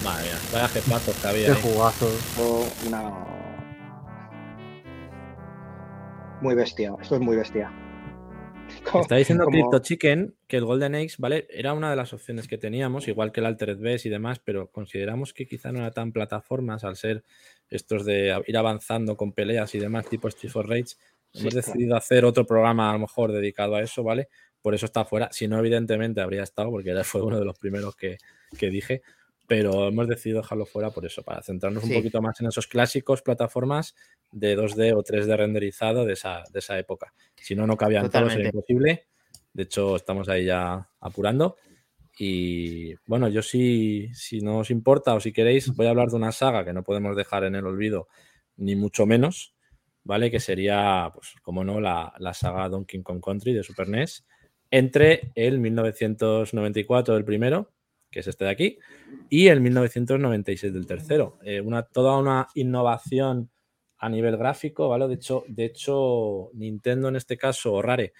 Madre 0.02 0.24
mía, 0.24 0.38
vaya 0.52 0.68
jefazos 0.68 1.14
que 1.16 1.28
había. 1.28 1.46
Qué 1.46 1.54
jugazo. 1.54 2.10
Una, 2.86 3.37
muy 6.40 6.54
bestia, 6.54 6.94
esto 7.00 7.16
es 7.16 7.20
muy 7.20 7.36
bestia. 7.36 7.72
Está 9.00 9.16
diciendo 9.16 9.46
Crypto 9.46 9.78
Chicken 9.78 10.34
que 10.46 10.58
el 10.58 10.64
Golden 10.64 10.94
Axe, 10.94 11.16
¿vale? 11.18 11.46
Era 11.50 11.72
una 11.72 11.90
de 11.90 11.96
las 11.96 12.12
opciones 12.12 12.48
que 12.48 12.58
teníamos, 12.58 13.08
igual 13.08 13.32
que 13.32 13.40
el 13.40 13.46
Altered 13.46 13.78
Beast 13.78 14.06
y 14.06 14.10
demás, 14.10 14.40
pero 14.44 14.70
consideramos 14.70 15.32
que 15.32 15.46
quizá 15.46 15.72
no 15.72 15.78
era 15.78 15.90
tan 15.90 16.12
plataformas 16.12 16.84
al 16.84 16.96
ser 16.96 17.24
estos 17.70 18.04
de 18.04 18.42
ir 18.46 18.56
avanzando 18.56 19.16
con 19.16 19.32
peleas 19.32 19.74
y 19.74 19.78
demás, 19.78 20.08
tipo 20.08 20.28
Street 20.28 20.52
for 20.52 20.68
Rage. 20.68 20.96
Hemos 21.34 21.54
decidido 21.54 21.96
hacer 21.96 22.24
otro 22.24 22.46
programa 22.46 22.90
a 22.90 22.92
lo 22.94 23.00
mejor 23.00 23.32
dedicado 23.32 23.74
a 23.74 23.82
eso, 23.82 24.02
¿vale? 24.02 24.28
Por 24.62 24.74
eso 24.74 24.86
está 24.86 25.04
fuera. 25.04 25.28
Si 25.32 25.48
no, 25.48 25.58
evidentemente 25.58 26.20
habría 26.20 26.42
estado, 26.42 26.70
porque 26.70 26.94
fue 27.04 27.22
uno 27.22 27.38
de 27.38 27.44
los 27.44 27.58
primeros 27.58 27.96
que, 27.96 28.18
que 28.58 28.70
dije 28.70 29.02
pero 29.48 29.88
hemos 29.88 30.06
decidido 30.06 30.42
dejarlo 30.42 30.66
fuera 30.66 30.90
por 30.90 31.06
eso, 31.06 31.22
para 31.22 31.42
centrarnos 31.42 31.82
un 31.82 31.94
poquito 31.94 32.20
más 32.20 32.38
en 32.40 32.48
esos 32.48 32.66
clásicos 32.66 33.22
plataformas 33.22 33.96
de 34.30 34.56
2D 34.56 34.94
o 34.94 35.02
3D 35.02 35.36
renderizado 35.36 36.04
de 36.04 36.12
esa, 36.12 36.44
de 36.52 36.58
esa 36.58 36.78
época. 36.78 37.14
Si 37.34 37.56
no, 37.56 37.66
no 37.66 37.74
cabían 37.74 38.10
todos, 38.10 38.34
era 38.34 38.44
imposible. 38.44 39.06
De 39.54 39.62
hecho, 39.62 39.96
estamos 39.96 40.28
ahí 40.28 40.44
ya 40.44 40.90
apurando. 41.00 41.56
Y 42.18 42.94
bueno, 43.06 43.28
yo 43.28 43.40
sí, 43.40 44.10
si 44.12 44.40
no 44.42 44.58
os 44.58 44.70
importa 44.70 45.14
o 45.14 45.20
si 45.20 45.32
queréis, 45.32 45.74
voy 45.74 45.86
a 45.86 45.90
hablar 45.90 46.08
de 46.08 46.16
una 46.16 46.30
saga 46.32 46.62
que 46.62 46.74
no 46.74 46.84
podemos 46.84 47.16
dejar 47.16 47.44
en 47.44 47.54
el 47.54 47.66
olvido, 47.66 48.08
ni 48.58 48.76
mucho 48.76 49.06
menos, 49.06 49.54
¿vale? 50.04 50.30
Que 50.30 50.40
sería, 50.40 51.10
pues, 51.14 51.32
como 51.40 51.64
no, 51.64 51.80
la, 51.80 52.12
la 52.18 52.34
saga 52.34 52.68
Donkey 52.68 53.02
Kong 53.02 53.24
Country 53.24 53.54
de 53.54 53.62
Super 53.62 53.88
NES, 53.88 54.26
entre 54.70 55.32
el 55.34 55.58
1994, 55.58 57.16
el 57.16 57.24
primero, 57.24 57.72
que 58.10 58.20
es 58.20 58.26
este 58.26 58.44
de 58.44 58.50
aquí, 58.50 58.78
y 59.28 59.48
el 59.48 59.60
1996 59.60 60.72
del 60.72 60.86
tercero. 60.86 61.38
Eh, 61.42 61.60
una, 61.60 61.82
toda 61.82 62.18
una 62.18 62.46
innovación 62.54 63.50
a 63.98 64.08
nivel 64.08 64.36
gráfico, 64.36 64.88
¿vale? 64.88 65.08
De 65.08 65.14
hecho, 65.14 65.44
de 65.48 65.64
hecho 65.64 66.50
Nintendo 66.54 67.08
en 67.08 67.16
este 67.16 67.36
caso, 67.36 67.74
o 67.74 67.82
Rare, 67.82 68.12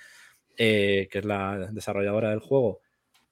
eh, 0.56 1.08
que 1.10 1.18
es 1.18 1.24
la 1.24 1.70
desarrolladora 1.72 2.30
del 2.30 2.40
juego, 2.40 2.80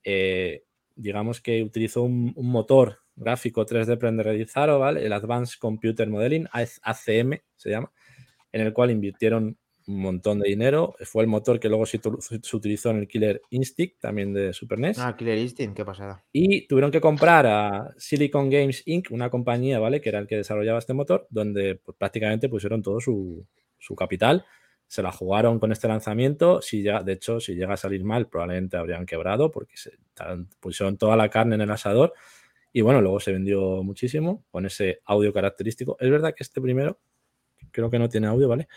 eh, 0.05 0.65
digamos 0.95 1.41
que 1.41 1.63
utilizó 1.63 2.03
un, 2.03 2.33
motor 2.37 3.01
gráfico 3.17 3.67
3D 3.67 3.99
renderizado, 3.99 4.79
¿vale? 4.79 5.05
El 5.05 5.13
Advanced 5.13 5.59
Computer 5.59 6.09
Modeling, 6.09 6.47
ACM 6.53 7.41
se 7.57 7.71
llama, 7.71 7.93
en 8.53 8.61
el 8.61 8.73
cual 8.73 8.91
invirtieron 8.91 9.59
un 9.87 10.01
montón 10.01 10.41
de 10.41 10.49
dinero. 10.49 10.97
Fue 11.05 11.23
el 11.23 11.29
motor 11.29 11.61
que 11.61 11.69
luego 11.69 11.87
se, 11.87 12.01
utilizó 12.53 12.91
en 12.91 12.99
el 12.99 13.09
Killer 13.09 13.41
Instinct, 13.51 14.01
también 14.01 14.33
de 14.33 14.53
Super 14.53 14.79
NES. 14.79 14.99
Ah, 14.99 15.17
Killer 15.17 15.39
Instinct, 15.39 15.77
qué 15.77 15.85
pasada. 15.85 16.25
Y 16.33 16.67
tuvieron 16.67 16.91
que 16.91 17.01
comprar 17.01 17.47
a 17.47 17.95
Silicon 17.97 18.51
Games 18.51 18.83
Inc., 18.87 19.11
una 19.11 19.31
compañía, 19.31 19.79
¿vale? 19.79 20.01
Que 20.01 20.09
era 20.09 20.19
el 20.19 20.27
que 20.27 20.37
desarrollaba 20.37 20.79
este 20.79 20.95
motor, 20.95 21.27
donde 21.31 21.77
pues, 21.77 21.97
prácticamente 21.97 22.49
pusieron 22.49 22.83
todo 22.83 23.01
su, 23.01 23.47
capital. 23.97 24.45
Se 24.89 25.03
la 25.03 25.13
jugaron 25.13 25.59
con 25.59 25.71
este 25.73 25.89
lanzamiento. 25.89 26.61
Si 26.61 26.83
ya, 26.83 27.03
de 27.03 27.13
hecho, 27.13 27.39
si 27.41 27.55
llega 27.55 27.75
a 27.75 27.77
salir 27.77 28.05
mal, 28.05 28.29
probablemente 28.29 28.77
habrían 28.77 29.07
quebrado 29.07 29.51
porque 29.51 29.77
se 29.77 29.93
pusieron 30.61 30.97
toda 30.97 31.17
la 31.17 31.29
carne 31.29 31.55
en 31.55 31.61
el 31.61 31.71
asador. 31.71 32.13
Y 32.73 32.83
bueno, 32.83 33.01
luego 33.01 33.21
se 33.21 33.33
vendió 33.33 33.83
muchísimo 33.83 34.45
con 34.51 34.67
ese 34.67 35.01
audio 35.05 35.33
característico. 35.33 35.97
Es 36.01 36.11
verdad 36.11 36.35
que 36.35 36.43
este 36.43 36.61
primero 36.61 36.99
creo 37.71 37.91
que 37.91 37.99
no 37.99 38.09
tiene 38.09 38.27
audio, 38.27 38.49
¿vale? 38.49 38.69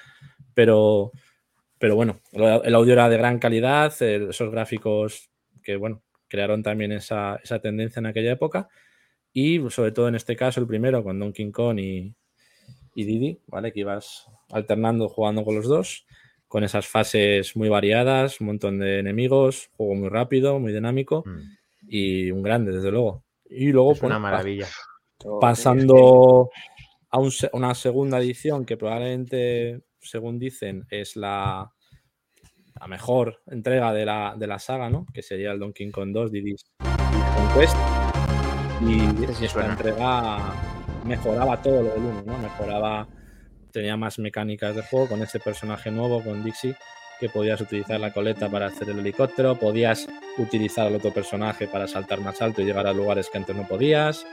Pero, 0.60 1.14
pero 1.78 1.96
bueno, 1.96 2.20
el 2.34 2.76
audio 2.76 2.92
era 2.92 3.08
de 3.08 3.16
gran 3.16 3.40
calidad, 3.40 3.94
esos 4.02 4.52
gráficos 4.52 5.30
que, 5.64 5.78
bueno, 5.78 6.04
crearon 6.28 6.62
también 6.64 6.92
esa, 6.92 7.40
tendencia 7.64 8.02
en 8.02 8.08
aquella 8.08 8.34
época. 8.34 8.68
Y 9.32 9.62
sobre 9.70 9.94
todo 9.94 10.10
en 10.10 10.16
este 10.16 10.36
caso, 10.36 10.60
el 10.60 10.68
primero 10.68 11.02
con 11.02 11.18
Donkey 11.18 11.50
Kong 11.50 11.80
y, 11.80 12.14
y 12.94 13.04
Didi, 13.06 13.40
¿vale? 13.48 13.72
Que 13.72 13.80
ibas 13.80 14.26
alternando 14.52 15.08
jugando 15.08 15.46
con 15.46 15.56
los 15.56 15.70
dos, 15.70 16.06
con 16.50 16.66
esas 16.66 16.86
fases 16.86 17.56
muy 17.56 17.70
variadas, 17.70 18.42
un 18.42 18.48
montón 18.48 18.80
de 18.80 19.00
enemigos, 19.00 19.70
juego 19.78 19.96
muy 19.96 20.10
rápido, 20.10 20.60
muy 20.60 20.74
dinámico 20.74 21.24
mm. 21.26 21.40
y 21.88 22.32
un 22.32 22.44
grande, 22.44 22.74
desde 22.74 22.92
luego. 22.92 23.24
Y 23.50 23.72
luego, 23.72 23.94
es 23.94 24.02
una 24.02 24.20
maravilla. 24.20 24.68
Pasando 25.40 26.50
a 27.12 27.20
una 27.54 27.74
segunda 27.76 28.20
edición 28.20 28.66
que 28.66 28.76
probablemente, 28.76 29.84
según 30.02 30.40
dicen, 30.40 30.86
es 30.90 31.16
la, 31.16 31.72
la 32.80 32.88
mejor 32.88 33.42
entrega 33.48 33.94
de 33.94 34.06
la, 34.06 34.36
de 34.38 34.48
la, 34.48 34.60
saga, 34.60 34.90
¿no? 34.90 35.06
Que 35.14 35.22
sería 35.22 35.52
el 35.52 35.60
Donkey 35.60 35.92
Kong 35.92 36.12
2 36.12 36.32
Diddy's 36.32 36.66
Conquest. 37.36 37.76
Y 38.82 39.44
esa 39.44 39.66
entrega 39.66 40.54
mejoraba 41.06 41.62
todo 41.62 41.84
lo 41.84 41.90
del 41.90 42.04
1, 42.04 42.24
¿no? 42.26 42.38
Mejoraba, 42.38 43.08
tenía 43.72 43.98
más 43.98 44.20
mecánicas 44.20 44.76
de 44.76 44.84
juego 44.84 45.10
con 45.10 45.22
este 45.22 45.40
personaje 45.40 45.92
nuevo, 45.92 46.24
con 46.24 46.44
Dixie, 46.44 46.76
que 47.20 47.30
podías 47.30 47.60
utilizar 47.60 48.00
la 48.00 48.14
coleta 48.14 48.50
para 48.50 48.68
hacer 48.68 48.90
el 48.90 49.00
helicóptero, 49.00 49.60
podías 49.60 50.08
utilizar 50.38 50.88
al 50.88 50.96
otro 50.96 51.14
personaje 51.14 51.68
para 51.68 51.88
saltar 51.88 52.22
más 52.22 52.42
alto 52.42 52.62
y 52.62 52.66
llegar 52.66 52.88
a 52.88 52.94
lugares 52.94 53.30
que 53.30 53.38
antes 53.38 53.56
no 53.56 53.68
podías 53.68 54.26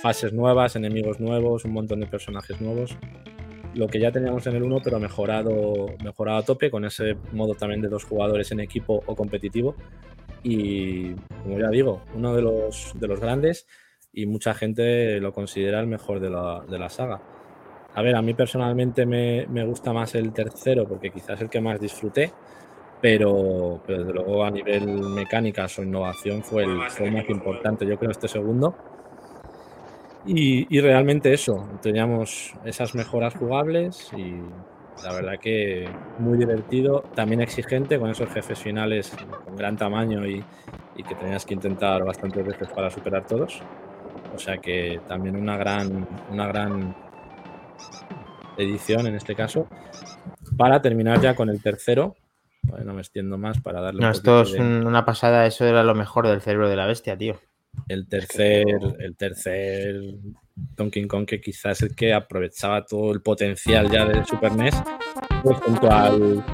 fases 0.00 0.32
nuevas, 0.32 0.76
enemigos 0.76 1.20
nuevos, 1.20 1.64
un 1.66 1.72
montón 1.72 2.00
de 2.00 2.06
personajes 2.06 2.60
nuevos. 2.60 2.96
Lo 3.74 3.86
que 3.86 4.00
ya 4.00 4.10
teníamos 4.10 4.46
en 4.46 4.56
el 4.56 4.62
1, 4.62 4.80
pero 4.82 4.98
mejorado, 4.98 5.86
mejorado 6.02 6.38
a 6.38 6.42
tope, 6.44 6.70
con 6.70 6.84
ese 6.84 7.16
modo 7.32 7.54
también 7.54 7.80
de 7.80 7.88
dos 7.88 8.04
jugadores 8.04 8.50
en 8.52 8.60
equipo 8.60 9.02
o 9.06 9.14
competitivo. 9.14 9.76
Y 10.42 11.14
como 11.42 11.58
ya 11.58 11.68
digo, 11.68 12.02
uno 12.14 12.34
de 12.34 12.42
los, 12.42 12.92
de 12.94 13.06
los 13.06 13.20
grandes 13.20 13.66
y 14.12 14.26
mucha 14.26 14.54
gente 14.54 15.20
lo 15.20 15.32
considera 15.32 15.80
el 15.80 15.86
mejor 15.86 16.20
de 16.20 16.30
la, 16.30 16.64
de 16.68 16.78
la 16.78 16.88
saga. 16.88 17.20
A 17.94 18.02
ver, 18.02 18.16
a 18.16 18.22
mí 18.22 18.34
personalmente 18.34 19.04
me, 19.04 19.46
me, 19.48 19.64
gusta 19.64 19.92
más 19.92 20.14
el 20.14 20.32
tercero 20.32 20.86
porque 20.86 21.10
quizás 21.10 21.36
es 21.36 21.42
el 21.42 21.50
que 21.50 21.60
más 21.60 21.80
disfruté, 21.80 22.32
pero, 23.00 23.82
pero 23.86 24.00
desde 24.00 24.12
luego 24.12 24.44
a 24.44 24.50
nivel 24.50 24.86
mecánica 24.86 25.66
o 25.78 25.82
innovación 25.82 26.42
fue 26.42 26.64
el, 26.64 26.88
fue 26.90 27.06
el 27.06 27.12
más 27.12 27.28
importante. 27.28 27.86
Yo 27.86 27.98
creo 27.98 28.10
este 28.10 28.28
segundo 28.28 28.74
y, 30.26 30.80
realmente 30.80 31.32
eso, 31.32 31.68
teníamos 31.82 32.52
esas 32.64 32.94
mejoras 32.94 33.34
jugables 33.34 34.10
y 34.16 34.34
la 35.02 35.14
verdad 35.14 35.38
que 35.40 35.88
muy 36.18 36.36
divertido, 36.36 37.04
también 37.14 37.40
exigente 37.40 37.98
con 37.98 38.10
esos 38.10 38.28
jefes 38.30 38.58
finales 38.58 39.16
con 39.44 39.56
gran 39.56 39.76
tamaño 39.76 40.26
y, 40.26 40.44
que 41.08 41.14
tenías 41.14 41.46
que 41.46 41.54
intentar 41.54 42.04
bastantes 42.04 42.46
veces 42.46 42.68
para 42.68 42.90
superar 42.90 43.26
todos. 43.26 43.62
O 44.34 44.38
sea 44.38 44.58
que 44.58 45.00
también 45.08 45.34
una 45.34 45.56
gran, 45.56 46.06
una 46.30 46.46
gran 46.46 46.94
edición 48.58 49.06
en 49.06 49.14
este 49.14 49.34
caso. 49.34 49.66
Para 50.58 50.82
terminar 50.82 51.18
ya 51.18 51.34
con 51.34 51.48
el 51.48 51.62
tercero, 51.62 52.16
no 52.84 52.92
me 52.92 53.00
extiendo 53.00 53.38
más 53.38 53.58
para 53.62 53.80
darle. 53.80 54.02
No, 54.02 54.10
esto 54.10 54.42
es 54.42 54.52
una 54.52 55.06
pasada, 55.06 55.46
eso 55.46 55.64
era 55.64 55.82
lo 55.82 55.94
mejor 55.94 56.28
del 56.28 56.42
cerebro 56.42 56.68
de 56.68 56.76
la 56.76 56.86
bestia, 56.86 57.16
tío. 57.16 57.40
El 57.88 58.06
tercer, 58.06 58.66
el 58.98 59.16
tercer 59.16 60.00
Donkey 60.76 61.06
Kong, 61.06 61.26
que 61.26 61.40
quizás 61.40 61.82
es 61.82 61.90
el 61.90 61.96
que 61.96 62.12
aprovechaba 62.12 62.84
todo 62.84 63.12
el 63.12 63.22
potencial 63.22 63.90
ya 63.90 64.04
del 64.04 64.24
Super 64.26 64.52
NES, 64.52 64.74
pues 65.42 65.58
junto 65.58 65.90
al, 65.90 66.44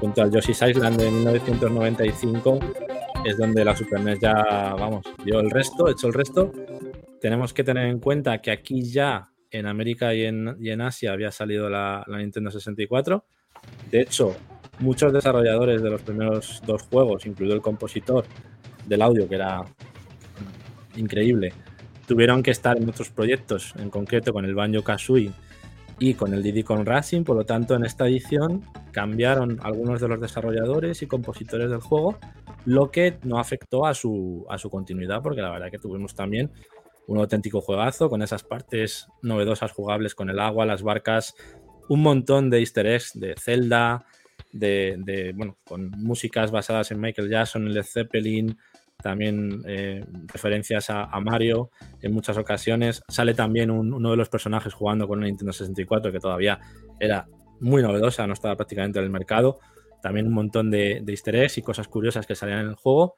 junto 0.00 0.22
al 0.22 0.30
Yoshi's 0.30 0.62
Island 0.62 1.00
de 1.00 1.10
1995, 1.10 2.58
es 3.24 3.36
donde 3.36 3.64
la 3.64 3.76
Super 3.76 4.00
NES 4.00 4.20
ya, 4.20 4.34
vamos, 4.78 5.04
dio 5.24 5.40
el 5.40 5.50
resto, 5.50 5.88
hecho 5.88 6.06
el 6.06 6.14
resto. 6.14 6.52
Tenemos 7.20 7.52
que 7.52 7.64
tener 7.64 7.86
en 7.86 7.98
cuenta 7.98 8.38
que 8.40 8.50
aquí 8.50 8.82
ya 8.82 9.28
en 9.50 9.66
América 9.66 10.14
y 10.14 10.24
en, 10.24 10.56
y 10.60 10.70
en 10.70 10.80
Asia 10.80 11.12
había 11.12 11.32
salido 11.32 11.68
la, 11.68 12.04
la, 12.06 12.18
Nintendo 12.18 12.50
64, 12.50 13.24
De 13.90 14.02
hecho, 14.02 14.36
muchos 14.78 15.12
desarrolladores 15.12 15.82
de 15.82 15.90
los 15.90 16.02
primeros 16.02 16.62
dos 16.66 16.82
juegos, 16.82 17.26
incluido 17.26 17.54
el 17.54 17.62
compositor 17.62 18.24
del 18.86 19.02
audio, 19.02 19.28
que 19.28 19.34
era 19.34 19.64
increíble, 20.96 21.52
tuvieron 22.06 22.42
que 22.42 22.50
estar 22.50 22.76
en 22.76 22.88
otros 22.88 23.10
proyectos, 23.10 23.74
en 23.78 23.90
concreto 23.90 24.32
con 24.32 24.44
el 24.44 24.54
Banjo 24.54 24.82
Kazooie 24.82 25.32
y 25.98 26.14
con 26.14 26.32
el 26.32 26.42
Diddy 26.42 26.62
Kong 26.62 26.86
Racing. 26.86 27.24
Por 27.24 27.36
lo 27.36 27.44
tanto, 27.44 27.74
en 27.74 27.84
esta 27.84 28.06
edición 28.06 28.64
cambiaron 28.92 29.58
algunos 29.62 30.00
de 30.00 30.08
los 30.08 30.20
desarrolladores 30.20 31.02
y 31.02 31.06
compositores 31.06 31.70
del 31.70 31.80
juego, 31.80 32.18
lo 32.64 32.90
que 32.90 33.18
no 33.24 33.38
afectó 33.38 33.86
a 33.86 33.94
su, 33.94 34.46
a 34.48 34.58
su 34.58 34.70
continuidad, 34.70 35.22
porque 35.22 35.42
la 35.42 35.50
verdad 35.50 35.70
que 35.70 35.78
tuvimos 35.78 36.14
también 36.14 36.50
un 37.06 37.18
auténtico 37.18 37.60
juegazo 37.60 38.10
con 38.10 38.22
esas 38.22 38.44
partes 38.44 39.08
novedosas 39.22 39.72
jugables 39.72 40.14
con 40.14 40.28
el 40.30 40.38
agua, 40.38 40.66
las 40.66 40.82
barcas, 40.82 41.34
un 41.88 42.02
montón 42.02 42.50
de 42.50 42.60
easter 42.60 42.86
eggs 42.86 43.18
de 43.18 43.34
Zelda, 43.38 44.04
de, 44.52 45.32
bueno, 45.34 45.56
con 45.64 45.90
músicas 45.90 46.50
basadas 46.50 46.90
en 46.90 47.00
Michael 47.00 47.30
Jackson, 47.30 47.72
Led 47.72 47.82
Zeppelin, 47.82 48.58
también 49.02 49.62
eh, 49.66 50.04
referencias 50.26 50.90
a, 50.90 51.08
Mario 51.20 51.70
en 52.02 52.12
muchas 52.12 52.36
ocasiones. 52.36 53.02
Sale 53.08 53.34
también 53.34 53.70
uno 53.70 54.10
de 54.10 54.16
los 54.16 54.28
personajes 54.28 54.74
jugando 54.74 55.06
con 55.06 55.18
una 55.18 55.26
Nintendo 55.26 55.52
64 55.52 56.12
que 56.12 56.20
todavía 56.20 56.60
era 56.98 57.26
muy 57.60 57.82
novedosa, 57.82 58.26
no 58.26 58.32
estaba 58.32 58.56
prácticamente 58.56 58.98
en 58.98 59.04
el 59.04 59.10
mercado. 59.10 59.58
También 60.02 60.26
un 60.26 60.34
montón 60.34 60.70
de, 60.70 61.00
de 61.02 61.12
easter 61.12 61.36
eggs 61.36 61.58
y 61.58 61.62
cosas 61.62 61.88
curiosas 61.88 62.26
que 62.26 62.34
salían 62.34 62.60
en 62.60 62.68
el 62.68 62.74
juego. 62.74 63.14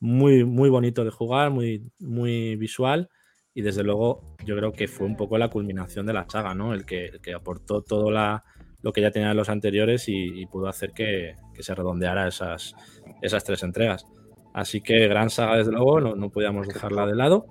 Muy, 0.00 0.44
muy 0.44 0.68
bonito 0.68 1.04
de 1.04 1.10
jugar, 1.10 1.50
muy, 1.50 1.90
muy 1.98 2.56
visual 2.56 3.08
y 3.54 3.62
desde 3.62 3.82
luego 3.82 4.36
yo 4.44 4.54
creo 4.54 4.72
que 4.72 4.86
fue 4.86 5.06
un 5.06 5.16
poco 5.16 5.38
la 5.38 5.48
culminación 5.48 6.04
de 6.04 6.12
la 6.12 6.28
saga, 6.28 6.54
¿no? 6.54 6.74
El 6.74 6.84
que, 6.84 7.18
que 7.22 7.32
aportó 7.32 7.80
todo 7.80 8.10
la, 8.10 8.44
lo 8.82 8.92
que 8.92 9.00
ya 9.00 9.10
tenían 9.10 9.36
los 9.36 9.48
anteriores 9.48 10.04
y, 10.06 10.46
pudo 10.46 10.68
hacer 10.68 10.92
que, 10.92 11.34
se 11.58 11.74
redondeara 11.74 12.28
esas, 12.28 12.74
esas 13.20 13.42
tres 13.42 13.64
entregas. 13.64 14.06
Así 14.56 14.80
que 14.80 15.06
gran 15.06 15.28
saga, 15.28 15.58
desde 15.58 15.70
luego, 15.70 16.00
no, 16.00 16.16
no 16.16 16.30
podíamos 16.30 16.66
dejarla 16.66 17.04
de 17.04 17.14
lado. 17.14 17.44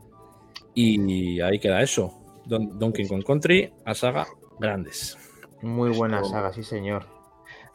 Y 0.73 1.39
ahí 1.39 1.59
queda 1.59 1.83
eso. 1.83 2.11
Donkey 2.47 3.07
Kong 3.07 3.23
Country, 3.23 3.71
a 3.85 3.93
saga 3.93 4.25
grandes. 4.59 5.15
Muy 5.61 5.91
buena 5.95 6.23
saga, 6.23 6.51
sí, 6.51 6.63
señor. 6.63 7.05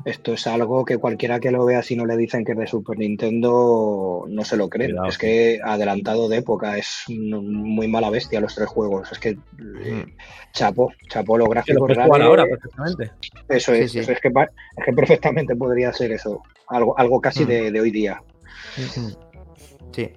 Esto 0.05 0.33
es 0.33 0.49
algo 0.49 0.85
que 0.85 0.99
cualquiera 0.99 1.39
que 1.39 1.53
lo 1.53 1.65
vea 1.65 1.83
si 1.83 1.95
no 1.95 2.07
le 2.07 2.17
dicen 2.17 2.45
que 2.45 2.53
es 2.53 2.59
de 2.59 2.67
Super 2.67 2.99
Nintendo 2.99 4.25
no 4.27 4.45
se 4.45 4.57
lo 4.57 4.69
cree. 4.69 4.93
Es 5.07 5.17
que 5.17 5.61
adelantado 5.63 6.29
de 6.29 6.39
época, 6.39 6.77
es 6.77 7.05
muy 7.09 7.87
mala 7.87 8.11
bestia 8.11 8.41
los 8.41 8.57
tres 8.57 8.67
juegos. 8.69 9.13
Es 9.13 9.19
que 9.21 9.35
mm. 9.35 10.17
chapo, 10.53 10.91
chapo 11.09 11.39
los 11.39 11.49
gráficos. 11.49 11.97
ahora 11.99 12.47
perfectamente. 12.47 13.13
Eso 13.49 13.75
es, 13.75 13.95
es, 13.95 14.07
que, 14.07 14.13
es 14.15 14.21
que 14.21 14.93
perfectamente 14.97 15.55
podría 15.55 15.93
ser 15.93 16.11
eso. 16.11 16.43
Algo, 16.67 16.99
algo 16.99 17.21
casi 17.21 17.45
mm. 17.45 17.49
de, 17.49 17.71
de, 17.71 17.81
hoy 17.81 17.91
día. 17.93 18.21
Sí. 19.93 20.13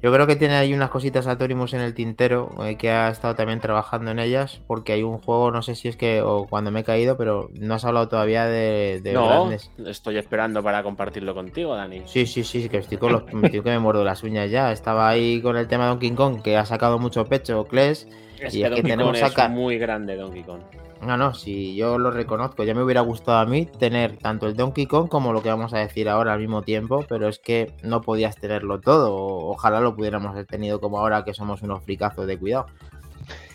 Yo 0.00 0.12
creo 0.12 0.28
que 0.28 0.36
tiene 0.36 0.54
ahí 0.54 0.72
unas 0.72 0.90
cositas 0.90 1.26
Atorimus 1.26 1.74
en 1.74 1.80
el 1.80 1.92
tintero, 1.92 2.54
eh, 2.64 2.76
que 2.76 2.90
ha 2.90 3.08
estado 3.08 3.34
también 3.34 3.58
trabajando 3.58 4.12
en 4.12 4.20
ellas, 4.20 4.60
porque 4.68 4.92
hay 4.92 5.02
un 5.02 5.18
juego, 5.18 5.50
no 5.50 5.60
sé 5.62 5.74
si 5.74 5.88
es 5.88 5.96
que, 5.96 6.22
o 6.22 6.46
cuando 6.46 6.70
me 6.70 6.80
he 6.80 6.84
caído, 6.84 7.16
pero 7.16 7.50
no 7.54 7.74
has 7.74 7.84
hablado 7.84 8.08
todavía 8.08 8.46
de, 8.46 9.00
de 9.02 9.12
no, 9.12 9.50
estoy 9.86 10.18
esperando 10.18 10.62
para 10.62 10.84
compartirlo 10.84 11.34
contigo, 11.34 11.74
Dani. 11.74 12.02
Sí, 12.06 12.26
sí, 12.26 12.44
sí, 12.44 12.68
que 12.68 12.78
estoy 12.78 12.98
con 12.98 13.12
los, 13.12 13.22
que 13.24 13.60
me 13.62 13.78
muerdo 13.80 14.04
las 14.04 14.22
uñas 14.22 14.48
ya. 14.50 14.70
Estaba 14.70 15.08
ahí 15.08 15.42
con 15.42 15.56
el 15.56 15.66
tema 15.66 15.84
de 15.84 15.90
Donkey 15.90 16.12
Kong, 16.12 16.42
que 16.42 16.56
ha 16.56 16.64
sacado 16.64 17.00
mucho 17.00 17.24
pecho, 17.24 17.64
Kles. 17.64 18.06
y 18.52 18.62
es 18.62 18.70
que 18.70 18.82
tenemos 18.82 19.20
Kong 19.20 19.50
muy 19.50 19.78
grande 19.78 20.14
Donkey 20.14 20.44
Kong. 20.44 20.60
No, 21.06 21.16
no, 21.16 21.32
si 21.32 21.76
yo 21.76 21.98
lo 21.98 22.10
reconozco, 22.10 22.64
ya 22.64 22.74
me 22.74 22.82
hubiera 22.82 23.00
gustado 23.02 23.38
a 23.38 23.46
mí 23.46 23.66
tener 23.66 24.16
tanto 24.18 24.46
el 24.46 24.56
Donkey 24.56 24.86
Kong 24.86 25.08
como 25.08 25.32
lo 25.32 25.42
que 25.42 25.48
vamos 25.48 25.72
a 25.72 25.78
decir 25.78 26.08
ahora 26.08 26.32
al 26.32 26.40
mismo 26.40 26.62
tiempo, 26.62 27.04
pero 27.08 27.28
es 27.28 27.38
que 27.38 27.72
no 27.82 28.00
podías 28.00 28.36
tenerlo 28.36 28.80
todo. 28.80 29.14
Ojalá 29.46 29.80
lo 29.80 29.94
pudiéramos 29.94 30.32
haber 30.32 30.46
tenido 30.46 30.80
como 30.80 30.98
ahora 30.98 31.24
que 31.24 31.34
somos 31.34 31.62
unos 31.62 31.84
fricazos 31.84 32.26
de 32.26 32.38
cuidado. 32.38 32.66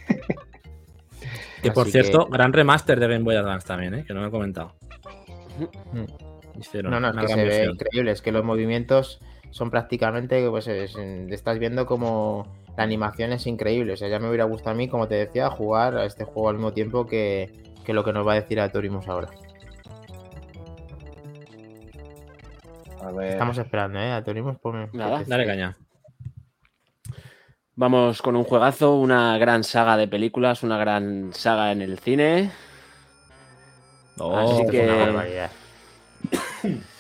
que 1.62 1.72
por 1.72 1.90
cierto, 1.90 2.28
gran 2.28 2.54
remaster 2.54 3.00
de 3.00 3.08
Game 3.08 3.24
Boy 3.24 3.36
Advance 3.36 3.68
también, 3.68 3.94
¿eh? 3.96 4.06
que 4.06 4.14
no 4.14 4.22
me 4.22 4.28
he 4.28 4.32
comentado. 4.32 4.74
no, 6.84 7.00
no, 7.00 7.10
es 7.10 7.28
que 7.28 7.34
se 7.34 7.44
ve 7.44 7.66
increíble, 7.66 8.12
es 8.12 8.22
que 8.22 8.32
los 8.32 8.46
movimientos 8.46 9.20
son 9.52 9.70
prácticamente, 9.70 10.50
pues 10.50 10.68
estás 10.68 11.60
viendo 11.60 11.86
como 11.86 12.48
la 12.78 12.84
animación 12.84 13.34
es 13.34 13.46
increíble. 13.48 13.94
O 13.94 13.98
sea, 13.98 14.08
ya 14.08 14.20
me 14.20 14.28
hubiera 14.28 14.46
gustado 14.46 14.72
a 14.72 14.76
mí, 14.76 14.88
como 14.88 15.08
te 15.08 15.16
decía, 15.16 15.50
jugar 15.50 15.98
a 15.98 16.06
este 16.06 16.24
juego 16.24 16.50
al 16.50 16.56
mismo 16.56 16.74
tiempo 16.74 17.06
que, 17.06 17.52
lo 17.88 18.04
que 18.04 18.14
nos 18.14 18.28
va 18.28 18.34
a 18.34 18.42
decir 18.42 18.60
a 18.60 18.72
Torimus 18.72 19.08
ahora. 19.08 19.30
A 23.02 23.12
ver. 23.12 23.32
Estamos 23.32 23.58
esperando, 23.58 24.00
¿eh? 24.00 24.12
A 24.12 24.24
Torimus, 24.24 24.58
Nada, 24.94 25.24
dale 25.28 25.46
caña. 25.46 25.78
Vamos 27.76 28.22
con 28.22 28.36
un 28.36 28.44
juegazo, 28.44 28.96
una 28.96 29.38
gran 29.40 29.64
saga 29.64 29.98
de 29.98 30.08
películas, 30.08 30.62
una 30.62 30.78
gran 30.78 31.34
saga 31.34 31.72
en 31.72 31.82
el 31.82 31.98
cine. 32.00 32.52
Oh, 34.20 34.38
Así 34.38 34.68
que... 34.68 35.50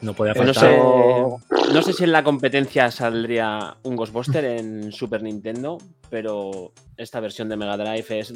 No 0.00 0.14
podía 0.14 0.34
pues 0.34 0.52
faltar. 0.52 0.78
No 0.78 1.82
sé, 1.82 1.92
si 1.92 2.04
en 2.04 2.12
la 2.12 2.22
competencia 2.22 2.90
saldría 2.90 3.76
un 3.82 3.96
Ghostbuster 3.96 4.44
en 4.44 4.92
Super 4.92 5.22
Nintendo, 5.22 5.78
pero 6.10 6.72
esta 6.96 7.20
versión 7.20 7.48
de 7.48 7.56
Mega 7.56 7.76
Drive 7.76 8.18
es 8.18 8.32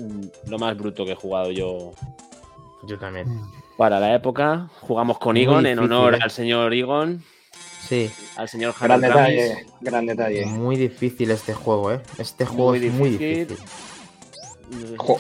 lo 0.47 0.59
más 0.59 0.77
bruto 0.77 1.05
que 1.05 1.13
he 1.13 1.17
jugado 1.17 1.51
yo. 1.51 1.93
Yo 2.87 2.99
también. 2.99 3.27
Para 3.77 4.01
la 4.01 4.15
época, 4.15 4.69
jugamos 4.81 5.19
con 5.19 5.37
Egon 5.37 5.67
en 5.67 5.79
honor 5.79 6.15
¿eh? 6.15 6.19
al 6.23 6.31
señor 6.31 6.73
Egon. 6.73 7.23
Sí. 7.87 8.11
Al 8.37 8.49
señor 8.49 8.75
Gran 8.81 9.01
detalle, 9.01 9.67
gran 9.81 10.07
detalle. 10.07 10.47
Muy 10.47 10.77
difícil 10.77 11.31
este 11.31 11.55
juego, 11.55 11.93
¿eh? 11.93 12.01
Este 12.19 12.45
juego 12.45 12.75
es 12.75 12.93
muy 12.93 13.11
difícil. 13.11 13.59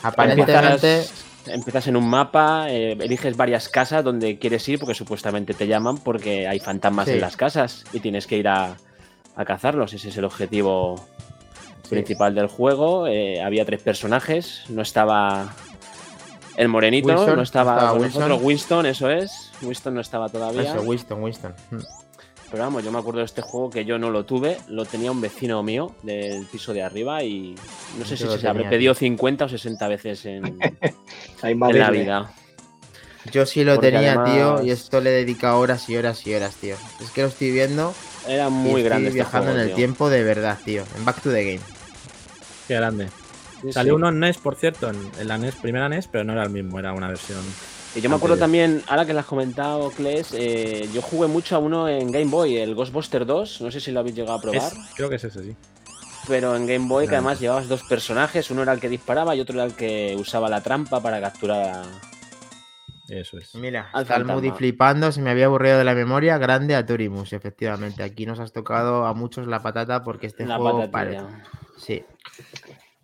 Aparentemente 0.03 1.05
empiezas 1.53 1.86
en 1.86 1.96
un 1.96 2.09
mapa, 2.09 2.70
eh, 2.70 2.92
eliges 2.92 3.36
varias 3.36 3.68
casas 3.68 4.05
donde 4.05 4.38
quieres 4.38 4.68
ir 4.68 4.78
porque 4.78 4.94
supuestamente 4.94 5.55
te 5.55 5.66
llaman 5.66 5.98
porque 5.98 6.48
hay 6.48 6.61
fantasmas 6.61 7.09
en 7.09 7.20
las 7.20 7.36
casas 7.36 7.84
y 7.92 8.01
tienes 8.01 8.26
que 8.26 8.36
ir 8.36 8.48
a, 8.48 8.76
cazarlos. 9.46 9.94
Ese 9.94 10.11
es 10.11 10.16
el 10.18 10.24
objetivo 10.24 11.03
principal 11.88 12.34
del 12.34 12.46
juego. 12.46 13.07
Eh, 13.07 13.40
había 13.42 13.64
tres 13.64 13.82
personajes, 13.82 14.64
no 14.68 14.82
estaba 14.82 15.55
el 16.57 16.68
morenito, 16.68 17.34
no 17.34 17.42
estaba, 17.42 17.94
Winston. 17.94 18.38
Winston, 18.42 18.86
eso 18.86 19.09
es. 19.09 19.51
Winston 19.62 19.94
no 19.94 20.01
estaba 20.03 20.28
todavía. 20.28 20.62
Eso, 20.62 20.82
Winston, 20.82 21.22
Winston. 21.22 21.55
Mm. 21.70 21.78
Pero 22.51 22.64
vamos, 22.64 22.84
yo 22.84 22.90
me 22.90 22.98
acuerdo 22.98 23.20
de 23.20 23.26
este 23.26 23.42
juego 23.42 23.70
que 23.70 23.84
yo 23.84 23.98
no 23.98 24.11
lo 24.11 24.24
tuve, 24.24 24.59
lo 24.68 24.84
tenía 24.84 25.12
un 25.12 25.20
vecino 25.20 25.62
mío 25.62 25.94
del 26.03 26.46
piso 26.46 26.72
de 26.72 26.82
arriba 26.82 27.22
y 27.22 27.55
no 27.96 28.05
sé 28.05 28.16
si 28.16 28.26
se 28.26 28.48
habré 28.48 28.64
pedido 28.64 28.92
50 28.92 29.44
o 29.44 29.48
60 29.48 29.88
veces 29.88 30.26
en, 30.26 30.59
la 31.42 31.90
vida. 31.90 32.32
Yo 33.30 33.46
sí 33.46 33.62
lo 33.62 33.78
tenía, 33.78 34.24
tío, 34.24 34.62
y 34.64 34.70
esto 34.70 35.01
le 35.01 35.11
he 35.11 35.12
dedicado 35.24 35.59
horas 35.61 35.88
y 35.88 35.96
horas 35.96 36.26
y 36.26 36.34
horas, 36.34 36.57
tío. 36.57 36.74
Es 37.01 37.11
que 37.11 37.22
lo 37.22 37.28
estoy 37.28 37.53
viendo. 37.53 37.94
Era 38.26 38.48
muy 38.48 38.82
grande. 38.82 39.09
Estoy 39.09 39.20
este 39.20 39.30
viajando 39.30 39.61
en 39.61 39.68
el 39.68 39.74
tiempo 39.74 40.11
de 40.11 40.24
verdad, 40.24 40.59
tío. 40.64 40.84
En 40.96 41.05
Back 41.05 41.20
to 41.22 41.30
the 41.30 41.44
Game. 41.44 41.61
Qué 42.66 42.74
grande. 42.74 43.09
Salió 43.70 43.94
uno 43.94 44.09
en 44.09 44.18
NES, 44.18 44.38
por 44.38 44.57
cierto, 44.57 44.90
en, 44.90 45.28
la 45.28 45.36
NES, 45.36 45.57
primera 45.57 45.89
NES, 45.89 46.09
pero 46.09 46.24
no 46.24 46.32
era 46.32 46.43
el 46.43 46.51
mismo, 46.51 46.78
era 46.78 46.94
una 46.94 47.09
versión 47.09 47.40
y 47.95 48.01
yo 48.01 48.09
me 48.09 48.17
acuerdo 48.17 48.37
también, 48.37 48.83
ahora 48.87 49.05
que 49.05 49.12
lo 49.12 49.19
has 49.19 49.27
comentado, 49.27 49.91
Kles, 49.91 50.33
eh, 50.33 50.89
yo 50.95 51.03
jugué 51.03 51.27
mucho 51.27 51.57
a 51.57 51.59
uno 51.59 51.89
en 51.89 52.12
Game 52.12 52.31
Boy, 52.31 52.57
el 52.57 52.75
Ghostbuster 52.75 53.27
2, 53.27 53.62
no 53.62 53.71
sé 53.71 53.81
si 53.81 53.91
lo 53.91 54.01
habéis 54.01 54.15
llegado 54.15 54.39
a 54.39 54.41
probar. 54.41 54.73
creo 54.95 55.09
que 55.09 55.17
es 55.17 55.25
ese, 55.25 55.43
sí. 55.43 55.57
Pero 56.29 56.55
en 56.55 56.67
Game 56.67 56.87
Boy, 56.87 57.09
que 57.09 57.17
además 57.17 57.41
llevabas 57.41 57.67
dos 57.67 57.83
personajes, 57.83 58.51
uno 58.51 58.62
era 58.62 58.73
el 58.73 58.81
que 58.81 58.89
disparaba 58.89 59.35
y 59.35 59.41
otro 59.41 59.57
era 59.57 59.65
el 59.65 59.75
que 59.75 60.15
usaba 60.19 60.49
la 60.49 60.62
trampa 60.62 61.03
para 61.03 61.21
capturar 61.21 61.85
Eso 63.09 63.39
es. 63.39 63.55
Mira, 63.57 63.91
está 63.93 64.17
el 64.17 64.25
Moody 64.25 64.53
flipando, 64.53 65.11
se 65.11 65.21
me 65.21 65.31
había 65.31 65.47
aburrido 65.47 65.79
de 65.79 65.85
la 65.85 65.95
memoria, 65.95 66.39
grande 66.39 66.77
a 66.77 66.87
Torimus, 66.87 67.33
efectivamente. 67.33 68.05
Aquí 68.05 68.27
nos 68.27 68.39
has 68.39 68.53
tocado 68.53 69.07
a 69.07 69.15
muchos 69.15 69.49
la 69.49 69.61
patata 69.62 70.05
porque 70.05 70.29
este 70.29 70.47
la 70.47 70.59
juego 70.59 70.89
Sí. 71.77 72.05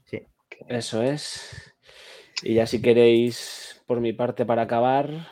Sí. 0.05 0.23
Eso 0.69 1.03
es. 1.03 1.75
Y 2.43 2.55
ya 2.55 2.67
si 2.67 2.81
queréis 2.83 3.56
por 3.87 4.01
mi 4.01 4.13
parte 4.13 4.45
para 4.45 4.63
acabar. 4.63 5.29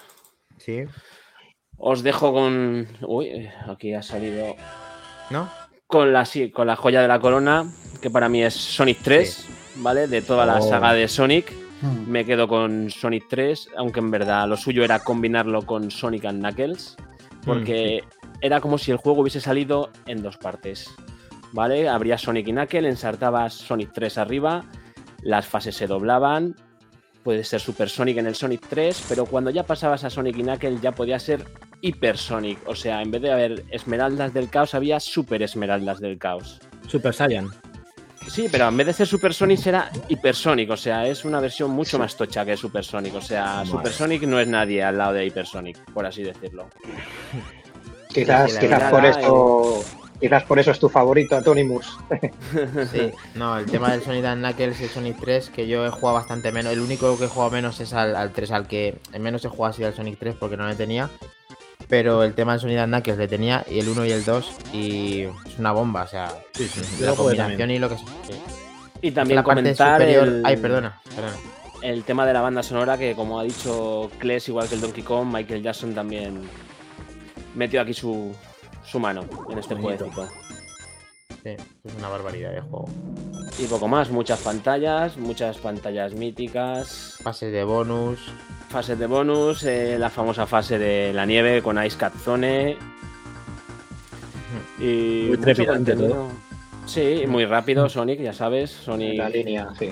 Sí. 0.59 0.85
Os 1.77 2.03
dejo 2.03 2.33
con. 2.33 2.89
Uy, 3.07 3.51
aquí 3.69 3.95
ha 3.95 4.03
salido. 4.03 4.55
¿No? 5.31 5.49
Con 5.87 6.13
la, 6.13 6.25
sí, 6.25 6.51
con 6.51 6.67
la 6.67 6.77
joya 6.77 7.03
de 7.03 7.09
la 7.09 7.21
corona, 7.21 7.71
que 8.01 8.11
para 8.11 8.29
mí 8.29 8.43
es 8.43 8.55
Sonic 8.55 8.99
3, 9.03 9.49
¿vale? 9.77 10.07
De 10.07 10.23
toda 10.23 10.47
la 10.47 10.59
oh. 10.59 10.69
saga 10.69 10.93
de 10.93 11.09
Sonic. 11.09 11.53
Hmm. 11.83 12.11
Me 12.11 12.25
quedo 12.25 12.49
con 12.49 12.91
Sonic 12.91 13.27
3, 13.29 13.71
aunque 13.77 14.01
en 14.01 14.11
verdad 14.11 14.49
lo 14.49 14.57
suyo 14.57 14.85
era 14.85 15.01
combinarlo 15.01 15.63
con 15.67 15.91
Sonic 15.91 16.25
and 16.25 16.41
Knuckles, 16.41 16.97
porque 17.45 18.03
hmm, 18.03 18.29
era 18.41 18.61
como 18.61 18.79
si 18.79 18.91
el 18.91 18.97
juego 18.97 19.23
hubiese 19.23 19.41
salido 19.41 19.91
en 20.07 20.23
dos 20.23 20.37
partes. 20.39 20.95
¿Vale? 21.53 21.89
Habría 21.89 22.19
Sonic 22.19 22.49
y 22.49 22.53
Knuckles, 22.53 22.91
ensartabas 22.91 23.55
Sonic 23.55 23.93
3 23.93 24.19
arriba, 24.19 24.65
las 25.23 25.47
fases 25.47 25.77
se 25.77 25.87
doblaban, 25.87 26.57
puede 27.25 27.43
ser 27.43 27.61
Super 27.61 27.89
Sonic 27.89 28.19
en 28.19 28.27
el 28.27 28.35
Sonic 28.37 28.67
3, 28.69 29.07
pero 29.09 29.25
cuando 29.25 29.51
ya 29.51 29.65
pasabas 29.65 30.05
a 30.05 30.11
Sonic 30.11 30.37
y 30.37 30.43
Knuckles 30.43 30.81
ya 30.81 30.93
podía 30.93 31.19
ser 31.19 31.45
Hyper 31.81 32.19
Sonic. 32.19 32.59
O 32.69 32.77
sea, 32.77 33.03
en 33.03 33.11
vez 33.11 33.23
de 33.23 33.33
haber 33.33 33.65
esmeraldas 33.71 34.33
del 34.33 34.51
caos, 34.51 34.75
había 34.75 35.01
Super 35.01 35.43
Esmeraldas 35.43 35.99
del 36.01 36.19
caos. 36.19 36.61
Super 36.87 37.15
Saiyan. 37.15 37.51
Sí, 38.29 38.49
pero 38.51 38.69
en 38.69 38.77
vez 38.77 38.87
de 38.87 38.93
ser 38.93 39.07
Super 39.07 39.35
Sonic 39.35 39.59
será 39.59 39.91
Hyper 40.09 40.35
Sonic, 40.35 40.71
o 40.71 40.77
sea, 40.77 41.07
es 41.07 41.25
una 41.25 41.41
versión 41.41 41.71
mucho 41.71 41.99
más 41.99 42.17
tocha 42.17 42.45
que 42.45 42.57
Super 42.57 42.85
Sonic. 42.85 43.15
O 43.15 43.21
sea, 43.21 43.65
Super 43.67 43.93
Sonic 43.93 44.23
no 44.23 44.39
es 44.39 44.47
nadie 44.47 44.83
al 44.83 44.99
lado 44.99 45.15
de 45.15 45.27
Hyper 45.27 45.47
Sonic, 45.47 45.79
por 45.93 46.07
así 46.07 46.23
decirlo. 46.23 46.69
Quizás, 48.09 48.59
quizás 48.59 48.91
por 48.91 49.05
esto 49.05 49.85
Quizás 50.25 50.45
por 50.45 50.59
eso 50.59 50.71
es 50.71 50.79
tu 50.79 50.89
favorito, 50.89 51.37
Atonimus. 51.37 51.99
sí, 52.91 53.13
no, 53.35 53.59
el 53.59 53.67
tema 53.67 53.91
del 53.91 54.01
Sonic 54.01 54.25
Knuckles 54.25 54.81
y 54.81 54.85
el 54.85 54.89
Sonic 54.89 55.21
3, 55.21 55.51
que 55.51 55.67
yo 55.67 55.85
he 55.85 55.91
jugado 55.91 56.15
bastante 56.15 56.51
menos. 56.51 56.73
El 56.73 56.81
único 56.81 57.19
que 57.19 57.27
he 57.27 57.29
jugado 57.29 57.51
menos 57.51 57.79
es 57.81 57.93
al, 57.93 58.33
3, 58.33 58.51
al 58.53 58.67
que 58.67 58.97
menos 59.21 59.45
he 59.45 59.51
jugado 59.51 59.73
ha 59.73 59.77
sido 59.77 59.89
al 59.89 59.95
Sonic 59.95 60.19
3 60.19 60.37
porque 60.41 60.57
no 60.57 60.67
le 60.67 60.77
tenía. 60.77 61.11
Pero 61.89 62.23
el 62.23 62.33
tema 62.33 62.53
del 62.53 62.63
Sonic 62.63 62.87
Knuckles 62.87 63.19
le 63.19 63.29
tenía, 63.29 63.67
y 63.71 63.81
el 63.81 63.87
1 63.87 64.07
y 64.07 64.13
el 64.13 64.25
2, 64.25 64.53
y 64.73 65.21
es 65.25 65.59
una 65.59 65.73
bomba, 65.73 66.05
o 66.05 66.09
sea, 66.09 66.33
la 67.01 67.13
combinación 67.13 67.71
y 67.71 67.79
lo 67.79 67.91
que 67.91 67.99
sea. 67.99 68.07
Y 69.03 69.11
también 69.11 69.37
la 69.37 69.43
comentar 69.43 70.01
el... 70.01 70.41
Ay, 70.43 70.57
perdona, 70.57 71.03
perdona. 71.15 71.37
El 71.83 72.03
tema 72.05 72.25
de 72.25 72.33
la 72.33 72.41
banda 72.41 72.63
sonora, 72.63 72.97
que 72.97 73.15
como 73.15 73.39
ha 73.39 73.45
dicho 73.45 74.11
Kles, 74.17 74.49
igual 74.49 74.71
que 74.71 74.77
el 74.77 74.81
Donkey 74.81 75.03
Kong, 75.03 75.31
Michael 75.31 75.63
Jackson 75.63 75.95
también 75.95 76.41
metió 77.55 77.83
aquí 77.83 77.93
su, 77.93 78.35
su 78.85 78.99
mano 79.01 79.25
en 79.51 79.59
este 79.59 79.75
juego. 79.75 80.07
Sí, 81.43 81.51
es 81.51 81.95
una 81.99 82.09
barbaridad 82.09 82.53
de 82.53 82.61
juego. 82.61 82.89
Y 83.59 83.67
poco 83.67 83.87
más, 83.87 84.11
muchas 84.11 84.41
pantallas, 84.41 85.17
muchas 85.17 85.59
pantallas 85.59 86.15
míticas. 86.15 87.19
Fases 87.23 87.53
de 87.53 87.65
bonus. 87.65 88.19
Fases 88.69 88.99
de 88.99 89.07
bonus, 89.07 89.63
eh, 89.65 89.97
la 89.99 90.11
famosa 90.11 90.47
fase 90.47 90.79
de 90.79 91.13
la 91.13 91.27
nieve 91.27 91.63
con 91.63 91.83
Ice 91.85 91.97
Cat 91.97 92.15
Zone. 92.17 92.77
Y 94.79 95.27
muy 95.29 95.39
trepidante 95.39 95.95
todo. 95.95 96.29
Sí, 96.87 97.25
muy 97.27 97.45
rápido 97.45 97.89
Sonic, 97.89 98.21
ya 98.21 98.33
sabes. 98.33 98.71
Sonic... 98.71 99.13
En 99.13 99.19
la 99.19 99.29
línea, 99.29 99.69
sí. 99.79 99.91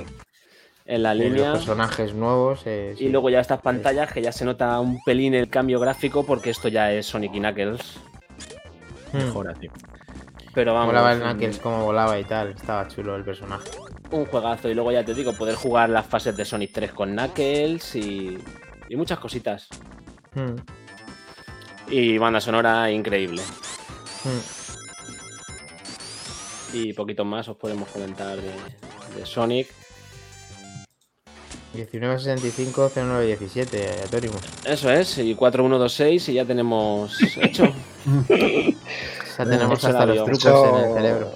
En 0.85 1.03
la 1.03 1.15
línea. 1.15 1.53
personajes 1.53 2.15
nuevos. 2.15 2.63
Eh, 2.67 2.95
y 2.99 3.09
luego 3.09 3.31
ya 3.31 3.41
estas 3.41 3.61
pantallas 3.61 4.13
que 4.13 4.21
ya 4.21 4.33
se 4.33 4.45
nota 4.45 4.79
un 4.81 5.03
pelín 5.05 5.35
el 5.35 5.49
cambio 5.49 5.79
gráfico 5.79 6.27
porque 6.27 6.51
esto 6.51 6.69
ya 6.69 6.93
es 6.93 7.07
Sonic 7.07 7.35
y 7.35 7.39
Knuckles. 7.39 7.99
Hmm. 9.13 9.19
Mejora, 9.19 9.55
tío. 9.55 9.71
Pero 10.55 10.75
vamos. 10.75 10.89
Volaba 10.89 11.13
el 11.13 11.21
Knuckles 11.21 11.59
como 11.59 11.85
volaba 11.85 12.19
y 12.19 12.25
tal. 12.25 12.49
Estaba 12.51 12.89
chulo 12.89 13.17
el 13.17 13.25
personaje. 13.25 13.71
Un 14.11 14.27
juegazo. 14.27 14.69
Y 14.69 14.75
luego 14.75 14.93
ya 14.93 15.05
te 15.05 15.15
digo, 15.15 15.33
poder 15.33 15.55
jugar 15.55 15.89
las 15.89 16.07
fases 16.07 16.37
de 16.37 16.45
Sonic 16.45 16.73
3 16.73 16.93
con 16.93 17.13
Knuckles 17.13 17.97
y, 17.97 18.39
y 18.89 18.97
muchas 18.97 19.19
cositas. 19.19 19.69
Hmm. 20.35 20.57
Y 21.89 22.19
banda 22.19 22.41
sonora 22.41 22.91
increíble. 22.91 23.43
Hmm. 24.25 24.41
Y 26.75 26.93
poquito 26.93 27.25
más 27.25 27.49
os 27.49 27.57
podemos 27.57 27.89
comentar 27.89 28.37
de, 28.37 28.53
de 29.17 29.27
Sonic. 29.27 29.82
1965-0917, 31.75 34.05
Atorimus. 34.05 34.43
Eso 34.65 34.91
es, 34.91 35.19
y 35.19 35.35
4126 35.35 36.29
y 36.29 36.35
ya 36.35 36.45
tenemos 36.45 37.19
hecho. 37.41 37.73
ya 39.39 39.45
tenemos 39.45 39.85
hasta 39.85 40.07
los 40.07 40.25
trucos 40.25 40.69
en 40.69 40.77
el 40.77 40.95
cerebro. 40.95 41.33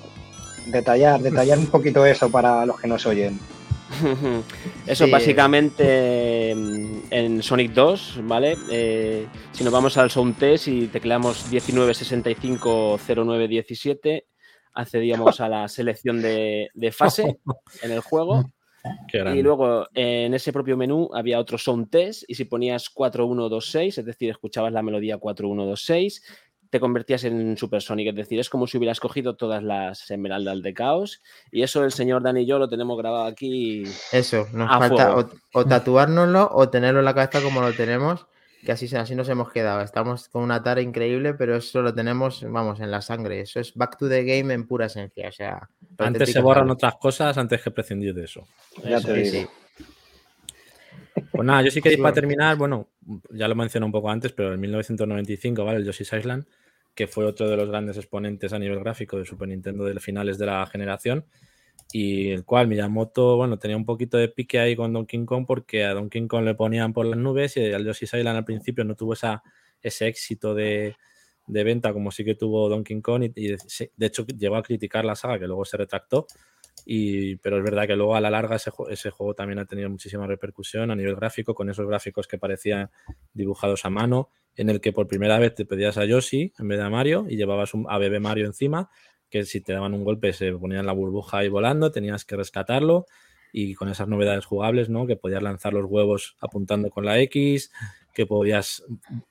Detallar, 0.66 1.20
detallar 1.22 1.58
un 1.58 1.68
poquito 1.68 2.04
eso 2.04 2.28
para 2.30 2.66
los 2.66 2.80
que 2.80 2.88
nos 2.88 3.06
oyen. 3.06 3.38
Eso 4.86 5.08
básicamente 5.08 6.50
en 6.50 7.40
Sonic 7.40 7.72
2, 7.72 8.22
¿vale? 8.24 8.56
Eh, 8.68 9.28
si 9.52 9.62
nos 9.62 9.72
vamos 9.72 9.96
al 9.96 10.10
sound 10.10 10.36
test 10.36 10.66
y 10.66 10.88
tecleamos 10.88 11.52
19650917, 11.52 14.24
accedíamos 14.74 15.40
a 15.40 15.48
la 15.48 15.68
selección 15.68 16.20
de, 16.20 16.68
de 16.74 16.90
fase 16.90 17.38
en 17.80 17.92
el 17.92 18.00
juego 18.00 18.50
y 19.34 19.42
luego 19.42 19.86
en 19.94 20.34
ese 20.34 20.52
propio 20.52 20.76
menú 20.76 21.10
había 21.14 21.38
otro 21.38 21.58
sound 21.58 21.90
test 21.90 22.24
y 22.28 22.34
si 22.34 22.44
ponías 22.44 22.90
4126, 22.90 23.98
es 23.98 24.04
decir, 24.04 24.30
escuchabas 24.30 24.72
la 24.72 24.82
melodía 24.82 25.18
4126, 25.18 26.22
te 26.70 26.80
convertías 26.80 27.24
en 27.24 27.56
Super 27.56 27.80
Sonic, 27.80 28.08
es 28.08 28.16
decir, 28.16 28.40
es 28.40 28.50
como 28.50 28.66
si 28.66 28.76
hubieras 28.78 29.00
cogido 29.00 29.36
todas 29.36 29.62
las 29.62 30.10
esmeraldas 30.10 30.62
de 30.62 30.74
caos. 30.74 31.22
Y 31.50 31.62
eso 31.62 31.84
el 31.84 31.92
señor 31.92 32.22
Dani 32.22 32.42
y 32.42 32.46
yo 32.46 32.58
lo 32.58 32.68
tenemos 32.68 32.98
grabado 32.98 33.24
aquí. 33.24 33.84
Eso, 34.12 34.46
nos 34.52 34.68
falta 34.68 35.16
o, 35.16 35.28
o, 35.52 35.64
tatuárnoslo 35.64 36.50
o 36.52 36.68
tenerlo 36.68 36.98
en 36.98 37.04
la 37.04 37.14
cabeza 37.14 37.40
como 37.40 37.60
lo 37.60 37.72
tenemos 37.72 38.26
que 38.64 38.72
así, 38.72 38.94
así 38.96 39.14
nos 39.14 39.28
hemos 39.28 39.52
quedado. 39.52 39.80
Estamos 39.82 40.28
con 40.28 40.42
una 40.42 40.62
tara 40.62 40.80
increíble, 40.80 41.34
pero 41.34 41.56
eso 41.56 41.82
lo 41.82 41.94
tenemos, 41.94 42.44
vamos, 42.48 42.80
en 42.80 42.90
la 42.90 43.00
sangre. 43.00 43.40
Eso 43.40 43.60
es 43.60 43.74
back 43.74 43.98
to 43.98 44.08
the 44.08 44.24
game 44.24 44.52
en 44.52 44.66
pura 44.66 44.86
esencia. 44.86 45.28
O 45.28 45.32
sea, 45.32 45.68
antes 45.98 46.32
se 46.32 46.40
borran 46.40 46.70
otras 46.70 46.94
cosas 46.96 47.36
antes 47.38 47.62
que 47.62 47.70
prescindir 47.70 48.14
de 48.14 48.24
eso. 48.24 48.46
Ya 48.84 49.00
te 49.00 49.12
digo. 49.12 49.50
Pues 51.30 51.46
nada, 51.46 51.62
yo 51.62 51.70
sí 51.70 51.80
queréis 51.80 52.00
para 52.00 52.14
terminar, 52.14 52.56
bueno, 52.56 52.88
ya 53.30 53.48
lo 53.48 53.54
mencioné 53.54 53.86
un 53.86 53.92
poco 53.92 54.10
antes, 54.10 54.32
pero 54.32 54.52
en 54.52 54.60
1995, 54.60 55.64
¿vale? 55.64 55.78
El 55.78 55.84
Yoshi's 55.84 56.12
Island, 56.12 56.46
que 56.94 57.06
fue 57.06 57.24
otro 57.24 57.48
de 57.48 57.56
los 57.56 57.68
grandes 57.68 57.96
exponentes 57.96 58.52
a 58.52 58.58
nivel 58.58 58.80
gráfico 58.80 59.16
de 59.16 59.24
Super 59.24 59.48
Nintendo 59.48 59.84
de 59.84 59.98
finales 60.00 60.38
de 60.38 60.46
la 60.46 60.66
generación 60.66 61.24
y 61.92 62.30
el 62.30 62.44
cual 62.44 62.68
Miyamoto, 62.68 63.36
bueno, 63.36 63.58
tenía 63.58 63.76
un 63.76 63.84
poquito 63.84 64.16
de 64.16 64.28
pique 64.28 64.58
ahí 64.58 64.76
con 64.76 64.92
Donkey 64.92 65.24
Kong 65.24 65.44
porque 65.46 65.84
a 65.84 65.94
Donkey 65.94 66.26
Kong 66.26 66.44
le 66.44 66.54
ponían 66.54 66.92
por 66.92 67.06
las 67.06 67.18
nubes 67.18 67.56
y 67.56 67.72
al 67.72 67.84
Yoshi's 67.84 68.14
Island 68.14 68.36
al 68.36 68.44
principio 68.44 68.84
no 68.84 68.94
tuvo 68.94 69.12
esa, 69.12 69.42
ese 69.80 70.08
éxito 70.08 70.54
de, 70.54 70.96
de 71.46 71.64
venta 71.64 71.92
como 71.92 72.10
sí 72.10 72.24
que 72.24 72.34
tuvo 72.34 72.68
Donkey 72.68 73.00
Kong 73.00 73.30
y, 73.34 73.48
de, 73.48 74.06
hecho 74.06 74.26
llegó 74.26 74.56
a 74.56 74.62
criticar 74.62 75.04
la 75.04 75.14
saga 75.14 75.38
que 75.38 75.46
luego 75.46 75.64
se 75.64 75.76
retractó. 75.76 76.26
Y, 76.84 77.36
pero 77.36 77.58
es 77.58 77.64
verdad 77.64 77.86
que 77.86 77.96
luego 77.96 78.14
a 78.14 78.20
la 78.20 78.30
larga 78.30 78.56
ese, 78.56 79.10
juego 79.10 79.34
también 79.34 79.58
ha 79.58 79.64
tenido 79.64 79.88
muchísima 79.88 80.26
repercusión 80.26 80.90
a 80.90 80.94
nivel 80.94 81.16
gráfico 81.16 81.54
con 81.54 81.70
esos 81.70 81.86
gráficos 81.86 82.28
que 82.28 82.38
parecían 82.38 82.90
dibujados 83.32 83.84
a 83.84 83.90
mano 83.90 84.28
en 84.54 84.70
el 84.70 84.80
que 84.80 84.92
por 84.92 85.08
primera 85.08 85.38
vez 85.38 85.54
te 85.54 85.64
pedías 85.64 85.98
a 85.98 86.04
Yoshi 86.04 86.52
en 86.58 86.68
vez 86.68 86.78
de 86.78 86.84
a 86.84 86.90
Mario 86.90 87.26
y 87.28 87.36
llevabas 87.36 87.72
a 87.88 87.98
bebé 87.98 88.20
Mario 88.20 88.46
encima 88.46 88.90
que 89.31 89.44
si 89.44 89.61
te 89.61 89.73
daban 89.73 89.94
un 89.94 90.05
golpe 90.05 90.32
se 90.32 90.53
ponía 90.53 90.81
en 90.81 90.86
la 90.86 90.93
burbuja 90.93 91.39
ahí 91.39 91.48
volando, 91.48 91.90
tenías 91.90 92.24
que 92.24 92.36
rescatarlo 92.36 93.07
y 93.53 93.74
con 93.74 93.89
esas 93.89 94.09
novedades 94.09 94.44
jugables, 94.44 94.89
¿no? 94.89 95.07
Que 95.07 95.16
podías 95.16 95.43
lanzar 95.43 95.73
los 95.73 95.86
huevos 95.86 96.36
apuntando 96.40 96.90
con 96.90 97.05
la 97.05 97.19
X, 97.20 97.73
que 98.12 98.27
podías 98.27 98.85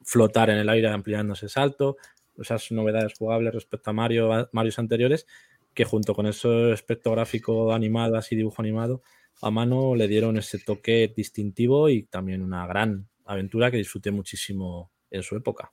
flotar 0.04 0.50
en 0.50 0.58
el 0.58 0.70
aire 0.70 0.88
ampliando 0.88 1.34
ese 1.34 1.50
salto, 1.50 1.98
esas 2.38 2.72
novedades 2.72 3.14
jugables 3.18 3.54
respecto 3.54 3.90
a 3.90 3.94
Mario, 3.94 4.50
anteriores, 4.78 5.28
que 5.74 5.86
junto 5.86 6.14
con 6.14 6.26
ese 6.26 6.72
aspecto 6.72 7.12
gráfico 7.12 7.74
animado, 7.74 8.18
así 8.18 8.36
dibujo 8.36 8.62
animado, 8.62 9.02
a 9.42 9.52
mano 9.52 9.96
le 9.96 10.08
dieron 10.08 10.38
ese 10.38 10.60
toque 10.60 11.14
distintivo 11.16 11.90
y 11.90 12.04
también 12.04 12.42
una 12.42 12.66
gran 12.68 13.08
aventura 13.26 13.70
que 13.70 13.78
disfruté 13.78 14.12
muchísimo 14.12 14.92
en 15.12 15.24
su 15.24 15.36
época. 15.36 15.72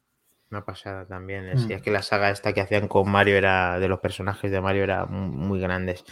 Una 0.52 0.66
pasada 0.66 1.06
también. 1.06 1.48
Es, 1.48 1.66
mm. 1.66 1.72
es 1.72 1.80
que 1.80 1.90
la 1.90 2.02
saga 2.02 2.28
esta 2.28 2.52
que 2.52 2.60
hacían 2.60 2.86
con 2.86 3.10
Mario 3.10 3.38
era 3.38 3.80
de 3.80 3.88
los 3.88 4.00
personajes 4.00 4.50
de 4.50 4.60
Mario 4.60 4.84
era 4.84 5.06
muy, 5.06 5.58
grandes. 5.58 6.04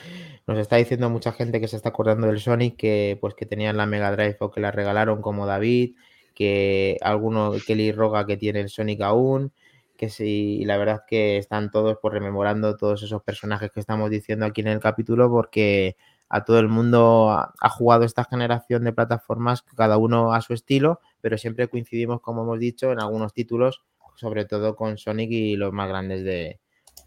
Nos 0.46 0.58
está 0.58 0.76
diciendo 0.76 1.10
mucha 1.10 1.32
gente 1.32 1.60
que 1.60 1.68
se 1.68 1.76
está 1.76 1.90
acordando 1.90 2.26
del 2.26 2.40
Sonic 2.40 2.74
que 2.76 3.18
pues 3.20 3.34
que 3.34 3.44
tenían 3.44 3.76
la 3.76 3.84
Mega 3.84 4.10
Drive 4.10 4.38
o 4.40 4.50
que 4.50 4.62
la 4.62 4.70
regalaron 4.70 5.20
como 5.20 5.44
David, 5.44 5.94
que 6.34 6.96
alguno 7.02 7.52
Kelly 7.66 7.92
Roga 7.92 8.24
que 8.24 8.38
tiene 8.38 8.60
el 8.60 8.70
Sonic 8.70 9.02
aún, 9.02 9.52
que 9.98 10.08
sí, 10.08 10.56
y 10.62 10.64
la 10.64 10.78
verdad 10.78 11.02
que 11.06 11.36
están 11.36 11.70
todos 11.70 11.94
por 11.96 12.12
pues, 12.12 12.14
rememorando 12.14 12.78
todos 12.78 13.02
esos 13.02 13.22
personajes 13.22 13.70
que 13.70 13.80
estamos 13.80 14.08
diciendo 14.08 14.46
aquí 14.46 14.62
en 14.62 14.68
el 14.68 14.80
capítulo 14.80 15.28
porque 15.28 15.98
a 16.30 16.44
todo 16.44 16.60
el 16.60 16.68
mundo 16.68 17.28
ha, 17.28 17.52
ha 17.60 17.68
jugado 17.68 18.04
esta 18.04 18.24
generación 18.24 18.84
de 18.84 18.94
plataformas, 18.94 19.60
cada 19.60 19.98
uno 19.98 20.32
a 20.32 20.40
su 20.40 20.54
estilo, 20.54 21.00
pero 21.20 21.36
siempre 21.36 21.68
coincidimos, 21.68 22.22
como 22.22 22.42
hemos 22.44 22.58
dicho, 22.58 22.90
en 22.90 23.00
algunos 23.00 23.34
títulos 23.34 23.82
sobre 24.20 24.44
todo 24.44 24.76
con 24.76 24.98
Sonic 24.98 25.30
y 25.32 25.56
los 25.56 25.72
más 25.72 25.88
grandes 25.88 26.22
de, 26.22 26.60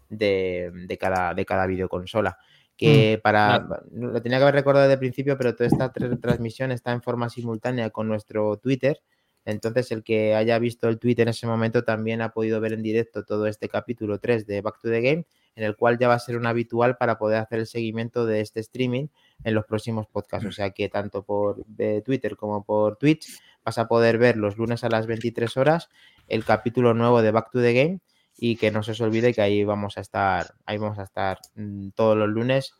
de, 0.08 0.98
cada, 0.98 1.32
de 1.32 1.44
cada 1.44 1.66
videoconsola. 1.66 2.36
Que 2.76 3.18
mm, 3.18 3.22
para. 3.22 3.68
Lo 3.92 4.20
tenía 4.20 4.38
que 4.38 4.42
haber 4.42 4.56
recordado 4.56 4.84
desde 4.84 4.94
el 4.94 4.98
principio, 4.98 5.38
pero 5.38 5.54
toda 5.54 5.68
esta 5.68 5.92
transmisión 5.92 6.72
está 6.72 6.90
en 6.90 7.02
forma 7.02 7.30
simultánea 7.30 7.90
con 7.90 8.08
nuestro 8.08 8.56
Twitter. 8.56 9.00
Entonces, 9.44 9.92
el 9.92 10.02
que 10.02 10.34
haya 10.34 10.58
visto 10.58 10.88
el 10.88 10.98
Twitter 10.98 11.28
en 11.28 11.30
ese 11.30 11.46
momento 11.46 11.84
también 11.84 12.20
ha 12.22 12.30
podido 12.30 12.60
ver 12.60 12.72
en 12.72 12.82
directo 12.82 13.24
todo 13.24 13.46
este 13.46 13.68
capítulo 13.68 14.18
3 14.18 14.46
de 14.46 14.62
Back 14.62 14.80
to 14.80 14.88
the 14.88 15.02
Game, 15.02 15.26
en 15.54 15.64
el 15.64 15.76
cual 15.76 15.98
ya 15.98 16.08
va 16.08 16.14
a 16.14 16.18
ser 16.18 16.36
un 16.36 16.46
habitual 16.46 16.96
para 16.96 17.18
poder 17.18 17.38
hacer 17.38 17.60
el 17.60 17.66
seguimiento 17.66 18.26
de 18.26 18.40
este 18.40 18.60
streaming 18.60 19.08
en 19.44 19.54
los 19.54 19.66
próximos 19.66 20.08
podcasts. 20.08 20.48
O 20.48 20.52
sea 20.52 20.70
que 20.70 20.88
tanto 20.88 21.22
por 21.22 21.62
Twitter 22.04 22.36
como 22.36 22.64
por 22.64 22.96
Twitch 22.96 23.38
vas 23.64 23.78
a 23.78 23.86
poder 23.86 24.18
ver 24.18 24.36
los 24.36 24.56
lunes 24.56 24.82
a 24.82 24.88
las 24.88 25.06
23 25.06 25.56
horas 25.56 25.90
el 26.28 26.44
capítulo 26.44 26.94
nuevo 26.94 27.22
de 27.22 27.30
Back 27.30 27.50
to 27.50 27.60
the 27.60 27.72
Game 27.72 28.00
y 28.36 28.56
que 28.56 28.70
no 28.70 28.82
se 28.82 28.92
os 28.92 29.00
olvide 29.00 29.32
que 29.32 29.42
ahí 29.42 29.64
vamos 29.64 29.96
a 29.98 30.00
estar, 30.00 30.54
ahí 30.66 30.78
vamos 30.78 30.98
a 30.98 31.04
estar 31.04 31.38
mm, 31.54 31.90
todos 31.90 32.16
los 32.16 32.28
lunes 32.28 32.74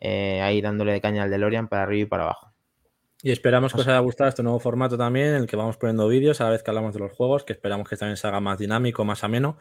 eh, 0.00 0.40
ahí 0.42 0.60
dándole 0.60 0.92
de 0.92 1.00
caña 1.00 1.22
al 1.22 1.30
DeLorean 1.30 1.68
para 1.68 1.84
arriba 1.84 2.02
y 2.02 2.06
para 2.06 2.24
abajo. 2.24 2.52
Y 3.22 3.30
esperamos 3.32 3.72
que 3.72 3.80
os 3.80 3.88
haya 3.88 3.98
gustado 3.98 4.28
este 4.28 4.42
nuevo 4.42 4.60
formato 4.60 4.96
también, 4.98 5.28
en 5.28 5.34
el 5.36 5.46
que 5.46 5.56
vamos 5.56 5.78
poniendo 5.78 6.06
vídeos 6.06 6.40
a 6.40 6.44
la 6.44 6.50
vez 6.50 6.62
que 6.62 6.70
hablamos 6.70 6.92
de 6.92 7.00
los 7.00 7.12
juegos, 7.12 7.44
que 7.44 7.54
esperamos 7.54 7.88
que 7.88 7.96
también 7.96 8.16
se 8.16 8.26
haga 8.26 8.40
más 8.40 8.58
dinámico, 8.58 9.04
más 9.04 9.24
ameno. 9.24 9.58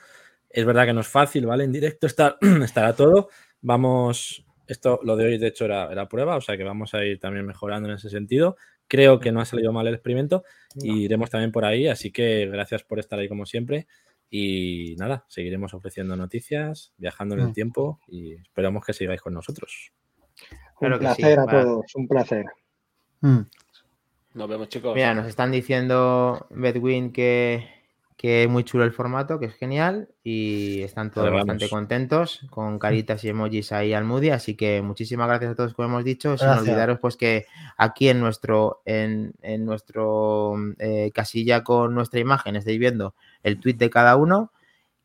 Es 0.50 0.66
verdad 0.66 0.86
que 0.86 0.94
no 0.94 1.02
es 1.02 1.08
fácil, 1.08 1.46
¿vale? 1.46 1.64
En 1.64 1.72
directo 1.72 2.06
estar, 2.06 2.38
estará 2.64 2.94
todo. 2.94 3.30
Vamos, 3.62 4.46
esto, 4.68 5.00
lo 5.04 5.16
de 5.16 5.26
hoy 5.26 5.38
de 5.38 5.48
hecho 5.48 5.66
era, 5.66 5.92
era, 5.92 6.08
prueba, 6.08 6.36
o 6.36 6.42
sea 6.42 6.58
que 6.58 6.64
vamos 6.64 6.94
a 6.94 7.04
ir 7.06 7.20
también 7.20 7.46
mejorando 7.46 7.90
en 7.90 7.96
ese 7.96 8.10
sentido. 8.10 8.58
Creo 8.88 9.20
que 9.20 9.32
no 9.32 9.42
ha 9.42 9.46
salido 9.46 9.74
mal 9.74 9.88
el 9.88 9.96
experimento 9.96 10.44
y 10.76 11.04
iremos 11.04 11.30
también 11.30 11.52
por 11.52 11.66
ahí, 11.66 11.88
así 11.88 12.12
que 12.12 12.46
gracias 12.48 12.84
por 12.84 13.00
estar 13.00 13.18
ahí 13.20 13.28
como 13.28 13.46
siempre. 13.46 13.88
Y 14.30 14.96
nada, 14.98 15.26
seguiremos 15.28 15.74
ofreciendo 15.74 16.16
noticias, 16.16 16.94
viajando 16.98 17.36
en 17.36 17.42
el 17.42 17.48
mm. 17.48 17.54
tiempo 17.54 18.00
y 18.08 18.34
esperamos 18.34 18.86
que 18.86 18.94
sigáis 18.94 19.22
con 19.22 19.34
nosotros. 19.34 19.92
un 20.82 21.00
placer 21.00 21.40
a 21.40 21.46
todos, 21.46 21.96
un 21.96 22.08
placer. 22.08 22.46
Mm. 23.22 23.42
Nos 24.34 24.50
vemos, 24.50 24.68
chicos. 24.68 24.94
Mira, 24.94 25.14
nos 25.14 25.28
están 25.28 25.52
diciendo 25.52 26.48
Bedwin 26.50 27.14
que, 27.14 27.70
que 28.18 28.44
es 28.44 28.50
muy 28.50 28.64
chulo 28.64 28.86
el 28.86 28.94
formato, 28.94 29.40
que 29.40 29.48
es 29.48 29.56
genial 29.56 30.08
y 30.24 30.82
están 30.84 31.12
todos 31.12 31.32
bastante 31.32 31.68
contentos 31.70 32.42
con 32.50 32.80
caritas 32.80 33.24
y 33.24 33.30
emojis 33.30 33.74
ahí 33.74 33.94
al 33.94 34.06
Moody, 34.06 34.30
así 34.30 34.56
que 34.56 34.82
muchísimas 34.82 35.28
gracias 35.28 35.52
a 35.52 35.56
todos 35.56 35.74
como 35.74 35.90
hemos 35.90 36.06
dicho, 36.06 36.38
sin 36.38 36.48
olvidaros 36.48 37.00
pues 37.00 37.18
que 37.18 37.46
aquí 37.78 38.08
en 38.08 38.22
nuestro 38.22 38.82
en, 38.86 39.34
nuestro 39.66 40.56
eh, 40.80 41.12
casilla 41.14 41.64
con 41.64 41.94
nuestra 41.94 42.22
imagen 42.22 42.56
estáis 42.56 42.80
viendo 42.80 43.16
el 43.44 43.60
tweet 43.60 43.76
de 43.76 43.90
cada 43.90 44.16
uno, 44.16 44.54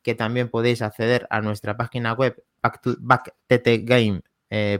que 0.01 0.15
también 0.15 0.47
podéis 0.49 0.81
acceder 0.81 1.27
a 1.29 1.41
nuestra 1.41 1.75
página 1.75 2.13
web 2.13 2.41
backttgame.com, 2.61 4.21
eh, 4.49 4.79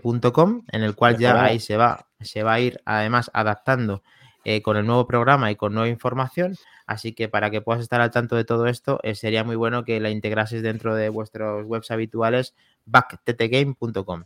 en 0.71 0.83
el 0.83 0.95
cual 0.95 1.17
ya 1.17 1.43
ahí 1.43 1.59
se 1.59 1.75
va, 1.75 2.07
se 2.21 2.43
va 2.43 2.53
a 2.53 2.59
ir 2.61 2.81
además 2.85 3.29
adaptando 3.33 4.03
eh, 4.43 4.63
con 4.63 4.75
el 4.75 4.87
nuevo 4.87 5.05
programa 5.05 5.51
y 5.51 5.55
con 5.55 5.73
nueva 5.73 5.87
información. 5.87 6.55
Así 6.91 7.13
que 7.13 7.29
para 7.29 7.49
que 7.49 7.61
puedas 7.61 7.81
estar 7.81 8.01
al 8.01 8.11
tanto 8.11 8.35
de 8.35 8.43
todo 8.43 8.67
esto, 8.67 8.99
eh, 9.03 9.15
sería 9.15 9.45
muy 9.45 9.55
bueno 9.55 9.85
que 9.85 10.01
la 10.01 10.09
integrases 10.09 10.61
dentro 10.61 10.93
de 10.93 11.07
vuestros 11.07 11.65
webs 11.65 11.89
habituales 11.89 12.53
backttgame.com. 12.83 14.25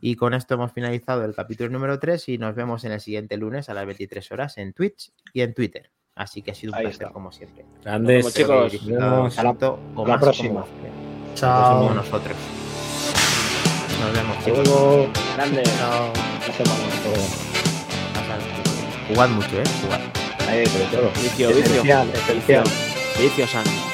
Y 0.00 0.16
con 0.16 0.34
esto 0.34 0.54
hemos 0.54 0.72
finalizado 0.72 1.24
el 1.24 1.32
capítulo 1.32 1.70
número 1.70 2.00
3 2.00 2.30
y 2.30 2.38
nos 2.38 2.56
vemos 2.56 2.82
en 2.82 2.90
el 2.90 3.00
siguiente 3.00 3.36
lunes 3.36 3.68
a 3.68 3.74
las 3.74 3.86
23 3.86 4.32
horas 4.32 4.58
en 4.58 4.72
Twitch 4.72 5.12
y 5.32 5.42
en 5.42 5.54
Twitter. 5.54 5.92
Así 6.16 6.42
que 6.42 6.50
ha 6.50 6.54
sido 6.56 6.72
un 6.72 6.80
placer, 6.80 7.12
como 7.12 7.30
siempre. 7.30 7.64
Grandes, 7.84 8.34
chicos. 8.34 8.74
Hasta 8.74 9.42
la, 9.44 9.56
la 10.04 10.18
próxima. 10.18 10.64
Chao. 11.36 11.82
Como 11.82 11.94
nosotros. 11.94 12.36
Nos 14.00 14.12
vemos, 14.12 14.44
chicos. 14.44 15.08
Grande. 15.36 15.62
Chao. 15.62 16.12
Jugad 19.06 19.28
mucho, 19.28 19.60
¿eh? 19.60 19.64
Jugad. 19.82 20.21
Ahí, 20.52 20.64
pero. 20.90 21.10
Vicio, 21.12 21.48
vicio. 21.48 21.62
Esencial, 21.64 22.10
esencial. 22.14 22.64
Vicio, 22.64 23.46
vicio 23.46 23.91